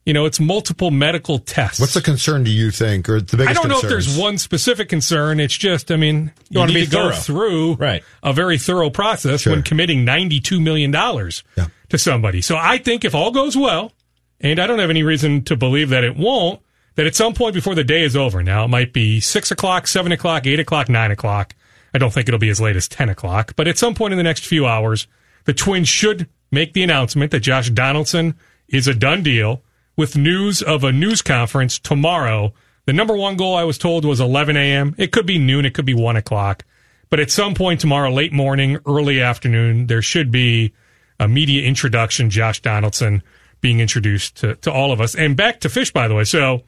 You 0.05 0.13
know, 0.13 0.25
it's 0.25 0.39
multiple 0.39 0.91
medical 0.91 1.39
tests. 1.39 1.79
What's 1.79 1.95
the 1.95 2.01
concern 2.01 2.43
do 2.43 2.51
you 2.51 2.69
think, 2.69 3.09
or 3.09 3.19
the 3.19 3.37
biggest? 3.37 3.49
I 3.49 3.53
don't 3.53 3.69
know 3.69 3.79
if 3.79 3.89
there's 3.89 4.15
one 4.17 4.37
specific 4.37 4.87
concern. 4.87 5.39
It's 5.39 5.57
just, 5.57 5.91
I 5.91 5.95
mean, 5.95 6.25
you, 6.25 6.31
You 6.51 6.59
wanna 6.59 6.73
need 6.73 6.79
be 6.81 6.85
to 6.85 6.91
go 6.91 7.11
through 7.11 7.73
Right. 7.75 8.03
a 8.21 8.31
very 8.31 8.59
thorough 8.59 8.91
process 8.91 9.41
Sure. 9.41 9.53
when 9.53 9.63
committing 9.63 10.05
$92 10.05 10.61
million 10.61 10.91
to 10.91 11.97
somebody. 11.97 12.41
So 12.41 12.55
I 12.55 12.77
think 12.77 13.03
if 13.03 13.15
all 13.15 13.31
goes 13.31 13.57
well, 13.57 13.93
and 14.39 14.59
I 14.59 14.67
don't 14.67 14.77
have 14.79 14.91
any 14.91 15.01
reason 15.01 15.43
to 15.45 15.55
believe 15.55 15.89
that 15.89 16.03
it 16.03 16.15
won't, 16.15 16.59
that 16.95 17.07
at 17.07 17.15
some 17.15 17.33
point 17.33 17.55
before 17.55 17.73
the 17.73 17.83
day 17.83 18.03
is 18.03 18.15
over, 18.15 18.43
now 18.43 18.63
it 18.65 18.67
might 18.67 18.93
be 18.93 19.19
6 19.19 19.49
o'clock, 19.49 19.87
7 19.87 20.11
o'clock, 20.11 20.45
8 20.45 20.59
o'clock, 20.59 20.87
9 20.87 21.09
o'clock. 21.11 21.55
I 21.95 21.97
don't 21.97 22.13
think 22.13 22.27
it'll 22.27 22.39
be 22.39 22.49
as 22.49 22.61
late 22.61 22.75
as 22.75 22.87
10 22.87 23.09
o'clock, 23.09 23.53
but 23.55 23.67
at 23.67 23.77
some 23.79 23.95
point 23.95 24.11
in 24.13 24.17
the 24.17 24.23
next 24.23 24.45
few 24.45 24.67
hours, 24.67 25.07
the 25.45 25.53
Twins 25.53 25.89
should 25.89 26.27
make 26.51 26.73
the 26.73 26.83
announcement 26.83 27.31
that 27.31 27.39
Josh 27.39 27.69
Donaldson 27.71 28.35
is 28.67 28.87
a 28.87 28.93
done 28.93 29.23
deal 29.23 29.63
with 29.95 30.17
news 30.17 30.61
of 30.61 30.83
a 30.83 30.91
news 30.91 31.21
conference 31.21 31.79
tomorrow. 31.79 32.53
The 32.85 32.93
number 32.93 33.15
one 33.15 33.35
goal 33.35 33.55
I 33.55 33.63
was 33.63 33.77
told 33.77 34.05
was 34.05 34.19
11 34.19 34.57
a.m. 34.57 34.95
It 34.97 35.11
could 35.11 35.25
be 35.25 35.37
noon, 35.37 35.65
it 35.65 35.73
could 35.73 35.85
be 35.85 35.93
1 35.93 36.15
o'clock. 36.15 36.65
But 37.09 37.19
at 37.19 37.31
some 37.31 37.53
point 37.53 37.79
tomorrow, 37.79 38.11
late 38.11 38.33
morning, 38.33 38.79
early 38.85 39.21
afternoon, 39.21 39.87
there 39.87 40.01
should 40.01 40.31
be 40.31 40.73
a 41.19 41.27
media 41.27 41.63
introduction, 41.63 42.29
Josh 42.29 42.61
Donaldson 42.61 43.23
being 43.61 43.79
introduced 43.79 44.37
to, 44.37 44.55
to 44.57 44.71
all 44.71 44.91
of 44.91 45.01
us. 45.01 45.15
And 45.15 45.37
back 45.37 45.61
to 45.61 45.69
Fish, 45.69 45.91
by 45.91 46.07
the 46.07 46.15
way. 46.15 46.23
So 46.23 46.63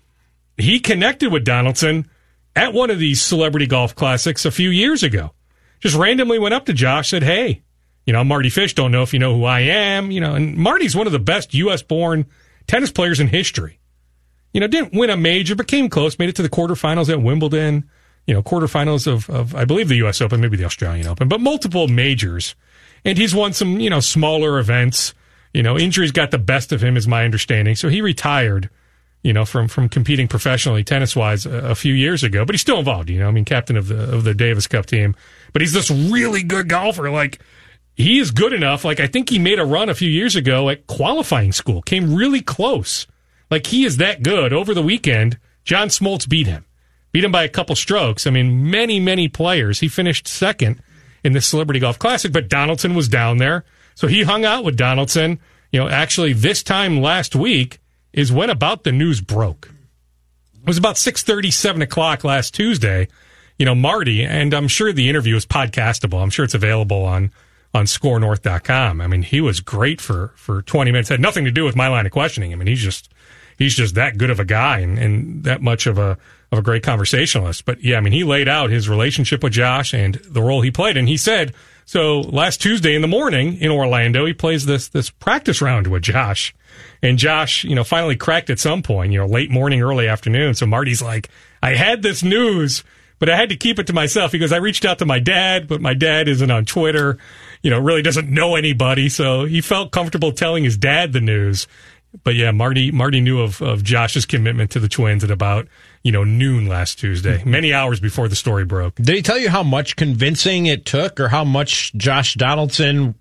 he 0.57 0.79
connected 0.79 1.31
with 1.31 1.43
Donaldson 1.43 2.09
at 2.55 2.73
one 2.73 2.89
of 2.89 2.99
these 2.99 3.21
celebrity 3.21 3.67
golf 3.67 3.93
classics 3.93 4.45
a 4.45 4.51
few 4.51 4.69
years 4.69 5.03
ago. 5.03 5.31
Just 5.79 5.95
randomly 5.95 6.39
went 6.39 6.55
up 6.55 6.65
to 6.65 6.73
Josh, 6.73 7.09
said, 7.09 7.23
Hey, 7.23 7.61
you 8.05 8.13
know, 8.13 8.21
I'm 8.21 8.27
Mardy 8.27 8.49
Fish. 8.49 8.73
Don't 8.73 8.91
know 8.91 9.03
if 9.03 9.13
you 9.13 9.19
know 9.19 9.35
who 9.35 9.43
I 9.43 9.59
am. 9.59 10.11
You 10.11 10.21
know, 10.21 10.33
and 10.33 10.55
Mardy's 10.55 10.95
one 10.95 11.07
of 11.07 11.13
the 11.13 11.19
best 11.19 11.53
U.S. 11.53 11.83
born 11.83 12.25
tennis 12.67 12.91
players 12.91 13.19
in 13.19 13.27
history. 13.27 13.79
You 14.53 14.61
know, 14.61 14.67
didn't 14.67 14.93
win 14.93 15.09
a 15.09 15.17
major, 15.17 15.55
but 15.55 15.67
came 15.67 15.89
close, 15.89 16.17
made 16.17 16.29
it 16.29 16.35
to 16.37 16.41
the 16.41 16.49
quarterfinals 16.49 17.09
at 17.09 17.21
Wimbledon, 17.21 17.89
you 18.25 18.33
know, 18.33 18.43
quarterfinals 18.43 19.07
of, 19.07 19.29
of 19.29 19.55
I 19.55 19.65
believe, 19.65 19.87
the 19.87 19.95
U.S. 19.97 20.21
Open, 20.21 20.41
maybe 20.41 20.57
the 20.57 20.65
Australian 20.65 21.07
Open, 21.07 21.27
but 21.27 21.39
multiple 21.39 21.87
majors. 21.87 22.55
And 23.05 23.17
he's 23.17 23.33
won 23.33 23.53
some, 23.53 23.79
you 23.79 23.89
know, 23.89 23.99
smaller 23.99 24.59
events. 24.59 25.13
You 25.53 25.63
know, 25.63 25.77
injuries 25.77 26.11
got 26.11 26.31
the 26.31 26.37
best 26.37 26.71
of 26.71 26.83
him, 26.83 26.97
is 26.97 27.07
my 27.07 27.23
understanding. 27.23 27.75
So 27.75 27.89
he 27.89 28.01
retired, 28.01 28.69
you 29.23 29.31
know, 29.31 29.45
from, 29.45 29.67
from 29.67 29.89
competing 29.89 30.27
professionally 30.27 30.83
tennis 30.83 31.15
wise 31.15 31.45
a, 31.45 31.51
a 31.51 31.75
few 31.75 31.93
years 31.93 32.23
ago, 32.23 32.43
but 32.43 32.53
he's 32.53 32.61
still 32.61 32.79
involved, 32.79 33.09
you 33.09 33.19
know, 33.19 33.27
I 33.27 33.31
mean, 33.31 33.45
captain 33.45 33.77
of 33.77 33.87
the, 33.87 34.13
of 34.13 34.23
the 34.23 34.33
Davis 34.33 34.67
Cup 34.67 34.85
team. 34.85 35.15
But 35.53 35.61
he's 35.61 35.73
this 35.73 35.89
really 35.89 36.43
good 36.43 36.67
golfer. 36.67 37.09
Like, 37.09 37.39
he 37.97 38.19
is 38.19 38.29
good 38.29 38.53
enough. 38.53 38.85
Like, 38.85 38.99
I 38.99 39.07
think 39.07 39.29
he 39.29 39.39
made 39.39 39.57
a 39.57 39.65
run 39.65 39.89
a 39.89 39.95
few 39.95 40.09
years 40.09 40.35
ago 40.35 40.69
at 40.69 40.85
qualifying 40.85 41.51
school, 41.51 41.81
came 41.81 42.13
really 42.13 42.41
close. 42.41 43.07
Like, 43.49 43.65
he 43.67 43.85
is 43.85 43.97
that 43.97 44.21
good. 44.21 44.53
Over 44.53 44.75
the 44.75 44.83
weekend, 44.83 45.39
John 45.65 45.87
Smoltz 45.87 46.29
beat 46.29 46.45
him, 46.45 46.65
beat 47.11 47.23
him 47.23 47.31
by 47.31 47.43
a 47.43 47.49
couple 47.49 47.75
strokes. 47.75 48.27
I 48.27 48.29
mean, 48.29 48.69
many, 48.69 48.99
many 48.99 49.27
players. 49.27 49.79
He 49.79 49.87
finished 49.87 50.27
second 50.27 50.79
in 51.23 51.33
the 51.33 51.41
Celebrity 51.41 51.79
Golf 51.79 51.97
Classic, 51.97 52.31
but 52.31 52.49
Donaldson 52.49 52.93
was 52.93 53.09
down 53.09 53.39
there. 53.39 53.65
So 53.95 54.05
he 54.05 54.21
hung 54.21 54.45
out 54.45 54.63
with 54.63 54.77
Donaldson. 54.77 55.39
You 55.71 55.79
know, 55.79 55.89
actually, 55.89 56.33
this 56.33 56.61
time 56.61 57.01
last 57.01 57.35
week 57.35 57.79
is 58.13 58.31
when 58.31 58.51
about 58.51 58.83
the 58.83 58.91
news 58.91 59.21
broke. 59.21 59.71
It 60.53 60.67
was 60.67 60.77
about 60.77 60.97
six 60.97 61.23
thirty, 61.23 61.49
seven 61.49 61.81
o'clock 61.81 62.23
last 62.23 62.53
Tuesday. 62.53 63.07
You 63.57 63.65
know, 63.65 63.73
Mardy, 63.73 64.23
and 64.23 64.53
I'm 64.53 64.67
sure 64.67 64.93
the 64.93 65.09
interview 65.09 65.35
is 65.35 65.47
podcastable. 65.47 66.21
I'm 66.21 66.29
sure 66.29 66.45
it's 66.45 66.53
available 66.53 67.03
on 67.03 67.31
on 67.77 67.85
skornorth.com. 67.85 68.99
I 68.99 69.07
mean, 69.07 69.21
he 69.21 69.39
was 69.39 69.59
great 69.59 70.01
for 70.01 70.33
for 70.35 70.61
20 70.63 70.91
minutes. 70.91 71.09
Had 71.09 71.21
nothing 71.21 71.45
to 71.45 71.51
do 71.51 71.63
with 71.63 71.75
my 71.75 71.87
line 71.87 72.05
of 72.05 72.11
questioning. 72.11 72.51
I 72.51 72.55
mean, 72.55 72.67
he's 72.67 72.81
just 72.81 73.09
he's 73.57 73.75
just 73.75 73.95
that 73.95 74.17
good 74.17 74.29
of 74.29 74.39
a 74.39 74.45
guy 74.45 74.79
and, 74.79 74.97
and 74.97 75.43
that 75.43 75.61
much 75.61 75.87
of 75.87 75.97
a 75.97 76.17
of 76.51 76.59
a 76.59 76.61
great 76.61 76.83
conversationalist. 76.83 77.65
But 77.65 77.83
yeah, 77.83 77.97
I 77.97 78.01
mean, 78.01 78.13
he 78.13 78.23
laid 78.23 78.47
out 78.47 78.69
his 78.69 78.89
relationship 78.89 79.43
with 79.43 79.53
Josh 79.53 79.93
and 79.93 80.15
the 80.15 80.41
role 80.41 80.61
he 80.61 80.71
played, 80.71 80.97
and 80.97 81.07
he 81.07 81.17
said 81.17 81.53
so. 81.85 82.19
Last 82.21 82.61
Tuesday 82.61 82.95
in 82.95 83.01
the 83.01 83.07
morning 83.07 83.57
in 83.57 83.71
Orlando, 83.71 84.25
he 84.25 84.33
plays 84.33 84.65
this 84.65 84.87
this 84.89 85.09
practice 85.09 85.61
round 85.61 85.87
with 85.87 86.03
Josh, 86.03 86.55
and 87.01 87.17
Josh, 87.17 87.63
you 87.63 87.75
know, 87.75 87.83
finally 87.83 88.15
cracked 88.15 88.49
at 88.49 88.59
some 88.59 88.81
point, 88.81 89.13
you 89.13 89.19
know, 89.19 89.27
late 89.27 89.51
morning, 89.51 89.81
early 89.81 90.07
afternoon. 90.07 90.55
So 90.55 90.65
Mardy's 90.65 91.01
like, 91.01 91.29
I 91.61 91.75
had 91.75 92.01
this 92.01 92.23
news. 92.23 92.83
But 93.19 93.29
I 93.29 93.35
had 93.35 93.49
to 93.49 93.55
keep 93.55 93.79
it 93.79 93.87
to 93.87 93.93
myself 93.93 94.31
because 94.31 94.51
I 94.51 94.57
reached 94.57 94.85
out 94.85 94.99
to 94.99 95.05
my 95.05 95.17
dad, 95.19 95.67
but 95.67 95.81
my 95.81 95.95
dad 95.95 96.27
isn't 96.27 96.51
on 96.51 96.65
Twitter, 96.65 97.17
you 97.67 97.71
know, 97.71 97.79
really 97.79 98.01
doesn't 98.01 98.29
know 98.29 98.55
anybody. 98.55 99.09
So 99.09 99.43
he 99.43 99.59
felt 99.59 99.91
comfortable 99.91 100.31
telling 100.31 100.63
his 100.63 100.77
dad 100.77 101.11
the 101.11 101.19
news. 101.19 101.67
But 102.23 102.35
yeah, 102.35 102.51
Mardy 102.51 102.91
Mardy 102.91 103.19
knew 103.19 103.41
of, 103.41 103.61
of 103.61 103.83
Josh's 103.83 104.25
commitment 104.25 104.71
to 104.71 104.79
the 104.79 104.87
Twins 104.87 105.21
at 105.21 105.31
about 105.31 105.67
you 106.01 106.13
know 106.13 106.23
noon 106.23 106.67
last 106.67 106.97
Tuesday, 106.97 107.39
mm-hmm. 107.39 107.51
many 107.51 107.73
hours 107.73 107.99
before 107.99 108.29
the 108.29 108.37
story 108.37 108.63
broke. 108.63 108.95
Did 108.95 109.13
he 109.17 109.21
tell 109.21 109.37
you 109.37 109.49
how 109.49 109.63
much 109.63 109.97
convincing 109.97 110.67
it 110.67 110.85
took, 110.85 111.19
or 111.19 111.27
how 111.27 111.43
much 111.43 111.93
Josh 111.95 112.35
Donaldson, 112.35 113.15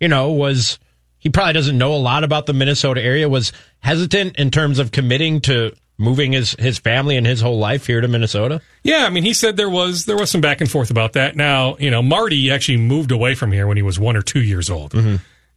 you 0.00 0.08
know, 0.08 0.32
was? 0.32 0.80
He 1.18 1.28
probably 1.28 1.52
doesn't 1.52 1.78
know 1.78 1.94
a 1.94 2.02
lot 2.02 2.24
about 2.24 2.46
the 2.46 2.52
Minnesota 2.52 3.00
area. 3.00 3.28
Was 3.28 3.52
hesitant 3.78 4.34
in 4.34 4.50
terms 4.50 4.80
of 4.80 4.90
committing 4.90 5.42
to 5.42 5.76
moving 6.02 6.32
his 6.32 6.54
his 6.58 6.78
family 6.78 7.16
and 7.16 7.26
his 7.26 7.40
whole 7.40 7.58
life 7.58 7.86
here 7.86 8.00
to 8.00 8.08
Minnesota. 8.08 8.60
Yeah, 8.82 9.06
I 9.06 9.10
mean, 9.10 9.22
he 9.22 9.32
said 9.32 9.56
there 9.56 9.70
was 9.70 10.04
there 10.04 10.16
was 10.16 10.30
some 10.30 10.40
back 10.40 10.60
and 10.60 10.70
forth 10.70 10.90
about 10.90 11.14
that. 11.14 11.36
Now, 11.36 11.76
you 11.78 11.90
know, 11.90 12.02
Mardy 12.02 12.50
actually 12.50 12.78
moved 12.78 13.12
away 13.12 13.34
from 13.34 13.52
here 13.52 13.66
when 13.66 13.76
he 13.76 13.82
was 13.82 13.98
one 13.98 14.16
or 14.16 14.22
two 14.22 14.42
years 14.42 14.68
old. 14.68 14.92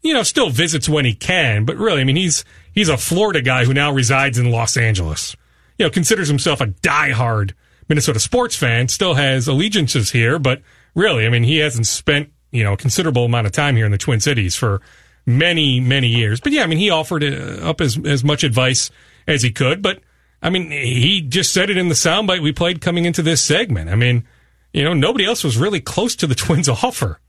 You 0.01 0.13
know, 0.13 0.21
still 0.21 0.51
visits 0.51 0.87
when 0.87 1.03
he 1.03 1.15
can, 1.15 1.65
but 1.65 1.77
really, 1.77 2.01
I 2.01 2.03
mean, 2.03 2.15
he's 2.15 2.45
he's 2.71 2.89
a 2.89 2.97
Florida 2.97 3.41
guy 3.41 3.65
who 3.65 3.73
now 3.73 3.91
resides 3.91 4.37
in 4.37 4.51
Los 4.51 4.77
Angeles. 4.77 5.35
You 5.79 5.85
know, 5.85 5.89
considers 5.89 6.27
himself 6.27 6.61
a 6.61 6.67
diehard 6.67 7.53
Minnesota 7.89 8.19
sports 8.19 8.55
fan. 8.55 8.87
Still 8.87 9.15
has 9.15 9.47
allegiances 9.47 10.11
here, 10.11 10.37
but 10.37 10.61
really, 10.93 11.25
I 11.25 11.29
mean, 11.29 11.43
he 11.43 11.57
hasn't 11.57 11.87
spent 11.87 12.31
you 12.51 12.63
know 12.63 12.73
a 12.73 12.77
considerable 12.77 13.25
amount 13.25 13.47
of 13.47 13.53
time 13.53 13.75
here 13.75 13.85
in 13.85 13.91
the 13.91 13.97
Twin 13.97 14.19
Cities 14.19 14.55
for 14.55 14.79
many 15.25 15.79
many 15.79 16.07
years. 16.07 16.39
But 16.39 16.51
yeah, 16.51 16.63
I 16.63 16.67
mean, 16.67 16.77
he 16.77 16.91
offered 16.91 17.23
uh, 17.23 17.67
up 17.67 17.81
as 17.81 17.97
as 18.05 18.23
much 18.23 18.43
advice 18.43 18.91
as 19.27 19.41
he 19.41 19.51
could, 19.51 19.81
but. 19.81 20.01
I 20.45 20.49
mean, 20.51 20.69
he 20.69 21.21
just 21.21 21.51
said 21.53 21.69
it 21.71 21.77
in 21.77 21.89
the 21.89 21.95
soundbite 21.95 22.41
we 22.41 22.51
played 22.51 22.79
coming 22.79 23.05
into 23.05 23.23
this 23.23 23.41
segment. 23.41 23.89
I 23.89 23.95
mean, 23.95 24.27
you 24.73 24.83
know, 24.83 24.93
nobody 24.93 25.25
else 25.25 25.43
was 25.43 25.57
really 25.57 25.79
close 25.79 26.15
to 26.17 26.27
the 26.27 26.35
Twins' 26.43 26.69
offer. 26.69 27.19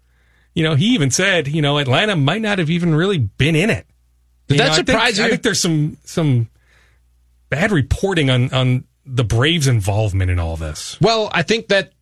You 0.55 0.63
know, 0.65 0.75
he 0.75 0.87
even 0.95 1.11
said, 1.11 1.49
you 1.49 1.63
know, 1.63 1.79
Atlanta 1.79 2.15
might 2.17 2.43
not 2.43 2.59
have 2.59 2.69
even 2.71 2.95
really 2.95 3.19
been 3.19 3.57
in 3.57 3.71
it. 3.71 3.87
Did 4.49 4.55
You 4.55 4.59
that 4.59 4.65
know, 4.67 4.73
I 4.73 4.75
think- 4.77 4.87
surprise 4.89 5.21
I 5.21 5.29
think 5.31 5.43
there's 5.43 5.61
some 5.61 5.97
some 6.05 6.49
bad 7.49 7.73
reporting 7.73 8.31
on 8.31 8.53
on 8.53 8.85
the 9.05 9.25
Braves' 9.25 9.67
involvement 9.67 10.31
in 10.31 10.39
all 10.39 10.57
this. 10.57 11.01
Well, 11.01 11.31
I 11.33 11.43
think 11.43 11.69
that 11.69 11.93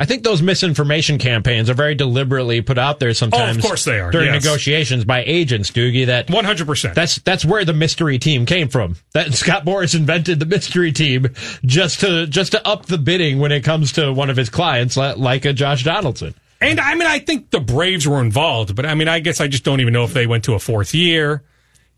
I 0.00 0.06
think 0.06 0.24
those 0.24 0.40
misinformation 0.40 1.18
campaigns 1.18 1.68
are 1.68 1.74
very 1.74 1.94
deliberately 1.94 2.62
put 2.62 2.78
out 2.78 3.00
there 3.00 3.10
oh, 3.10 3.12
sometimes. 3.12 3.58
Oh, 3.62 3.68
course 3.68 3.84
they 3.84 4.00
are, 4.00 4.10
during 4.10 4.32
yes. 4.32 4.42
negotiations 4.42 5.04
by 5.04 5.22
agents, 5.24 5.70
Doogie. 5.70 6.06
That 6.06 6.30
one 6.30 6.46
hundred 6.46 6.66
percent. 6.66 6.94
That's 6.94 7.16
that's 7.16 7.44
where 7.44 7.66
the 7.66 7.74
mystery 7.74 8.18
team 8.18 8.46
came 8.46 8.68
from. 8.68 8.96
That 9.12 9.34
Scott 9.34 9.66
Boras 9.66 9.94
invented 9.94 10.40
the 10.40 10.46
mystery 10.46 10.90
team 10.90 11.28
just 11.66 12.00
to 12.00 12.26
just 12.26 12.52
to 12.52 12.66
up 12.66 12.86
the 12.86 12.96
bidding 12.96 13.40
when 13.40 13.52
it 13.52 13.62
comes 13.62 13.92
to 13.92 14.10
one 14.10 14.30
of 14.30 14.38
his 14.38 14.48
clients, 14.48 14.96
like 14.96 15.44
a 15.44 15.52
Josh 15.52 15.84
Donaldson. 15.84 16.34
And 16.62 16.80
I 16.80 16.94
mean, 16.94 17.06
I 17.06 17.18
think 17.18 17.50
the 17.50 17.60
Braves 17.60 18.08
were 18.08 18.22
involved, 18.22 18.74
but 18.74 18.86
I 18.86 18.94
mean, 18.94 19.08
I 19.08 19.20
guess 19.20 19.38
I 19.38 19.48
just 19.48 19.64
don't 19.64 19.80
even 19.80 19.92
know 19.92 20.04
if 20.04 20.14
they 20.14 20.26
went 20.26 20.44
to 20.44 20.54
a 20.54 20.58
fourth 20.58 20.94
year. 20.94 21.42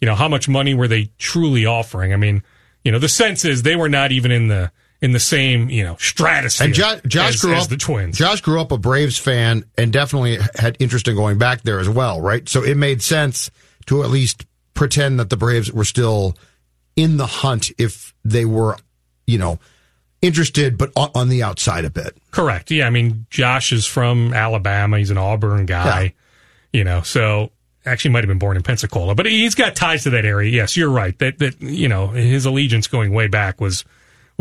You 0.01 0.07
know, 0.07 0.17
how 0.17 0.27
much 0.27 0.49
money 0.49 0.75
were 0.75 0.89
they 0.89 1.11
truly 1.19 1.67
offering? 1.67 2.13
I 2.13 2.17
mean, 2.17 2.43
you 2.85 2.91
know, 2.91 2.99
the 2.99 3.09
sense 3.09 3.45
is 3.45 3.63
they 3.63 3.77
were 3.77 3.89
not 3.89 4.11
even 4.11 4.33
in 4.33 4.49
the 4.49 4.73
in 5.03 5.13
the 5.13 5.21
same 5.21 5.69
you 5.69 5.85
know 5.85 5.97
stratosphere. 5.99 6.67
And 6.67 6.75
Josh, 6.75 7.01
Josh 7.07 7.35
as, 7.35 7.41
grew 7.43 7.55
as 7.55 7.65
up 7.65 7.69
the 7.69 7.77
Twins. 7.77 8.17
Josh 8.17 8.41
grew 8.41 8.61
up 8.61 8.73
a 8.73 8.79
Braves 8.79 9.19
fan 9.19 9.65
and 9.77 9.93
definitely 9.93 10.39
had 10.55 10.77
interest 10.81 11.09
in 11.09 11.17
going 11.17 11.37
back 11.37 11.63
there 11.63 11.81
as 11.81 11.89
well, 11.89 12.21
right? 12.21 12.49
So 12.49 12.63
it 12.63 12.77
made 12.77 13.03
sense 13.03 13.51
to 13.87 14.03
at 14.03 14.11
least 14.11 14.47
pretend 14.73 15.21
that 15.21 15.29
the 15.29 15.37
Braves 15.37 15.71
were 15.71 15.85
still 15.85 16.37
in 16.97 17.17
the 17.17 17.27
hunt 17.27 17.71
if 17.79 18.15
they 18.25 18.45
were, 18.45 18.77
you 19.27 19.39
know, 19.39 19.59
interested, 20.23 20.79
but 20.79 20.93
on, 20.95 21.11
on 21.15 21.29
the 21.29 21.43
outside 21.43 21.85
a 21.85 21.91
bit. 21.91 22.17
Correct. 22.31 22.71
Yeah, 22.71 22.87
I 22.87 22.91
mean, 22.91 23.27
Josh 23.29 23.73
is 23.73 23.87
from 23.87 24.33
Alabama. 24.33 24.99
He's 24.99 25.11
an 25.11 25.19
Auburn 25.19 25.67
guy. 25.67 26.15
You 26.73 26.85
know, 26.85 27.03
so 27.03 27.51
actually 27.85 28.13
might 28.13 28.25
have 28.25 28.29
been 28.29 28.39
born 28.39 28.57
in 28.57 28.63
Pensacola, 28.63 29.15
but 29.15 29.27
he's 29.27 29.55
got 29.55 29.77
ties 29.77 30.05
to 30.05 30.11
that 30.11 30.25
area. 30.25 30.51
Yes, 30.51 30.75
you're 30.75 30.91
right. 30.91 31.19
That 31.19 31.39
that 31.41 31.61
you 31.61 31.89
know 31.89 32.09
his 32.09 32.47
allegiance 32.47 32.87
going 32.87 33.13
way 33.13 33.27
back 33.27 33.61
was 33.61 33.85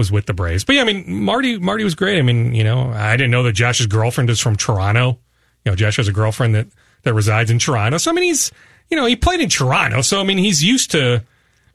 was 0.02 0.12
with 0.12 0.26
the 0.26 0.34
Braves. 0.34 0.64
But 0.64 0.76
yeah, 0.76 0.82
I 0.82 0.86
mean, 0.86 1.24
Mardy 1.24 1.60
Mardy 1.60 1.84
was 1.84 1.94
great. 1.96 2.18
I 2.18 2.24
mean, 2.24 2.56
you 2.56 2.64
know, 2.64 2.90
I 2.92 3.16
didn't 3.16 3.32
know 3.32 3.44
that 3.44 3.54
Josh's 3.54 3.86
girlfriend 3.88 4.30
is 4.32 4.40
from 4.40 4.56
Toronto. 4.56 5.20
You 5.64 5.72
know, 5.72 5.76
Josh 5.76 5.98
has 5.98 6.08
a 6.08 6.12
girlfriend 6.12 6.56
that 6.56 6.68
that 7.04 7.14
resides 7.14 7.52
in 7.52 7.60
Toronto. 7.60 7.98
So 7.98 8.10
I 8.10 8.14
mean, 8.16 8.24
he's 8.26 8.52
you 8.90 8.98
know 8.98 9.06
he 9.06 9.16
played 9.16 9.40
in 9.42 9.50
Toronto, 9.50 10.02
so 10.02 10.20
I 10.20 10.24
mean 10.24 10.38
he's 10.40 10.64
used 10.64 10.92
to 10.92 11.24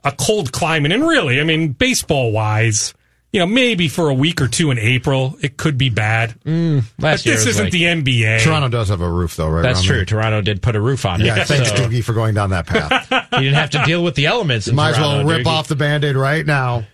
a 0.05 0.13
cold 0.13 0.51
climate. 0.53 0.91
And 0.93 1.07
really, 1.07 1.41
I 1.41 1.45
mean, 1.45 1.73
baseball 1.73 2.31
wise, 2.33 2.95
you 3.33 3.41
know, 3.41 3.47
maybe 3.47 3.89
for 3.89 4.09
a 4.09 4.15
week 4.15 4.41
or 4.41 4.47
two 4.49 4.71
in 4.71 4.79
April, 4.79 5.37
it 5.43 5.57
could 5.57 5.77
be 5.77 5.91
bad. 5.91 6.35
Mm, 6.45 6.85
but 6.99 7.25
year 7.27 7.35
this 7.35 7.47
isn't 7.47 7.65
like- 7.65 7.73
the 7.73 7.83
NBA. 7.85 8.43
Toronto 8.45 8.69
does 8.69 8.89
have 8.89 9.01
a 9.01 9.11
roof, 9.11 9.35
though, 9.37 9.49
right? 9.49 9.63
That's 9.63 9.79
Rami? 9.81 9.89
true. 9.89 10.05
Toronto 10.05 10.41
did 10.43 10.63
put 10.63 10.77
a 10.77 10.81
roof 10.81 11.05
on 11.05 11.21
it. 11.21 11.27
Yeah, 11.27 11.43
thanks, 11.45 11.71
so 11.71 11.75
Doogie, 11.77 12.05
for 12.05 12.13
going 12.13 12.35
down 12.35 12.51
that 12.51 12.67
path. 12.67 13.09
you 13.33 13.41
didn't 13.41 13.55
have 13.57 13.71
to 13.71 13.83
deal 13.85 14.05
with 14.05 14.15
the 14.15 14.27
elements. 14.27 14.69
In 14.69 14.77
Might 14.77 14.91
as 14.91 14.99
well 14.99 15.25
rip 15.25 15.43
Doogie. 15.43 15.47
off 15.47 15.67
the 15.69 15.77
band-aid 15.77 16.15
right 16.17 16.47
now. 16.47 16.87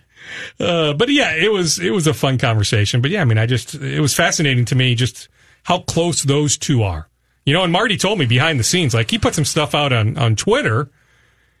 Uh, 0.59 0.93
but 0.93 1.09
yeah, 1.09 1.35
it 1.35 1.51
was 1.51 1.79
it 1.79 1.91
was 1.91 2.07
a 2.07 2.13
fun 2.13 2.37
conversation. 2.37 3.01
But 3.01 3.11
yeah, 3.11 3.21
I 3.21 3.25
mean, 3.25 3.37
I 3.37 3.45
just 3.45 3.75
it 3.75 3.99
was 3.99 4.13
fascinating 4.13 4.65
to 4.65 4.75
me 4.75 4.95
just 4.95 5.29
how 5.63 5.79
close 5.79 6.23
those 6.23 6.57
two 6.57 6.83
are. 6.83 7.09
You 7.45 7.53
know, 7.53 7.63
and 7.63 7.73
Mardy 7.73 7.97
told 7.97 8.19
me 8.19 8.25
behind 8.25 8.59
the 8.59 8.63
scenes, 8.63 8.93
like 8.93 9.11
he 9.11 9.17
put 9.17 9.35
some 9.35 9.45
stuff 9.45 9.75
out 9.75 9.91
on 9.91 10.17
on 10.17 10.35
Twitter, 10.35 10.89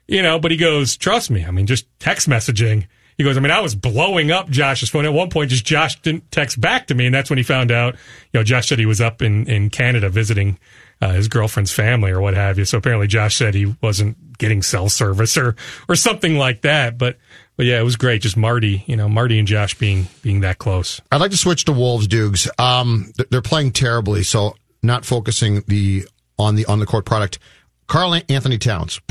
you 0.07 0.21
know, 0.21 0.39
but 0.39 0.51
he 0.51 0.57
goes, 0.57 0.95
trust 0.97 1.29
me, 1.29 1.45
I 1.45 1.51
mean, 1.51 1.65
just 1.65 1.87
text 1.99 2.29
messaging. 2.29 2.87
He 3.17 3.23
goes, 3.23 3.37
I 3.37 3.41
mean, 3.41 3.51
I 3.51 3.59
was 3.59 3.75
blowing 3.75 4.31
up 4.31 4.49
Josh's 4.49 4.89
phone 4.89 5.05
at 5.05 5.13
one 5.13 5.29
point. 5.29 5.51
Just 5.51 5.65
Josh 5.65 6.01
didn't 6.01 6.31
text 6.31 6.59
back 6.59 6.87
to 6.87 6.95
me, 6.95 7.05
and 7.05 7.13
that's 7.13 7.29
when 7.29 7.37
he 7.37 7.43
found 7.43 7.71
out. 7.71 7.93
You 8.31 8.39
know, 8.39 8.43
Josh 8.43 8.67
said 8.67 8.79
he 8.79 8.85
was 8.85 9.01
up 9.01 9.21
in 9.21 9.47
in 9.47 9.69
Canada 9.69 10.09
visiting 10.09 10.57
uh, 11.01 11.11
his 11.11 11.27
girlfriend's 11.27 11.71
family 11.71 12.11
or 12.11 12.21
what 12.21 12.33
have 12.33 12.57
you. 12.57 12.65
So 12.65 12.77
apparently, 12.77 13.07
Josh 13.07 13.35
said 13.35 13.53
he 13.53 13.75
wasn't 13.81 14.37
getting 14.37 14.61
cell 14.61 14.89
service 14.89 15.37
or 15.37 15.55
or 15.87 15.95
something 15.95 16.37
like 16.37 16.61
that. 16.61 16.97
But 16.97 17.17
but 17.57 17.65
yeah, 17.65 17.79
it 17.79 17.83
was 17.83 17.95
great. 17.95 18.21
Just 18.21 18.37
Mardy, 18.37 18.83
you 18.87 18.95
know, 18.95 19.07
Mardy 19.07 19.39
and 19.39 19.47
Josh 19.47 19.75
being 19.75 20.07
being 20.21 20.41
that 20.41 20.57
close. 20.57 21.01
I'd 21.11 21.21
like 21.21 21.31
to 21.31 21.37
switch 21.37 21.65
to 21.65 21.71
Wolves, 21.71 22.07
Dukes. 22.07 22.47
Um, 22.57 23.11
they're 23.29 23.41
playing 23.41 23.71
terribly, 23.71 24.23
so 24.23 24.55
not 24.81 25.05
focusing 25.05 25.63
the 25.67 26.05
on 26.37 26.55
the 26.55 26.65
on 26.65 26.79
the 26.79 26.85
court 26.85 27.05
product. 27.05 27.39
Carl 27.87 28.19
Anthony 28.29 28.57
Towns, 28.57 29.01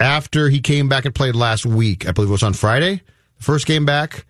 after 0.00 0.48
he 0.48 0.60
came 0.60 0.88
back 0.88 1.04
and 1.04 1.14
played 1.14 1.34
last 1.34 1.66
week, 1.66 2.08
I 2.08 2.12
believe 2.12 2.28
it 2.28 2.32
was 2.32 2.42
on 2.42 2.52
Friday, 2.52 3.02
first 3.38 3.66
game 3.66 3.84
back 3.84 4.24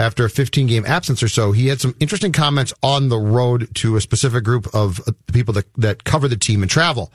after 0.00 0.24
a 0.24 0.30
15 0.30 0.66
game 0.66 0.84
absence 0.86 1.22
or 1.22 1.28
so, 1.28 1.52
he 1.52 1.66
had 1.66 1.78
some 1.80 1.94
interesting 2.00 2.32
comments 2.32 2.72
on 2.82 3.10
the 3.10 3.18
road 3.18 3.68
to 3.74 3.96
a 3.96 4.00
specific 4.00 4.42
group 4.42 4.66
of 4.74 4.98
uh, 5.06 5.12
people 5.30 5.52
that 5.52 5.66
that 5.76 6.04
cover 6.04 6.26
the 6.26 6.38
team 6.38 6.62
and 6.62 6.70
travel 6.70 7.12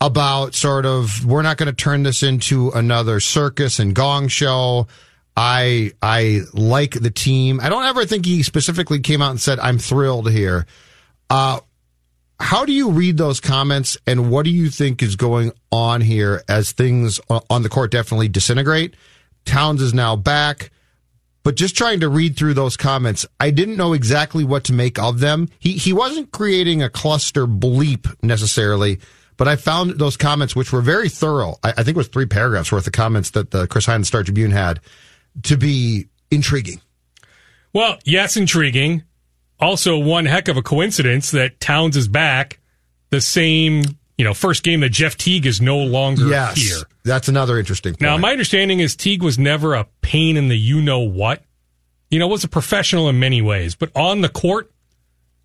about 0.00 0.54
sort 0.54 0.84
of 0.84 1.24
we're 1.24 1.42
not 1.42 1.56
going 1.56 1.68
to 1.68 1.72
turn 1.72 2.02
this 2.02 2.24
into 2.24 2.70
another 2.70 3.20
circus 3.20 3.78
and 3.78 3.94
gong 3.94 4.26
show. 4.26 4.88
I 5.36 5.92
I 6.00 6.42
like 6.54 6.92
the 6.92 7.10
team. 7.10 7.60
I 7.60 7.68
don't 7.68 7.84
ever 7.84 8.06
think 8.06 8.24
he 8.24 8.42
specifically 8.42 9.00
came 9.00 9.20
out 9.20 9.30
and 9.30 9.40
said 9.40 9.58
I'm 9.58 9.78
thrilled 9.78 10.30
here. 10.30 10.66
Uh 11.28 11.60
how 12.38 12.64
do 12.64 12.72
you 12.72 12.90
read 12.90 13.16
those 13.16 13.40
comments 13.40 13.96
and 14.06 14.30
what 14.30 14.44
do 14.44 14.50
you 14.50 14.68
think 14.68 15.02
is 15.02 15.16
going 15.16 15.52
on 15.72 16.00
here 16.02 16.42
as 16.48 16.72
things 16.72 17.18
on 17.28 17.62
the 17.62 17.68
court 17.68 17.90
definitely 17.90 18.28
disintegrate? 18.28 18.94
Towns 19.46 19.80
is 19.80 19.94
now 19.94 20.16
back, 20.16 20.70
but 21.42 21.54
just 21.54 21.76
trying 21.76 22.00
to 22.00 22.08
read 22.08 22.36
through 22.36 22.54
those 22.54 22.76
comments, 22.76 23.24
I 23.40 23.50
didn't 23.50 23.76
know 23.76 23.92
exactly 23.94 24.44
what 24.44 24.64
to 24.64 24.72
make 24.72 24.98
of 24.98 25.20
them. 25.20 25.48
He 25.58 25.72
he 25.72 25.92
wasn't 25.92 26.32
creating 26.32 26.82
a 26.82 26.90
cluster 26.90 27.46
bleep 27.46 28.14
necessarily, 28.22 29.00
but 29.36 29.48
I 29.48 29.56
found 29.56 29.98
those 29.98 30.16
comments 30.16 30.56
which 30.56 30.72
were 30.72 30.82
very 30.82 31.08
thorough. 31.08 31.56
I, 31.62 31.70
I 31.70 31.82
think 31.84 31.90
it 31.90 31.96
was 31.96 32.08
three 32.08 32.26
paragraphs 32.26 32.72
worth 32.72 32.86
of 32.86 32.92
comments 32.92 33.30
that 33.30 33.50
the 33.50 33.66
Chris 33.66 33.86
Hine's 33.86 34.08
Star 34.08 34.22
Tribune 34.22 34.50
had 34.50 34.80
to 35.44 35.56
be 35.56 36.06
intriguing. 36.30 36.80
Well, 37.72 37.98
yes, 38.04 38.36
intriguing. 38.36 39.02
Also, 39.60 39.98
one 39.98 40.26
heck 40.26 40.48
of 40.48 40.56
a 40.56 40.62
coincidence 40.62 41.30
that 41.30 41.60
Towns 41.60 41.96
is 41.96 42.08
back. 42.08 42.58
The 43.10 43.20
same, 43.20 43.82
you 44.18 44.24
know, 44.24 44.34
first 44.34 44.62
game 44.62 44.80
that 44.80 44.90
Jeff 44.90 45.16
Teague 45.16 45.46
is 45.46 45.60
no 45.60 45.78
longer 45.78 46.28
Yes, 46.28 46.56
here. 46.60 46.78
that's 47.04 47.28
another 47.28 47.58
interesting. 47.58 47.92
Point. 47.92 48.02
Now, 48.02 48.16
my 48.18 48.32
understanding 48.32 48.80
is 48.80 48.96
Teague 48.96 49.22
was 49.22 49.38
never 49.38 49.74
a 49.74 49.86
pain 50.02 50.36
in 50.36 50.48
the 50.48 50.58
you 50.58 50.80
know 50.82 51.00
what. 51.00 51.42
You 52.10 52.18
know, 52.18 52.28
was 52.28 52.44
a 52.44 52.48
professional 52.48 53.08
in 53.08 53.18
many 53.18 53.42
ways, 53.42 53.74
but 53.74 53.90
on 53.96 54.20
the 54.20 54.28
court, 54.28 54.70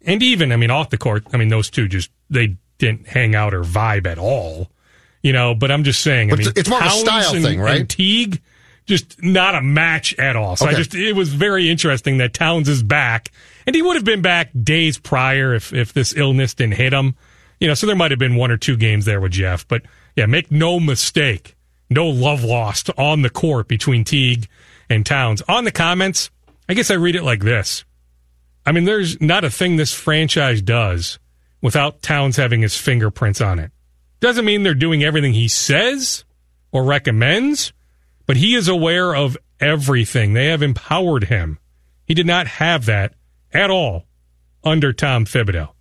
and 0.06 0.22
even, 0.22 0.52
I 0.52 0.58
mean, 0.58 0.72
off 0.72 0.90
the 0.90 0.98
court, 0.98 1.24
I 1.34 1.38
mean, 1.38 1.50
those 1.50 1.70
two 1.70 1.88
just, 1.88 2.12
they 2.30 2.56
didn't 2.78 3.08
hang 3.08 3.34
out 3.36 3.54
or 3.54 3.64
vibe 3.64 4.06
at 4.08 4.18
all. 4.18 4.70
You 5.24 5.34
know, 5.34 5.54
but 5.56 5.72
I'm 5.72 5.84
just 5.84 6.02
saying, 6.02 6.32
I 6.32 6.36
mean, 6.36 6.48
it's- 6.48 6.60
it's 6.62 6.70
more 6.70 6.80
of 6.80 6.88
a 6.88 6.90
style 6.90 7.36
and- 7.36 7.44
thing, 7.46 7.60
right? 7.60 7.88
Teague, 7.88 8.42
just 8.86 9.22
not 9.22 9.56
a 9.56 9.62
match 9.62 10.14
at 10.18 10.36
all. 10.36 10.56
So 10.56 10.66
I 10.66 10.74
just, 10.74 10.96
it 10.96 11.14
was 11.14 11.34
very 11.34 11.70
interesting 11.70 12.18
that 12.18 12.34
Towns 12.34 12.68
is 12.68 12.84
back, 12.84 13.32
and 13.66 13.76
he 13.76 13.82
would 13.82 13.96
have 13.96 14.06
been 14.06 14.22
back 14.22 14.50
days 14.64 14.98
prior 14.98 15.54
if 15.54 15.74
if 15.74 15.94
this 15.94 16.16
illness 16.16 16.54
didn't 16.54 16.76
hit 16.76 16.94
him. 16.94 17.16
You 17.60 17.68
know, 17.68 17.74
so 17.74 17.88
there 17.88 17.96
might 17.96 18.12
have 18.12 18.20
been 18.20 18.36
one 18.36 18.52
or 18.52 18.58
two 18.58 18.76
games 18.76 19.06
there 19.06 19.22
with 19.22 19.34
Jeff, 19.34 19.68
but 19.68 19.84
yeah, 20.16 20.26
make 20.26 20.52
no 20.52 20.80
mistake, 20.80 21.56
no 21.90 22.08
love 22.08 22.44
lost 22.44 22.90
on 22.98 23.22
the 23.22 23.30
court 23.30 23.68
between 23.68 24.04
Teague 24.04 24.48
and 24.90 25.06
Towns. 25.06 25.42
On 25.48 25.64
the 25.64 25.72
comments, 25.72 26.32
I 26.68 26.74
guess 26.74 26.90
I 26.92 26.96
read 26.96 27.16
it 27.16 27.24
like 27.24 27.44
this. 27.44 27.86
I 28.66 28.72
mean, 28.72 28.86
there's 28.86 29.20
not 29.22 29.44
a 29.44 29.50
thing 29.50 29.76
this 29.76 29.94
franchise 29.94 30.62
does 30.62 31.20
without 31.62 32.02
Towns 32.02 32.38
having 32.38 32.62
his 32.62 32.76
fingerprints 32.76 33.42
on 33.42 33.60
it. 33.60 33.72
Doesn't 34.20 34.46
mean 34.46 34.64
they're 34.64 34.74
doing 34.74 35.04
everything 35.04 35.34
he 35.34 35.48
says 35.48 36.26
or 36.72 36.84
recommends, 36.84 37.74
but 38.32 38.38
he 38.38 38.56
is 38.56 38.70
aware 38.70 39.14
of 39.14 39.38
everything. 39.60 40.32
They 40.32 40.46
have 40.46 40.64
empowered 40.64 41.26
him. 41.26 41.60
He 42.06 42.14
did 42.14 42.26
not 42.26 42.48
have 42.48 42.86
that 42.86 43.14
at 43.52 43.70
all 43.70 44.06
under 44.64 44.94
Tom 44.94 45.26
Thibodeau. 45.26 45.72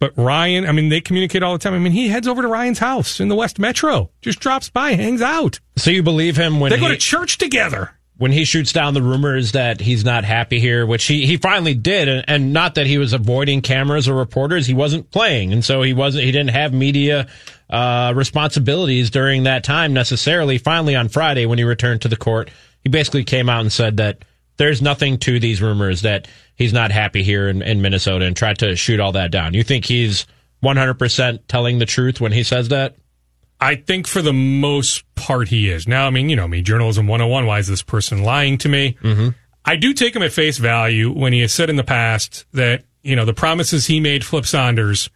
But 0.00 0.12
Ryan, 0.16 0.66
I 0.66 0.72
mean, 0.72 0.88
they 0.88 1.00
communicate 1.00 1.44
all 1.44 1.52
the 1.52 1.60
time. 1.60 1.74
I 1.74 1.78
mean, 1.78 1.92
he 1.92 2.08
heads 2.08 2.26
over 2.26 2.42
to 2.42 2.48
Ryan's 2.48 2.80
house 2.80 3.20
in 3.20 3.28
the 3.28 3.36
West 3.36 3.60
Metro, 3.60 4.10
just 4.20 4.40
drops 4.40 4.68
by, 4.68 4.94
hangs 4.94 5.22
out. 5.22 5.60
So 5.76 5.92
you 5.92 6.02
believe 6.02 6.36
him 6.36 6.58
when 6.58 6.72
they 6.72 6.80
go 6.80 6.88
to 6.88 6.96
church 6.96 7.38
together. 7.38 7.92
When 8.20 8.32
he 8.32 8.44
shoots 8.44 8.74
down 8.74 8.92
the 8.92 9.00
rumors 9.00 9.52
that 9.52 9.80
he's 9.80 10.04
not 10.04 10.24
happy 10.24 10.60
here, 10.60 10.84
which 10.84 11.06
he, 11.06 11.24
he 11.24 11.38
finally 11.38 11.72
did, 11.72 12.06
and, 12.06 12.22
and 12.28 12.52
not 12.52 12.74
that 12.74 12.86
he 12.86 12.98
was 12.98 13.14
avoiding 13.14 13.62
cameras 13.62 14.10
or 14.10 14.14
reporters, 14.14 14.66
he 14.66 14.74
wasn't 14.74 15.10
playing, 15.10 15.54
and 15.54 15.64
so 15.64 15.80
he 15.80 15.94
wasn't 15.94 16.22
he 16.22 16.30
didn't 16.30 16.50
have 16.50 16.74
media 16.74 17.28
uh, 17.70 18.12
responsibilities 18.14 19.08
during 19.08 19.44
that 19.44 19.64
time 19.64 19.94
necessarily. 19.94 20.58
Finally, 20.58 20.94
on 20.96 21.08
Friday 21.08 21.46
when 21.46 21.56
he 21.56 21.64
returned 21.64 22.02
to 22.02 22.08
the 22.08 22.16
court, 22.16 22.50
he 22.82 22.90
basically 22.90 23.24
came 23.24 23.48
out 23.48 23.62
and 23.62 23.72
said 23.72 23.96
that 23.96 24.22
there's 24.58 24.82
nothing 24.82 25.16
to 25.16 25.40
these 25.40 25.62
rumors 25.62 26.02
that 26.02 26.28
he's 26.56 26.74
not 26.74 26.92
happy 26.92 27.22
here 27.22 27.48
in, 27.48 27.62
in 27.62 27.80
Minnesota, 27.80 28.26
and 28.26 28.36
tried 28.36 28.58
to 28.58 28.76
shoot 28.76 29.00
all 29.00 29.12
that 29.12 29.30
down. 29.30 29.54
You 29.54 29.62
think 29.62 29.86
he's 29.86 30.26
100% 30.62 31.38
telling 31.48 31.78
the 31.78 31.86
truth 31.86 32.20
when 32.20 32.32
he 32.32 32.42
says 32.42 32.68
that? 32.68 32.96
I 33.60 33.74
think 33.74 34.06
for 34.06 34.22
the 34.22 34.32
most 34.32 35.04
part 35.14 35.48
he 35.48 35.68
is. 35.68 35.86
Now, 35.86 36.06
I 36.06 36.10
mean, 36.10 36.30
you 36.30 36.36
know 36.36 36.48
me, 36.48 36.62
journalism 36.62 37.06
101. 37.06 37.46
Why 37.46 37.58
is 37.58 37.68
this 37.68 37.82
person 37.82 38.22
lying 38.22 38.56
to 38.58 38.68
me? 38.68 38.96
Mm-hmm. 39.02 39.28
I 39.64 39.76
do 39.76 39.92
take 39.92 40.16
him 40.16 40.22
at 40.22 40.32
face 40.32 40.56
value 40.58 41.12
when 41.12 41.32
he 41.32 41.40
has 41.40 41.52
said 41.52 41.68
in 41.68 41.76
the 41.76 41.84
past 41.84 42.46
that, 42.52 42.84
you 43.02 43.14
know, 43.14 43.24
the 43.24 43.34
promises 43.34 43.86
he 43.86 44.00
made 44.00 44.24
Flip 44.24 44.46
Saunders, 44.46 45.10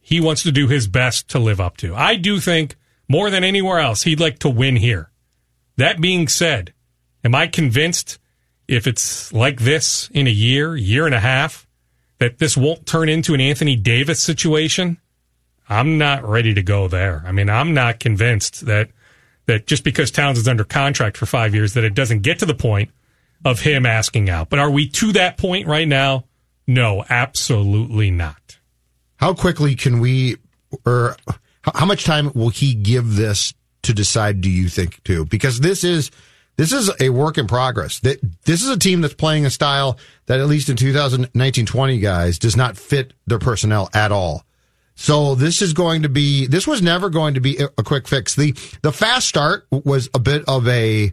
he 0.00 0.20
wants 0.20 0.42
to 0.44 0.52
do 0.52 0.68
his 0.68 0.86
best 0.86 1.28
to 1.30 1.38
live 1.38 1.60
up 1.60 1.76
to. 1.78 1.94
I 1.94 2.14
do 2.14 2.38
think 2.38 2.76
more 3.08 3.28
than 3.30 3.42
anywhere 3.42 3.80
else, 3.80 4.02
he'd 4.02 4.20
like 4.20 4.38
to 4.40 4.48
win 4.48 4.76
here. 4.76 5.10
That 5.76 6.00
being 6.00 6.28
said, 6.28 6.72
am 7.24 7.34
I 7.34 7.48
convinced 7.48 8.18
if 8.68 8.86
it's 8.86 9.32
like 9.32 9.60
this 9.60 10.08
in 10.14 10.28
a 10.28 10.30
year, 10.30 10.76
year 10.76 11.06
and 11.06 11.14
a 11.14 11.20
half, 11.20 11.66
that 12.18 12.38
this 12.38 12.56
won't 12.56 12.86
turn 12.86 13.08
into 13.08 13.34
an 13.34 13.40
Anthony 13.40 13.74
Davis 13.74 14.22
situation? 14.22 14.98
I'm 15.70 15.98
not 15.98 16.28
ready 16.28 16.52
to 16.54 16.62
go 16.62 16.88
there. 16.88 17.22
I 17.24 17.30
mean, 17.30 17.48
I'm 17.48 17.72
not 17.72 18.00
convinced 18.00 18.66
that 18.66 18.90
that 19.46 19.66
just 19.66 19.84
because 19.84 20.10
Towns 20.10 20.38
is 20.38 20.48
under 20.48 20.64
contract 20.64 21.16
for 21.16 21.26
five 21.26 21.54
years, 21.54 21.74
that 21.74 21.84
it 21.84 21.94
doesn't 21.94 22.20
get 22.20 22.40
to 22.40 22.46
the 22.46 22.54
point 22.54 22.90
of 23.44 23.60
him 23.60 23.86
asking 23.86 24.28
out. 24.28 24.50
But 24.50 24.58
are 24.58 24.70
we 24.70 24.88
to 24.88 25.12
that 25.12 25.38
point 25.38 25.66
right 25.66 25.88
now? 25.88 26.24
No, 26.66 27.04
absolutely 27.08 28.10
not. 28.10 28.58
How 29.16 29.34
quickly 29.34 29.74
can 29.74 30.00
we, 30.00 30.36
or 30.84 31.16
how, 31.62 31.86
much 31.86 32.04
time 32.04 32.32
will 32.34 32.48
he 32.48 32.74
give 32.74 33.16
this 33.16 33.54
to 33.82 33.92
decide? 33.92 34.40
Do 34.40 34.50
you 34.50 34.68
think 34.68 35.02
too? 35.04 35.24
Because 35.24 35.60
this 35.60 35.84
is 35.84 36.10
this 36.56 36.72
is 36.72 36.90
a 37.00 37.10
work 37.10 37.38
in 37.38 37.46
progress. 37.46 38.00
That 38.00 38.18
this 38.44 38.62
is 38.62 38.68
a 38.68 38.78
team 38.78 39.00
that's 39.00 39.14
playing 39.14 39.46
a 39.46 39.50
style 39.50 39.98
that 40.26 40.40
at 40.40 40.46
least 40.46 40.68
in 40.68 40.76
2019-20 40.76 42.00
guys 42.02 42.38
does 42.38 42.56
not 42.56 42.76
fit 42.76 43.14
their 43.26 43.38
personnel 43.38 43.88
at 43.94 44.12
all. 44.12 44.44
So 45.00 45.34
this 45.34 45.62
is 45.62 45.72
going 45.72 46.02
to 46.02 46.10
be 46.10 46.46
this 46.46 46.66
was 46.66 46.82
never 46.82 47.08
going 47.08 47.32
to 47.32 47.40
be 47.40 47.56
a, 47.56 47.68
quick 47.82 48.06
fix. 48.06 48.34
The 48.34 48.52
the 48.82 48.92
fast 48.92 49.26
start 49.26 49.66
was 49.70 50.10
a 50.12 50.18
bit 50.18 50.44
of 50.46 50.68
a 50.68 51.10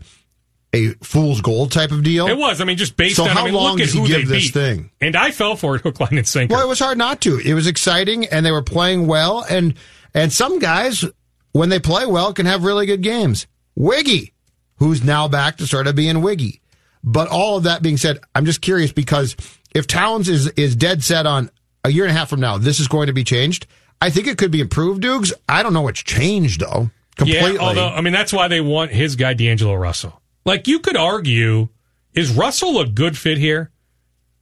a 0.74 0.90
fool's 1.02 1.40
gold 1.40 1.72
type 1.72 1.92
of 1.92 2.04
deal. 2.04 2.28
It 2.28 2.38
was. 2.38 2.60
I 2.60 2.66
mean, 2.66 2.76
just 2.76 2.98
based 2.98 3.16
So 3.16 3.24
on 3.24 3.30
how 3.30 3.44
I 3.44 3.46
mean, 3.46 3.54
long 3.54 3.72
look 3.78 3.80
at 3.80 3.86
does 3.86 3.94
he 3.94 4.00
who 4.02 4.08
they 4.10 4.20
give 4.20 4.28
this 4.28 4.44
beat. 4.48 4.54
thing? 4.54 4.92
And 5.00 5.16
I 5.16 5.32
fell 5.32 5.56
for 5.56 5.78
it 5.78 5.82
hook, 5.84 6.02
line, 6.02 6.18
and 6.18 6.28
sinker. 6.28 6.54
Well, 6.54 6.66
it 6.66 6.68
was 6.68 6.80
hard 6.80 6.98
not 6.98 7.22
to. 7.22 7.38
It 7.40 7.54
was 7.54 7.66
exciting, 7.66 8.26
and 8.26 8.46
they 8.46 8.52
were 8.52 8.62
playing 8.62 9.08
well. 9.08 9.46
And 9.50 9.76
and 10.14 10.34
some 10.34 10.60
guys, 10.60 11.06
when 11.54 11.70
they 11.70 11.80
play 11.80 12.06
well, 12.06 12.34
can 12.34 12.46
have 12.46 12.66
really 12.66 12.88
good 12.88 13.02
games. 13.02 13.48
Wiggy, 13.78 14.34
who's 14.80 15.02
now 15.02 15.30
back 15.30 15.56
to 15.58 15.66
sort 15.66 15.88
of 15.88 15.96
being 15.96 16.22
Wiggy. 16.22 16.60
But 17.06 17.30
all 17.30 17.56
of 17.56 17.64
that 17.64 17.82
being 17.82 17.96
said, 17.96 18.20
I'm 18.36 18.44
just 18.44 18.60
curious 18.60 18.92
because 18.92 19.38
if 19.74 19.88
Towns 19.88 20.28
is 20.28 20.48
is 20.58 20.76
dead 20.76 21.06
set 21.06 21.26
on 21.26 21.52
a 21.88 21.90
year 21.90 22.04
and 22.04 22.12
a 22.12 22.20
half 22.20 22.30
from 22.30 22.40
now, 22.40 22.58
this 22.58 22.80
is 22.80 22.88
going 22.88 23.08
to 23.08 23.14
be 23.14 23.24
changed. 23.24 23.66
I 24.02 24.10
think 24.10 24.28
it 24.28 24.38
could 24.38 24.52
be 24.52 24.62
improved, 24.62 25.02
Dukes. 25.02 25.34
I 25.50 25.64
don't 25.64 25.74
know 25.74 25.82
what's 25.82 26.04
changed 26.04 26.62
though. 26.62 26.92
Completely. 27.16 27.54
Yeah, 27.54 27.60
although 27.60 27.88
I 27.88 28.02
mean 28.02 28.14
that's 28.14 28.34
why 28.34 28.48
they 28.48 28.62
want 28.62 28.92
his 28.92 29.16
guy 29.16 29.34
D'Angelo 29.34 29.74
Russell. 29.74 30.22
Like 30.46 30.68
you 30.68 30.80
could 30.80 30.98
argue, 30.98 31.70
is 32.14 32.32
Russell 32.32 32.80
a 32.80 32.86
good 32.86 33.18
fit 33.18 33.38
here? 33.38 33.72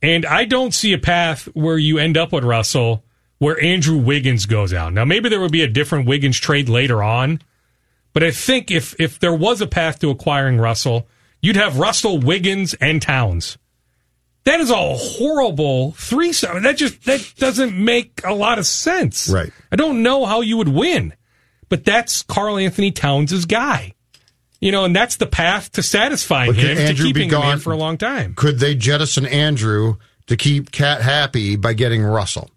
And 0.02 0.26
I 0.26 0.46
don't 0.46 0.74
see 0.74 0.94
a 0.94 0.98
path 0.98 1.46
where 1.54 1.78
you 1.78 1.98
end 1.98 2.18
up 2.18 2.32
with 2.32 2.44
Russell 2.44 3.06
where 3.38 3.62
Andrew 3.62 3.98
Wiggins 3.98 4.46
goes 4.46 4.74
out. 4.74 4.94
Now 4.94 5.06
maybe 5.06 5.30
there 5.30 5.40
would 5.40 5.52
be 5.52 5.64
a 5.64 5.68
different 5.68 6.08
Wiggins 6.08 6.40
trade 6.40 6.68
later 6.68 7.02
on, 7.02 7.42
but 8.14 8.24
I 8.24 8.32
think 8.32 8.72
if 8.72 9.00
if 9.00 9.20
there 9.20 9.34
was 9.34 9.62
a 9.62 9.68
path 9.68 10.00
to 10.00 10.10
acquiring 10.10 10.58
Russell, 10.58 11.08
you'd 11.42 11.56
have 11.56 11.80
Russell, 11.80 12.20
Wiggins, 12.20 12.74
and 12.76 13.02
Towns. 13.02 13.58
That 14.46 14.60
is 14.60 14.70
a 14.70 14.76
horrible 14.76 15.92
threesome. 15.94 16.64
That 16.64 16.78
just 16.78 17.04
that 17.06 17.34
doesn't 17.38 17.76
make 17.76 18.22
a 18.24 18.34
lot 18.34 18.60
of 18.60 18.66
sense. 18.66 19.28
Right. 19.28 19.52
I 19.72 19.76
don't 19.76 20.04
know 20.04 20.26
how 20.26 20.42
you 20.42 20.58
would 20.58 20.70
win, 20.70 21.14
but 21.68 21.84
that's 21.84 22.22
Karl-Anthony 22.24 22.92
Towns' 22.92 23.46
guy. 23.46 23.94
You 24.62 24.72
know, 24.72 24.86
and 24.86 24.96
that's 24.96 25.18
the 25.18 25.26
path 25.26 25.72
to 25.74 25.84
satisfying 25.84 26.52
But 26.52 26.56
could 26.56 26.66
him 26.70 26.78
to 26.78 26.84
Andrew 26.84 27.06
be 27.06 27.10
keeping 27.10 27.30
him 27.30 27.36
in 27.36 27.42
gone? 27.42 27.60
for 27.60 27.74
a 27.74 27.78
long 27.78 27.98
time. 27.98 28.36
Could 28.36 28.60
they 28.60 28.74
jettison 28.76 29.26
Andrew 29.26 29.98
to 30.28 30.38
keep 30.38 30.72
KAT 30.72 31.02
happy 31.02 31.56
by 31.56 31.74
getting 31.74 32.04
Russell? 32.04 32.50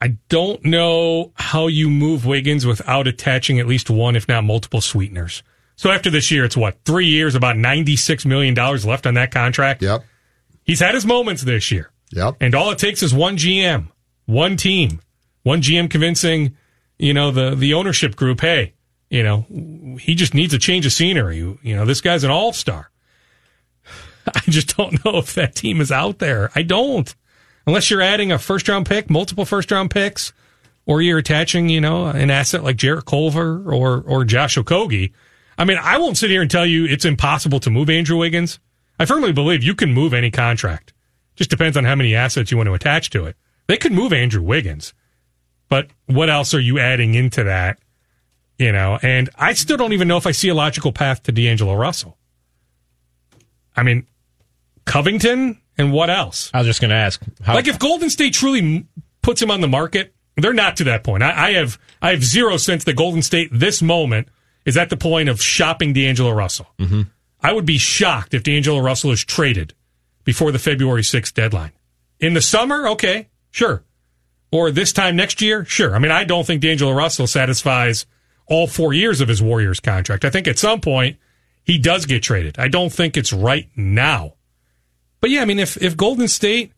I 0.00 0.18
don't 0.28 0.64
know 0.64 1.32
how 1.36 1.68
you 1.68 1.88
move 1.88 2.26
Wiggins 2.26 2.66
without 2.66 3.06
attaching 3.06 3.60
at 3.60 3.68
least 3.68 3.88
one, 3.88 4.16
if 4.16 4.28
not 4.28 4.42
multiple 4.42 4.80
sweeteners. 4.80 5.44
So 5.76 5.90
after 5.90 6.10
this 6.10 6.30
year, 6.30 6.44
it's 6.44 6.56
what 6.56 6.78
three 6.84 7.06
years, 7.06 7.36
about 7.36 7.56
ninety 7.56 7.94
six 7.96 8.26
million 8.26 8.54
dollars 8.54 8.84
left 8.84 9.06
on 9.06 9.14
that 9.14 9.30
contract. 9.30 9.82
Yep. 9.82 10.04
He's 10.64 10.80
had 10.80 10.94
his 10.94 11.06
moments 11.06 11.42
this 11.42 11.70
year. 11.70 11.90
Yep. 12.12 12.36
And 12.40 12.54
all 12.54 12.70
it 12.70 12.78
takes 12.78 13.02
is 13.02 13.14
one 13.14 13.36
GM, 13.36 13.88
one 14.26 14.56
team, 14.56 15.00
one 15.42 15.62
GM 15.62 15.90
convincing, 15.90 16.56
you 16.98 17.14
know, 17.14 17.30
the 17.30 17.54
the 17.54 17.74
ownership 17.74 18.16
group, 18.16 18.40
hey, 18.40 18.74
you 19.10 19.22
know, 19.22 19.46
he 19.98 20.14
just 20.14 20.34
needs 20.34 20.54
a 20.54 20.58
change 20.58 20.86
of 20.86 20.92
scenery. 20.92 21.36
You 21.36 21.76
know, 21.76 21.84
this 21.84 22.00
guy's 22.00 22.24
an 22.24 22.30
all 22.30 22.52
star. 22.52 22.90
I 24.34 24.40
just 24.48 24.76
don't 24.76 25.04
know 25.04 25.18
if 25.18 25.34
that 25.34 25.54
team 25.54 25.80
is 25.80 25.90
out 25.90 26.18
there. 26.18 26.50
I 26.54 26.62
don't. 26.62 27.12
Unless 27.66 27.90
you're 27.90 28.02
adding 28.02 28.32
a 28.32 28.38
first 28.38 28.68
round 28.68 28.86
pick, 28.86 29.08
multiple 29.08 29.44
first 29.44 29.70
round 29.70 29.90
picks, 29.90 30.32
or 30.86 31.00
you're 31.00 31.18
attaching, 31.18 31.68
you 31.68 31.80
know, 31.80 32.06
an 32.06 32.30
asset 32.30 32.62
like 32.62 32.76
Jarrett 32.76 33.06
Culver 33.06 33.62
or 33.70 34.02
or 34.02 34.24
Josh 34.24 34.56
Okogie. 34.56 35.12
I 35.58 35.64
mean, 35.64 35.78
I 35.80 35.98
won't 35.98 36.16
sit 36.16 36.30
here 36.30 36.42
and 36.42 36.50
tell 36.50 36.66
you 36.66 36.86
it's 36.86 37.04
impossible 37.04 37.60
to 37.60 37.70
move 37.70 37.90
Andrew 37.90 38.16
Wiggins. 38.18 38.58
I 39.02 39.04
firmly 39.04 39.32
believe 39.32 39.62
you 39.64 39.74
can 39.74 39.92
move 39.92 40.14
any 40.14 40.30
contract. 40.30 40.92
Just 41.34 41.50
depends 41.50 41.76
on 41.76 41.84
how 41.84 41.94
many 41.94 42.14
assets 42.14 42.50
you 42.50 42.56
want 42.56 42.68
to 42.68 42.74
attach 42.74 43.10
to 43.10 43.24
it. 43.26 43.36
They 43.66 43.76
could 43.76 43.92
move 43.92 44.12
Andrew 44.12 44.42
Wiggins. 44.42 44.94
But 45.68 45.88
what 46.06 46.30
else 46.30 46.54
are 46.54 46.60
you 46.60 46.78
adding 46.78 47.14
into 47.14 47.42
that? 47.44 47.78
You 48.58 48.70
know, 48.70 48.98
and 49.02 49.28
I 49.36 49.54
still 49.54 49.76
don't 49.76 49.92
even 49.92 50.06
know 50.06 50.18
if 50.18 50.26
I 50.26 50.30
see 50.32 50.48
a 50.50 50.54
logical 50.54 50.92
path 50.92 51.22
to 51.24 51.32
D'Angelo 51.32 51.74
Russell. 51.74 52.16
I 53.76 53.82
mean, 53.82 54.06
Covington 54.84 55.60
and 55.78 55.92
what 55.92 56.10
else? 56.10 56.50
I 56.54 56.58
was 56.58 56.66
just 56.66 56.80
going 56.80 56.90
to 56.90 56.96
ask. 56.96 57.20
How, 57.42 57.54
like 57.54 57.66
if 57.66 57.78
Golden 57.78 58.10
State 58.10 58.34
truly 58.34 58.86
puts 59.22 59.40
him 59.42 59.50
on 59.50 59.60
the 59.62 59.68
market, 59.68 60.14
they're 60.36 60.52
not 60.52 60.76
to 60.76 60.84
that 60.84 61.02
point. 61.02 61.22
I, 61.22 61.48
I 61.48 61.52
have 61.54 61.78
I 62.00 62.10
have 62.10 62.22
zero 62.22 62.56
sense 62.56 62.84
that 62.84 62.94
Golden 62.94 63.22
State 63.22 63.48
this 63.52 63.82
moment 63.82 64.28
is 64.64 64.76
at 64.76 64.90
the 64.90 64.96
point 64.96 65.28
of 65.28 65.42
shopping 65.42 65.92
D'Angelo 65.92 66.30
Russell. 66.30 66.68
Mhm. 66.78 67.08
I 67.42 67.52
would 67.52 67.66
be 67.66 67.78
shocked 67.78 68.34
if 68.34 68.42
D'Angelo 68.42 68.78
Russell 68.78 69.10
is 69.10 69.24
traded 69.24 69.74
before 70.24 70.52
the 70.52 70.58
February 70.58 71.02
6th 71.02 71.34
deadline. 71.34 71.72
In 72.20 72.34
the 72.34 72.40
summer, 72.40 72.86
okay, 72.88 73.28
sure. 73.50 73.82
Or 74.52 74.70
this 74.70 74.92
time 74.92 75.16
next 75.16 75.42
year, 75.42 75.64
sure. 75.64 75.96
I 75.96 75.98
mean, 75.98 76.12
I 76.12 76.24
don't 76.24 76.46
think 76.46 76.62
D'Angelo 76.62 76.92
Russell 76.92 77.26
satisfies 77.26 78.06
all 78.46 78.66
four 78.66 78.92
years 78.92 79.20
of 79.20 79.28
his 79.28 79.42
Warriors 79.42 79.80
contract. 79.80 80.24
I 80.24 80.30
think 80.30 80.46
at 80.46 80.58
some 80.58 80.80
point 80.80 81.16
he 81.64 81.78
does 81.78 82.06
get 82.06 82.22
traded. 82.22 82.58
I 82.58 82.68
don't 82.68 82.92
think 82.92 83.16
it's 83.16 83.32
right 83.32 83.68
now. 83.74 84.34
But 85.20 85.30
yeah, 85.30 85.42
I 85.42 85.44
mean, 85.44 85.58
if, 85.58 85.80
if 85.82 85.96
Golden 85.96 86.28
State, 86.28 86.72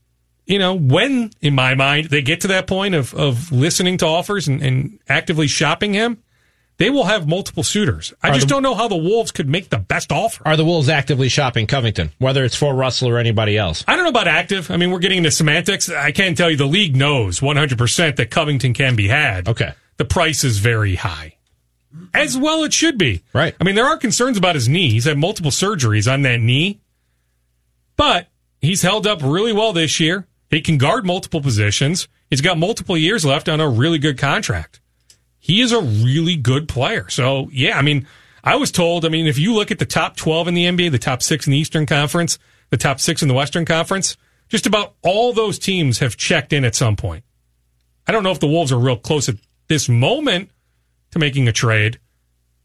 you 0.46 0.58
know, 0.58 0.74
when 0.74 1.30
in 1.40 1.54
my 1.54 1.74
mind 1.74 2.10
they 2.10 2.22
get 2.22 2.42
to 2.42 2.48
that 2.48 2.66
point 2.66 2.94
of, 2.94 3.14
of 3.14 3.50
listening 3.50 3.98
to 3.98 4.06
offers 4.06 4.46
and, 4.46 4.62
and 4.62 4.98
actively 5.08 5.46
shopping 5.46 5.94
him, 5.94 6.22
they 6.76 6.90
will 6.90 7.04
have 7.04 7.28
multiple 7.28 7.62
suitors. 7.62 8.12
I 8.22 8.30
Are 8.30 8.34
just 8.34 8.48
the- 8.48 8.54
don't 8.54 8.62
know 8.62 8.74
how 8.74 8.88
the 8.88 8.96
Wolves 8.96 9.30
could 9.30 9.48
make 9.48 9.68
the 9.70 9.78
best 9.78 10.10
offer. 10.10 10.42
Are 10.46 10.56
the 10.56 10.64
Wolves 10.64 10.88
actively 10.88 11.28
shopping 11.28 11.66
Covington, 11.66 12.10
whether 12.18 12.44
it's 12.44 12.56
for 12.56 12.74
Russell 12.74 13.08
or 13.08 13.18
anybody 13.18 13.56
else? 13.56 13.84
I 13.86 13.94
don't 13.94 14.04
know 14.04 14.10
about 14.10 14.26
active. 14.28 14.70
I 14.70 14.76
mean, 14.76 14.90
we're 14.90 14.98
getting 14.98 15.18
into 15.18 15.30
semantics. 15.30 15.88
I 15.88 16.10
can't 16.10 16.36
tell 16.36 16.50
you 16.50 16.56
the 16.56 16.66
league 16.66 16.96
knows 16.96 17.40
100% 17.40 18.16
that 18.16 18.30
Covington 18.30 18.74
can 18.74 18.96
be 18.96 19.08
had. 19.08 19.48
Okay. 19.48 19.72
The 19.96 20.04
price 20.04 20.42
is 20.42 20.58
very 20.58 20.96
high. 20.96 21.36
As 22.12 22.36
well 22.36 22.64
it 22.64 22.72
should 22.72 22.98
be. 22.98 23.22
Right. 23.32 23.54
I 23.60 23.64
mean, 23.64 23.76
there 23.76 23.86
are 23.86 23.96
concerns 23.96 24.36
about 24.36 24.56
his 24.56 24.68
knee. 24.68 24.90
He's 24.90 25.04
had 25.04 25.16
multiple 25.16 25.52
surgeries 25.52 26.12
on 26.12 26.22
that 26.22 26.40
knee. 26.40 26.80
But 27.96 28.26
he's 28.60 28.82
held 28.82 29.06
up 29.06 29.22
really 29.22 29.52
well 29.52 29.72
this 29.72 30.00
year. 30.00 30.26
He 30.50 30.60
can 30.60 30.76
guard 30.78 31.06
multiple 31.06 31.40
positions. 31.40 32.08
He's 32.30 32.40
got 32.40 32.58
multiple 32.58 32.96
years 32.96 33.24
left 33.24 33.48
on 33.48 33.60
a 33.60 33.68
really 33.68 33.98
good 33.98 34.18
contract. 34.18 34.80
He 35.44 35.60
is 35.60 35.72
a 35.72 35.80
really 35.82 36.36
good 36.36 36.68
player. 36.68 37.06
So, 37.10 37.50
yeah, 37.52 37.76
I 37.76 37.82
mean, 37.82 38.06
I 38.42 38.56
was 38.56 38.72
told, 38.72 39.04
I 39.04 39.10
mean, 39.10 39.26
if 39.26 39.38
you 39.38 39.52
look 39.52 39.70
at 39.70 39.78
the 39.78 39.84
top 39.84 40.16
12 40.16 40.48
in 40.48 40.54
the 40.54 40.64
NBA, 40.64 40.90
the 40.90 40.98
top 40.98 41.22
six 41.22 41.46
in 41.46 41.50
the 41.50 41.58
Eastern 41.58 41.84
Conference, 41.84 42.38
the 42.70 42.78
top 42.78 42.98
six 42.98 43.20
in 43.20 43.28
the 43.28 43.34
Western 43.34 43.66
Conference, 43.66 44.16
just 44.48 44.64
about 44.64 44.94
all 45.02 45.34
those 45.34 45.58
teams 45.58 45.98
have 45.98 46.16
checked 46.16 46.54
in 46.54 46.64
at 46.64 46.74
some 46.74 46.96
point. 46.96 47.24
I 48.06 48.12
don't 48.12 48.22
know 48.22 48.30
if 48.30 48.40
the 48.40 48.46
Wolves 48.46 48.72
are 48.72 48.78
real 48.78 48.96
close 48.96 49.28
at 49.28 49.36
this 49.68 49.86
moment 49.86 50.48
to 51.10 51.18
making 51.18 51.46
a 51.46 51.52
trade, 51.52 52.00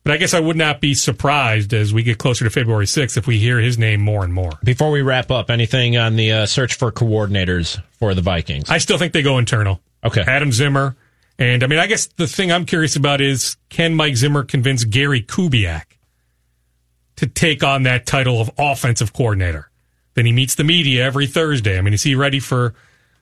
but 0.06 0.14
I 0.14 0.18
guess 0.18 0.34
I 0.34 0.39
would 0.39 0.56
not 0.56 0.80
be 0.80 0.93
surprised 0.93 1.73
as 1.73 1.93
we 1.93 2.01
get 2.03 2.18
closer 2.18 2.45
to 2.45 2.49
February 2.49 2.85
6th 2.85 3.18
if 3.18 3.27
we 3.27 3.39
hear 3.39 3.60
his 3.60 3.77
name 3.77 3.99
more 3.99 4.23
and 4.23 4.34
more. 4.34 4.53
Before 4.64 4.89
we 4.89 5.01
wrap 5.01 5.31
up, 5.31 5.49
anything 5.49 5.97
on 5.97 6.15
the 6.15 6.31
uh, 6.31 6.45
search 6.45 6.76
for 6.76 6.93
coordinators 6.93 7.84
for 7.99 8.14
the 8.14 8.22
Vikings? 8.22 8.69
I 8.69 8.77
still 8.77 8.97
think 8.97 9.11
they 9.11 9.22
go 9.22 9.38
internal. 9.38 9.81
Okay. 10.01 10.23
Adam 10.26 10.53
Zimmer. 10.53 10.95
And 11.40 11.64
I 11.64 11.68
mean, 11.68 11.80
I 11.80 11.88
guess 11.88 12.07
the 12.07 12.28
thing 12.28 12.52
I'm 12.52 12.66
curious 12.66 12.98
about 12.98 13.22
is 13.22 13.56
can 13.70 13.95
Mike 13.95 14.18
Zimmer 14.18 14.44
convince 14.44 14.84
Gary 14.84 15.24
Kubiak 15.24 15.86
to 17.16 17.28
take 17.28 17.64
on 17.64 17.84
that 17.84 18.06
title 18.06 18.41
of 18.41 18.52
offensive 18.57 19.14
coordinator? 19.14 19.72
Then 20.16 20.26
he 20.26 20.34
meets 20.34 20.56
the 20.56 20.66
media 20.66 21.06
every 21.06 21.28
Thursday. 21.28 21.78
I 21.78 21.82
mean, 21.82 21.94
is 21.94 22.03
he 22.03 22.14
ready 22.14 22.41
for 22.41 22.76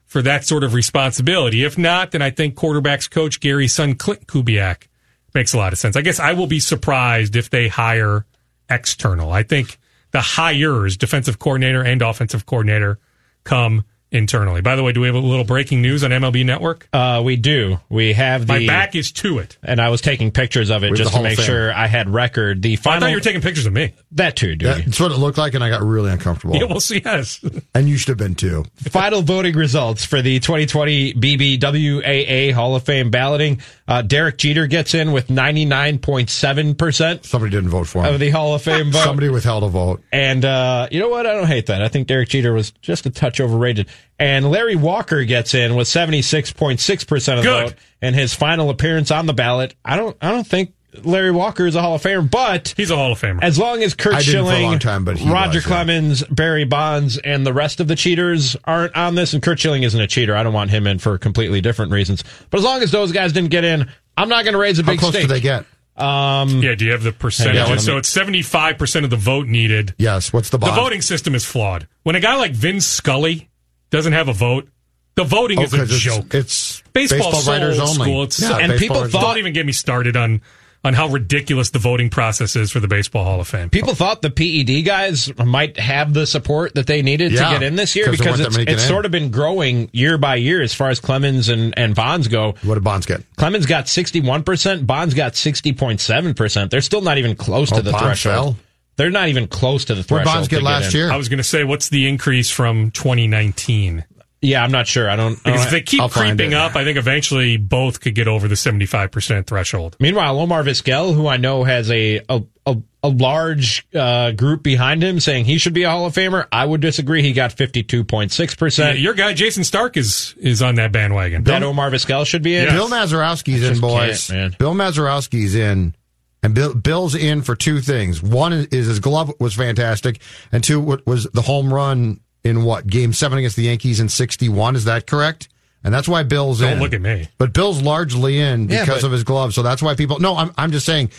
for 0.04 0.20
that 0.22 0.44
sort 0.44 0.64
of 0.64 0.74
responsibility? 0.74 1.62
If 1.62 1.78
not, 1.78 2.10
then 2.10 2.20
I 2.20 2.30
think 2.30 2.56
quarterbacks 2.56 3.08
coach 3.08 3.38
Gary's 3.38 3.72
son 3.72 3.94
Klint 3.94 4.26
Kubiak 4.26 4.88
makes 5.32 5.54
a 5.54 5.58
lot 5.58 5.72
of 5.72 5.78
sense. 5.78 5.94
I 5.94 6.00
guess 6.00 6.18
I 6.18 6.32
will 6.32 6.48
be 6.48 6.58
surprised 6.58 7.36
if 7.36 7.50
they 7.50 7.68
hire 7.68 8.26
external. 8.68 9.30
I 9.30 9.44
think 9.44 9.78
the 10.10 10.20
hires, 10.20 10.96
defensive 10.96 11.38
coordinator 11.38 11.84
and 11.84 12.02
offensive 12.02 12.46
coordinator, 12.46 12.98
come 13.44 13.84
internally. 14.10 14.60
By 14.60 14.76
the 14.76 14.82
way, 14.82 14.92
do 14.92 15.00
we 15.00 15.06
have 15.06 15.16
a 15.16 15.20
little 15.20 15.44
breaking 15.44 15.82
news 15.82 16.02
on 16.04 16.10
MLB 16.10 16.44
Network? 16.44 16.88
Uh, 16.92 17.22
we 17.24 17.36
do. 17.36 17.78
We 17.88 18.12
have 18.14 18.46
the. 18.46 18.52
My 18.60 18.66
back 18.66 18.94
is 18.94 19.12
to 19.12 19.38
it. 19.38 19.56
and 19.62 19.80
I 19.80 19.90
was 19.90 20.00
taking 20.00 20.30
pictures 20.30 20.70
of 20.70 20.84
it 20.84 20.90
With 20.90 20.98
just 20.98 21.14
to 21.14 21.22
make 21.22 21.36
Fame. 21.36 21.46
sure 21.46 21.72
I 21.72 21.86
had 21.86 22.08
record. 22.08 22.62
The 22.62 22.72
I 22.72 22.76
final. 22.76 23.00
thought 23.00 23.10
you 23.10 23.16
were 23.16 23.20
taking 23.20 23.40
pictures 23.42 23.66
of 23.66 23.72
me. 23.72 23.94
that 24.12 24.36
too, 24.36 24.56
dude. 24.56 24.86
That's 24.86 25.00
what 25.00 25.12
it 25.12 25.18
looked 25.18 25.38
like, 25.38 25.54
and 25.54 25.62
I 25.62 25.68
got 25.70 25.82
really 25.82 26.10
uncomfortable. 26.10 26.56
Yeah, 26.56 26.64
well, 26.64 26.80
see, 26.80 27.02
yes. 27.04 27.44
and 27.74 27.88
you 27.88 27.96
should 27.96 28.08
have 28.08 28.18
been 28.18 28.34
too. 28.34 28.64
Final 28.76 29.22
voting 29.22 29.54
results 29.54 30.04
for 30.04 30.22
the 30.22 30.38
2020 30.40 31.14
BBWAA 31.14 32.52
Hall 32.52 32.74
of 32.76 32.82
Fame 32.84 33.10
balloting. 33.10 33.60
Uh, 33.88 34.02
Derek 34.02 34.36
Jeter 34.36 34.66
gets 34.66 34.92
in 34.94 35.12
with 35.12 35.28
99.7% 35.28 37.24
Somebody 37.24 37.50
didn't 37.50 37.70
vote 37.70 37.86
for 37.86 38.04
him. 38.04 38.12
of 38.14 38.20
the 38.20 38.28
Hall 38.30 38.54
of 38.54 38.60
Fame 38.62 38.92
vote. 38.92 39.02
Somebody 39.02 39.30
withheld 39.30 39.64
a 39.64 39.68
vote. 39.68 40.02
And 40.12 40.44
uh, 40.44 40.88
you 40.90 41.00
know 41.00 41.08
what? 41.08 41.26
I 41.26 41.32
don't 41.32 41.46
hate 41.46 41.66
that. 41.66 41.82
I 41.82 41.88
think 41.88 42.06
Derek 42.06 42.28
Jeter 42.28 42.52
was 42.52 42.70
just 42.82 43.06
a 43.06 43.10
touch 43.10 43.40
overrated. 43.40 43.88
And 44.18 44.50
Larry 44.50 44.76
Walker 44.76 45.24
gets 45.24 45.54
in 45.54 45.74
with 45.74 45.88
76.6% 45.88 47.12
of 47.12 47.36
the 47.38 47.42
Good. 47.42 47.68
vote. 47.70 47.74
And 48.02 48.14
his 48.14 48.34
final 48.34 48.68
appearance 48.70 49.10
on 49.10 49.26
the 49.26 49.32
ballot, 49.32 49.74
I 49.84 49.96
don't 49.96 50.16
I 50.20 50.30
don't 50.30 50.46
think 50.46 50.74
Larry 51.04 51.30
Walker 51.30 51.66
is 51.66 51.74
a 51.76 51.82
Hall 51.82 51.94
of 51.94 52.02
Famer, 52.02 52.28
but 52.28 52.72
He's 52.76 52.90
a 52.90 52.96
Hall 52.96 53.12
of 53.12 53.20
Famer. 53.20 53.40
as 53.42 53.58
long 53.58 53.82
as 53.82 53.94
Curt 53.94 54.14
I 54.14 54.18
didn't 54.22 54.32
for 54.46 54.50
a 54.50 54.52
Schilling, 54.54 54.62
long 54.64 54.78
time, 54.78 55.04
but 55.04 55.20
Roger 55.20 55.56
was, 55.58 55.64
yeah. 55.64 55.68
Clemens, 55.68 56.22
Barry 56.24 56.64
Bonds, 56.64 57.18
and 57.18 57.46
the 57.46 57.52
rest 57.52 57.80
of 57.80 57.88
the 57.88 57.94
cheaters 57.94 58.56
aren't 58.64 58.96
on 58.96 59.14
this, 59.14 59.34
and 59.34 59.42
Curt 59.42 59.58
Schilling 59.60 59.82
isn't 59.82 60.00
a 60.00 60.06
cheater. 60.06 60.34
I 60.34 60.42
don't 60.42 60.54
want 60.54 60.70
him 60.70 60.86
in 60.86 60.98
for 60.98 61.18
completely 61.18 61.60
different 61.60 61.92
reasons. 61.92 62.24
But 62.50 62.58
as 62.58 62.64
long 62.64 62.82
as 62.82 62.90
those 62.90 63.12
guys 63.12 63.32
didn't 63.34 63.50
get 63.50 63.64
in, 63.64 63.90
I'm 64.16 64.28
not 64.30 64.44
going 64.44 64.54
to 64.54 64.58
raise 64.58 64.78
a 64.78 64.82
big. 64.82 64.86
How 64.86 64.92
big 64.92 65.00
close 65.00 65.12
stake. 65.12 65.28
did 65.28 65.30
they 65.34 65.40
get? 65.40 65.66
Um, 65.96 66.62
yeah, 66.62 66.74
do 66.74 66.84
you 66.86 66.92
have 66.92 67.02
the 67.02 67.12
percentage? 67.12 67.56
let 67.56 67.80
so 67.80 67.96
it's 67.98 68.12
75% 68.16 69.04
of 69.04 69.10
the 69.10 69.16
vote 69.16 69.46
needed. 69.48 69.94
Yes. 69.98 70.32
What's 70.32 70.48
the 70.50 70.58
bottom? 70.58 70.74
The 70.76 70.80
voting 70.80 71.02
system 71.02 71.34
is 71.34 71.44
flawed. 71.44 71.88
When 72.04 72.14
a 72.16 72.20
guy 72.20 72.36
like 72.36 72.52
Vin 72.52 72.80
Scully 72.80 73.48
doesn't 73.90 74.12
have 74.12 74.28
a 74.28 74.32
vote, 74.32 74.68
the 75.16 75.24
voting 75.24 75.58
Oh, 75.58 75.62
is 75.64 75.74
a 75.74 75.82
it's- 75.82 75.98
joke. 75.98 76.32
It's 76.34 76.82
Baseball's 76.92 77.32
baseball 77.34 77.52
writers 77.52 77.78
only. 77.80 77.94
school. 77.94 78.22
It's 78.22 78.40
Yeah, 78.40 78.48
so- 78.48 78.58
and 78.58 78.78
people 78.78 79.04
thought- 79.08 79.22
Don't 79.22 79.38
even 79.38 79.52
get 79.52 79.66
me 79.66 79.72
started 79.72 80.16
on 80.16 80.40
on 80.84 80.94
how 80.94 81.08
ridiculous 81.08 81.70
the 81.70 81.78
voting 81.78 82.08
process 82.08 82.54
is 82.54 82.70
for 82.70 82.78
the 82.80 82.86
Baseball 82.88 83.24
Hall 83.24 83.40
of 83.40 83.48
Fame. 83.48 83.68
People 83.68 83.94
thought 83.94 84.22
the 84.22 84.30
PED 84.30 84.84
guys 84.86 85.30
might 85.44 85.76
have 85.78 86.14
the 86.14 86.24
support 86.26 86.74
that 86.76 86.86
they 86.86 87.02
needed 87.02 87.32
Yeah, 87.32 87.48
to 87.48 87.54
get 87.58 87.62
in 87.64 87.74
this 87.76 87.96
year 87.96 88.06
'cause 88.06 88.18
because 88.18 88.40
it's, 88.40 88.56
it's 88.56 88.84
sort 88.86 89.04
of 89.04 89.10
been 89.10 89.30
growing 89.30 89.90
year 89.92 90.18
by 90.18 90.36
year 90.36 90.62
as 90.62 90.72
far 90.74 90.88
as 90.90 91.00
Clemens 91.00 91.48
and, 91.48 91.74
and 91.76 91.94
Bonds 91.96 92.28
go. 92.28 92.54
What 92.62 92.74
did 92.74 92.84
Bonds 92.84 93.06
get? 93.06 93.22
Clemens 93.36 93.66
got 93.66 93.86
61%, 93.86 94.86
Bonds 94.86 95.14
got 95.14 95.32
60.7%. 95.34 96.70
They're 96.70 96.80
still 96.80 97.00
not 97.02 97.18
even 97.18 97.34
close 97.36 97.72
Oh, 97.72 97.76
to 97.76 97.82
the 97.82 97.90
Bonds 97.92 98.04
threshold. 98.22 98.56
fell? 98.56 98.64
They're 98.96 99.10
not 99.10 99.28
even 99.28 99.46
close 99.46 99.84
to 99.86 99.94
the 99.94 100.00
What 100.00 100.06
threshold. 100.08 100.24
did 100.26 100.32
Bonds 100.34 100.48
to 100.48 100.54
get 100.56 100.62
last 100.62 100.94
in. 100.94 101.00
year? 101.00 101.12
I 101.12 101.16
was 101.16 101.28
going 101.28 101.38
to 101.38 101.44
say, 101.44 101.64
what's 101.64 101.88
the 101.88 102.08
increase 102.08 102.50
from 102.50 102.90
2019? 102.92 104.04
Yeah, 104.40 104.62
I'm 104.62 104.70
not 104.70 104.86
sure. 104.86 105.10
I 105.10 105.16
don't. 105.16 105.32
I 105.32 105.34
Because 105.34 105.54
don't 105.60 105.64
if 105.66 105.70
they 105.70 105.80
keep 105.82 106.00
I'll 106.00 106.08
creeping 106.08 106.54
up, 106.54 106.76
I 106.76 106.84
think 106.84 106.96
eventually 106.96 107.56
both 107.56 108.00
could 108.00 108.14
get 108.14 108.28
over 108.28 108.46
the 108.46 108.54
75% 108.54 109.46
threshold. 109.46 109.96
Meanwhile, 109.98 110.38
Omar 110.38 110.62
Vizquel, 110.62 111.12
who 111.14 111.26
I 111.26 111.38
know 111.38 111.64
has 111.64 111.90
a 111.90 112.20
a, 112.28 112.42
a, 112.64 112.76
a 113.02 113.08
large 113.08 113.84
uh, 113.94 114.30
group 114.32 114.62
behind 114.62 115.02
him 115.02 115.18
saying 115.18 115.46
he 115.46 115.58
should 115.58 115.72
be 115.74 115.82
a 115.82 115.90
Hall 115.90 116.06
of 116.06 116.14
Famer, 116.14 116.46
I 116.52 116.64
would 116.64 116.80
disagree. 116.80 117.22
He 117.22 117.32
got 117.32 117.50
52.6%. 117.56 118.78
Yeah, 118.78 118.92
your 118.92 119.14
guy 119.14 119.32
Jayson 119.34 119.64
Stark 119.64 119.96
is 119.96 120.34
is 120.38 120.62
on 120.62 120.76
that 120.76 120.92
bandwagon. 120.92 121.42
that 121.44 121.62
Omar 121.64 121.90
Vizquel 121.90 122.24
should 122.26 122.42
be 122.42 122.54
in. 122.56 122.64
Yes. 122.64 122.72
Bill 122.74 122.88
Mazeroski's 122.88 123.62
in, 123.62 123.68
just 123.70 123.80
boys. 123.80 124.30
man. 124.30 124.54
Bill 124.58 124.74
Mazeroski's 124.74 125.54
in, 125.56 125.96
and 126.44 126.54
Bill, 126.54 126.74
Bill's 126.74 127.14
in 127.16 127.42
for 127.42 127.56
two 127.56 127.80
things. 127.80 128.22
One 128.22 128.52
is, 128.52 128.66
is 128.66 128.86
his 128.86 129.00
glove 129.00 129.32
was 129.40 129.54
fantastic, 129.54 130.20
and 130.52 130.62
two 130.62 130.80
was 130.80 131.24
the 131.32 131.42
home 131.42 131.74
run 131.74 132.20
in 132.48 132.64
what 132.64 132.86
game 132.86 133.12
seven 133.12 133.38
against 133.38 133.56
the 133.56 133.64
Yankees 133.64 134.00
in 134.00 134.08
'61. 134.08 134.74
Is 134.76 134.84
that 134.84 135.06
correct? 135.06 135.48
And 135.84 135.94
that's 135.94 136.08
why 136.08 136.24
Bill's 136.24 136.58
Don't 136.60 136.72
in. 136.74 136.80
look 136.80 136.92
at 136.92 137.00
me. 137.00 137.28
But 137.38 137.52
Bill's 137.52 137.80
largely 137.82 138.40
in 138.40 138.68
Yeah, 138.68 138.84
because 138.84 139.02
but- 139.02 139.06
of 139.06 139.12
his 139.12 139.22
glove, 139.24 139.54
so 139.54 139.62
that's 139.62 139.80
why 139.82 139.94
people. 139.94 140.18
No, 140.18 140.36
I'm 140.36 140.52
I'm 140.58 140.72
just 140.72 140.84
saying 140.86 141.10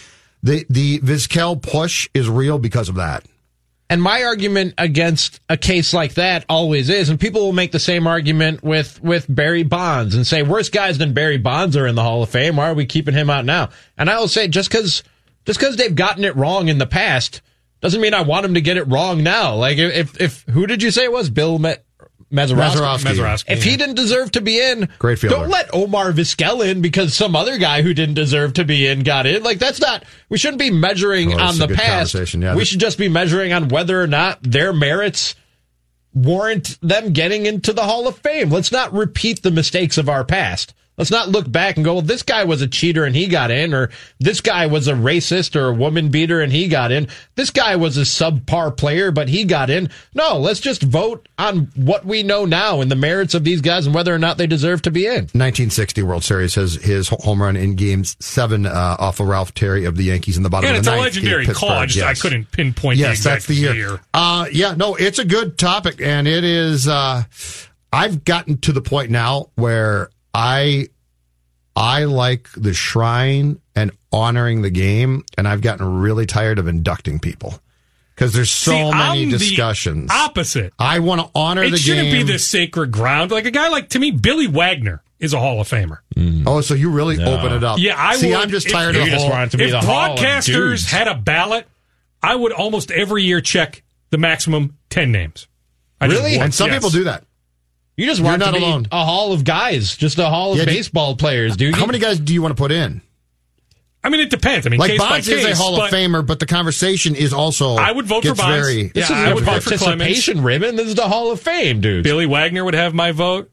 the 0.44 0.66
the 0.70 1.00
Vizquel 1.00 1.62
push 1.62 2.10
is 2.14 2.28
real 2.30 2.60
because 2.60 2.90
of 2.90 2.96
that. 2.96 3.26
And 3.92 4.04
my 4.04 4.22
argument 4.24 4.76
against 4.78 5.40
a 5.50 5.58
case 5.58 5.94
like 5.96 6.14
that 6.14 6.46
always 6.48 6.90
is, 6.90 7.10
and 7.10 7.20
people 7.20 7.42
will 7.42 7.54
make 7.54 7.72
the 7.72 7.80
same 7.80 8.06
argument 8.06 8.62
with, 8.64 9.02
with 9.02 9.26
Barry 9.28 9.64
Bonds 9.64 10.14
and 10.14 10.28
say, 10.28 10.44
worse 10.44 10.70
guys 10.70 11.00
than 11.00 11.14
Barry 11.14 11.40
Bonds 11.40 11.76
are 11.76 11.88
in 11.88 11.96
the 11.96 12.04
Hall 12.04 12.22
of 12.22 12.30
Fame. 12.30 12.58
Why 12.58 12.70
are 12.70 12.76
we 12.76 12.86
keeping 12.86 13.16
him 13.16 13.32
out 13.32 13.46
now? 13.46 13.70
And 13.98 14.08
I 14.08 14.20
will 14.20 14.28
say, 14.28 14.48
just 14.48 14.70
because 14.70 15.02
just 15.48 15.60
because 15.60 15.76
they've 15.78 15.96
gotten 15.96 16.24
it 16.24 16.36
wrong 16.36 16.68
in 16.68 16.78
the 16.78 16.86
past 16.86 17.42
doesn't 17.82 18.02
mean 18.02 18.14
I 18.14 18.22
want 18.22 18.46
him 18.46 18.54
to 18.56 18.62
get 18.62 18.78
it 18.78 18.84
wrong 18.84 19.24
now. 19.24 19.56
Like 19.56 19.78
if 19.78 20.20
if 20.20 20.44
who 20.50 20.68
did 20.68 20.84
you 20.84 20.92
say 20.92 21.04
it 21.06 21.12
was 21.12 21.30
Bill 21.30 21.60
Me- 21.60 21.76
Mazeroski? 22.32 22.76
Mazeroski. 22.76 23.04
Mazeroski, 23.16 23.46
If 23.48 23.64
he 23.64 23.76
didn't 23.76 23.96
deserve 23.96 24.32
to 24.34 24.42
be 24.42 24.62
in, 24.62 24.88
Great 25.00 25.18
fielder. 25.18 25.36
don't 25.36 25.50
let 25.50 25.74
Omar 25.74 26.12
Vizquel 26.12 26.64
in 26.70 26.80
because 26.82 27.16
some 27.16 27.36
other 27.36 27.58
guy 27.58 27.82
who 27.82 27.94
didn't 27.96 28.14
deserve 28.16 28.54
to 28.54 28.66
be 28.66 28.86
in 28.86 29.02
got 29.02 29.26
in. 29.26 29.42
Like 29.42 29.58
that's 29.58 29.80
not. 29.82 30.04
We 30.30 30.38
shouldn't 30.38 30.60
be 30.60 30.70
measuring 30.70 31.34
Oh, 31.34 31.38
on 31.40 31.58
the 31.58 31.68
past. 31.70 32.14
yeah. 32.36 32.56
We 32.56 32.66
should 32.66 32.80
just 32.80 32.98
be 33.00 33.10
measuring 33.10 33.52
on 33.54 33.70
whether 33.70 34.00
or 34.00 34.06
not 34.08 34.44
their 34.44 34.72
merits 34.74 35.34
warrant 36.14 36.78
them 36.82 37.14
getting 37.14 37.46
into 37.46 37.74
the 37.74 37.84
Hall 37.84 38.08
of 38.08 38.18
Fame. 38.18 38.50
Let's 38.50 38.72
not 38.72 38.94
repeat 38.94 39.42
the 39.42 39.52
mistakes 39.52 39.98
of 39.98 40.10
our 40.10 40.24
past. 40.24 40.74
Let's 41.00 41.10
not 41.12 41.30
look 41.30 41.50
back 41.50 41.78
and 41.78 41.86
go, 41.86 41.94
well, 41.94 42.02
this 42.02 42.24
guy 42.24 42.44
was 42.44 42.62
a 42.62 42.68
cheater 42.68 43.06
and 43.06 43.16
he 43.16 43.28
got 43.28 43.50
in, 43.52 43.74
or 43.74 43.90
this 44.20 44.42
guy 44.42 44.68
was 44.68 44.88
a 44.90 44.94
racist 44.94 45.56
or 45.56 45.70
a 45.70 45.74
woman 45.74 46.10
beater 46.10 46.42
and 46.42 46.52
he 46.52 46.68
got 46.68 46.92
in. 46.92 47.08
This 47.36 47.50
guy 47.52 47.78
was 47.78 47.98
a 47.98 48.02
subpar 48.02 48.76
player, 48.76 49.10
but 49.10 49.30
he 49.30 49.46
got 49.46 49.70
in. 49.70 49.90
No, 50.14 50.38
let's 50.38 50.60
just 50.60 50.84
vote 50.84 51.30
on 51.38 51.72
what 51.76 52.04
we 52.06 52.22
know 52.22 52.44
now 52.44 52.82
and 52.82 52.92
the 52.92 52.98
merits 52.98 53.34
of 53.34 53.46
these 53.46 53.62
guys 53.62 53.86
and 53.86 53.96
whether 53.96 54.14
or 54.14 54.20
not 54.20 54.38
they 54.38 54.46
deserve 54.46 54.82
to 54.82 54.92
be 54.92 55.06
in. 55.06 55.24
1960 55.32 56.04
World 56.04 56.24
Series 56.26 56.56
has 56.56 56.76
his 56.76 57.08
home 57.08 57.42
run 57.42 57.56
in 57.56 57.76
Games 57.76 58.18
Seven 58.20 58.66
uh, 58.66 58.98
off 59.00 59.22
of 59.22 59.28
Ralph 59.30 59.54
Terry 59.54 59.86
of 59.86 59.96
the 59.96 60.04
Yankees 60.04 60.36
in 60.36 60.44
the 60.44 60.50
bottom 60.50 60.68
And 60.68 60.76
of 60.76 60.80
it's 60.82 60.88
the 60.88 60.94
a 60.94 60.96
ninth. 60.98 61.06
legendary 61.16 61.46
call. 61.46 61.70
I, 61.70 61.86
Pittsburgh, 61.86 61.90
just, 61.90 62.06
I 62.06 62.28
couldn't 62.28 62.52
pinpoint 62.52 63.00
yes, 63.00 63.24
the 63.24 63.30
that's 63.30 63.50
exact 63.50 63.74
the 63.74 63.78
year. 63.78 64.02
Uh, 64.14 64.48
yeah, 64.52 64.74
no, 64.76 64.96
it's 64.96 65.18
a 65.20 65.24
good 65.26 65.58
topic, 65.58 66.02
and 66.02 66.28
it 66.28 66.44
is. 66.44 66.90
Uh, 66.90 67.24
I've 67.94 68.26
gotten 68.26 68.58
to 68.60 68.74
the 68.74 68.82
point 68.82 69.10
now 69.12 69.50
where 69.56 70.10
I, 70.34 70.88
I 71.76 72.06
like 72.06 72.50
the 72.56 72.74
shrine 72.74 73.60
and 73.76 73.92
honoring 74.12 74.62
the 74.62 74.70
game, 74.70 75.24
and 75.38 75.48
I've 75.48 75.62
gotten 75.62 76.00
really 76.00 76.26
tired 76.26 76.60
of 76.60 76.68
inducting 76.68 77.20
people 77.20 77.60
because 78.16 78.34
there's 78.34 78.52
so 78.52 78.72
See, 78.72 78.78
many 78.84 79.24
I'm 79.24 79.32
the 79.32 79.38
discussions. 79.38 80.12
opposite. 80.12 80.74
I 80.78 81.00
want 81.00 81.22
to 81.22 81.30
honor 81.34 81.64
It 81.64 81.72
the 81.72 81.78
shouldn't 81.78 82.12
be 82.12 82.24
this 82.24 82.46
sacred 82.46 82.92
ground. 82.92 83.32
Like 83.32 83.46
a 83.46 83.52
guy 83.52 83.70
like 83.70 83.90
to 83.90 84.00
me, 84.00 84.12
Billy 84.12 84.48
Wagner 84.48 85.02
is 85.20 85.34
a 85.34 85.40
Hall 85.40 85.60
of 85.62 85.68
Famer. 85.70 86.00
Oh, 86.46 86.62
so 86.62 86.74
you 86.74 86.90
really 86.92 87.16
open 87.24 87.54
it 87.54 87.64
up? 87.64 87.80
Yeah, 87.80 87.96
I 87.98 88.16
see. 88.18 88.28
would, 88.32 88.36
I'm 88.38 88.50
just 88.50 88.66
if- 88.68 88.72
tired 88.74 88.96
you 88.96 89.02
of 89.02 89.06
the 89.08 89.12
just 89.12 89.24
whole. 89.26 89.32
want 89.32 89.52
to 89.52 89.58
be 89.58 89.66
if 89.66 89.72
the 89.72 89.80
Hall 89.82 90.14
of 90.14 90.20
broadcasters 90.20 90.90
had 90.90 91.08
a 91.08 91.16
ballot, 91.16 91.66
I 92.22 92.36
would 92.36 92.52
almost 92.52 92.92
every 92.92 93.24
year 93.24 93.40
check 93.42 93.84
the 94.10 94.18
maximum 94.18 94.78
ten 94.90 95.12
names. 95.12 95.48
I 96.02 96.08
Really? 96.08 96.38
and 96.40 96.54
some 96.54 96.70
yes. 96.70 96.78
people 96.78 96.90
do 96.90 97.04
that. 97.06 97.24
You 98.00 98.06
just 98.06 98.20
You're 98.22 98.30
want 98.30 98.40
not 98.40 98.52
to 98.54 98.58
be 98.60 98.64
alone. 98.64 98.88
a 98.92 99.04
hall 99.04 99.34
of 99.34 99.44
guys, 99.44 99.98
just 99.98 100.18
a 100.20 100.28
hall 100.30 100.54
of 100.54 100.58
Yeah, 100.60 100.66
do- 100.66 100.72
baseball 100.72 101.16
players, 101.18 101.58
dude. 101.58 101.76
How 101.76 101.86
many 101.86 102.00
guys 102.00 102.18
do 102.20 102.34
you 102.34 102.42
want 102.42 102.56
to 102.56 102.62
put 102.62 102.72
in? 102.72 103.02
I 104.02 104.08
mean, 104.08 104.22
it 104.22 104.30
depends. 104.30 104.66
I 104.66 104.70
mean, 104.70 104.80
Like 104.80 104.92
case 104.92 105.00
Bonds 105.00 105.28
by 105.28 105.34
case, 105.36 105.46
is 105.46 105.60
a 105.60 105.62
Hall 105.62 105.74
of 105.74 105.92
but 105.92 105.92
Famer, 105.92 106.26
but 106.26 106.40
the 106.40 106.46
conversation 106.46 107.16
is 107.16 107.34
also. 107.34 107.76
I 107.76 107.92
would 107.92 108.06
vote 108.06 108.24
for 108.24 108.30
gets 108.30 108.40
Bonds. 108.40 108.66
Very, 108.66 108.84
This 108.88 109.06
is 109.10 109.12
I 109.12 109.32
a 109.32 109.36
would 109.36 109.44
vote 109.44 109.62
for 109.64 109.72
participation 109.78 110.42
ribbon. 110.42 110.78
This 110.78 110.88
is 110.88 110.96
the 110.96 111.10
Hall 111.10 111.32
of 111.32 111.42
Fame, 111.42 111.82
dude. 111.82 112.06
Billy 112.06 112.26
Wagner 112.26 112.64
would 112.64 112.74
have 112.76 112.94
my 112.94 113.12
vote. 113.12 113.52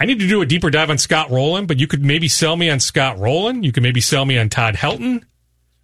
I 0.00 0.06
need 0.06 0.20
to 0.20 0.26
do 0.26 0.40
a 0.40 0.46
deeper 0.46 0.70
dive 0.70 0.88
on 0.88 0.96
Scott 0.96 1.30
Rolen, 1.30 1.66
but 1.66 1.78
you 1.78 1.86
could 1.86 2.02
maybe 2.02 2.28
sell 2.28 2.56
me 2.56 2.70
on 2.70 2.80
Scott 2.80 3.18
Rolen. 3.18 3.62
You 3.62 3.72
could 3.72 3.82
maybe 3.82 4.00
sell 4.00 4.24
me 4.24 4.38
on 4.38 4.48
Todd 4.48 4.74
Helton. 4.76 5.22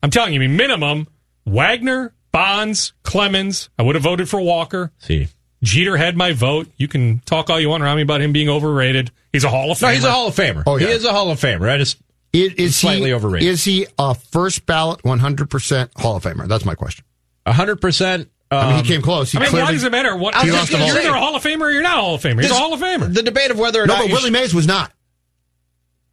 I'm 0.02 0.10
telling 0.10 0.32
you, 0.32 0.40
I 0.40 0.46
mean, 0.46 0.56
minimum 0.56 1.06
Wagner, 1.44 2.14
Bonds, 2.32 2.94
Clemens. 3.02 3.68
I 3.78 3.82
would 3.82 3.96
have 3.96 4.04
voted 4.04 4.30
for 4.30 4.40
Walker. 4.40 4.92
See, 4.98 5.28
Jeter 5.62 5.96
had 5.96 6.16
my 6.16 6.32
vote. 6.32 6.68
You 6.76 6.88
can 6.88 7.18
talk 7.26 7.50
all 7.50 7.60
you 7.60 7.68
want 7.68 7.82
around 7.82 7.96
me 7.96 8.02
about 8.02 8.20
him 8.20 8.32
being 8.32 8.48
overrated. 8.48 9.10
He's 9.32 9.44
a 9.44 9.48
Hall 9.50 9.70
of 9.70 9.78
Famer. 9.78 9.82
no, 9.82 9.88
he's 9.90 10.04
a 10.04 10.10
Hall 10.10 10.28
of 10.28 10.34
Famer. 10.34 10.62
Oh, 10.66 10.76
yeah. 10.76 10.86
He 10.86 10.92
is 10.92 11.04
a 11.04 11.12
Hall 11.12 11.30
of 11.30 11.38
Famer. 11.38 11.70
I 11.70 11.76
just 11.78 11.98
Is, 12.32 12.54
is 12.54 12.76
Slightly 12.76 13.08
he, 13.10 13.14
overrated. 13.14 13.48
Is 13.48 13.64
he 13.64 13.86
a 13.98 14.14
first 14.14 14.64
ballot 14.66 15.02
100% 15.02 15.90
Hall 16.00 16.16
of 16.16 16.22
Famer? 16.24 16.48
That's 16.48 16.64
my 16.64 16.74
question. 16.74 17.04
hundred 17.46 17.76
percent. 17.80 18.30
I 18.52 18.74
mean, 18.74 18.84
he 18.84 18.88
came 18.90 19.00
close. 19.02 19.30
He 19.30 19.38
I 19.38 19.42
mean, 19.42 19.50
clearly, 19.50 19.66
why 19.66 19.72
does 19.72 19.84
it 19.84 19.92
matter? 19.92 20.16
What, 20.16 20.34
I 20.34 20.38
was 20.38 20.46
you're 20.46 20.56
just 20.56 20.72
gonna 20.72 20.84
either 20.86 21.10
a 21.10 21.20
Hall 21.20 21.36
of 21.36 21.42
Famer 21.44 21.60
or 21.60 21.70
you're 21.70 21.82
not 21.82 21.98
a 21.98 22.00
Hall 22.00 22.14
of 22.16 22.22
Famer. 22.22 22.42
He's 22.42 22.50
a 22.50 22.54
Hall 22.54 22.72
of 22.74 22.80
Famer. 22.80 23.12
The 23.14 23.22
debate 23.22 23.50
of 23.52 23.58
whether 23.60 23.80
or 23.82 23.86
No, 23.86 23.94
not 23.94 24.00
No, 24.00 24.06
but 24.08 24.12
Willie 24.14 24.30
sh- 24.30 24.32
Mays 24.32 24.54
was 24.54 24.66
not. 24.66 24.92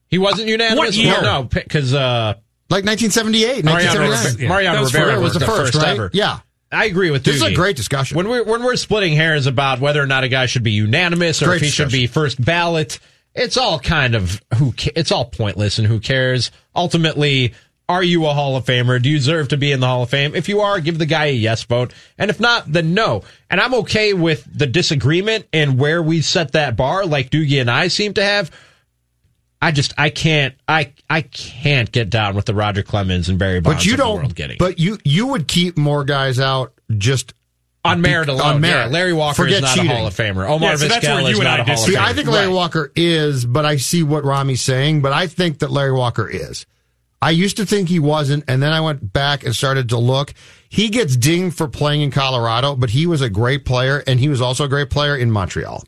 he 0.10 0.18
wasn't 0.20 0.48
unanimous. 0.48 0.78
What 0.78 0.96
year? 0.96 1.20
No, 1.22 1.44
because 1.44 1.94
uh, 1.96 2.34
Like 2.70 2.86
1978, 2.86 3.66
Mariano, 3.66 4.02
1979. 4.02 4.34
Rivera, 4.34 4.50
Mariano 4.50 4.76
That 4.76 4.82
was 4.82 4.94
Rivera 4.94 5.06
forever. 5.08 5.22
was 5.22 5.34
the 5.34 5.46
first, 5.46 5.76
right? 5.76 5.88
ever. 5.88 6.10
Yeah. 6.14 6.40
I 6.72 6.86
agree 6.86 7.12
with 7.12 7.24
This 7.24 7.38
is 7.38 7.44
a 7.44 7.54
great 7.54 7.76
discussion. 7.76 8.18
When 8.18 8.28
we're 8.28 8.44
when 8.44 8.64
we're 8.64 8.76
splitting 8.76 9.14
hairs 9.14 9.48
about 9.48 9.80
whether 9.80 10.02
or 10.02 10.08
not 10.08 10.24
a 10.24 10.30
guy 10.30 10.48
should 10.48 10.64
be 10.64 10.72
unanimous 10.72 11.42
or 11.42 11.46
Great 11.46 11.58
if 11.58 11.62
he 11.64 11.70
should 11.70 11.92
be 11.92 12.08
first 12.08 12.44
ballot, 12.44 13.00
it's 13.34 13.58
all 13.58 13.80
kind 13.80 14.16
of 14.16 14.42
who 14.56 14.74
it's 14.96 15.12
all 15.12 15.26
pointless 15.26 15.80
and 15.80 15.88
who 15.88 16.00
cares. 16.00 16.52
Ultimately, 16.76 17.54
are 17.90 18.04
you 18.04 18.26
a 18.26 18.34
Hall 18.34 18.58
of 18.58 18.66
Famer? 18.66 19.02
Do 19.02 19.10
you 19.10 19.18
deserve 19.18 19.50
to 19.50 19.58
be 19.58 19.72
in 19.72 19.80
the 19.80 19.88
Hall 19.88 20.04
of 20.04 20.10
Fame? 20.10 20.36
If 20.36 20.50
you 20.50 20.60
are, 20.60 20.82
give 20.82 20.98
the 20.98 21.06
guy 21.06 21.28
a 21.28 21.32
yes 21.32 21.64
vote, 21.64 21.94
and 22.18 22.30
if 22.30 22.40
not, 22.40 22.70
then 22.72 22.94
no. 22.94 23.24
And 23.50 23.62
I'm 23.62 23.74
okay 23.76 24.14
with 24.14 24.46
the 24.54 24.68
disagreement 24.68 25.48
and 25.54 25.80
where 25.80 26.04
we 26.04 26.22
set 26.22 26.52
that 26.52 26.76
bar, 26.76 27.06
like 27.06 27.30
Doogie 27.30 27.62
and 27.62 27.72
I 27.72 27.88
seem 27.88 28.14
to 28.16 28.24
have. 28.24 28.52
I 29.62 29.72
just 29.72 29.94
I 29.98 30.10
can't 30.10 30.54
I 30.68 30.94
I 31.10 31.22
can't 31.22 31.92
get 31.92 32.10
down 32.10 32.36
with 32.36 32.46
the 32.46 32.54
Roger 32.54 32.84
Clemens 32.84 33.28
and 33.30 33.40
Barry 33.40 33.60
Bonds 33.60 33.80
but 33.80 33.86
you 33.86 33.94
of 33.94 33.98
don't. 34.00 34.16
world 34.18 34.36
getting 34.36 34.58
But 34.60 34.80
you 34.80 34.98
you 35.04 35.28
would 35.28 35.48
keep 35.48 35.78
more 35.78 36.04
guys 36.04 36.40
out 36.40 36.74
just 36.98 37.34
on 37.84 38.02
merit 38.02 38.28
alone. 38.30 38.42
on 38.56 38.62
merit. 38.62 38.88
Yeah, 38.88 38.92
Larry 38.92 39.14
Walker 39.14 39.36
Forget 39.44 39.58
is 39.58 39.62
not 39.64 39.76
cheating. 39.76 39.92
a 39.92 39.96
Hall 39.96 40.08
of 40.08 40.14
Famer. 40.14 40.48
Omar 40.50 40.72
Yeah, 40.72 40.76
so 40.76 40.88
that's 40.90 41.06
where 41.08 41.16
Vizquel 41.18 41.30
you 41.30 41.38
is 41.38 41.40
not 41.40 41.48
I 41.48 41.54
a 41.54 41.58
Hall 41.58 41.62
of 41.62 41.66
disagree. 41.68 41.96
See, 41.96 42.00
Famer. 42.00 42.04
I 42.06 42.14
think 42.14 42.28
Larry 42.28 42.48
Right. 42.48 42.54
Walker 42.54 42.92
is, 42.96 43.46
but 43.46 43.66
I 43.66 43.78
see 43.78 44.04
what 44.04 44.24
Rami's 44.26 44.62
saying. 44.62 45.02
But 45.02 45.14
I 45.14 45.28
think 45.28 45.60
that 45.60 45.72
Larry 45.72 45.94
Walker 45.94 46.28
is. 46.30 46.66
I 47.22 47.32
used 47.32 47.58
to 47.58 47.66
think 47.66 47.90
he 47.90 47.98
wasn't, 48.00 48.44
and 48.48 48.62
then 48.62 48.72
I 48.72 48.82
went 48.82 49.12
back 49.12 49.44
and 49.44 49.56
started 49.56 49.90
to 49.90 49.98
look. 49.98 50.34
He 50.70 50.90
gets 50.90 51.16
dinged 51.16 51.58
for 51.58 51.68
playing 51.68 52.02
in 52.02 52.12
Colorado, 52.12 52.76
but 52.76 52.92
he 52.92 53.08
was 53.08 53.22
a 53.22 53.30
great 53.30 53.66
player, 53.66 54.04
and 54.06 54.20
he 54.20 54.30
was 54.30 54.40
also 54.42 54.66
a 54.66 54.68
great 54.68 54.92
player 54.92 55.16
in 55.16 55.32
Montreal. 55.32 55.84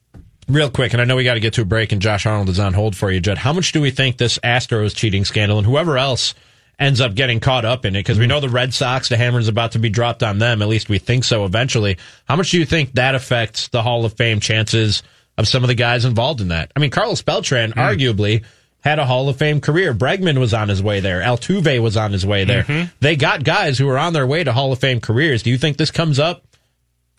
Real 0.50 0.72
quick, 0.72 0.94
and 0.94 1.02
I 1.02 1.06
know 1.06 1.16
we 1.16 1.24
got 1.24 1.36
to 1.36 1.40
get 1.40 1.54
to 1.54 1.62
a 1.62 1.66
break, 1.66 1.92
and 1.92 2.02
Josh 2.02 2.26
Arnold 2.26 2.50
is 2.50 2.60
on 2.60 2.74
hold 2.74 2.96
for 2.96 3.12
you, 3.12 3.20
Judd. 3.20 3.38
How 3.38 3.54
much 3.54 3.72
do 3.72 3.82
we 3.82 3.92
think 3.92 4.18
this 4.18 4.40
Astros 4.40 4.96
cheating 4.96 5.24
scandal 5.24 5.60
and 5.60 5.68
whoever 5.68 5.96
else 5.96 6.34
ends 6.80 7.02
up 7.02 7.14
getting 7.14 7.40
caught 7.40 7.66
up 7.66 7.86
in 7.86 7.96
it? 7.96 8.00
Because 8.00 8.18
we 8.18 8.24
mm-hmm. 8.24 8.30
know 8.30 8.40
the 8.40 8.50
Red 8.50 8.74
Sox, 8.74 9.10
the 9.10 9.18
hammer's 9.18 9.48
about 9.48 9.74
to 9.74 9.80
be 9.80 9.90
dropped 9.90 10.24
on 10.24 10.40
them. 10.40 10.64
At 10.64 10.68
least 10.68 10.90
we 10.90 10.98
think 10.98 11.24
so 11.24 11.46
eventually. 11.46 12.00
How 12.28 12.36
much 12.36 12.50
do 12.50 12.58
you 12.58 12.66
think 12.66 12.94
that 12.94 13.14
affects 13.14 13.68
the 13.68 13.84
Hall 13.84 14.06
of 14.06 14.14
Fame 14.14 14.40
chances 14.40 15.04
of 15.38 15.48
some 15.48 15.64
of 15.64 15.68
the 15.68 15.76
guys 15.76 16.04
involved 16.04 16.42
in 16.42 16.48
that? 16.48 16.72
I 16.76 16.80
mean, 16.80 16.90
Carlos 16.90 17.22
Beltran 17.22 17.74
mm. 17.74 17.76
arguably 17.76 18.44
had 18.80 18.98
a 18.98 19.06
Hall 19.06 19.30
of 19.30 19.38
Fame 19.38 19.62
career. 19.62 19.94
Bregman 19.94 20.40
was 20.40 20.56
on 20.56 20.68
his 20.68 20.82
way 20.82 21.00
there. 21.00 21.22
Altuve 21.22 21.80
was 21.80 21.96
on 21.96 22.12
his 22.12 22.26
way 22.26 22.46
there. 22.46 22.64
Mm-hmm. 22.64 22.90
They 23.02 23.16
got 23.16 23.44
guys 23.44 23.78
who 23.78 23.88
are 23.90 24.00
on 24.00 24.14
their 24.14 24.26
way 24.26 24.44
to 24.44 24.52
Hall 24.52 24.72
of 24.72 24.80
Fame 24.80 25.00
careers. 25.00 25.44
Do 25.44 25.52
you 25.52 25.60
think 25.60 25.78
this 25.78 25.92
comes 25.92 26.18
up 26.18 26.44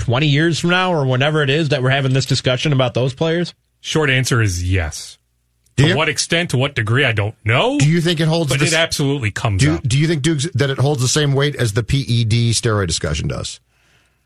20 0.01 0.27
years 0.27 0.59
from 0.59 0.71
now 0.71 0.93
or 0.93 1.07
whenever 1.07 1.43
it 1.43 1.51
is 1.51 1.69
that 1.71 1.83
we're 1.83 1.91
having 1.91 2.13
this 2.13 2.27
discussion 2.27 2.73
about 2.73 2.95
those 2.95 3.15
players? 3.15 3.55
Short 3.81 4.11
answer 4.11 4.43
is 4.43 4.69
yes. 4.71 5.17
Do 5.77 5.85
To 5.85 5.91
you? 5.91 5.97
what 5.97 6.09
extent, 6.09 6.51
to 6.51 6.59
what 6.59 6.75
degree, 6.75 7.05
I 7.05 7.13
don't 7.13 7.35
know. 7.45 7.79
Do 7.79 7.89
you 7.89 8.01
think 8.01 8.21
it 8.21 8.27
holds? 8.29 8.51
But 8.51 8.61
this- 8.61 8.73
it 8.73 8.77
absolutely 8.77 9.31
comes 9.31 9.63
do, 9.63 9.75
up. 9.77 9.83
do 9.83 9.99
you 9.99 10.07
think 10.07 10.23
Dukes 10.23 10.47
that 10.55 10.69
it 10.71 10.79
holds 10.79 11.01
the 11.01 11.09
same 11.09 11.33
weight 11.33 11.55
as 11.57 11.73
the 11.73 11.83
PED 11.83 12.53
steroid 12.55 12.87
discussion 12.89 13.29
does? 13.29 13.61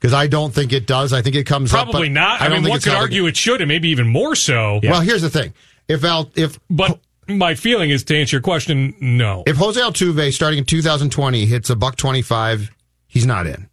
Because 0.01 0.12
I 0.14 0.26
don't 0.26 0.52
think 0.52 0.72
it 0.72 0.86
does. 0.86 1.12
I 1.12 1.22
think 1.22 1.34
it 1.36 1.44
comes 1.44 1.72
up, 1.72 1.84
Probably 1.84 2.09
but 2.09 2.14
not. 2.14 2.40
I, 2.42 2.48
don't 2.48 2.62
mean, 2.62 2.70
one 2.70 2.80
could 2.80 2.92
argue 2.92 3.26
it 3.26 3.36
should, 3.36 3.60
and 3.60 3.68
maybe 3.68 3.88
even 3.90 4.06
more 4.09 4.34
so. 4.34 4.80
Well, 4.82 5.01
here's 5.01 5.22
the 5.22 5.30
thing: 5.30 5.55
if 5.88 6.05
Al, 6.05 6.30
if 6.34 6.59
But 6.68 6.98
my 7.28 7.55
feeling 7.55 7.90
is 7.90 8.02
to 8.05 8.18
answer 8.18 8.36
your 8.36 8.42
question, 8.42 8.94
no. 9.01 9.44
if 9.46 9.56
Jose 9.56 9.80
Altuve 9.80 10.32
starting 10.32 10.59
in 10.59 10.64
2020 10.64 11.46
hits 11.46 11.70
a 11.70 11.76
buck 11.76 11.96
25, 11.96 12.70
he's 13.06 13.24
not 13.24 13.46
in. 13.46 13.68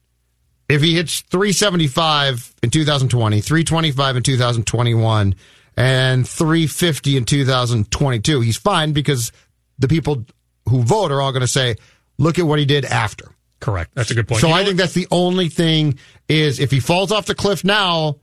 If 0.71 0.81
he 0.81 0.95
hits 0.95 1.19
375 1.19 2.55
in 2.63 2.69
2020, 2.69 3.41
325 3.41 4.15
in 4.15 4.23
2021, 4.23 5.35
and 5.75 6.27
350 6.27 7.17
in 7.17 7.25
2022, 7.25 8.39
he's 8.39 8.55
fine 8.55 8.93
because 8.93 9.33
the 9.79 9.89
people 9.89 10.25
who 10.69 10.83
vote 10.83 11.11
are 11.11 11.21
all 11.21 11.33
going 11.33 11.41
to 11.41 11.47
say, 11.47 11.75
"Look 12.17 12.39
at 12.39 12.45
what 12.45 12.57
he 12.57 12.63
did 12.63 12.85
after." 12.85 13.35
Correct. 13.59 13.91
That's 13.95 14.11
a 14.11 14.15
good 14.15 14.29
point. 14.29 14.39
So 14.39 14.47
You 14.47 14.53
know 14.53 14.61
I 14.61 14.65
think 14.65 14.77
that's 14.77 14.93
the 14.93 15.07
only 15.11 15.49
thing 15.49 15.99
is 16.29 16.59
if 16.59 16.71
he 16.71 16.79
falls 16.79 17.11
off 17.11 17.25
the 17.25 17.35
cliff 17.35 17.65
now, 17.65 18.19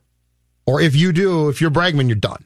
or 0.65 0.81
if 0.81 0.97
you 0.97 1.13
do, 1.13 1.51
if 1.51 1.61
you're 1.61 1.71
Bregman, 1.71 2.07
you're 2.09 2.17
done. 2.17 2.45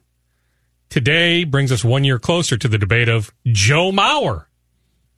today 0.91 1.45
brings 1.45 1.71
us 1.71 1.85
one 1.85 2.03
year 2.03 2.19
closer 2.19 2.57
to 2.57 2.69
the 2.69 2.77
debate 2.77 3.09
of 3.09 3.33
Joe 3.47 3.93
Mauer, 3.93 4.47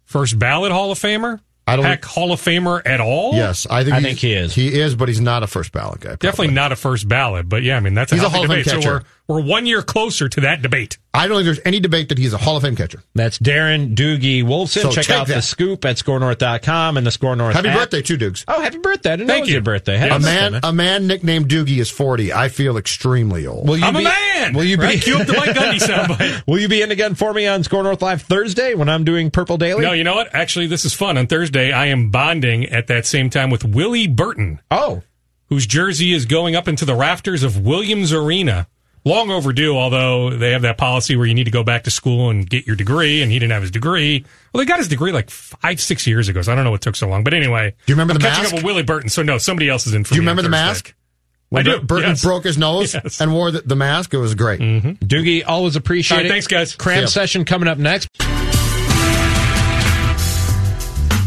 first 0.04 0.38
ballot 0.38 0.72
Hall 0.72 0.92
of 0.92 0.98
Famer. 0.98 1.40
I 1.66 1.76
don't 1.76 1.84
Heck, 1.84 2.04
Hall 2.04 2.32
of 2.32 2.40
Famer 2.40 2.82
at 2.84 3.00
all? 3.00 3.34
Yes, 3.34 3.66
I 3.68 3.84
think 3.84 3.96
I 3.96 4.02
think 4.02 4.18
he 4.18 4.34
is. 4.34 4.54
He 4.54 4.78
is, 4.78 4.94
but 4.94 5.08
he's 5.08 5.20
not 5.20 5.42
a 5.42 5.46
first 5.46 5.72
ballot 5.72 6.00
guy. 6.00 6.08
probably. 6.10 6.26
Definitely 6.28 6.54
not 6.54 6.72
a 6.72 6.76
first 6.76 7.08
ballot, 7.08 7.48
but 7.48 7.62
yeah, 7.62 7.76
I 7.76 7.80
mean 7.80 7.94
that's 7.94 8.12
a 8.12 8.16
He's 8.16 8.24
a 8.24 8.28
healthy 8.28 8.46
Hall 8.48 8.58
of 8.58 8.64
Fame 8.64 8.80
debate. 8.80 8.82
So 8.82 9.06
we're 9.28 9.40
one 9.42 9.66
year 9.66 9.82
closer 9.82 10.28
to 10.28 10.40
that 10.42 10.60
debate. 10.62 10.98
I 11.14 11.28
don't 11.28 11.36
think 11.38 11.44
there's 11.46 11.60
any 11.64 11.80
debate 11.80 12.08
that 12.10 12.18
he's 12.18 12.32
a 12.32 12.38
Hall 12.38 12.56
of 12.56 12.62
Fame 12.64 12.76
catcher. 12.76 13.02
That's 13.14 13.38
Darren 13.38 13.94
Doogie 13.94 14.42
Wolfson. 14.42 14.82
So 14.82 14.90
Check 14.90 15.06
take 15.06 15.16
out 15.16 15.26
the 15.28 15.40
scoop 15.40 15.84
at 15.84 15.96
skornorth.com 15.96 16.96
and 16.96 17.06
the 17.06 17.10
SKOR 17.10 17.36
North 17.36 17.54
Happy 17.54 17.68
app. 17.68 17.78
birthday, 17.78 18.02
too, 18.02 18.16
Dukes. 18.16 18.44
Oh, 18.48 18.60
happy 18.60 18.78
birthday. 18.78 19.12
I 19.12 19.16
didn't 19.16 19.28
know 19.28 19.34
Thank 19.34 19.40
it 19.40 19.42
was 19.42 19.48
you. 19.50 19.54
your 19.54 19.62
birthday. 19.62 19.96
Happy 19.96 20.10
A 20.10 20.18
birthday, 20.18 20.50
man, 20.50 20.60
a 20.64 20.72
man 20.72 21.06
nicknamed 21.06 21.48
Doogie 21.48 21.78
is 21.78 21.88
40. 21.90 22.32
I 22.32 22.48
feel 22.48 22.76
extremely 22.76 23.46
old. 23.46 23.68
Will 23.68 23.76
you 23.78 23.84
I'm 23.84 23.94
be, 23.94 24.00
a 24.00 24.04
man. 24.04 24.54
Will 24.54 24.64
you 24.64 24.76
be 24.76 24.82
Right? 24.84 25.00
Cue 25.02 25.16
up 25.16 25.26
the 25.26 25.32
Mike 25.34 25.50
Gundy 25.56 25.78
soundbite. 25.78 26.42
Will 26.46 26.58
you 26.58 26.68
be 26.68 26.82
in 26.82 26.90
again 26.90 27.14
for 27.14 27.32
me 27.32 27.46
on 27.46 27.62
SKOR 27.62 27.82
North 27.84 28.02
Live 28.02 28.22
Thursday 28.22 28.74
when 28.74 28.88
I'm 28.88 29.04
doing 29.04 29.30
Purple 29.30 29.56
Daily? 29.56 29.82
No, 29.84 29.92
you 29.92 30.04
know 30.04 30.16
what? 30.16 30.34
Actually, 30.34 30.66
this 30.66 30.84
is 30.84 30.92
fun. 30.92 31.16
On 31.16 31.26
Thursday, 31.26 31.72
I 31.72 31.86
am 31.86 32.10
bonding 32.10 32.64
at 32.66 32.88
that 32.88 33.06
same 33.06 33.30
time 33.30 33.50
with 33.50 33.64
Willie 33.64 34.08
Burton, 34.08 34.60
Oh, 34.70 35.02
whose 35.48 35.66
jersey 35.66 36.12
is 36.12 36.26
going 36.26 36.54
up 36.56 36.66
into 36.68 36.84
the 36.84 36.94
rafters 36.94 37.42
of 37.42 37.64
Williams 37.64 38.12
Arena. 38.12 38.66
Long 39.06 39.30
overdue, 39.30 39.76
although 39.76 40.30
they 40.30 40.52
have 40.52 40.62
that 40.62 40.78
policy 40.78 41.14
where 41.14 41.26
you 41.26 41.34
need 41.34 41.44
to 41.44 41.50
go 41.50 41.62
back 41.62 41.84
to 41.84 41.90
school 41.90 42.30
and 42.30 42.48
get 42.48 42.66
your 42.66 42.74
degree, 42.74 43.20
and 43.22 43.30
he 43.30 43.38
didn't 43.38 43.52
have 43.52 43.60
his 43.62 43.70
degree. 43.70 44.24
Well, 44.52 44.60
they 44.60 44.66
got 44.66 44.78
his 44.78 44.88
degree 44.88 45.12
like 45.12 45.28
five, 45.28 45.78
six 45.80 46.06
years 46.06 46.28
ago, 46.28 46.40
so 46.40 46.52
I 46.52 46.54
don't 46.54 46.64
know 46.64 46.70
what 46.70 46.80
took 46.80 46.96
so 46.96 47.06
long. 47.06 47.22
But 47.22 47.34
anyway, 47.34 47.74
Do 47.86 47.92
you 47.92 47.94
remember 47.96 48.14
I'm 48.14 48.18
the 48.20 48.24
catching 48.24 48.42
mask? 48.44 48.54
up 48.54 48.58
with 48.58 48.64
Willie 48.64 48.82
Burton, 48.82 49.10
so 49.10 49.22
no, 49.22 49.36
somebody 49.36 49.68
else 49.68 49.86
is 49.86 49.92
in 49.94 50.04
for 50.04 50.10
Do 50.10 50.16
you 50.16 50.22
me 50.22 50.26
remember 50.28 50.42
the 50.42 50.48
mask? 50.48 50.94
When 51.50 51.68
I 51.68 51.72
do, 51.76 51.80
Burton 51.82 52.10
yes. 52.10 52.22
broke 52.22 52.44
his 52.44 52.56
nose 52.56 52.94
Yes. 53.04 53.20
and 53.20 53.32
wore 53.34 53.50
the, 53.50 53.60
the 53.60 53.76
mask. 53.76 54.14
It 54.14 54.18
was 54.18 54.34
great. 54.34 54.60
Mm-hmm. 54.60 55.04
Doogie, 55.04 55.44
always 55.46 55.76
appreciate 55.76 56.16
All 56.16 56.18
right, 56.22 56.26
it. 56.26 56.30
thanks, 56.30 56.46
guys. 56.46 56.74
Cram 56.74 57.06
session 57.06 57.44
coming 57.44 57.68
up 57.68 57.76
next. 57.78 58.08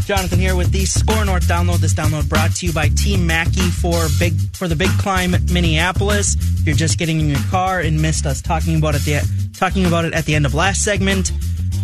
Jonathan 0.08 0.38
here 0.38 0.56
with 0.56 0.72
the 0.72 0.86
SKOR 0.86 1.26
North 1.26 1.46
download. 1.46 1.80
This 1.80 1.92
download 1.92 2.30
brought 2.30 2.54
to 2.56 2.66
you 2.66 2.72
by 2.72 2.88
Team 2.88 3.26
Mackey 3.26 3.68
for 3.68 4.06
big 4.18 4.32
for 4.56 4.66
the 4.66 4.74
Big 4.74 4.88
Climb 4.92 5.32
Minneapolis. 5.52 6.34
If 6.34 6.66
you're 6.66 6.74
just 6.74 6.96
getting 6.96 7.20
in 7.20 7.28
your 7.28 7.42
car 7.50 7.80
and 7.80 8.00
missed 8.00 8.24
us 8.24 8.40
talking 8.40 8.78
about 8.78 8.94
it 8.94 9.02
the 9.02 9.50
talking 9.54 9.84
about 9.84 10.06
it 10.06 10.14
at 10.14 10.24
the 10.24 10.34
end 10.34 10.46
of 10.46 10.54
last 10.54 10.82
segment, 10.82 11.30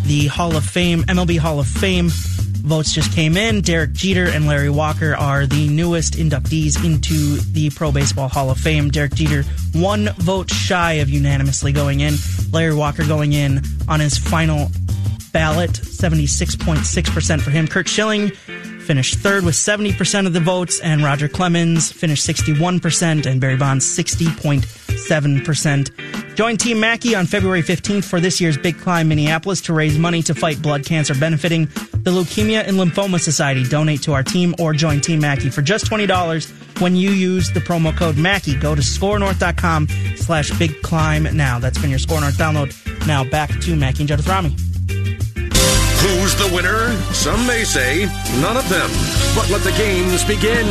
the 0.05 0.29
Hall 0.29 0.57
of 0.57 0.65
Fame 0.65 1.03
MLB 1.03 1.39
Hall 1.39 1.61
of 1.61 1.67
Fame 1.67 2.09
votes 2.09 2.95
just 2.95 3.13
came 3.13 3.37
in. 3.37 3.61
Derek 3.61 3.93
Jeter 3.93 4.25
and 4.25 4.47
Larry 4.47 4.71
Walker 4.71 5.15
are 5.15 5.45
the 5.45 5.69
newest 5.69 6.15
inductees 6.15 6.83
into 6.83 7.37
the 7.53 7.69
Pro 7.77 7.93
Baseball 7.93 8.29
Hall 8.29 8.49
of 8.49 8.57
Fame. 8.57 8.89
Derek 8.89 9.13
Jeter 9.13 9.43
one 9.75 10.09
vote 10.17 10.51
shy 10.51 10.95
of 10.95 11.11
unanimously 11.11 11.73
going 11.73 12.01
in. 12.01 12.15
Larry 12.53 12.75
Walker 12.75 13.05
going 13.07 13.35
in 13.35 13.61
on 13.87 14.01
his 14.01 14.17
final 14.17 14.71
ballot, 15.35 15.73
76.6% 15.73 17.41
for 17.43 17.51
him. 17.51 17.69
Curt 17.69 17.89
Schilling 17.89 18.31
finished 18.31 19.19
third 19.19 19.45
with 19.45 19.55
70% 19.55 20.27
of 20.27 20.33
the 20.33 20.41
votes, 20.41 20.81
and 20.81 21.03
Roger 21.03 21.29
Clemens 21.29 21.93
finished 21.93 22.27
61%, 22.27 23.27
and 23.27 23.39
Barry 23.41 23.57
Bonds 23.57 23.85
60.7%. 23.85 26.37
Join 26.37 26.57
Team 26.57 26.81
Mackey 26.81 27.15
on 27.15 27.27
February 27.27 27.63
15th 27.63 28.05
for 28.05 28.19
this 28.21 28.41
year's 28.41 28.57
Big 28.57 28.79
Climb 28.79 29.09
Minneapolis 29.09 29.61
to 29.63 29.73
raise 29.73 29.99
money 29.99 30.23
to 30.23 30.35
fight 30.35 30.63
blood 30.63 30.87
cancer 30.87 31.15
benefiting 31.15 31.67
the 31.67 32.11
Leukemia 32.11 32.67
and 32.67 32.77
Lymphoma 32.77 33.21
Society. 33.21 33.65
Donate 33.65 34.03
to 34.03 34.13
our 34.13 34.23
team 34.23 34.55
or 34.59 34.73
join 34.73 35.01
Team 35.01 35.21
Mackey 35.21 35.51
for 35.51 35.63
just 35.63 35.87
$20 35.87 36.81
when 36.81 36.95
you 36.97 37.11
use 37.11 37.51
the 37.51 37.61
promo 37.61 37.97
code 37.97 38.17
Mackey. 38.17 38.57
Go 38.57 38.75
to 38.75 38.83
skornorth.com 38.83 39.89
slash 40.17 40.51
big 40.59 40.83
climb 40.83 41.25
now. 41.37 41.59
That's 41.59 41.79
been 41.79 41.91
your 41.91 41.99
SKOR 41.99 42.21
North 42.21 42.37
download. 42.37 43.07
Now 43.07 43.25
back 43.25 43.51
to 43.61 43.77
Mackey 43.77 44.03
and 44.03 44.09
Judith 44.09 44.29
Rami. 44.29 44.55
Who's 46.05 46.35
the 46.35 46.55
winner? 46.55 46.93
Some 47.15 47.47
may 47.47 47.65
say 47.65 48.05
none 48.39 48.59
of 48.59 48.69
them. 48.69 48.91
But 49.35 49.49
let 49.49 49.63
the 49.63 49.73
games 49.73 50.23
begin. 50.23 50.67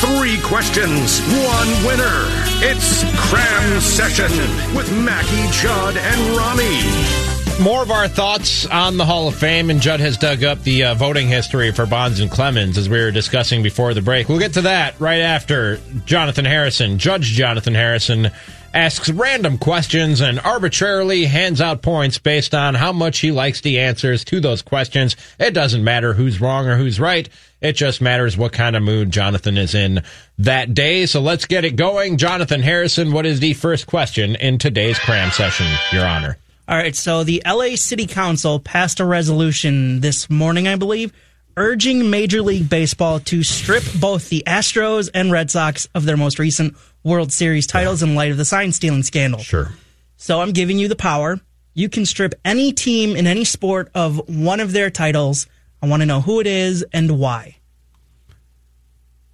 Three 0.00 0.40
questions, 0.42 1.20
one 1.46 1.86
winner. 1.86 2.26
It's 2.58 3.04
Cram 3.16 3.80
Session 3.80 4.32
with 4.74 4.90
Mackey, 5.04 5.46
Judd, 5.52 5.96
and 5.96 6.36
Rami. 6.36 7.62
More 7.62 7.82
of 7.84 7.92
our 7.92 8.08
thoughts 8.08 8.66
on 8.66 8.96
the 8.96 9.04
Hall 9.04 9.28
of 9.28 9.36
Fame, 9.36 9.70
and 9.70 9.80
Judd 9.80 10.00
has 10.00 10.18
dug 10.18 10.42
up 10.42 10.60
the 10.64 10.82
uh, 10.82 10.94
voting 10.94 11.28
history 11.28 11.70
for 11.70 11.86
Bonds 11.86 12.18
and 12.18 12.28
Clemens 12.28 12.76
as 12.76 12.88
we 12.88 12.98
were 12.98 13.12
discussing 13.12 13.62
before 13.62 13.94
the 13.94 14.02
break. 14.02 14.28
We'll 14.28 14.40
get 14.40 14.54
to 14.54 14.62
that 14.62 14.98
right 14.98 15.20
after 15.20 15.78
Jonathan 16.04 16.46
Harrison, 16.46 16.98
Judge 16.98 17.26
Jonathan 17.26 17.74
Harrison, 17.74 18.32
asks 18.74 19.08
random 19.08 19.56
questions 19.56 20.20
and 20.20 20.40
arbitrarily 20.40 21.26
hands 21.26 21.60
out 21.60 21.80
points 21.80 22.18
based 22.18 22.54
on 22.54 22.74
how 22.74 22.92
much 22.92 23.20
he 23.20 23.30
likes 23.30 23.60
the 23.60 23.78
answers 23.78 24.24
to 24.24 24.40
those 24.40 24.62
questions. 24.62 25.16
It 25.38 25.54
doesn't 25.54 25.84
matter 25.84 26.12
who's 26.12 26.40
wrong 26.40 26.66
or 26.66 26.76
who's 26.76 26.98
right. 26.98 27.28
It 27.60 27.74
just 27.74 28.02
matters 28.02 28.36
what 28.36 28.52
kind 28.52 28.74
of 28.74 28.82
mood 28.82 29.12
Jonathan 29.12 29.56
is 29.56 29.74
in 29.74 30.02
that 30.38 30.74
day. 30.74 31.06
So 31.06 31.20
let's 31.20 31.46
get 31.46 31.64
it 31.64 31.76
going. 31.76 32.18
Jonathan 32.18 32.62
Harrison, 32.62 33.12
what 33.12 33.26
is 33.26 33.38
the 33.38 33.54
first 33.54 33.86
question 33.86 34.34
in 34.34 34.58
today's 34.58 34.98
cram 34.98 35.30
session, 35.30 35.66
Your 35.92 36.04
Honor? 36.04 36.36
All 36.66 36.76
right, 36.76 36.96
so 36.96 37.24
the 37.24 37.42
LA 37.46 37.76
City 37.76 38.06
Council 38.06 38.58
passed 38.58 38.98
a 38.98 39.04
resolution 39.04 40.00
this 40.00 40.28
morning, 40.28 40.66
I 40.66 40.76
believe, 40.76 41.12
urging 41.56 42.10
Major 42.10 42.42
League 42.42 42.68
Baseball 42.68 43.20
to 43.20 43.42
strip 43.42 43.84
both 44.00 44.30
the 44.30 44.42
Astros 44.46 45.10
and 45.14 45.30
Red 45.30 45.50
Sox 45.50 45.88
of 45.94 46.06
their 46.06 46.16
most 46.16 46.38
recent 46.38 46.74
World 47.04 47.30
Series 47.32 47.66
titles 47.66 48.02
in 48.02 48.14
light 48.14 48.30
of 48.30 48.38
the 48.38 48.44
sign 48.44 48.72
stealing 48.72 49.02
scandal. 49.02 49.40
Sure. 49.40 49.72
So 50.16 50.40
I'm 50.40 50.52
giving 50.52 50.78
you 50.78 50.88
the 50.88 50.96
power. 50.96 51.38
You 51.74 51.88
can 51.88 52.06
strip 52.06 52.34
any 52.44 52.72
team 52.72 53.14
in 53.14 53.26
any 53.26 53.44
sport 53.44 53.90
of 53.94 54.28
one 54.28 54.60
of 54.60 54.72
their 54.72 54.90
titles. 54.90 55.46
I 55.82 55.86
want 55.86 56.00
to 56.00 56.06
know 56.06 56.22
who 56.22 56.40
it 56.40 56.46
is 56.46 56.84
and 56.92 57.18
why. 57.18 57.56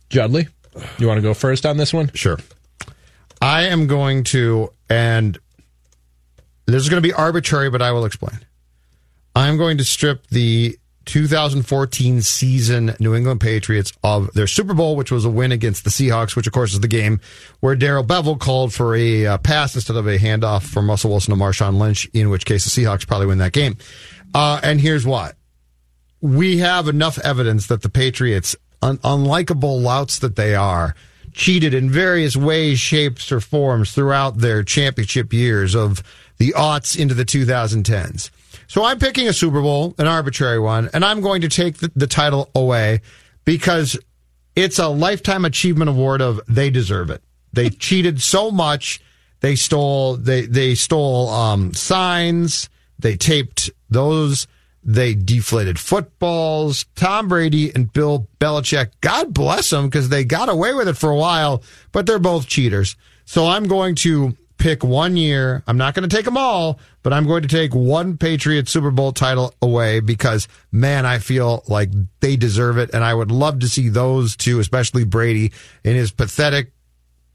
Judley, 0.08 0.48
you 0.98 1.06
want 1.06 1.18
to 1.18 1.22
go 1.22 1.32
first 1.32 1.64
on 1.64 1.76
this 1.76 1.92
one? 1.92 2.10
Sure. 2.12 2.38
I 3.40 3.64
am 3.64 3.86
going 3.86 4.24
to, 4.24 4.72
and 4.88 5.38
this 6.66 6.82
is 6.82 6.88
going 6.88 7.00
to 7.00 7.08
be 7.08 7.12
arbitrary, 7.12 7.70
but 7.70 7.80
I 7.80 7.92
will 7.92 8.04
explain. 8.04 8.40
I'm 9.36 9.56
going 9.56 9.78
to 9.78 9.84
strip 9.84 10.26
the 10.26 10.76
2014 11.06 12.22
season 12.22 12.94
New 13.00 13.14
England 13.14 13.40
Patriots 13.40 13.92
of 14.04 14.32
their 14.32 14.46
Super 14.46 14.74
Bowl, 14.74 14.96
which 14.96 15.10
was 15.10 15.24
a 15.24 15.30
win 15.30 15.52
against 15.52 15.84
the 15.84 15.90
Seahawks, 15.90 16.36
which 16.36 16.46
of 16.46 16.52
course 16.52 16.72
is 16.72 16.80
the 16.80 16.88
game 16.88 17.20
where 17.60 17.74
Darrell 17.74 18.04
Bevell 18.04 18.38
called 18.38 18.72
for 18.72 18.94
a 18.94 19.26
uh, 19.26 19.38
pass 19.38 19.74
instead 19.74 19.96
of 19.96 20.06
a 20.06 20.18
handoff 20.18 20.62
from 20.62 20.88
Russell 20.88 21.10
Wilson 21.10 21.36
to 21.36 21.40
Marshawn 21.42 21.78
Lynch, 21.78 22.06
in 22.12 22.30
which 22.30 22.44
case 22.44 22.64
the 22.64 22.82
Seahawks 22.82 23.06
probably 23.06 23.26
win 23.26 23.38
that 23.38 23.52
game. 23.52 23.76
Uh, 24.34 24.60
and 24.62 24.80
here's 24.80 25.06
why. 25.06 25.32
We 26.20 26.58
have 26.58 26.86
enough 26.86 27.18
evidence 27.18 27.66
that 27.68 27.82
the 27.82 27.88
Patriots, 27.88 28.54
un- 28.82 28.98
unlikable 28.98 29.80
louts 29.80 30.18
that 30.18 30.36
they 30.36 30.54
are, 30.54 30.94
cheated 31.32 31.74
in 31.74 31.90
various 31.90 32.36
ways, 32.36 32.78
shapes, 32.78 33.32
or 33.32 33.40
forms 33.40 33.92
throughout 33.92 34.38
their 34.38 34.62
championship 34.62 35.32
years 35.32 35.74
of 35.74 36.02
the 36.38 36.52
aughts 36.56 36.98
into 36.98 37.14
the 37.14 37.24
2010s. 37.24 38.30
So 38.70 38.84
I'm 38.84 39.00
picking 39.00 39.26
a 39.26 39.32
Super 39.32 39.60
Bowl, 39.62 39.96
an 39.98 40.06
arbitrary 40.06 40.60
one, 40.60 40.90
and 40.94 41.04
I'm 41.04 41.22
going 41.22 41.40
to 41.40 41.48
take 41.48 41.78
the, 41.78 41.90
the 41.96 42.06
title 42.06 42.50
away 42.54 43.00
because 43.44 43.98
it's 44.54 44.78
a 44.78 44.86
lifetime 44.86 45.44
achievement 45.44 45.88
award 45.88 46.22
of 46.22 46.40
they 46.48 46.70
deserve 46.70 47.10
it. 47.10 47.20
They 47.52 47.70
cheated 47.86 48.22
so 48.22 48.52
much. 48.52 49.00
They 49.40 49.56
stole 49.56 50.14
they 50.14 50.42
they 50.42 50.76
stole 50.76 51.30
um, 51.30 51.74
signs. 51.74 52.70
They 52.96 53.16
taped 53.16 53.70
those. 53.88 54.46
They 54.84 55.14
deflated 55.14 55.80
footballs. 55.80 56.84
Tom 56.94 57.26
Brady 57.26 57.74
and 57.74 57.92
Bill 57.92 58.28
Belichick, 58.38 58.92
God 59.00 59.34
bless 59.34 59.70
them 59.70 59.86
because 59.86 60.10
they 60.10 60.22
got 60.22 60.48
away 60.48 60.74
with 60.74 60.86
it 60.86 60.96
for 60.96 61.10
a 61.10 61.16
while, 61.16 61.64
but 61.90 62.06
they're 62.06 62.20
both 62.20 62.46
cheaters. 62.46 62.94
So 63.24 63.48
I'm 63.48 63.66
going 63.66 63.96
to 63.96 64.36
pick 64.60 64.84
one 64.84 65.16
year. 65.16 65.64
I'm 65.66 65.76
not 65.76 65.94
going 65.94 66.08
to 66.08 66.14
take 66.14 66.24
them 66.24 66.36
all, 66.36 66.78
but 67.02 67.12
I'm 67.12 67.26
going 67.26 67.42
to 67.42 67.48
take 67.48 67.74
one 67.74 68.16
Patriots 68.16 68.70
Super 68.70 68.92
Bowl 68.92 69.10
title 69.10 69.52
away 69.60 69.98
because, 69.98 70.46
man, 70.70 71.04
I 71.04 71.18
feel 71.18 71.64
like 71.66 71.90
they 72.20 72.36
deserve 72.36 72.78
it. 72.78 72.90
And 72.94 73.02
I 73.02 73.12
would 73.12 73.32
love 73.32 73.58
to 73.60 73.68
see 73.68 73.88
those 73.88 74.36
two, 74.36 74.60
especially 74.60 75.04
Brady, 75.04 75.50
in 75.82 75.96
his 75.96 76.12
pathetic 76.12 76.72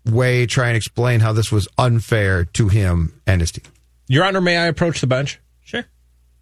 way, 0.05 0.45
try 0.45 0.67
and 0.67 0.77
explain 0.77 1.19
how 1.19 1.33
this 1.33 1.51
was 1.51 1.67
unfair 1.77 2.45
to 2.45 2.69
him 2.69 3.19
and 3.27 3.41
his 3.41 3.51
team. 3.51 3.65
Your 4.07 4.23
Honor, 4.23 4.39
may 4.39 4.55
I 4.57 4.67
approach 4.67 5.01
the 5.01 5.07
bench? 5.07 5.39
Sure. 5.63 5.83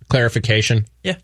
Clarification. 0.10 0.86
Yeah. 1.02 1.16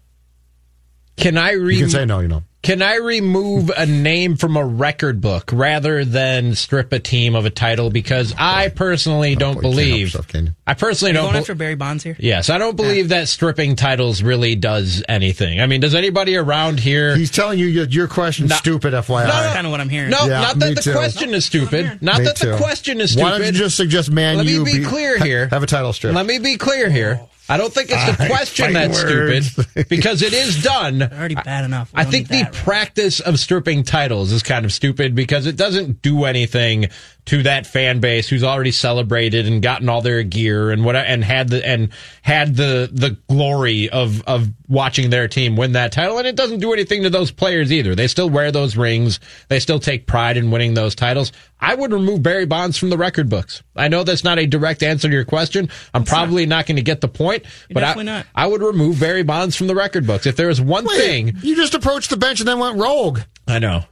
Can 1.20 1.38
I 1.38 1.52
re- 1.54 1.76
You 1.76 1.82
can 1.82 1.90
say 1.90 2.06
no, 2.06 2.20
you 2.20 2.28
know. 2.28 2.44
Can 2.62 2.82
I 2.82 2.96
remove 2.96 3.72
a 3.76 3.86
name 3.86 4.36
from 4.36 4.58
a 4.58 4.66
record 4.66 5.22
book 5.22 5.50
rather 5.54 6.04
than 6.04 6.56
strip 6.56 6.92
a 6.92 7.00
team 7.00 7.34
of 7.34 7.46
a 7.46 7.50
title? 7.50 7.90
Because 7.90 8.36
I 8.38 8.68
personally 8.68 9.36
don't 9.36 9.54
boy, 9.54 9.60
you 9.62 9.62
can't 9.62 9.76
believe. 9.76 10.00
yourself, 10.08 10.28
can 10.28 10.46
you? 10.48 10.52
I 10.68 10.74
personally 10.74 11.12
Are 11.12 11.14
you 11.14 11.18
don't. 11.20 11.24
going 11.28 11.34
bel- 11.36 11.42
after 11.42 11.56
Barry 11.56 11.76
Bonds 11.76 12.04
here? 12.04 12.18
yes, 12.20 12.50
I 12.50 12.58
don't 12.58 12.76
believe 12.76 13.10
that 13.10 13.30
stripping 13.30 13.78
titles 13.78 14.22
really 14.22 14.58
does 14.58 15.02
anything. 15.08 15.62
I 15.62 15.68
mean, 15.68 15.80
does 15.80 15.96
anybody 15.96 16.36
around 16.36 16.82
here? 16.82 17.16
He's 17.16 17.32
telling 17.32 17.60
you 17.60 17.66
your, 17.68 17.86
your 17.86 18.10
question's 18.10 18.50
No. 18.50 18.56
stupid, 18.58 18.94
FYI. 18.94 19.26
That's 19.28 19.54
kind 19.56 19.66
of 19.66 19.72
what 19.72 19.80
I'm 19.80 19.88
hearing. 19.90 20.10
no, 20.10 20.26
Yeah, 20.26 20.42
not 20.42 20.60
that 20.60 20.76
the 20.76 20.82
too. 20.82 20.92
question 20.94 21.34
is 21.34 21.46
stupid. 21.46 22.02
Not 22.02 22.20
Me 22.20 22.26
that 22.26 22.36
the 22.40 22.58
question 22.58 23.00
is 23.00 23.12
stupid. 23.12 23.24
Why 23.24 23.38
don't 23.38 23.46
you 23.48 23.54
just 23.54 23.78
suggest 23.78 24.12
Man 24.12 24.36
Let 24.36 24.46
me 24.46 24.52
U 24.56 24.66
be 24.66 24.84
clear 24.84 25.18
here. 25.18 25.48
Have 25.48 25.64
a 25.64 25.68
title 25.68 25.94
strip. 25.94 26.14
Let 26.14 26.26
me 26.26 26.40
be 26.40 26.58
clear 26.58 26.90
here. 26.90 27.22
Oh. 27.24 27.30
I 27.50 27.58
don't 27.58 27.74
think 27.74 27.90
it's 27.92 28.06
the 28.06 28.12
All 28.12 28.18
right, 28.20 28.30
question 28.30 28.74
fighting 28.74 28.92
that's 28.92 29.04
words. 29.04 29.52
stupid 29.52 29.90
because 29.90 30.22
it 30.22 30.34
is 30.34 30.62
done. 30.64 31.02
Already 31.02 31.36
bad 31.36 31.66
enough. 31.66 31.92
We 31.94 32.02
I 32.02 32.06
think 32.06 32.28
the 32.28 32.44
that. 32.44 32.54
practice 32.54 33.20
of 33.20 33.40
stripping 33.40 33.84
titles 33.84 34.32
is 34.32 34.44
kind 34.44 34.66
of 34.66 34.72
stupid 34.72 35.16
because 35.16 35.48
it 35.48 35.56
doesn't 35.56 36.02
do 36.04 36.26
anything 36.26 36.88
to 37.30 37.44
that 37.44 37.68
fan 37.68 38.00
base 38.00 38.28
who's 38.28 38.44
already 38.44 38.72
celebrated 38.72 39.46
and 39.46 39.62
gotten 39.62 39.88
all 39.88 40.02
their 40.02 40.24
gear 40.24 40.72
and 40.72 40.84
what 40.84 40.96
and 40.96 41.24
had 41.24 41.48
the 41.48 41.64
and 41.64 41.90
had 42.24 42.56
the 42.56 42.90
the 42.92 43.12
glory 43.30 43.88
of 43.88 44.24
of 44.24 44.50
watching 44.68 45.12
their 45.12 45.28
team 45.28 45.56
win 45.56 45.74
that 45.74 45.92
title 45.92 46.18
and 46.18 46.26
it 46.26 46.36
doesn't 46.36 46.58
do 46.58 46.74
anything 46.74 47.04
to 47.04 47.10
those 47.12 47.30
players 47.30 47.72
either. 47.72 47.94
They 47.94 48.08
still 48.08 48.32
wear 48.32 48.52
those 48.52 48.76
rings. 48.76 49.20
They 49.48 49.60
still 49.60 49.80
take 49.80 50.08
pride 50.08 50.38
in 50.38 50.50
winning 50.50 50.74
those 50.74 50.96
titles. 50.96 51.32
I 51.62 51.76
would 51.76 51.94
remove 51.94 52.24
Barry 52.24 52.48
Bonds 52.48 52.80
from 52.80 52.90
the 52.90 52.98
record 52.98 53.30
books. 53.30 53.62
I 53.76 53.90
know 53.90 54.04
that's 54.04 54.24
not 54.24 54.40
a 54.40 54.48
direct 54.48 54.82
answer 54.82 55.08
to 55.08 55.14
your 55.14 55.26
question. 55.26 55.70
I'm 55.94 56.06
probably 56.06 56.48
not, 56.48 56.66
going 56.66 56.78
to 56.78 56.82
get 56.82 57.00
the 57.02 57.08
point, 57.08 57.46
but 57.70 57.84
I, 57.84 58.02
not. 58.02 58.26
I 58.34 58.48
would 58.48 58.64
remove 58.64 59.00
Barry 59.00 59.24
Bonds 59.24 59.56
from 59.56 59.68
the 59.68 59.76
record 59.76 60.08
books. 60.08 60.26
If 60.26 60.36
there 60.36 60.48
was 60.48 60.60
one 60.60 60.86
Wait, 60.86 60.98
thing 60.98 61.38
you 61.44 61.56
just 61.56 61.76
approached 61.76 62.10
the 62.10 62.18
bench 62.18 62.40
and 62.40 62.48
then 62.48 62.58
went 62.58 62.80
rogue. 62.80 63.20
I 63.48 63.60
know. 63.60 63.84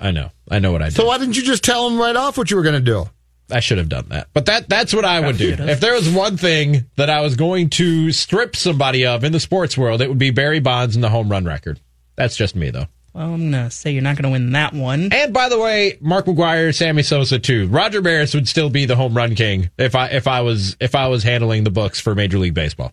I, 0.00 0.08
I 0.08 0.10
know. 0.10 0.30
I 0.50 0.58
know 0.58 0.72
what 0.72 0.82
I 0.82 0.86
did. 0.86 0.94
So 0.94 1.06
why 1.06 1.18
didn't 1.18 1.36
you 1.36 1.42
just 1.42 1.64
tell 1.64 1.88
him 1.88 1.98
right 1.98 2.16
off 2.16 2.38
what 2.38 2.50
you 2.50 2.56
were 2.56 2.62
going 2.62 2.74
to 2.74 2.80
do? 2.80 3.08
I 3.50 3.60
should 3.60 3.78
have 3.78 3.88
done 3.88 4.06
that. 4.08 4.28
But 4.32 4.46
that 4.46 4.68
that's 4.68 4.92
what 4.92 5.04
I 5.04 5.20
would 5.20 5.38
do. 5.38 5.54
If 5.58 5.78
there 5.80 5.94
was 5.94 6.10
one 6.10 6.36
thing 6.36 6.86
that 6.96 7.10
I 7.10 7.20
was 7.20 7.36
going 7.36 7.70
to 7.70 8.10
strip 8.10 8.56
somebody 8.56 9.06
of 9.06 9.22
in 9.22 9.30
the 9.32 9.38
sports 9.40 9.78
world, 9.78 10.02
it 10.02 10.08
would 10.08 10.18
be 10.18 10.30
Barry 10.30 10.58
Bonds 10.58 10.96
and 10.96 11.04
the 11.04 11.10
home 11.10 11.28
run 11.28 11.44
record. 11.44 11.78
That's 12.16 12.36
just 12.36 12.56
me 12.56 12.70
though. 12.70 12.86
Well, 13.12 13.32
I'm 13.32 13.50
gonna 13.50 13.70
say 13.70 13.92
you're 13.92 14.02
not 14.02 14.16
gonna 14.16 14.30
win 14.30 14.52
that 14.52 14.74
one. 14.74 15.10
And 15.12 15.32
by 15.32 15.48
the 15.48 15.58
way, 15.58 15.96
Mark 16.00 16.26
McGwire, 16.26 16.74
Sammy 16.74 17.02
Sosa 17.02 17.38
too. 17.38 17.68
Roger 17.68 18.02
Maris 18.02 18.34
would 18.34 18.48
still 18.48 18.68
be 18.68 18.84
the 18.84 18.96
home 18.96 19.16
run 19.16 19.34
king 19.34 19.70
if 19.78 19.94
I 19.94 20.08
if 20.08 20.26
I 20.26 20.40
was 20.42 20.76
if 20.80 20.94
I 20.94 21.08
was 21.08 21.22
handling 21.22 21.64
the 21.64 21.70
books 21.70 22.00
for 22.00 22.14
Major 22.14 22.38
League 22.38 22.52
Baseball. 22.52 22.92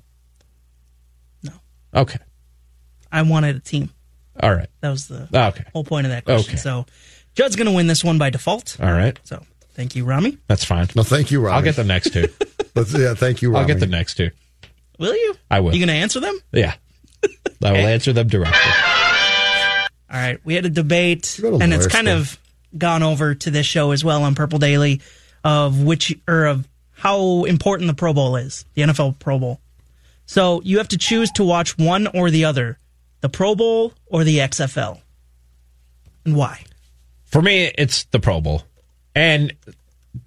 No. 1.42 1.52
Okay. 1.94 2.20
I 3.12 3.24
wanted 3.24 3.58
a 3.58 3.60
team. 3.60 3.90
All 4.42 4.54
right. 4.54 4.70
That 4.82 4.90
was 4.90 5.08
the 5.08 5.28
ah, 5.34 5.48
Okay. 5.50 5.64
whole 5.74 5.84
point 5.84 6.06
of 6.08 6.12
that 6.12 6.26
question. 6.26 6.54
Okay. 6.54 6.58
So, 6.58 6.86
Judd's 7.36 7.56
gonna 7.56 7.72
win 7.72 7.88
this 7.88 8.04
one 8.04 8.18
by 8.18 8.30
default. 8.30 8.78
All 8.82 8.92
right. 8.92 9.20
So, 9.24 9.44
thank 9.74 9.96
you, 9.96 10.06
Rami. 10.06 10.38
That's 10.48 10.64
fine. 10.64 10.88
No, 10.96 11.04
thank 11.04 11.32
you, 11.32 11.40
Robbie. 11.42 11.56
I'll 11.56 11.62
get 11.64 11.76
the 11.76 11.84
next 11.84 12.12
two. 12.14 12.28
Let's- 12.76 12.98
yeah, 12.98 13.14
thank 13.14 13.42
you, 13.42 13.52
Robbie. 13.52 13.62
I'll 13.62 13.68
get 13.68 13.80
the 13.80 13.88
next 13.88 14.16
two. 14.16 14.32
Will 15.00 15.16
you? 15.16 15.36
I 15.52 15.60
will. 15.60 15.74
You 15.74 15.80
gonna 15.86 15.98
answer 15.98 16.20
them? 16.20 16.38
Yeah. 16.52 16.76
I 17.64 17.72
will 17.72 17.88
answer 17.88 18.12
them 18.14 18.28
directly. 18.28 18.60
All 20.12 20.20
right, 20.20 20.40
we 20.44 20.54
had 20.54 20.66
a 20.66 20.70
debate, 20.70 21.40
Go 21.42 21.60
and 21.60 21.74
it's 21.74 21.88
kind 21.88 22.08
school. 22.08 22.20
of 22.20 22.38
gone 22.78 23.02
over 23.02 23.34
to 23.34 23.50
this 23.52 23.66
show 23.66 23.92
as 23.92 24.04
well 24.04 24.24
on 24.24 24.36
Purple 24.36 24.60
Daily 24.60 25.02
of 25.44 25.82
which 25.82 26.16
or 26.28 26.46
of 26.46 26.68
how 26.92 27.44
important 27.46 27.88
the 27.88 27.94
Pro 27.96 28.14
Bowl 28.14 28.36
is, 28.36 28.64
the 28.76 28.84
NFL 28.84 29.18
Pro 29.20 29.40
Bowl. 29.40 29.60
So 30.26 30.62
you 30.64 30.78
have 30.78 30.88
to 30.90 30.98
choose 30.98 31.32
to 31.32 31.44
watch 31.44 31.78
one 31.78 32.08
or 32.08 32.30
the 32.30 32.46
other, 32.46 32.78
the 33.24 33.30
Pro 33.30 33.56
Bowl 33.56 33.94
or 34.06 34.26
the 34.26 34.40
XFL, 34.40 35.00
and 36.26 36.36
why? 36.36 36.66
For 37.24 37.42
me, 37.42 37.72
it's 37.78 38.04
the 38.04 38.20
Pro 38.20 38.42
Bowl. 38.42 38.64
And 39.16 39.54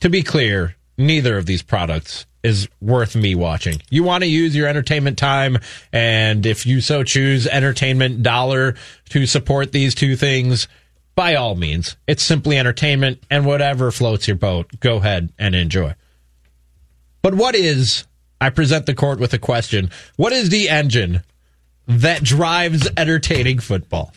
to 0.01 0.09
be 0.09 0.23
clear, 0.23 0.77
neither 0.97 1.36
of 1.36 1.44
these 1.44 1.62
products 1.62 2.24
is 2.43 2.68
worth 2.81 3.14
me 3.14 3.35
watching. 3.35 3.82
You 3.90 4.02
want 4.02 4.24
to 4.24 4.31
use 4.31 4.56
your 4.56 4.66
entertainment 4.66 5.18
time, 5.18 5.59
and 5.93 6.47
if 6.47 6.64
you 6.64 6.81
so 6.81 7.02
choose, 7.02 7.47
entertainment 7.47 8.23
dollar 8.23 8.77
to 9.10 9.27
support 9.27 9.73
these 9.73 9.94
two 9.94 10.16
things, 10.16 10.66
by 11.14 11.35
all 11.35 11.55
means. 11.55 11.98
It's 12.06 12.23
simply 12.23 12.56
entertainment, 12.56 13.23
and 13.31 13.44
whatever 13.44 13.90
floats 13.90 14.27
your 14.27 14.39
boat, 14.39 14.70
go 14.81 14.97
ahead 14.97 15.35
and 15.39 15.55
enjoy. 15.55 15.94
But 17.20 17.35
what 17.35 17.55
is, 17.55 18.06
I 18.40 18.48
present 18.48 18.86
the 18.86 18.94
court 18.94 19.20
with 19.20 19.35
a 19.35 19.39
question, 19.39 19.90
what 20.16 20.32
is 20.32 20.48
the 20.48 20.70
engine 20.70 21.23
that 21.86 22.22
drives 22.22 22.88
entertaining 22.96 23.58
football? 23.58 24.12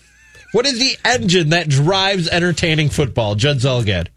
What 0.51 0.65
is 0.65 0.79
the 0.79 0.97
engine 1.05 1.49
that 1.49 1.69
drives 1.69 2.27
entertaining 2.27 2.89
football? 2.89 3.35
Judd 3.35 3.57
Zulgad. 3.57 4.07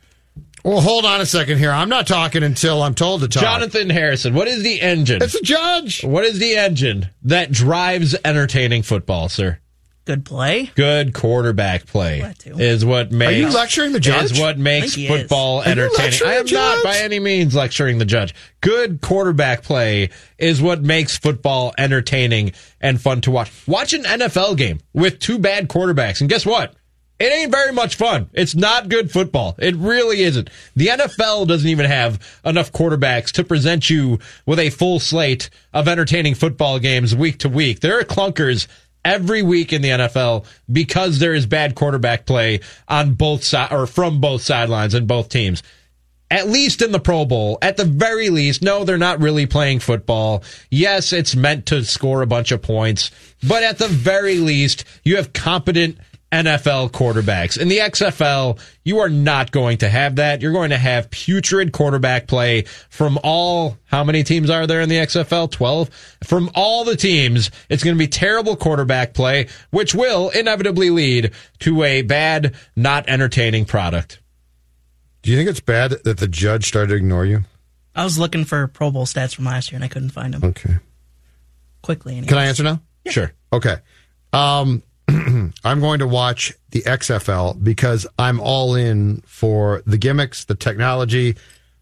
Well, 0.65 0.81
hold 0.81 1.05
on 1.05 1.20
a 1.20 1.27
second 1.27 1.59
here. 1.59 1.73
I'm 1.73 1.89
not 1.89 2.07
talking 2.07 2.45
until 2.45 2.83
I'm 2.83 2.95
told 2.95 3.23
to 3.23 3.29
talk. 3.29 3.43
Jonathan 3.43 3.91
Harrison. 3.91 4.33
What 4.33 4.47
is 4.47 4.62
the 4.62 4.81
engine? 4.81 5.20
It's 5.20 5.35
a 5.35 5.43
judge. 5.43 6.05
What 6.05 6.24
is 6.24 6.39
the 6.39 6.57
engine 6.57 7.09
that 7.24 7.51
drives 7.51 8.15
entertaining 8.24 8.83
football, 8.83 9.29
sir? 9.29 9.59
Good 10.05 10.24
play. 10.24 10.70
Good 10.74 11.15
quarterback 11.15 11.87
play 11.87 12.35
is 12.45 12.85
what 12.85 13.12
makes. 13.12 13.33
Are 13.33 13.37
you 13.37 13.51
lecturing 13.51 13.93
the 13.93 14.01
judge? 14.01 14.33
Is 14.33 14.41
what 14.41 14.59
makes 14.59 14.97
think 14.97 15.09
is. 15.11 15.20
football 15.20 15.62
entertaining. 15.62 16.20
I 16.27 16.35
am 16.35 16.47
not 16.47 16.83
by 16.83 16.97
any 16.99 17.20
means 17.20 17.55
lecturing 17.55 17.99
the 17.99 18.05
judge. 18.05 18.35
Good 18.61 19.01
quarterback 19.01 19.62
play 19.62 20.11
is 20.39 20.61
what 20.61 20.83
makes 20.83 21.16
football 21.16 21.73
entertaining 21.79 22.53
and 22.81 23.01
fun 23.01 23.20
to 23.23 23.31
watch. 23.31 23.53
Watch 23.69 23.93
an 23.93 24.03
NFL 24.03 24.57
game 24.57 24.81
with 24.93 25.20
two 25.20 25.39
bad 25.39 25.69
quarterbacks, 25.69 26.20
and 26.20 26.29
guess 26.29 26.45
what? 26.45 26.74
It 27.20 27.33
ain't 27.33 27.53
very 27.53 27.73
much 27.73 27.95
fun. 27.95 28.29
It's 28.33 28.57
not 28.57 28.89
good 28.89 29.12
football. 29.12 29.55
It 29.61 29.77
really 29.77 30.23
isn't. 30.23 30.51
The 30.74 30.89
NFL 30.89 31.47
doesn't 31.47 31.69
even 31.69 31.87
have 31.87 32.41
enough 32.45 32.73
quarterbacks 32.73 33.31
to 33.33 33.45
present 33.45 33.89
you 33.89 34.19
with 34.45 34.59
a 34.59 34.70
full 34.70 34.99
slate 34.99 35.49
of 35.73 35.87
entertaining 35.87 36.35
football 36.35 36.81
games 36.81 37.15
week 37.15 37.39
to 37.39 37.49
week. 37.49 37.79
There 37.79 37.97
are 37.97 38.03
clunkers 38.03 38.66
every 39.05 39.43
week 39.43 39.73
in 39.73 39.83
the 39.83 39.91
NFL 39.91 40.47
because 40.70 41.19
there 41.19 41.35
is 41.35 41.47
bad 41.47 41.74
quarterback 41.74 42.27
play 42.27 42.61
on 42.89 43.15
both 43.15 43.45
sides 43.45 43.73
or 43.73 43.87
from 43.87 44.20
both 44.20 44.43
sidelines 44.43 44.95
and 44.95 45.07
both 45.07 45.29
teams 45.29 45.62
at 46.33 46.49
least 46.49 46.81
in 46.81 46.93
the 46.93 46.99
Pro 46.99 47.27
Bowl, 47.27 47.59
at 47.61 47.77
the 47.77 47.85
very 47.85 48.31
least, 48.31 48.62
no, 48.62 48.85
they're 48.85 48.97
not 48.97 49.20
really 49.20 49.45
playing 49.45 49.81
football. 49.81 50.43
Yes, 50.70 51.12
it's 51.12 51.37
meant 51.37 51.66
to 51.66 51.85
score 51.85 52.23
a 52.23 52.27
bunch 52.27 52.53
of 52.53 52.62
points, 52.62 53.11
but 53.47 53.62
at 53.62 53.77
the 53.77 53.89
very 53.89 54.39
least, 54.39 54.87
you 55.05 55.16
have 55.16 55.35
competent 55.35 55.99
NFL 56.33 56.91
quarterbacks. 56.93 57.61
In 57.61 57.69
the 57.69 57.79
XFL, 57.79 58.59
you 58.85 59.01
are 59.01 59.11
not 59.11 59.53
going 59.53 59.79
to 59.79 59.89
have 59.89 60.17
that. 60.17 60.41
You're 60.41 60.53
going 60.53 60.71
to 60.71 60.79
have 60.79 61.11
putrid 61.11 61.73
quarterback 61.73 62.27
play 62.27 62.63
from 62.89 63.19
all, 63.23 63.77
how 63.85 64.03
many 64.03 64.25
teams 64.25 64.49
are 64.49 64.67
there 64.67 64.81
in 64.81 64.89
the 64.89 64.97
XFL? 64.97 65.51
12? 65.51 65.91
From 66.25 66.51
all 66.55 66.85
the 66.85 66.97
teams, 66.97 67.51
it's 67.69 67.85
going 67.85 67.95
to 67.95 67.99
be 67.99 68.09
terrible 68.09 68.57
quarterback 68.57 69.13
play, 69.13 69.49
which 69.71 69.95
will 69.95 70.31
inevitably 70.31 70.89
lead 70.91 71.33
to 71.61 71.83
a 71.83 72.01
bad, 72.03 72.55
not 72.75 73.09
entertaining 73.09 73.67
product. 73.67 74.21
Do 75.21 75.31
you 75.31 75.37
think 75.37 75.51
it's 75.51 75.61
bad 75.61 75.91
that 76.05 76.17
the 76.17 76.27
judge 76.29 76.67
started 76.67 76.89
to 76.89 76.95
ignore 76.97 77.27
you? 77.27 77.43
I 77.95 78.05
was 78.05 78.19
looking 78.19 78.45
for 78.47 78.67
Pro 78.69 78.91
Bowl 78.91 79.05
stats 79.05 79.35
from 79.35 79.45
last 79.45 79.71
year 79.71 79.77
and 79.77 79.85
I 79.85 79.89
couldn't 79.89 80.11
find 80.11 80.33
them 80.33 80.43
Okay. 80.43 80.77
quickly. 81.83 82.13
Anyways. 82.15 82.29
Can 82.31 82.39
I 82.39 82.47
answer 82.47 82.63
now? 82.63 82.81
Sure. 83.07 83.33
Okay. 83.53 83.77
Um, 84.33 84.83
I'm 85.65 85.81
going 85.81 85.99
to 86.01 86.07
watch 86.07 86.53
the 86.70 86.83
XFL 86.83 87.62
because 87.62 88.07
I'm 88.19 88.41
all 88.41 88.74
in 88.74 89.23
for 89.27 89.83
the 89.87 89.99
gimmicks, 89.99 90.45
the 90.45 90.55
technology. 90.55 91.37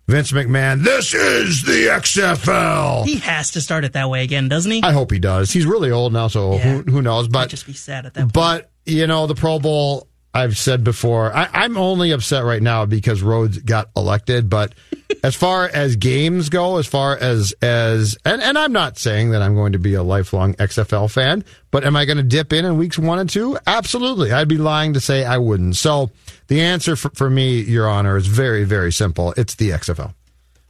Vince 0.08 0.32
McMahon, 0.32 0.82
this 0.82 1.14
is 1.14 1.62
the 1.62 1.86
XFL. 1.86 3.04
He 3.04 3.18
has 3.18 3.52
to 3.52 3.60
start 3.60 3.84
it 3.84 3.92
that 3.92 4.10
way 4.10 4.24
again, 4.24 4.48
doesn't 4.48 4.70
he? 4.72 4.82
I 4.82 4.90
hope 4.90 5.12
he 5.12 5.20
does. 5.20 5.52
He's 5.52 5.66
really 5.66 5.92
old 5.92 6.12
now, 6.12 6.26
so 6.26 6.58
who, 6.58 6.82
who 6.82 7.00
knows? 7.00 7.26
I'd 7.26 7.32
But 7.32 7.48
just 7.48 7.64
be 7.66 7.74
sad 7.74 8.06
at 8.06 8.14
that. 8.14 8.20
Point. 8.20 8.32
But 8.32 8.70
you 8.86 9.06
know, 9.06 9.26
the 9.28 9.36
Pro 9.36 9.60
Bowl. 9.60 10.08
I've 10.32 10.56
said 10.56 10.84
before. 10.84 11.34
I, 11.34 11.48
I'm 11.52 11.76
only 11.76 12.12
upset 12.12 12.44
right 12.44 12.62
now 12.62 12.86
because 12.86 13.20
Rhodes 13.20 13.58
got 13.58 13.90
elected. 13.96 14.48
But 14.48 14.74
as 15.24 15.34
far 15.34 15.66
as 15.66 15.96
games 15.96 16.48
go, 16.48 16.76
as 16.76 16.86
far 16.86 17.16
as 17.16 17.52
as 17.60 18.16
and, 18.24 18.40
and 18.40 18.56
I'm 18.56 18.72
not 18.72 18.96
saying 18.96 19.30
that 19.30 19.42
I'm 19.42 19.54
going 19.54 19.72
to 19.72 19.78
be 19.78 19.94
a 19.94 20.02
lifelong 20.02 20.54
XFL 20.54 21.10
fan, 21.10 21.44
but 21.70 21.84
am 21.84 21.96
I 21.96 22.04
going 22.04 22.18
to 22.18 22.22
dip 22.22 22.52
in 22.52 22.64
in 22.64 22.76
weeks 22.78 22.98
one 22.98 23.18
and 23.18 23.28
two? 23.28 23.58
Absolutely. 23.66 24.32
I'd 24.32 24.48
be 24.48 24.58
lying 24.58 24.94
to 24.94 25.00
say 25.00 25.24
I 25.24 25.38
wouldn't. 25.38 25.76
So 25.76 26.10
the 26.46 26.60
answer 26.60 26.94
for, 26.94 27.10
for 27.10 27.28
me, 27.28 27.60
Your 27.60 27.88
Honor, 27.88 28.16
is 28.16 28.26
very 28.26 28.64
very 28.64 28.92
simple. 28.92 29.34
It's 29.36 29.56
the 29.56 29.70
XFL. 29.70 30.14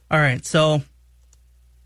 All 0.09 0.19
right, 0.19 0.45
so 0.45 0.81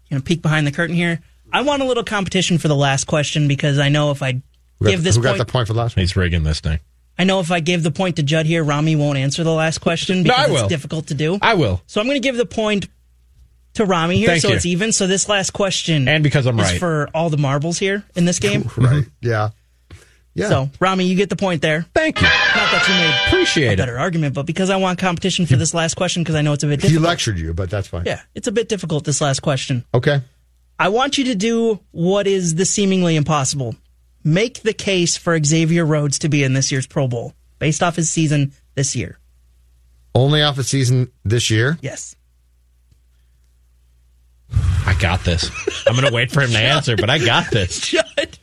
gonna 0.09 0.21
peek 0.21 0.41
behind 0.41 0.65
the 0.65 0.71
curtain 0.71 0.95
here. 0.95 1.21
I 1.51 1.61
want 1.61 1.81
a 1.81 1.85
little 1.85 2.03
competition 2.03 2.57
for 2.57 2.67
the 2.67 2.75
last 2.75 3.05
question 3.05 3.47
because 3.47 3.79
I 3.79 3.89
know 3.89 4.11
if 4.11 4.23
I 4.23 4.31
Who 4.79 4.85
got, 4.85 4.89
give 4.91 5.03
this 5.03 5.15
who 5.15 5.21
got 5.21 5.29
point, 5.31 5.37
the 5.39 5.51
point 5.51 5.67
for 5.67 5.73
the 5.73 5.79
last 5.79 5.95
one? 5.95 6.01
He's 6.01 6.15
rigging 6.15 6.43
this 6.43 6.59
thing. 6.59 6.79
I 7.17 7.23
know 7.23 7.39
if 7.39 7.51
I 7.51 7.59
give 7.61 7.81
the 7.83 7.91
point 7.91 8.17
to 8.17 8.23
Judd 8.23 8.45
here, 8.45 8.63
Rami 8.63 8.95
won't 8.95 9.17
answer 9.17 9.43
the 9.43 9.53
last 9.53 9.79
question 9.79 10.17
No, 10.17 10.23
because 10.23 10.39
I 10.47 10.51
will. 10.51 10.59
it's 10.61 10.67
difficult 10.69 11.07
to 11.07 11.13
do. 11.13 11.37
I 11.41 11.53
will. 11.53 11.81
So 11.87 12.01
I'm 12.01 12.07
going 12.07 12.21
to 12.21 12.25
give 12.27 12.35
the 12.37 12.45
point 12.45 12.87
to 13.75 13.85
Rami 13.85 14.17
here, 14.17 14.27
Thank 14.27 14.41
so 14.41 14.49
you. 14.49 14.55
it's 14.55 14.65
even. 14.65 14.91
So 14.91 15.07
this 15.07 15.27
last 15.29 15.51
question, 15.51 16.07
And 16.07 16.23
because 16.23 16.45
I'm 16.45 16.59
is 16.59 16.71
right. 16.71 16.79
for 16.79 17.09
all 17.13 17.29
the 17.29 17.37
marbles 17.37 17.77
here 17.79 18.03
in 18.15 18.25
this 18.25 18.39
game. 18.39 18.63
Right. 18.77 19.03
Mm-hmm. 19.03 19.09
Yeah. 19.21 19.49
Yeah. 20.33 20.49
So 20.49 20.69
Rami, 20.81 21.05
you 21.05 21.15
get 21.15 21.29
the 21.29 21.37
point 21.37 21.61
there. 21.61 21.85
Thank 21.93 22.17
you. 22.19 22.27
Not 22.27 22.31
that 22.71 22.85
you 22.89 22.93
made 22.93 23.27
Appreciate 23.27 23.67
a 23.69 23.71
it. 23.71 23.77
better 23.77 23.97
argument, 23.97 24.33
but 24.35 24.45
because 24.45 24.69
I 24.69 24.75
want 24.75 24.99
competition 24.99 25.45
for 25.45 25.55
this 25.55 25.73
last 25.73 25.95
question 25.95 26.23
because 26.23 26.35
I 26.35 26.41
know 26.41 26.51
it's 26.51 26.63
a 26.63 26.67
bit 26.67 26.83
He 26.83 26.97
lectured 26.97 27.39
you, 27.39 27.53
but 27.53 27.69
that's 27.69 27.87
fine. 27.87 28.03
Yeah, 28.05 28.21
it's 28.33 28.47
a 28.47 28.51
bit 28.51 28.67
difficult 28.67 29.05
this 29.05 29.21
last 29.21 29.39
question. 29.41 29.85
Okay. 29.93 30.19
I 30.77 30.89
want 30.89 31.17
you 31.17 31.23
to 31.25 31.35
do 31.35 31.79
what 31.91 32.27
is 32.27 32.55
the 32.55 32.65
seemingly 32.65 33.15
impossible. 33.15 33.75
Make 34.25 34.63
the 34.63 34.73
case 34.73 35.15
for 35.17 35.41
Xavier 35.41 35.85
Rhodes 35.85 36.19
to 36.19 36.29
be 36.29 36.43
in 36.43 36.53
this 36.53 36.71
year's 36.71 36.87
Pro 36.87 37.07
Bowl 37.07 37.35
based 37.59 37.83
off 37.83 37.95
his 37.95 38.09
season 38.09 38.53
this 38.73 38.95
year. 38.95 39.19
Only 40.15 40.41
off 40.41 40.57
a 40.57 40.63
season 40.63 41.11
this 41.23 41.51
year. 41.51 41.77
Yes. 41.81 42.15
I 44.51 44.95
got 44.99 45.23
this. 45.23 45.51
I'm 45.85 45.93
going 45.93 46.07
to 46.07 46.13
wait 46.13 46.31
for 46.31 46.41
him 46.41 46.49
to 46.51 46.57
answer, 46.59 46.95
but 46.95 47.09
I 47.09 47.19
got 47.19 47.51
this. 47.51 47.79
Judd. 47.79 48.39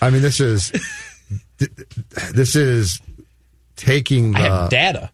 I 0.00 0.08
mean, 0.08 0.22
this 0.22 0.40
is 0.40 0.72
this 2.32 2.56
is 2.56 3.02
taking 3.76 4.34
I 4.34 4.42
the 4.42 4.48
have 4.48 4.70
data. 4.70 5.10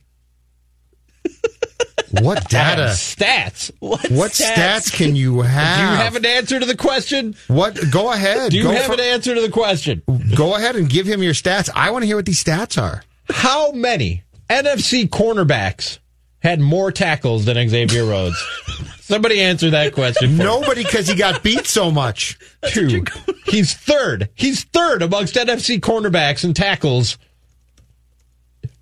What 2.10 2.38
I 2.54 2.58
have 2.58 2.76
data? 2.78 2.82
stats. 2.92 3.70
What, 3.80 4.10
What 4.10 4.32
stats? 4.32 4.92
can 4.92 5.16
you 5.16 5.40
have? 5.42 5.76
Do 5.78 5.82
you 5.82 5.88
have 6.02 6.16
an 6.16 6.26
answer 6.26 6.60
to 6.60 6.66
the 6.66 6.76
question? 6.76 7.34
What? 7.48 7.78
Go 7.90 8.12
ahead. 8.12 8.50
Do 8.50 8.56
you 8.56 8.64
go 8.64 8.70
have 8.70 8.86
for- 8.86 8.92
an 8.94 9.00
answer 9.00 9.34
to 9.34 9.40
the 9.40 9.50
question? 9.50 10.02
Go 10.34 10.54
ahead 10.56 10.76
and 10.76 10.88
give 10.88 11.06
him 11.06 11.22
your 11.22 11.34
stats. 11.34 11.68
I 11.74 11.90
want 11.90 12.02
to 12.02 12.06
hear 12.06 12.16
what 12.16 12.26
these 12.26 12.42
stats 12.42 12.80
are. 12.80 13.02
How 13.30 13.72
many 13.72 14.22
NFC 14.48 15.08
cornerbacks 15.08 15.98
had 16.40 16.60
more 16.60 16.92
tackles 16.92 17.44
than 17.44 17.56
Xavier 17.68 18.04
Rhodes? 18.04 18.36
Somebody 19.00 19.40
answer 19.40 19.70
that 19.70 19.92
question. 19.94 20.30
for 20.30 20.36
me. 20.38 20.44
Nobody, 20.44 20.82
because 20.84 21.06
he 21.06 21.14
got 21.14 21.42
beat 21.42 21.66
so 21.66 21.90
much. 21.92 22.36
Two. 22.68 23.04
He's 23.46 23.72
third. 23.72 24.28
He's 24.34 24.64
third 24.64 25.00
amongst 25.02 25.36
NFC 25.36 25.78
cornerbacks 25.78 26.42
and 26.42 26.56
tackles. 26.56 27.16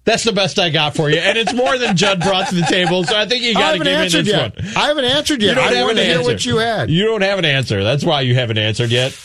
That's 0.04 0.24
the 0.24 0.32
best 0.32 0.58
I 0.58 0.68
got 0.68 0.94
for 0.94 1.08
you, 1.10 1.16
and 1.18 1.38
it's 1.38 1.54
more 1.54 1.78
than 1.78 1.96
Judd 1.96 2.20
brought 2.20 2.48
to 2.48 2.54
the 2.54 2.62
table. 2.62 3.04
So 3.04 3.16
I 3.16 3.26
think 3.26 3.42
you 3.42 3.54
got 3.54 3.72
to 3.72 3.78
give 3.78 3.86
me 3.86 4.08
this 4.08 4.26
yet. 4.26 4.54
one. 4.56 4.66
I 4.76 4.88
haven't 4.88 5.06
answered 5.06 5.40
yet. 5.42 5.50
You 5.50 5.54
don't 5.54 5.64
I 5.64 5.72
have 5.76 5.88
an 5.88 5.96
to 5.96 6.04
hear 6.04 6.18
answer. 6.18 6.30
what 6.30 6.44
you 6.46 6.56
had. 6.58 6.90
You 6.90 7.06
don't 7.06 7.22
have 7.22 7.38
an 7.38 7.46
answer. 7.46 7.82
That's 7.82 8.04
why 8.04 8.20
you 8.20 8.34
haven't 8.34 8.58
answered 8.58 8.90
yet. 8.90 9.18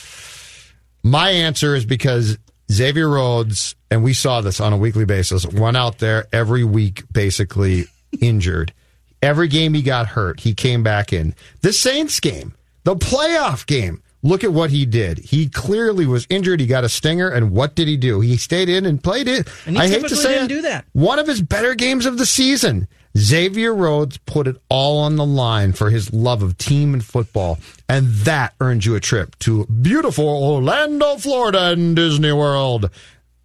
My 1.03 1.31
answer 1.31 1.75
is 1.75 1.85
because 1.85 2.37
Xavier 2.71 3.09
Rhodes, 3.09 3.75
and 3.91 4.03
we 4.03 4.13
saw 4.13 4.41
this 4.41 4.59
on 4.61 4.71
a 4.73 4.77
weekly 4.77 5.05
basis, 5.05 5.45
run 5.47 5.75
out 5.75 5.97
there 5.99 6.27
every 6.31 6.63
week, 6.63 7.03
basically 7.11 7.85
injured. 8.21 8.73
Every 9.21 9.49
game 9.49 9.73
he 9.73 9.81
got 9.81 10.07
hurt, 10.07 10.39
he 10.39 10.53
came 10.53 10.81
back 10.81 11.11
in. 11.11 11.35
The 11.61 11.73
Saints 11.73 12.21
game, 12.21 12.53
the 12.85 12.95
playoff 12.95 13.65
game. 13.65 14.01
Look 14.21 14.43
at 14.43 14.51
what 14.51 14.69
he 14.69 14.85
did. 14.85 15.19
He 15.19 15.47
clearly 15.47 16.05
was 16.05 16.27
injured. 16.29 16.59
He 16.59 16.67
got 16.67 16.83
a 16.83 16.89
stinger, 16.89 17.29
and 17.29 17.51
what 17.51 17.75
did 17.75 17.87
he 17.87 17.95
do? 17.95 18.19
He 18.19 18.35
stayed 18.35 18.67
in 18.67 18.85
and 18.85 19.01
played 19.01 19.27
it. 19.29 19.47
And 19.65 19.77
he 19.77 19.81
I 19.81 19.87
hate 19.87 20.07
to 20.07 20.15
say 20.15 20.33
didn't 20.33 20.51
it, 20.51 20.55
do 20.55 20.61
that. 20.63 20.85
One 20.91 21.19
of 21.19 21.27
his 21.27 21.41
better 21.41 21.73
games 21.73 22.05
of 22.05 22.17
the 22.17 22.25
season. 22.25 22.87
Xavier 23.17 23.73
Rhodes 23.73 24.17
put 24.19 24.47
it 24.47 24.57
all 24.69 24.99
on 24.99 25.15
the 25.15 25.25
line 25.25 25.73
for 25.73 25.89
his 25.89 26.13
love 26.13 26.43
of 26.43 26.57
team 26.57 26.93
and 26.93 27.03
football, 27.03 27.59
and 27.87 28.07
that 28.25 28.53
earned 28.59 28.85
you 28.85 28.95
a 28.95 28.99
trip 28.99 29.39
to 29.39 29.65
beautiful 29.65 30.27
Orlando, 30.27 31.15
Florida, 31.17 31.71
and 31.71 31.95
Disney 31.95 32.31
World. 32.31 32.89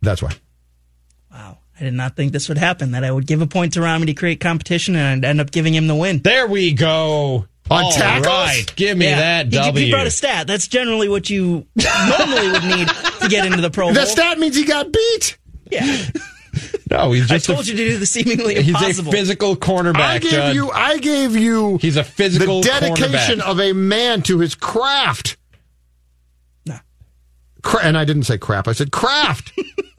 That's 0.02 0.22
why. 0.22 0.32
Wow. 1.30 1.58
I 1.78 1.84
did 1.84 1.94
not 1.94 2.14
think 2.14 2.32
this 2.32 2.48
would 2.48 2.58
happen, 2.58 2.92
that 2.92 3.04
I 3.04 3.10
would 3.10 3.26
give 3.26 3.40
a 3.42 3.46
point 3.46 3.72
to 3.72 3.80
Rami 3.80 4.06
to 4.06 4.14
create 4.14 4.38
competition 4.38 4.94
and 4.94 5.24
I'd 5.24 5.28
end 5.28 5.40
up 5.40 5.50
giving 5.50 5.74
him 5.74 5.86
the 5.86 5.94
win. 5.94 6.20
There 6.20 6.46
we 6.46 6.72
go. 6.72 7.46
On 7.70 7.84
All 7.84 7.92
tackles? 7.92 8.26
right, 8.26 8.64
give 8.76 8.98
me 8.98 9.06
Yeah. 9.06 9.16
that 9.18 9.46
He- 9.46 9.50
W. 9.52 9.84
He 9.86 9.90
brought 9.90 10.06
a 10.06 10.10
stat. 10.10 10.46
That's 10.46 10.68
generally 10.68 11.08
what 11.08 11.30
you 11.30 11.66
normally 11.76 12.50
would 12.50 12.64
need 12.64 12.88
to 13.22 13.28
get 13.30 13.46
into 13.46 13.62
the 13.62 13.70
Pro 13.70 13.86
Bowl. 13.86 13.94
That 13.94 14.08
stat 14.08 14.38
means 14.38 14.54
he 14.54 14.64
got 14.64 14.92
beat. 14.92 15.38
yeah. 15.70 16.04
no, 16.90 17.12
he's 17.12 17.30
I 17.30 17.36
just 17.36 17.46
told 17.46 17.60
a, 17.60 17.64
you 17.64 17.76
to 17.76 17.88
do 17.92 17.98
the 17.98 18.04
seemingly 18.06 18.56
he's 18.56 18.68
impossible. 18.68 19.08
a 19.08 19.12
physical 19.12 19.56
cornerback. 19.56 19.96
I 20.00 20.18
gave 20.18 20.30
Judd. 20.30 20.54
you. 20.54 20.70
I 20.70 20.98
gave 20.98 21.36
you. 21.36 21.78
He's 21.78 21.96
a 21.96 22.04
physical 22.04 22.60
the 22.60 22.68
dedication 22.68 23.38
cornerback. 23.38 23.50
of 23.50 23.60
a 23.60 23.72
man 23.72 24.20
to 24.22 24.38
his 24.40 24.54
craft. 24.54 25.38
No. 26.66 26.76
Cra- 27.62 27.82
and 27.82 27.96
I 27.96 28.04
didn't 28.04 28.24
say 28.24 28.36
crap. 28.36 28.68
I 28.68 28.72
said 28.72 28.92
craft. 28.92 29.52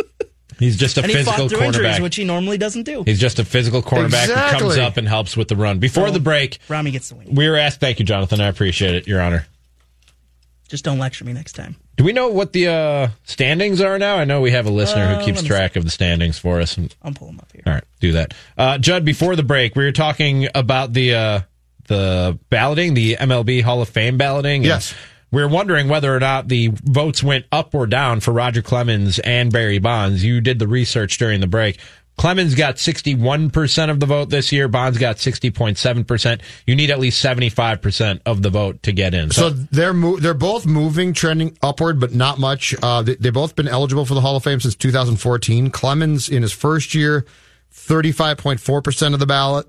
He's 0.59 0.77
just 0.77 0.97
a 0.97 1.03
and 1.03 1.11
physical 1.11 1.33
fought 1.33 1.49
through 1.49 1.61
injuries, 1.61 1.95
cornerback. 1.97 2.01
which 2.01 2.15
he 2.15 2.23
normally 2.23 2.57
doesn't 2.57 2.83
do. 2.83 3.03
He's 3.05 3.19
just 3.19 3.39
a 3.39 3.45
physical 3.45 3.81
cornerback 3.81 4.27
who 4.27 4.59
comes 4.59 4.77
up 4.77 4.97
and 4.97 5.07
helps 5.07 5.35
with 5.35 5.47
the 5.49 5.55
run. 5.55 5.79
Before 5.79 6.07
So- 6.07 6.13
the 6.13 6.19
break, 6.19 6.59
Rami 6.69 6.91
gets 6.91 7.09
the 7.09 7.15
win. 7.15 7.33
we 7.35 7.49
were 7.49 7.57
asked. 7.57 7.79
Thank 7.79 7.99
you, 7.99 8.05
Jonathan. 8.05 8.39
I 8.41 8.47
appreciate 8.47 8.95
it, 8.95 9.07
Your 9.07 9.21
Honor. 9.21 9.45
Just 10.67 10.83
don't 10.83 10.97
lecture 10.97 11.23
me 11.25 11.31
next 11.33 11.53
time. 11.53 11.75
Do 11.95 12.03
we 12.03 12.11
know 12.11 12.29
what 12.29 12.51
the 12.51 12.67
uh, 12.67 13.07
standings 13.23 13.81
are 13.81 13.99
now? 13.99 14.15
I 14.17 14.25
know 14.25 14.41
we 14.41 14.51
have 14.51 14.65
a 14.65 14.71
listener 14.71 15.03
Uh, 15.03 15.19
who 15.19 15.25
keeps 15.25 15.37
let 15.37 15.43
me 15.43 15.49
track 15.49 15.75
of 15.75 15.83
the 15.83 15.91
standings 15.91 16.39
for 16.39 16.59
us. 16.59 16.75
And, 16.75 16.93
I'll 17.03 17.13
pull 17.13 17.29
him 17.29 17.39
up 17.39 17.49
here. 17.53 17.61
all 17.67 17.73
right, 17.73 17.83
do 17.99 18.13
that. 18.13 18.33
Uh, 18.57 18.77
Judd, 18.79 19.05
before 19.05 19.35
the 19.35 19.43
break, 19.43 19.75
we 19.75 19.83
were 19.83 19.91
talking 19.91 20.47
about 20.55 20.91
the 20.93 21.13
uh, 21.13 21.39
the 21.87 22.39
balloting, 22.49 22.95
the 22.95 23.15
MLB 23.17 23.61
Hall 23.61 23.81
of 23.81 23.89
Fame 23.89 24.17
balloting. 24.17 24.63
Yes. 24.63 24.93
We 24.93 24.97
were 25.41 25.47
wondering 25.47 25.87
whether 25.87 26.15
or 26.15 26.19
not 26.19 26.47
the 26.47 26.69
votes 26.83 27.23
went 27.23 27.45
up 27.51 27.73
or 27.73 27.87
down 27.87 28.19
for 28.19 28.31
Roger 28.31 28.61
Clemens 28.61 29.19
and 29.19 29.51
Barry 29.51 29.79
Bonds. 29.79 30.23
You 30.23 30.41
did 30.41 30.59
the 30.59 30.67
research 30.67 31.17
during 31.17 31.39
the 31.39 31.47
break. 31.47 31.79
Clemens 32.17 32.55
got 32.55 32.75
61% 32.75 33.89
of 33.89 33.99
the 33.99 34.05
vote 34.05 34.29
this 34.29 34.51
year. 34.51 34.67
Bonds 34.67 34.97
got 34.97 35.17
60.7%. 35.17 36.41
You 36.65 36.75
need 36.75 36.89
at 36.89 36.99
least 36.99 37.23
75% 37.23 38.21
of 38.25 38.41
the 38.41 38.49
vote 38.49 38.83
to 38.83 38.93
get 38.93 39.13
in. 39.13 39.31
So 39.31 39.49
they're 39.49 39.93
mo- 39.93 40.17
they're 40.17 40.33
both 40.33 40.65
moving, 40.65 41.11
trending 41.13 41.57
upward, 41.61 41.99
but 41.99 42.13
not 42.13 42.39
much. 42.39 42.73
Uh, 42.81 43.01
they, 43.01 43.15
they've 43.15 43.33
both 43.33 43.55
been 43.55 43.67
eligible 43.67 44.05
for 44.05 44.13
the 44.13 44.21
Hall 44.21 44.37
of 44.37 44.43
Fame 44.43 44.61
since 44.61 44.75
2014. 44.75 45.71
Clemens 45.71 46.29
in 46.29 46.41
his 46.41 46.53
first 46.53 46.95
year, 46.95 47.25
35.4 47.73 48.83
percent 48.83 49.13
of 49.13 49.19
the 49.19 49.25
ballot. 49.25 49.67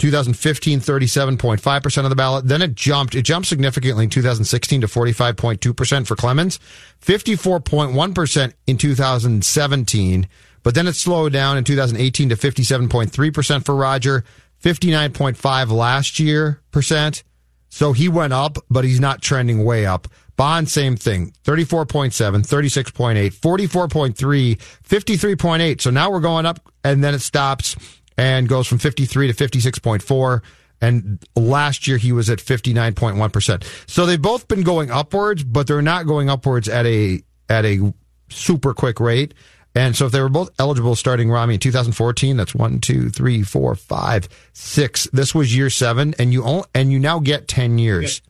2015, 0.00 0.80
37.5 0.80 1.82
percent 1.82 2.04
of 2.04 2.10
the 2.10 2.16
ballot. 2.16 2.48
Then 2.48 2.62
it 2.62 2.74
jumped. 2.74 3.14
It 3.14 3.22
jumped 3.22 3.46
significantly 3.48 4.04
in 4.04 4.10
2016 4.10 4.80
to 4.80 4.86
45.2 4.88 5.76
percent 5.76 6.08
for 6.08 6.16
Clemens, 6.16 6.58
54.1 7.02 8.14
percent 8.14 8.54
in 8.66 8.76
2017. 8.76 10.28
But 10.62 10.74
then 10.74 10.86
it 10.86 10.94
slowed 10.94 11.32
down 11.32 11.56
in 11.56 11.64
2018 11.64 12.30
to 12.30 12.36
57.3 12.36 13.34
percent 13.34 13.64
for 13.64 13.76
Roger, 13.76 14.24
59.5 14.62 15.70
last 15.70 16.18
year 16.18 16.60
percent. 16.72 17.22
So 17.68 17.92
he 17.92 18.08
went 18.08 18.32
up, 18.32 18.58
but 18.68 18.84
he's 18.84 19.00
not 19.00 19.22
trending 19.22 19.64
way 19.64 19.86
up. 19.86 20.08
Bond, 20.36 20.68
same 20.70 20.96
thing. 20.96 21.34
34.7, 21.44 22.10
36.8, 22.46 23.34
44.3, 23.34 24.56
53.8. 24.56 25.80
So 25.80 25.90
now 25.90 26.10
we're 26.10 26.20
going 26.20 26.46
up 26.46 26.72
and 26.82 27.04
then 27.04 27.14
it 27.14 27.20
stops 27.20 27.76
and 28.20 28.46
goes 28.46 28.66
from 28.66 28.76
53 28.76 29.32
to 29.32 29.34
56.4. 29.48 30.42
And 30.82 31.24
last 31.34 31.88
year 31.88 31.96
he 31.96 32.12
was 32.12 32.28
at 32.28 32.38
59.1%. 32.38 33.64
So 33.88 34.04
they've 34.04 34.20
both 34.20 34.46
been 34.46 34.62
going 34.62 34.90
upwards, 34.90 35.42
but 35.42 35.66
they're 35.66 35.80
not 35.80 36.06
going 36.06 36.28
upwards 36.28 36.68
at 36.68 36.84
a, 36.84 37.22
at 37.48 37.64
a 37.64 37.94
super 38.28 38.74
quick 38.74 39.00
rate. 39.00 39.32
And 39.74 39.96
so 39.96 40.04
if 40.04 40.12
they 40.12 40.20
were 40.20 40.28
both 40.28 40.50
eligible 40.58 40.96
starting 40.96 41.30
Rami 41.30 41.54
in 41.54 41.60
2014, 41.60 42.36
that's 42.36 42.54
one, 42.54 42.80
two, 42.80 43.08
three, 43.08 43.42
four, 43.42 43.74
five, 43.74 44.28
six. 44.52 45.04
This 45.12 45.34
was 45.34 45.56
year 45.56 45.70
seven, 45.70 46.14
and 46.18 46.30
you 46.32 46.42
only, 46.44 46.64
and 46.74 46.92
you 46.92 46.98
now 46.98 47.20
get 47.20 47.48
10 47.48 47.78
years. 47.78 48.20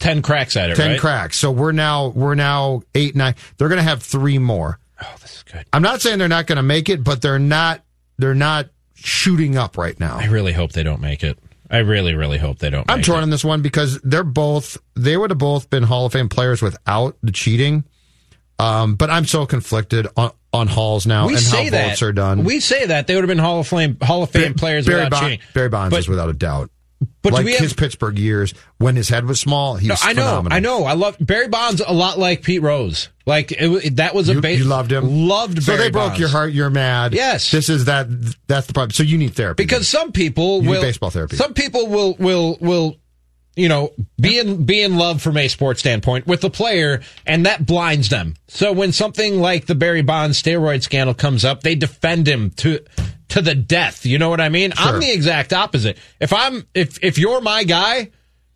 10 0.00 0.20
cracks 0.20 0.56
at 0.56 0.70
it, 0.70 0.76
10 0.76 0.90
right? 0.90 1.00
cracks. 1.00 1.38
So 1.38 1.50
we're 1.50 1.72
now, 1.72 2.08
we're 2.08 2.34
now 2.34 2.82
eight, 2.94 3.16
nine. 3.16 3.34
They're 3.56 3.68
going 3.68 3.78
to 3.78 3.88
have 3.88 4.02
three 4.02 4.38
more. 4.38 4.78
Oh, 5.02 5.14
this 5.22 5.36
is 5.36 5.42
good. 5.44 5.64
I'm 5.72 5.82
not 5.82 6.02
saying 6.02 6.18
they're 6.18 6.28
not 6.28 6.46
going 6.46 6.56
to 6.56 6.62
make 6.62 6.90
it, 6.90 7.02
but 7.02 7.22
they're 7.22 7.38
not, 7.38 7.82
they're 8.18 8.34
not 8.34 8.68
shooting 9.02 9.56
up 9.56 9.76
right 9.78 9.98
now. 9.98 10.18
I 10.18 10.26
really 10.26 10.52
hope 10.52 10.72
they 10.72 10.82
don't 10.82 11.00
make 11.00 11.22
it. 11.24 11.38
I 11.70 11.78
really, 11.78 12.14
really 12.14 12.38
hope 12.38 12.58
they 12.58 12.70
don't 12.70 12.90
I'm 12.90 12.98
make 12.98 13.06
torn 13.06 13.18
it. 13.18 13.22
on 13.22 13.30
this 13.30 13.44
one 13.44 13.60
because 13.62 14.00
they're 14.02 14.24
both 14.24 14.78
they 14.96 15.16
would 15.16 15.30
have 15.30 15.38
both 15.38 15.68
been 15.68 15.82
Hall 15.82 16.06
of 16.06 16.12
Fame 16.12 16.28
players 16.28 16.62
without 16.62 17.16
the 17.22 17.32
cheating. 17.32 17.84
Um, 18.58 18.96
but 18.96 19.08
I'm 19.10 19.24
so 19.26 19.46
conflicted 19.46 20.08
on, 20.16 20.32
on 20.52 20.66
Halls 20.66 21.06
now 21.06 21.26
We 21.28 21.34
and 21.34 21.42
say 21.42 21.64
how 21.66 21.70
that. 21.70 21.88
votes 21.90 22.02
are 22.02 22.12
done. 22.12 22.42
We 22.44 22.58
say 22.60 22.86
that. 22.86 23.06
They 23.06 23.14
would 23.14 23.22
have 23.22 23.28
been 23.28 23.38
Hall 23.38 23.60
of 23.60 23.68
Fame, 23.68 23.96
Hall 24.02 24.22
of 24.24 24.30
Fame 24.30 24.54
players 24.54 24.86
Barry, 24.86 24.96
without 25.04 25.10
Bond- 25.12 25.22
cheating. 25.24 25.46
Barry 25.54 25.68
Bonds 25.68 25.90
But- 25.92 26.00
is 26.00 26.08
without 26.08 26.28
a 26.28 26.32
doubt. 26.32 26.70
But 27.22 27.32
like 27.32 27.46
have- 27.46 27.58
his 27.60 27.72
Pittsburgh 27.74 28.18
years 28.18 28.54
when 28.78 28.96
his 28.96 29.08
head 29.08 29.24
was 29.26 29.38
small, 29.40 29.76
he 29.76 29.86
No, 29.88 29.92
was 29.94 30.00
I 30.04 30.12
know, 30.14 30.22
phenomenal. 30.22 30.56
I 30.56 30.60
know. 30.60 30.84
I 30.84 30.92
love 30.94 31.16
Barry 31.20 31.48
Bonds 31.48 31.80
a 31.86 31.92
lot 31.92 32.18
like 32.18 32.42
Pete 32.42 32.62
Rose. 32.62 33.08
Like 33.26 33.52
it, 33.52 33.96
that 33.96 34.14
was 34.14 34.28
a 34.28 34.34
You, 34.34 34.40
base. 34.40 34.58
you 34.58 34.64
loved 34.64 34.90
him. 34.90 35.28
Loved 35.28 35.62
So 35.62 35.72
Barry 35.72 35.84
they 35.84 35.90
broke 35.90 36.08
Bonds. 36.08 36.20
your 36.20 36.28
heart. 36.28 36.52
You're 36.52 36.70
mad. 36.70 37.12
Yes. 37.14 37.50
This 37.50 37.68
is 37.68 37.84
that. 37.84 38.06
That's 38.48 38.66
the 38.66 38.72
problem. 38.72 38.92
So 38.92 39.02
you 39.02 39.18
need 39.18 39.34
therapy 39.34 39.62
because 39.64 39.86
some 39.88 40.12
people 40.12 40.56
You 40.56 40.62
need 40.62 40.68
will 40.70 40.82
baseball 40.82 41.10
therapy. 41.10 41.36
Some 41.36 41.54
people 41.54 41.86
will 41.88 42.14
will 42.18 42.56
will 42.60 42.96
you 43.54 43.68
know, 43.68 43.90
be 44.20 44.38
in, 44.38 44.64
be 44.66 44.80
in 44.82 44.96
love 44.98 45.20
from 45.20 45.36
a 45.36 45.48
sports 45.48 45.80
standpoint 45.80 46.28
with 46.28 46.40
the 46.42 46.48
player, 46.50 47.00
and 47.26 47.44
that 47.44 47.66
blinds 47.66 48.08
them. 48.08 48.34
So 48.46 48.70
when 48.72 48.92
something 48.92 49.40
like 49.40 49.66
the 49.66 49.74
Barry 49.74 50.02
Bonds 50.02 50.40
steroid 50.40 50.84
scandal 50.84 51.12
comes 51.12 51.44
up, 51.44 51.64
they 51.64 51.74
defend 51.74 52.28
him 52.28 52.50
to 52.58 52.78
to 53.28 53.42
the 53.42 53.54
death. 53.54 54.06
You 54.06 54.18
know 54.18 54.30
what 54.30 54.40
I 54.40 54.48
mean? 54.48 54.72
I'm 54.76 55.00
the 55.00 55.10
exact 55.10 55.52
opposite. 55.52 55.98
If 56.20 56.32
I'm 56.32 56.66
if 56.74 57.02
if 57.02 57.18
you're 57.18 57.40
my 57.40 57.64
guy 57.64 58.10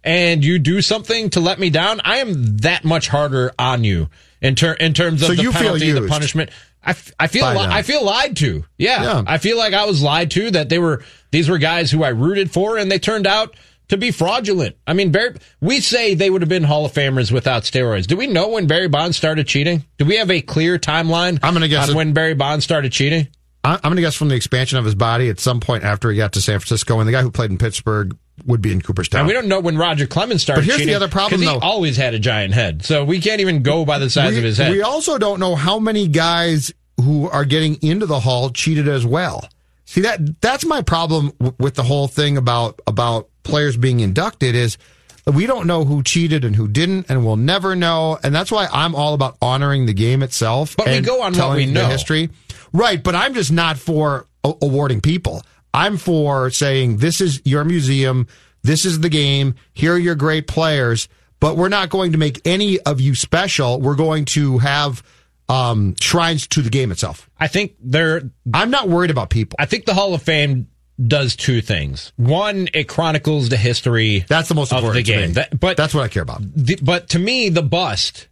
and 0.05 0.45
you 0.45 0.59
do 0.59 0.81
something 0.83 1.31
to 1.31 1.41
let 1.41 1.59
me 1.61 1.71
down, 1.71 2.01
I 2.05 2.19
am 2.19 2.57
that 2.59 2.85
much 2.85 3.09
harder 3.09 3.53
on 3.59 3.85
you 3.85 4.09
in 4.41 4.55
ter- 4.55 4.73
in 4.75 4.95
terms 4.95 5.23
of 5.23 5.29
So 5.29 5.35
the 5.35 5.43
you 5.43 5.53
feel 5.53 5.61
penalty, 5.63 5.93
the 5.93 6.09
punishment. 6.09 6.51
I, 6.85 6.91
f- 6.91 7.13
I 7.21 7.29
feel 7.29 7.45
li- 7.49 7.59
I 7.71 7.83
feel 7.83 8.05
lied 8.05 8.37
to. 8.39 8.65
Yeah. 8.77 9.03
Yeah. 9.05 9.23
I 9.27 9.39
feel 9.39 9.57
like 9.57 9.73
I 9.73 9.85
was 9.85 10.03
lied 10.03 10.33
to 10.33 10.51
that 10.53 10.69
they 10.69 10.79
were 10.81 11.05
these 11.31 11.49
were 11.49 11.59
guys 11.59 11.91
who 11.93 12.03
I 12.03 12.09
rooted 12.09 12.51
for 12.51 12.77
and 12.77 12.91
they 12.91 12.99
turned 12.99 13.27
out 13.27 13.55
to 13.89 13.97
be 13.97 14.11
fraudulent. 14.11 14.75
I 14.87 14.95
mean, 14.95 15.13
Barry, 15.13 15.37
we 15.61 15.81
say 15.81 16.15
they 16.15 16.29
would 16.31 16.41
have 16.43 16.49
been 16.49 16.65
Hall 16.65 16.85
of 16.87 16.93
Famers 16.93 17.31
without 17.31 17.63
steroids. 17.63 18.07
Do 18.07 18.17
we 18.17 18.27
know 18.27 18.49
when 18.49 18.67
Barry 18.67 18.89
Bonds 18.89 19.17
started 19.17 19.47
cheating? 19.47 19.85
Do 19.99 20.07
we 20.07 20.17
have 20.17 20.31
a 20.31 20.41
clear 20.41 20.77
timeline? 20.79 21.39
I'm 21.43 21.53
gonna 21.53 21.69
guess 21.69 21.85
on 21.85 21.91
it- 21.91 21.97
when 21.97 22.13
Barry 22.15 22.35
Bonds 22.35 22.65
started 22.65 22.91
cheating. 22.91 23.29
I- 23.65 23.75
I'm 23.75 23.81
going 23.83 23.97
to 23.97 24.03
guess 24.03 24.15
from 24.15 24.29
the 24.29 24.35
expansion 24.35 24.79
of 24.79 24.85
his 24.85 24.95
body 24.95 25.29
at 25.29 25.39
some 25.41 25.61
point 25.61 25.85
after 25.85 26.11
he 26.11 26.17
got 26.17 26.33
to 26.33 26.41
San 26.41 26.59
Francisco, 26.59 26.99
and 26.99 27.09
the 27.09 27.13
guy 27.13 27.23
who 27.23 27.31
played 27.31 27.51
in 27.51 27.59
Pittsburgh 27.59 28.17
would 28.47 28.61
be 28.63 28.73
in 28.73 28.81
Cooperstown. 28.81 29.21
And 29.21 29.27
we 29.29 29.35
don't 29.35 29.47
know 29.47 29.61
when 29.61 29.77
Roger 29.79 30.07
Clemens 30.07 30.43
started 30.43 30.63
But 30.63 30.65
here's 30.67 30.79
the 30.79 30.83
cheating. 30.85 30.97
other 30.97 31.09
problem, 31.09 31.41
'cause 31.43 31.49
though. 31.49 31.61
He 31.61 31.67
always 31.67 31.97
had 31.97 32.15
a 32.15 32.19
giant 32.19 32.55
head. 32.55 32.85
So 32.85 33.05
we 33.05 33.21
can't 33.21 33.41
even 33.41 33.63
go 33.63 33.85
by 33.85 33.99
the 33.99 34.11
size 34.11 34.33
we, 34.33 34.39
of 34.39 34.45
his 34.45 34.59
head. 34.59 34.73
We 34.73 34.83
also 34.83 35.19
don't 35.19 35.39
know 35.39 35.55
how 35.55 35.79
many 35.79 36.09
guys 36.09 36.73
who 37.01 37.29
are 37.29 37.45
getting 37.45 37.77
into 37.83 38.07
the 38.07 38.21
hall 38.21 38.51
cheated 38.51 38.89
as 38.89 39.05
well. 39.07 39.49
See 39.85 40.01
that 40.01 40.41
that's 40.41 40.65
my 40.65 40.81
problem 40.83 41.33
with 41.59 41.75
the 41.75 41.83
whole 41.83 42.09
thing 42.09 42.37
about 42.39 42.81
about 42.87 43.29
players 43.45 43.77
being 43.77 44.01
inducted 44.01 44.55
is 44.55 44.79
we 45.27 45.47
don't 45.47 45.67
know 45.67 45.85
who 45.85 46.03
cheated 46.03 46.45
and 46.45 46.57
who 46.57 46.67
didn't, 46.67 47.07
and 47.09 47.25
we'll 47.25 47.37
never 47.37 47.77
know. 47.77 48.19
And 48.25 48.35
that's 48.35 48.51
why 48.51 48.69
I'm 48.73 48.95
all 48.95 49.15
about 49.15 49.37
honoring 49.43 49.87
the 49.87 49.93
game 49.93 50.23
itself. 50.23 50.77
But 50.77 50.89
we 50.89 51.01
go 51.01 51.23
on 51.23 51.35
what 51.37 51.57
we 51.57 51.67
the 51.67 51.73
know. 51.73 51.87
history, 51.89 52.31
right? 52.73 53.03
But 53.03 53.15
I'm 53.15 53.35
just 53.35 53.53
not 53.53 53.79
for 53.79 54.27
a- 54.45 54.55
awarding 54.63 55.01
people. 55.01 55.43
I'm 55.75 55.97
for 55.97 56.51
saying 56.51 56.99
this 56.99 57.21
is 57.21 57.41
your 57.45 57.65
museum, 57.65 58.27
this 58.63 58.85
is 58.85 59.01
the 59.01 59.09
game. 59.09 59.55
Here 59.73 59.95
are 59.95 59.99
your 59.99 60.15
great 60.15 60.47
players, 60.47 61.09
but 61.41 61.57
we're 61.57 61.69
not 61.71 61.89
going 61.91 62.13
to 62.13 62.19
make 62.19 62.41
any 62.45 62.79
of 62.81 63.01
you 63.01 63.15
special. 63.15 63.81
We're 63.81 63.97
going 63.97 64.25
to 64.27 64.59
have 64.59 65.03
um, 65.49 65.95
shrines 66.01 66.47
to 66.49 66.63
the 66.63 66.71
game 66.71 66.91
itself. 66.93 67.29
I 67.41 67.49
think 67.49 67.75
they're. 67.81 68.23
I'm 68.55 68.71
not 68.71 68.89
worried 68.89 69.11
about 69.11 69.31
people. 69.31 69.57
I 69.59 69.67
think 69.67 69.85
the 69.87 69.95
Hall 69.95 70.15
of 70.15 70.23
Fame 70.23 70.69
does 71.05 71.35
two 71.35 71.61
things. 71.61 72.13
One, 72.17 72.69
it 72.75 72.85
chronicles 72.87 73.49
the 73.49 73.57
history. 73.57 74.25
That's 74.29 74.49
the 74.49 74.55
most 74.55 74.73
of 74.73 74.81
the 74.83 74.87
important 74.89 75.07
game. 75.07 75.29
me. 75.31 75.35
That- 75.35 75.59
but 75.59 75.77
that's 75.77 75.95
what 75.95 76.05
I 76.05 76.09
care 76.09 76.23
about. 76.23 76.43
the, 76.55 76.79
but 76.83 77.09
to 77.11 77.19
me, 77.19 77.49
the 77.49 77.63
bust, 77.63 78.29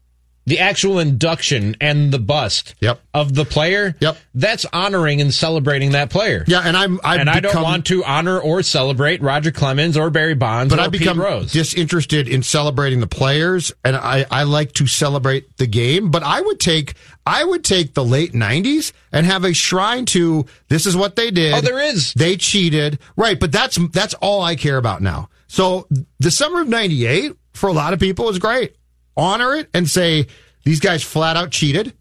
the 0.46 0.58
actual 0.58 0.98
induction 0.98 1.76
and 1.80 2.12
the 2.12 2.18
bust 2.18 2.74
yep. 2.80 3.00
of 3.14 3.34
the 3.34 3.44
player, 3.44 3.94
yep. 4.00 4.16
that's 4.34 4.64
honoring 4.72 5.20
and 5.20 5.32
celebrating 5.32 5.92
that 5.92 6.10
player. 6.10 6.44
Yeah, 6.46 6.62
and 6.64 6.76
I'm 6.76 6.98
I've 7.04 7.20
and 7.20 7.30
I 7.30 7.40
don't 7.40 7.62
want 7.62 7.86
to 7.86 8.04
honor 8.04 8.40
or 8.40 8.62
celebrate 8.62 9.22
Roger 9.22 9.52
Clemens 9.52 9.96
or 9.96 10.10
Barry 10.10 10.34
Bonds 10.34 10.74
but 10.74 10.80
I 10.80 10.88
become 10.88 11.18
Pete 11.18 11.24
Rose. 11.24 11.52
disinterested 11.52 12.28
in 12.28 12.42
celebrating 12.42 13.00
the 13.00 13.06
players, 13.06 13.72
and 13.84 13.96
I, 13.96 14.26
I 14.30 14.44
like 14.44 14.72
to 14.74 14.86
celebrate 14.86 15.56
the 15.58 15.66
game. 15.66 16.10
But 16.10 16.22
I 16.22 16.40
would 16.40 16.58
take 16.58 16.94
I 17.26 17.44
would 17.44 17.62
take 17.62 17.94
the 17.94 18.04
late 18.04 18.32
'90s 18.32 18.92
and 19.12 19.26
have 19.26 19.44
a 19.44 19.52
shrine 19.52 20.06
to 20.06 20.46
this 20.68 20.86
is 20.86 20.96
what 20.96 21.16
they 21.16 21.30
did. 21.30 21.54
Oh, 21.54 21.60
there 21.60 21.80
is. 21.80 22.14
They 22.14 22.36
cheated, 22.36 22.98
right? 23.16 23.38
But 23.38 23.52
that's 23.52 23.78
that's 23.92 24.14
all 24.14 24.42
I 24.42 24.56
care 24.56 24.78
about 24.78 25.02
now. 25.02 25.28
So 25.48 25.86
the 26.18 26.30
summer 26.30 26.62
of 26.62 26.68
'98 26.68 27.36
for 27.52 27.68
a 27.68 27.72
lot 27.72 27.92
of 27.92 28.00
people 28.00 28.28
is 28.30 28.38
great. 28.38 28.76
Honor 29.16 29.54
it 29.54 29.68
and 29.74 29.88
say 29.88 30.26
these 30.64 30.80
guys 30.80 31.02
flat 31.02 31.36
out 31.36 31.50
cheated, 31.50 31.94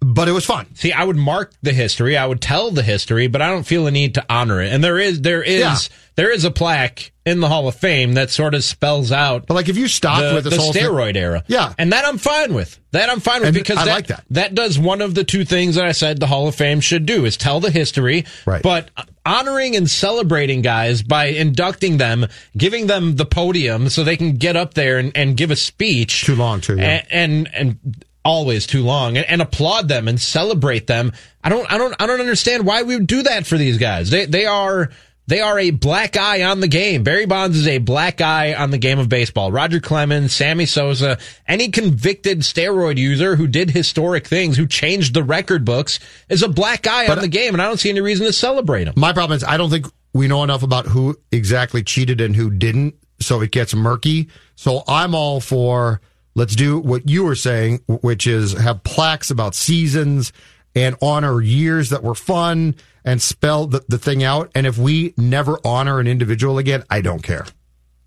but 0.00 0.28
it 0.28 0.32
was 0.32 0.44
fun. 0.44 0.66
See, 0.74 0.92
I 0.92 1.02
would 1.04 1.16
mark 1.16 1.52
the 1.62 1.72
history, 1.72 2.16
I 2.16 2.26
would 2.26 2.40
tell 2.40 2.70
the 2.70 2.82
history, 2.82 3.26
but 3.26 3.42
I 3.42 3.48
don't 3.50 3.64
feel 3.66 3.86
a 3.86 3.90
need 3.90 4.14
to 4.14 4.24
honor 4.30 4.60
it. 4.62 4.72
And 4.72 4.82
there 4.82 4.98
is 4.98 5.20
there 5.22 5.42
is 5.42 5.60
Yeah. 5.60 5.76
there 6.16 6.30
is 6.32 6.44
a 6.44 6.50
plaque 6.50 7.12
in 7.26 7.40
the 7.40 7.48
Hall 7.48 7.68
of 7.68 7.74
Fame 7.74 8.14
that 8.14 8.30
sort 8.30 8.54
of 8.54 8.64
spells 8.64 9.12
out. 9.12 9.46
But 9.46 9.54
like 9.54 9.68
if 9.68 9.76
you 9.76 9.86
stop 9.88 10.22
the, 10.22 10.34
with 10.34 10.44
this 10.44 10.54
the 10.56 10.60
whole 10.62 10.72
thing- 10.72 10.84
steroid 10.84 11.16
era, 11.16 11.42
Yeah. 11.48 11.72
and 11.78 11.92
that 11.92 12.04
I'm 12.06 12.16
fine 12.18 12.54
with. 12.54 12.78
That 12.92 13.10
I'm 13.10 13.20
fine 13.20 13.40
with 13.40 13.48
And 13.48 13.54
because 13.54 13.76
I 13.76 13.84
that, 13.84 13.94
like 13.94 14.06
that. 14.06 14.24
That 14.30 14.54
does 14.54 14.78
one 14.78 15.02
of 15.02 15.14
the 15.14 15.24
two 15.24 15.44
things 15.44 15.74
that 15.74 15.84
I 15.84 15.92
said 15.92 16.20
the 16.20 16.26
Hall 16.26 16.48
of 16.48 16.54
Fame 16.54 16.80
should 16.80 17.04
do 17.04 17.24
is 17.26 17.36
tell 17.36 17.60
the 17.60 17.70
history, 17.70 18.24
Right. 18.46 18.62
But 18.62 18.88
honoring 19.26 19.76
and 19.76 19.90
celebrating 19.90 20.62
guys 20.62 21.02
by 21.02 21.26
inducting 21.26 21.98
them, 21.98 22.26
giving 22.56 22.86
them 22.86 23.16
the 23.16 23.26
podium 23.26 23.90
so 23.90 24.04
they 24.04 24.16
can 24.16 24.36
get 24.36 24.56
up 24.56 24.72
there 24.74 24.96
and, 24.98 25.12
and 25.14 25.36
give 25.36 25.50
a 25.50 25.56
speech. 25.56 26.24
Too 26.24 26.34
long, 26.36 26.60
too. 26.62 26.76
Yeah. 26.76 27.04
and 27.10 27.48
and, 27.52 27.78
and 27.82 28.04
always 28.24 28.66
too 28.66 28.82
long 28.84 29.16
and, 29.16 29.26
and 29.28 29.42
applaud 29.42 29.88
them 29.88 30.08
and 30.08 30.20
celebrate 30.20 30.86
them. 30.86 31.12
I 31.42 31.48
don't 31.48 31.70
I 31.70 31.78
don't 31.78 31.94
I 31.98 32.06
don't 32.06 32.20
understand 32.20 32.66
why 32.66 32.82
we 32.82 32.96
would 32.96 33.06
do 33.06 33.22
that 33.22 33.46
for 33.46 33.56
these 33.56 33.78
guys. 33.78 34.10
They 34.10 34.26
they 34.26 34.46
are 34.46 34.90
they 35.26 35.40
are 35.40 35.58
a 35.58 35.70
black 35.70 36.16
eye 36.16 36.42
on 36.44 36.60
the 36.60 36.68
game. 36.68 37.02
Barry 37.02 37.26
Bonds 37.26 37.56
is 37.58 37.68
a 37.68 37.76
black 37.78 38.22
eye 38.22 38.54
on 38.54 38.70
the 38.70 38.78
game 38.78 38.98
of 38.98 39.10
baseball. 39.10 39.52
Roger 39.52 39.78
Clemens, 39.78 40.32
Sammy 40.32 40.64
Sosa, 40.64 41.18
any 41.46 41.68
convicted 41.68 42.40
steroid 42.40 42.96
user 42.96 43.36
who 43.36 43.46
did 43.46 43.70
historic 43.70 44.26
things, 44.26 44.56
who 44.56 44.66
changed 44.66 45.12
the 45.12 45.22
record 45.22 45.66
books, 45.66 46.00
is 46.30 46.42
a 46.42 46.48
black 46.48 46.86
eye 46.86 47.06
But- 47.06 47.18
on 47.18 47.22
the 47.22 47.28
game, 47.28 47.54
and 47.54 47.60
I 47.60 47.66
don't 47.66 47.76
see 47.76 47.90
any 47.90 48.00
reason 48.00 48.24
to 48.24 48.32
celebrate 48.32 48.84
them. 48.84 48.94
My 48.96 49.12
problem 49.12 49.36
is 49.36 49.44
I 49.44 49.58
don't 49.58 49.68
think 49.68 49.86
we 50.14 50.28
know 50.28 50.42
enough 50.44 50.62
about 50.62 50.86
who 50.86 51.18
exactly 51.30 51.82
cheated 51.82 52.22
and 52.22 52.34
who 52.34 52.48
didn't, 52.50 52.94
so 53.20 53.42
it 53.42 53.50
gets 53.50 53.74
murky. 53.74 54.28
So 54.56 54.82
I'm 54.88 55.14
all 55.14 55.40
for 55.40 56.00
let's 56.38 56.54
do 56.56 56.78
what 56.78 57.08
you 57.08 57.24
were 57.24 57.34
saying, 57.34 57.80
which 57.86 58.26
is 58.26 58.52
have 58.52 58.82
plaques 58.84 59.30
about 59.30 59.54
seasons 59.54 60.32
and 60.74 60.96
honor 61.02 61.40
years 61.40 61.90
that 61.90 62.02
were 62.02 62.14
fun 62.14 62.76
and 63.04 63.20
spell 63.20 63.66
the, 63.66 63.84
the 63.88 63.98
thing 63.98 64.22
out. 64.22 64.50
And 64.54 64.66
if 64.66 64.78
we 64.78 65.14
never 65.16 65.58
honor 65.64 65.98
an 65.98 66.06
individual 66.06 66.58
again, 66.58 66.84
I 66.88 67.00
don't 67.00 67.22
care. 67.22 67.44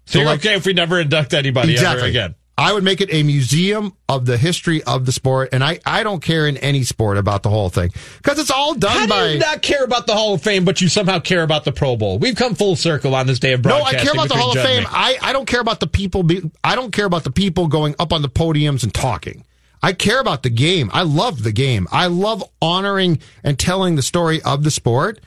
So, 0.05 0.19
you're 0.19 0.27
like- 0.27 0.39
okay 0.39 0.55
if 0.55 0.65
we 0.65 0.73
never 0.73 0.99
induct 0.99 1.33
anybody 1.33 1.77
ever 1.77 2.05
again. 2.05 2.35
I 2.57 2.73
would 2.73 2.83
make 2.83 3.01
it 3.01 3.11
a 3.11 3.23
museum 3.23 3.93
of 4.07 4.25
the 4.25 4.37
history 4.37 4.83
of 4.83 5.05
the 5.05 5.11
sport, 5.11 5.49
and 5.51 5.63
I, 5.63 5.79
I 5.85 6.03
don't 6.03 6.21
care 6.21 6.47
in 6.47 6.57
any 6.57 6.83
sport 6.83 7.17
about 7.17 7.43
the 7.43 7.49
whole 7.49 7.69
thing 7.69 7.89
because 8.17 8.37
it's 8.37 8.51
all 8.51 8.75
done 8.75 8.91
How 8.91 9.07
by. 9.07 9.27
do 9.27 9.33
you 9.33 9.39
not 9.39 9.61
care 9.61 9.83
about 9.83 10.05
the 10.05 10.13
Hall 10.13 10.33
of 10.33 10.43
Fame, 10.43 10.65
but 10.65 10.81
you 10.81 10.87
somehow 10.87 11.19
care 11.19 11.43
about 11.43 11.63
the 11.63 11.71
Pro 11.71 11.95
Bowl? 11.95 12.19
We've 12.19 12.35
come 12.35 12.53
full 12.53 12.75
circle 12.75 13.15
on 13.15 13.25
this 13.25 13.39
day 13.39 13.53
of 13.53 13.61
broadcasting. 13.61 13.95
No, 13.95 14.01
I 14.01 14.03
care 14.03 14.13
about 14.13 14.27
the 14.29 14.35
Hall 14.35 14.51
of 14.51 14.63
Fame. 14.63 14.85
I, 14.87 15.17
I 15.21 15.33
don't 15.33 15.47
care 15.47 15.61
about 15.61 15.79
the 15.79 15.87
people. 15.87 16.23
Be, 16.23 16.41
I 16.63 16.75
don't 16.75 16.91
care 16.91 17.05
about 17.05 17.23
the 17.23 17.31
people 17.31 17.67
going 17.67 17.95
up 17.97 18.13
on 18.13 18.21
the 18.21 18.29
podiums 18.29 18.83
and 18.83 18.93
talking. 18.93 19.45
I 19.81 19.93
care 19.93 20.19
about 20.19 20.43
the 20.43 20.51
game. 20.51 20.91
I 20.93 21.01
love 21.01 21.41
the 21.41 21.51
game. 21.51 21.87
I 21.91 22.07
love 22.07 22.43
honoring 22.61 23.19
and 23.43 23.57
telling 23.57 23.95
the 23.95 24.03
story 24.03 24.41
of 24.43 24.63
the 24.63 24.71
sport. 24.71 25.19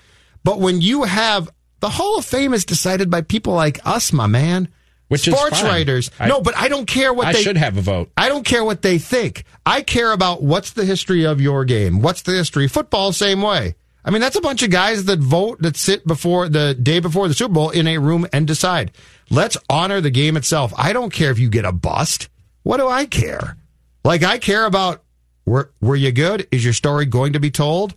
But 0.44 0.60
when 0.60 0.80
you 0.80 1.02
have 1.04 1.50
the 1.80 1.88
Hall 1.88 2.18
of 2.18 2.24
Fame 2.24 2.54
is 2.54 2.64
decided 2.64 3.10
by 3.10 3.22
people 3.22 3.54
like 3.54 3.84
us, 3.84 4.12
my 4.12 4.26
man, 4.26 4.68
Which 5.14 5.22
sports 5.22 5.62
writers. 5.62 6.10
I- 6.18 6.28
no, 6.28 6.40
but 6.40 6.56
I 6.56 6.68
don't 6.68 6.86
care 6.86 7.12
what 7.12 7.26
I 7.28 7.32
they 7.32 7.42
should 7.42 7.56
have 7.56 7.76
a 7.76 7.80
vote. 7.82 8.10
I 8.16 8.28
don't 8.28 8.44
care 8.44 8.64
what 8.64 8.82
they 8.82 8.98
think. 8.98 9.44
I 9.64 9.82
care 9.82 10.12
about 10.12 10.42
what's 10.42 10.72
the 10.72 10.84
history 10.84 11.24
of 11.24 11.40
your 11.40 11.64
game. 11.64 12.00
What's 12.00 12.22
the 12.22 12.32
history? 12.32 12.68
Football, 12.68 13.12
same 13.12 13.42
way. 13.42 13.74
I 14.04 14.10
mean, 14.10 14.20
that's 14.20 14.36
a 14.36 14.40
bunch 14.40 14.62
of 14.62 14.70
guys 14.70 15.06
that 15.06 15.18
vote, 15.18 15.62
that 15.62 15.76
sit 15.76 16.06
before 16.06 16.48
the 16.48 16.74
day 16.74 17.00
before 17.00 17.26
the 17.26 17.34
Super 17.34 17.54
Bowl 17.54 17.70
in 17.70 17.86
a 17.86 17.96
room 17.98 18.26
and 18.32 18.46
decide. 18.46 18.92
Let's 19.30 19.56
honor 19.70 20.02
the 20.02 20.10
game 20.10 20.36
itself. 20.36 20.74
I 20.76 20.92
don't 20.92 21.12
care 21.12 21.30
if 21.30 21.38
you 21.38 21.48
get 21.48 21.64
a 21.64 21.72
bust. 21.72 22.28
What 22.64 22.76
do 22.76 22.88
I 22.88 23.06
care? 23.06 23.56
Like, 24.04 24.22
I 24.22 24.36
care 24.38 24.66
about 24.66 25.02
were, 25.46 25.72
were 25.80 25.96
you 25.96 26.12
good? 26.12 26.46
Is 26.50 26.62
your 26.64 26.74
story 26.74 27.06
going 27.06 27.32
to 27.32 27.40
be 27.40 27.50
told? 27.50 27.94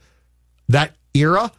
That 0.69 0.95
era, 1.13 1.51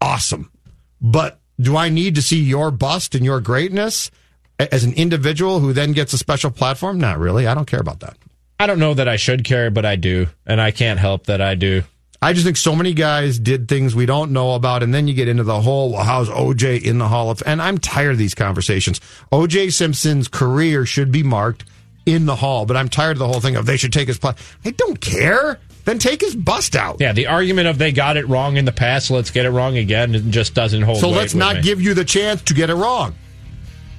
awesome. 0.00 0.52
But 1.00 1.40
do 1.58 1.76
I 1.76 1.88
need 1.88 2.14
to 2.16 2.22
see 2.22 2.42
your 2.42 2.70
bust 2.70 3.14
and 3.14 3.24
your 3.24 3.40
greatness 3.40 4.10
as 4.58 4.84
an 4.84 4.92
individual 4.94 5.60
who 5.60 5.72
then 5.72 5.92
gets 5.92 6.12
a 6.12 6.18
special 6.18 6.50
platform? 6.50 6.98
Not 6.98 7.18
really. 7.18 7.46
I 7.46 7.54
don't 7.54 7.66
care 7.66 7.80
about 7.80 8.00
that. 8.00 8.16
I 8.58 8.66
don't 8.66 8.78
know 8.78 8.94
that 8.94 9.08
I 9.08 9.16
should 9.16 9.44
care, 9.44 9.70
but 9.70 9.84
I 9.84 9.96
do, 9.96 10.28
and 10.46 10.60
I 10.60 10.70
can't 10.70 10.98
help 10.98 11.26
that 11.26 11.42
I 11.42 11.54
do. 11.54 11.82
I 12.22 12.32
just 12.32 12.46
think 12.46 12.56
so 12.56 12.74
many 12.74 12.94
guys 12.94 13.38
did 13.38 13.68
things 13.68 13.94
we 13.94 14.06
don't 14.06 14.32
know 14.32 14.54
about, 14.54 14.82
and 14.82 14.94
then 14.94 15.06
you 15.06 15.14
get 15.14 15.28
into 15.28 15.42
the 15.42 15.60
whole, 15.60 15.92
well, 15.92 16.02
how's 16.02 16.30
OJ 16.30 16.82
in 16.82 16.98
the 16.98 17.08
Hall 17.08 17.30
of 17.30 17.42
And 17.44 17.60
I'm 17.60 17.76
tired 17.76 18.12
of 18.12 18.18
these 18.18 18.34
conversations. 18.34 19.00
OJ 19.30 19.72
Simpson's 19.72 20.26
career 20.26 20.86
should 20.86 21.12
be 21.12 21.22
marked 21.22 21.64
in 22.06 22.24
the 22.24 22.36
Hall, 22.36 22.64
but 22.64 22.76
I'm 22.76 22.88
tired 22.88 23.12
of 23.12 23.18
the 23.18 23.28
whole 23.28 23.40
thing 23.40 23.56
of 23.56 23.66
they 23.66 23.76
should 23.76 23.92
take 23.92 24.08
his 24.08 24.18
pla 24.18 24.34
I 24.64 24.70
don't 24.70 25.00
care. 25.00 25.58
Then 25.84 25.98
take 26.00 26.20
his 26.20 26.34
bust 26.34 26.74
out. 26.74 26.96
Yeah, 26.98 27.12
the 27.12 27.28
argument 27.28 27.68
of 27.68 27.78
they 27.78 27.92
got 27.92 28.16
it 28.16 28.26
wrong 28.26 28.56
in 28.56 28.64
the 28.64 28.72
past, 28.72 29.08
let's 29.10 29.30
get 29.30 29.46
it 29.46 29.50
wrong 29.50 29.76
again, 29.76 30.14
it 30.16 30.30
just 30.30 30.52
doesn't 30.52 30.82
hold. 30.82 30.98
So 30.98 31.10
let's 31.10 31.34
not 31.34 31.56
me. 31.56 31.62
give 31.62 31.80
you 31.80 31.94
the 31.94 32.04
chance 32.04 32.42
to 32.42 32.54
get 32.54 32.70
it 32.70 32.74
wrong. 32.74 33.14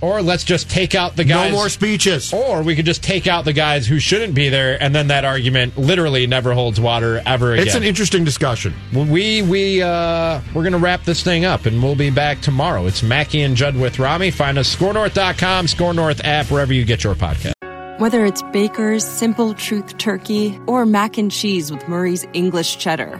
Or 0.01 0.21
let's 0.21 0.43
just 0.43 0.69
take 0.69 0.95
out 0.95 1.15
the 1.15 1.23
guys. 1.23 1.51
No 1.51 1.57
more 1.57 1.69
speeches. 1.69 2.31
Or 2.33 2.61
we 2.61 2.75
could 2.75 2.85
just 2.85 3.03
take 3.03 3.27
out 3.27 3.45
the 3.45 3.53
guys 3.53 3.87
who 3.87 3.99
shouldn't 3.99 4.35
be 4.35 4.49
there, 4.49 4.81
and 4.81 4.93
then 4.93 5.07
that 5.07 5.25
argument 5.25 5.77
literally 5.77 6.27
never 6.27 6.53
holds 6.53 6.79
water 6.79 7.21
ever 7.25 7.53
again. 7.53 7.65
It's 7.65 7.75
an 7.75 7.83
interesting 7.83 8.23
discussion. 8.23 8.73
We 8.93 9.41
we 9.41 9.81
uh, 9.81 10.41
we're 10.53 10.63
gonna 10.63 10.77
wrap 10.77 11.03
this 11.03 11.23
thing 11.23 11.45
up, 11.45 11.65
and 11.65 11.81
we'll 11.81 11.95
be 11.95 12.09
back 12.09 12.41
tomorrow. 12.41 12.85
It's 12.85 13.01
Mackey 13.01 13.41
and 13.41 13.55
Judd 13.55 13.75
with 13.75 13.99
Rami. 13.99 14.31
Find 14.31 14.57
us 14.57 14.73
skornorth.com, 14.75 15.67
SKOR 15.67 15.93
North 15.93 16.23
app, 16.23 16.51
wherever 16.51 16.73
you 16.73 16.85
get 16.85 17.03
your 17.03 17.15
podcast. 17.15 17.53
Whether 17.99 18.25
it's 18.25 18.43
Baker's 18.53 19.03
Simple 19.03 19.55
Truth 19.55 19.97
Turkey 19.97 20.59
or 20.67 20.85
mac 20.85 21.17
and 21.17 21.31
cheese 21.31 21.71
with 21.71 21.87
Murray's 21.87 22.27
English 22.33 22.77
Cheddar 22.77 23.19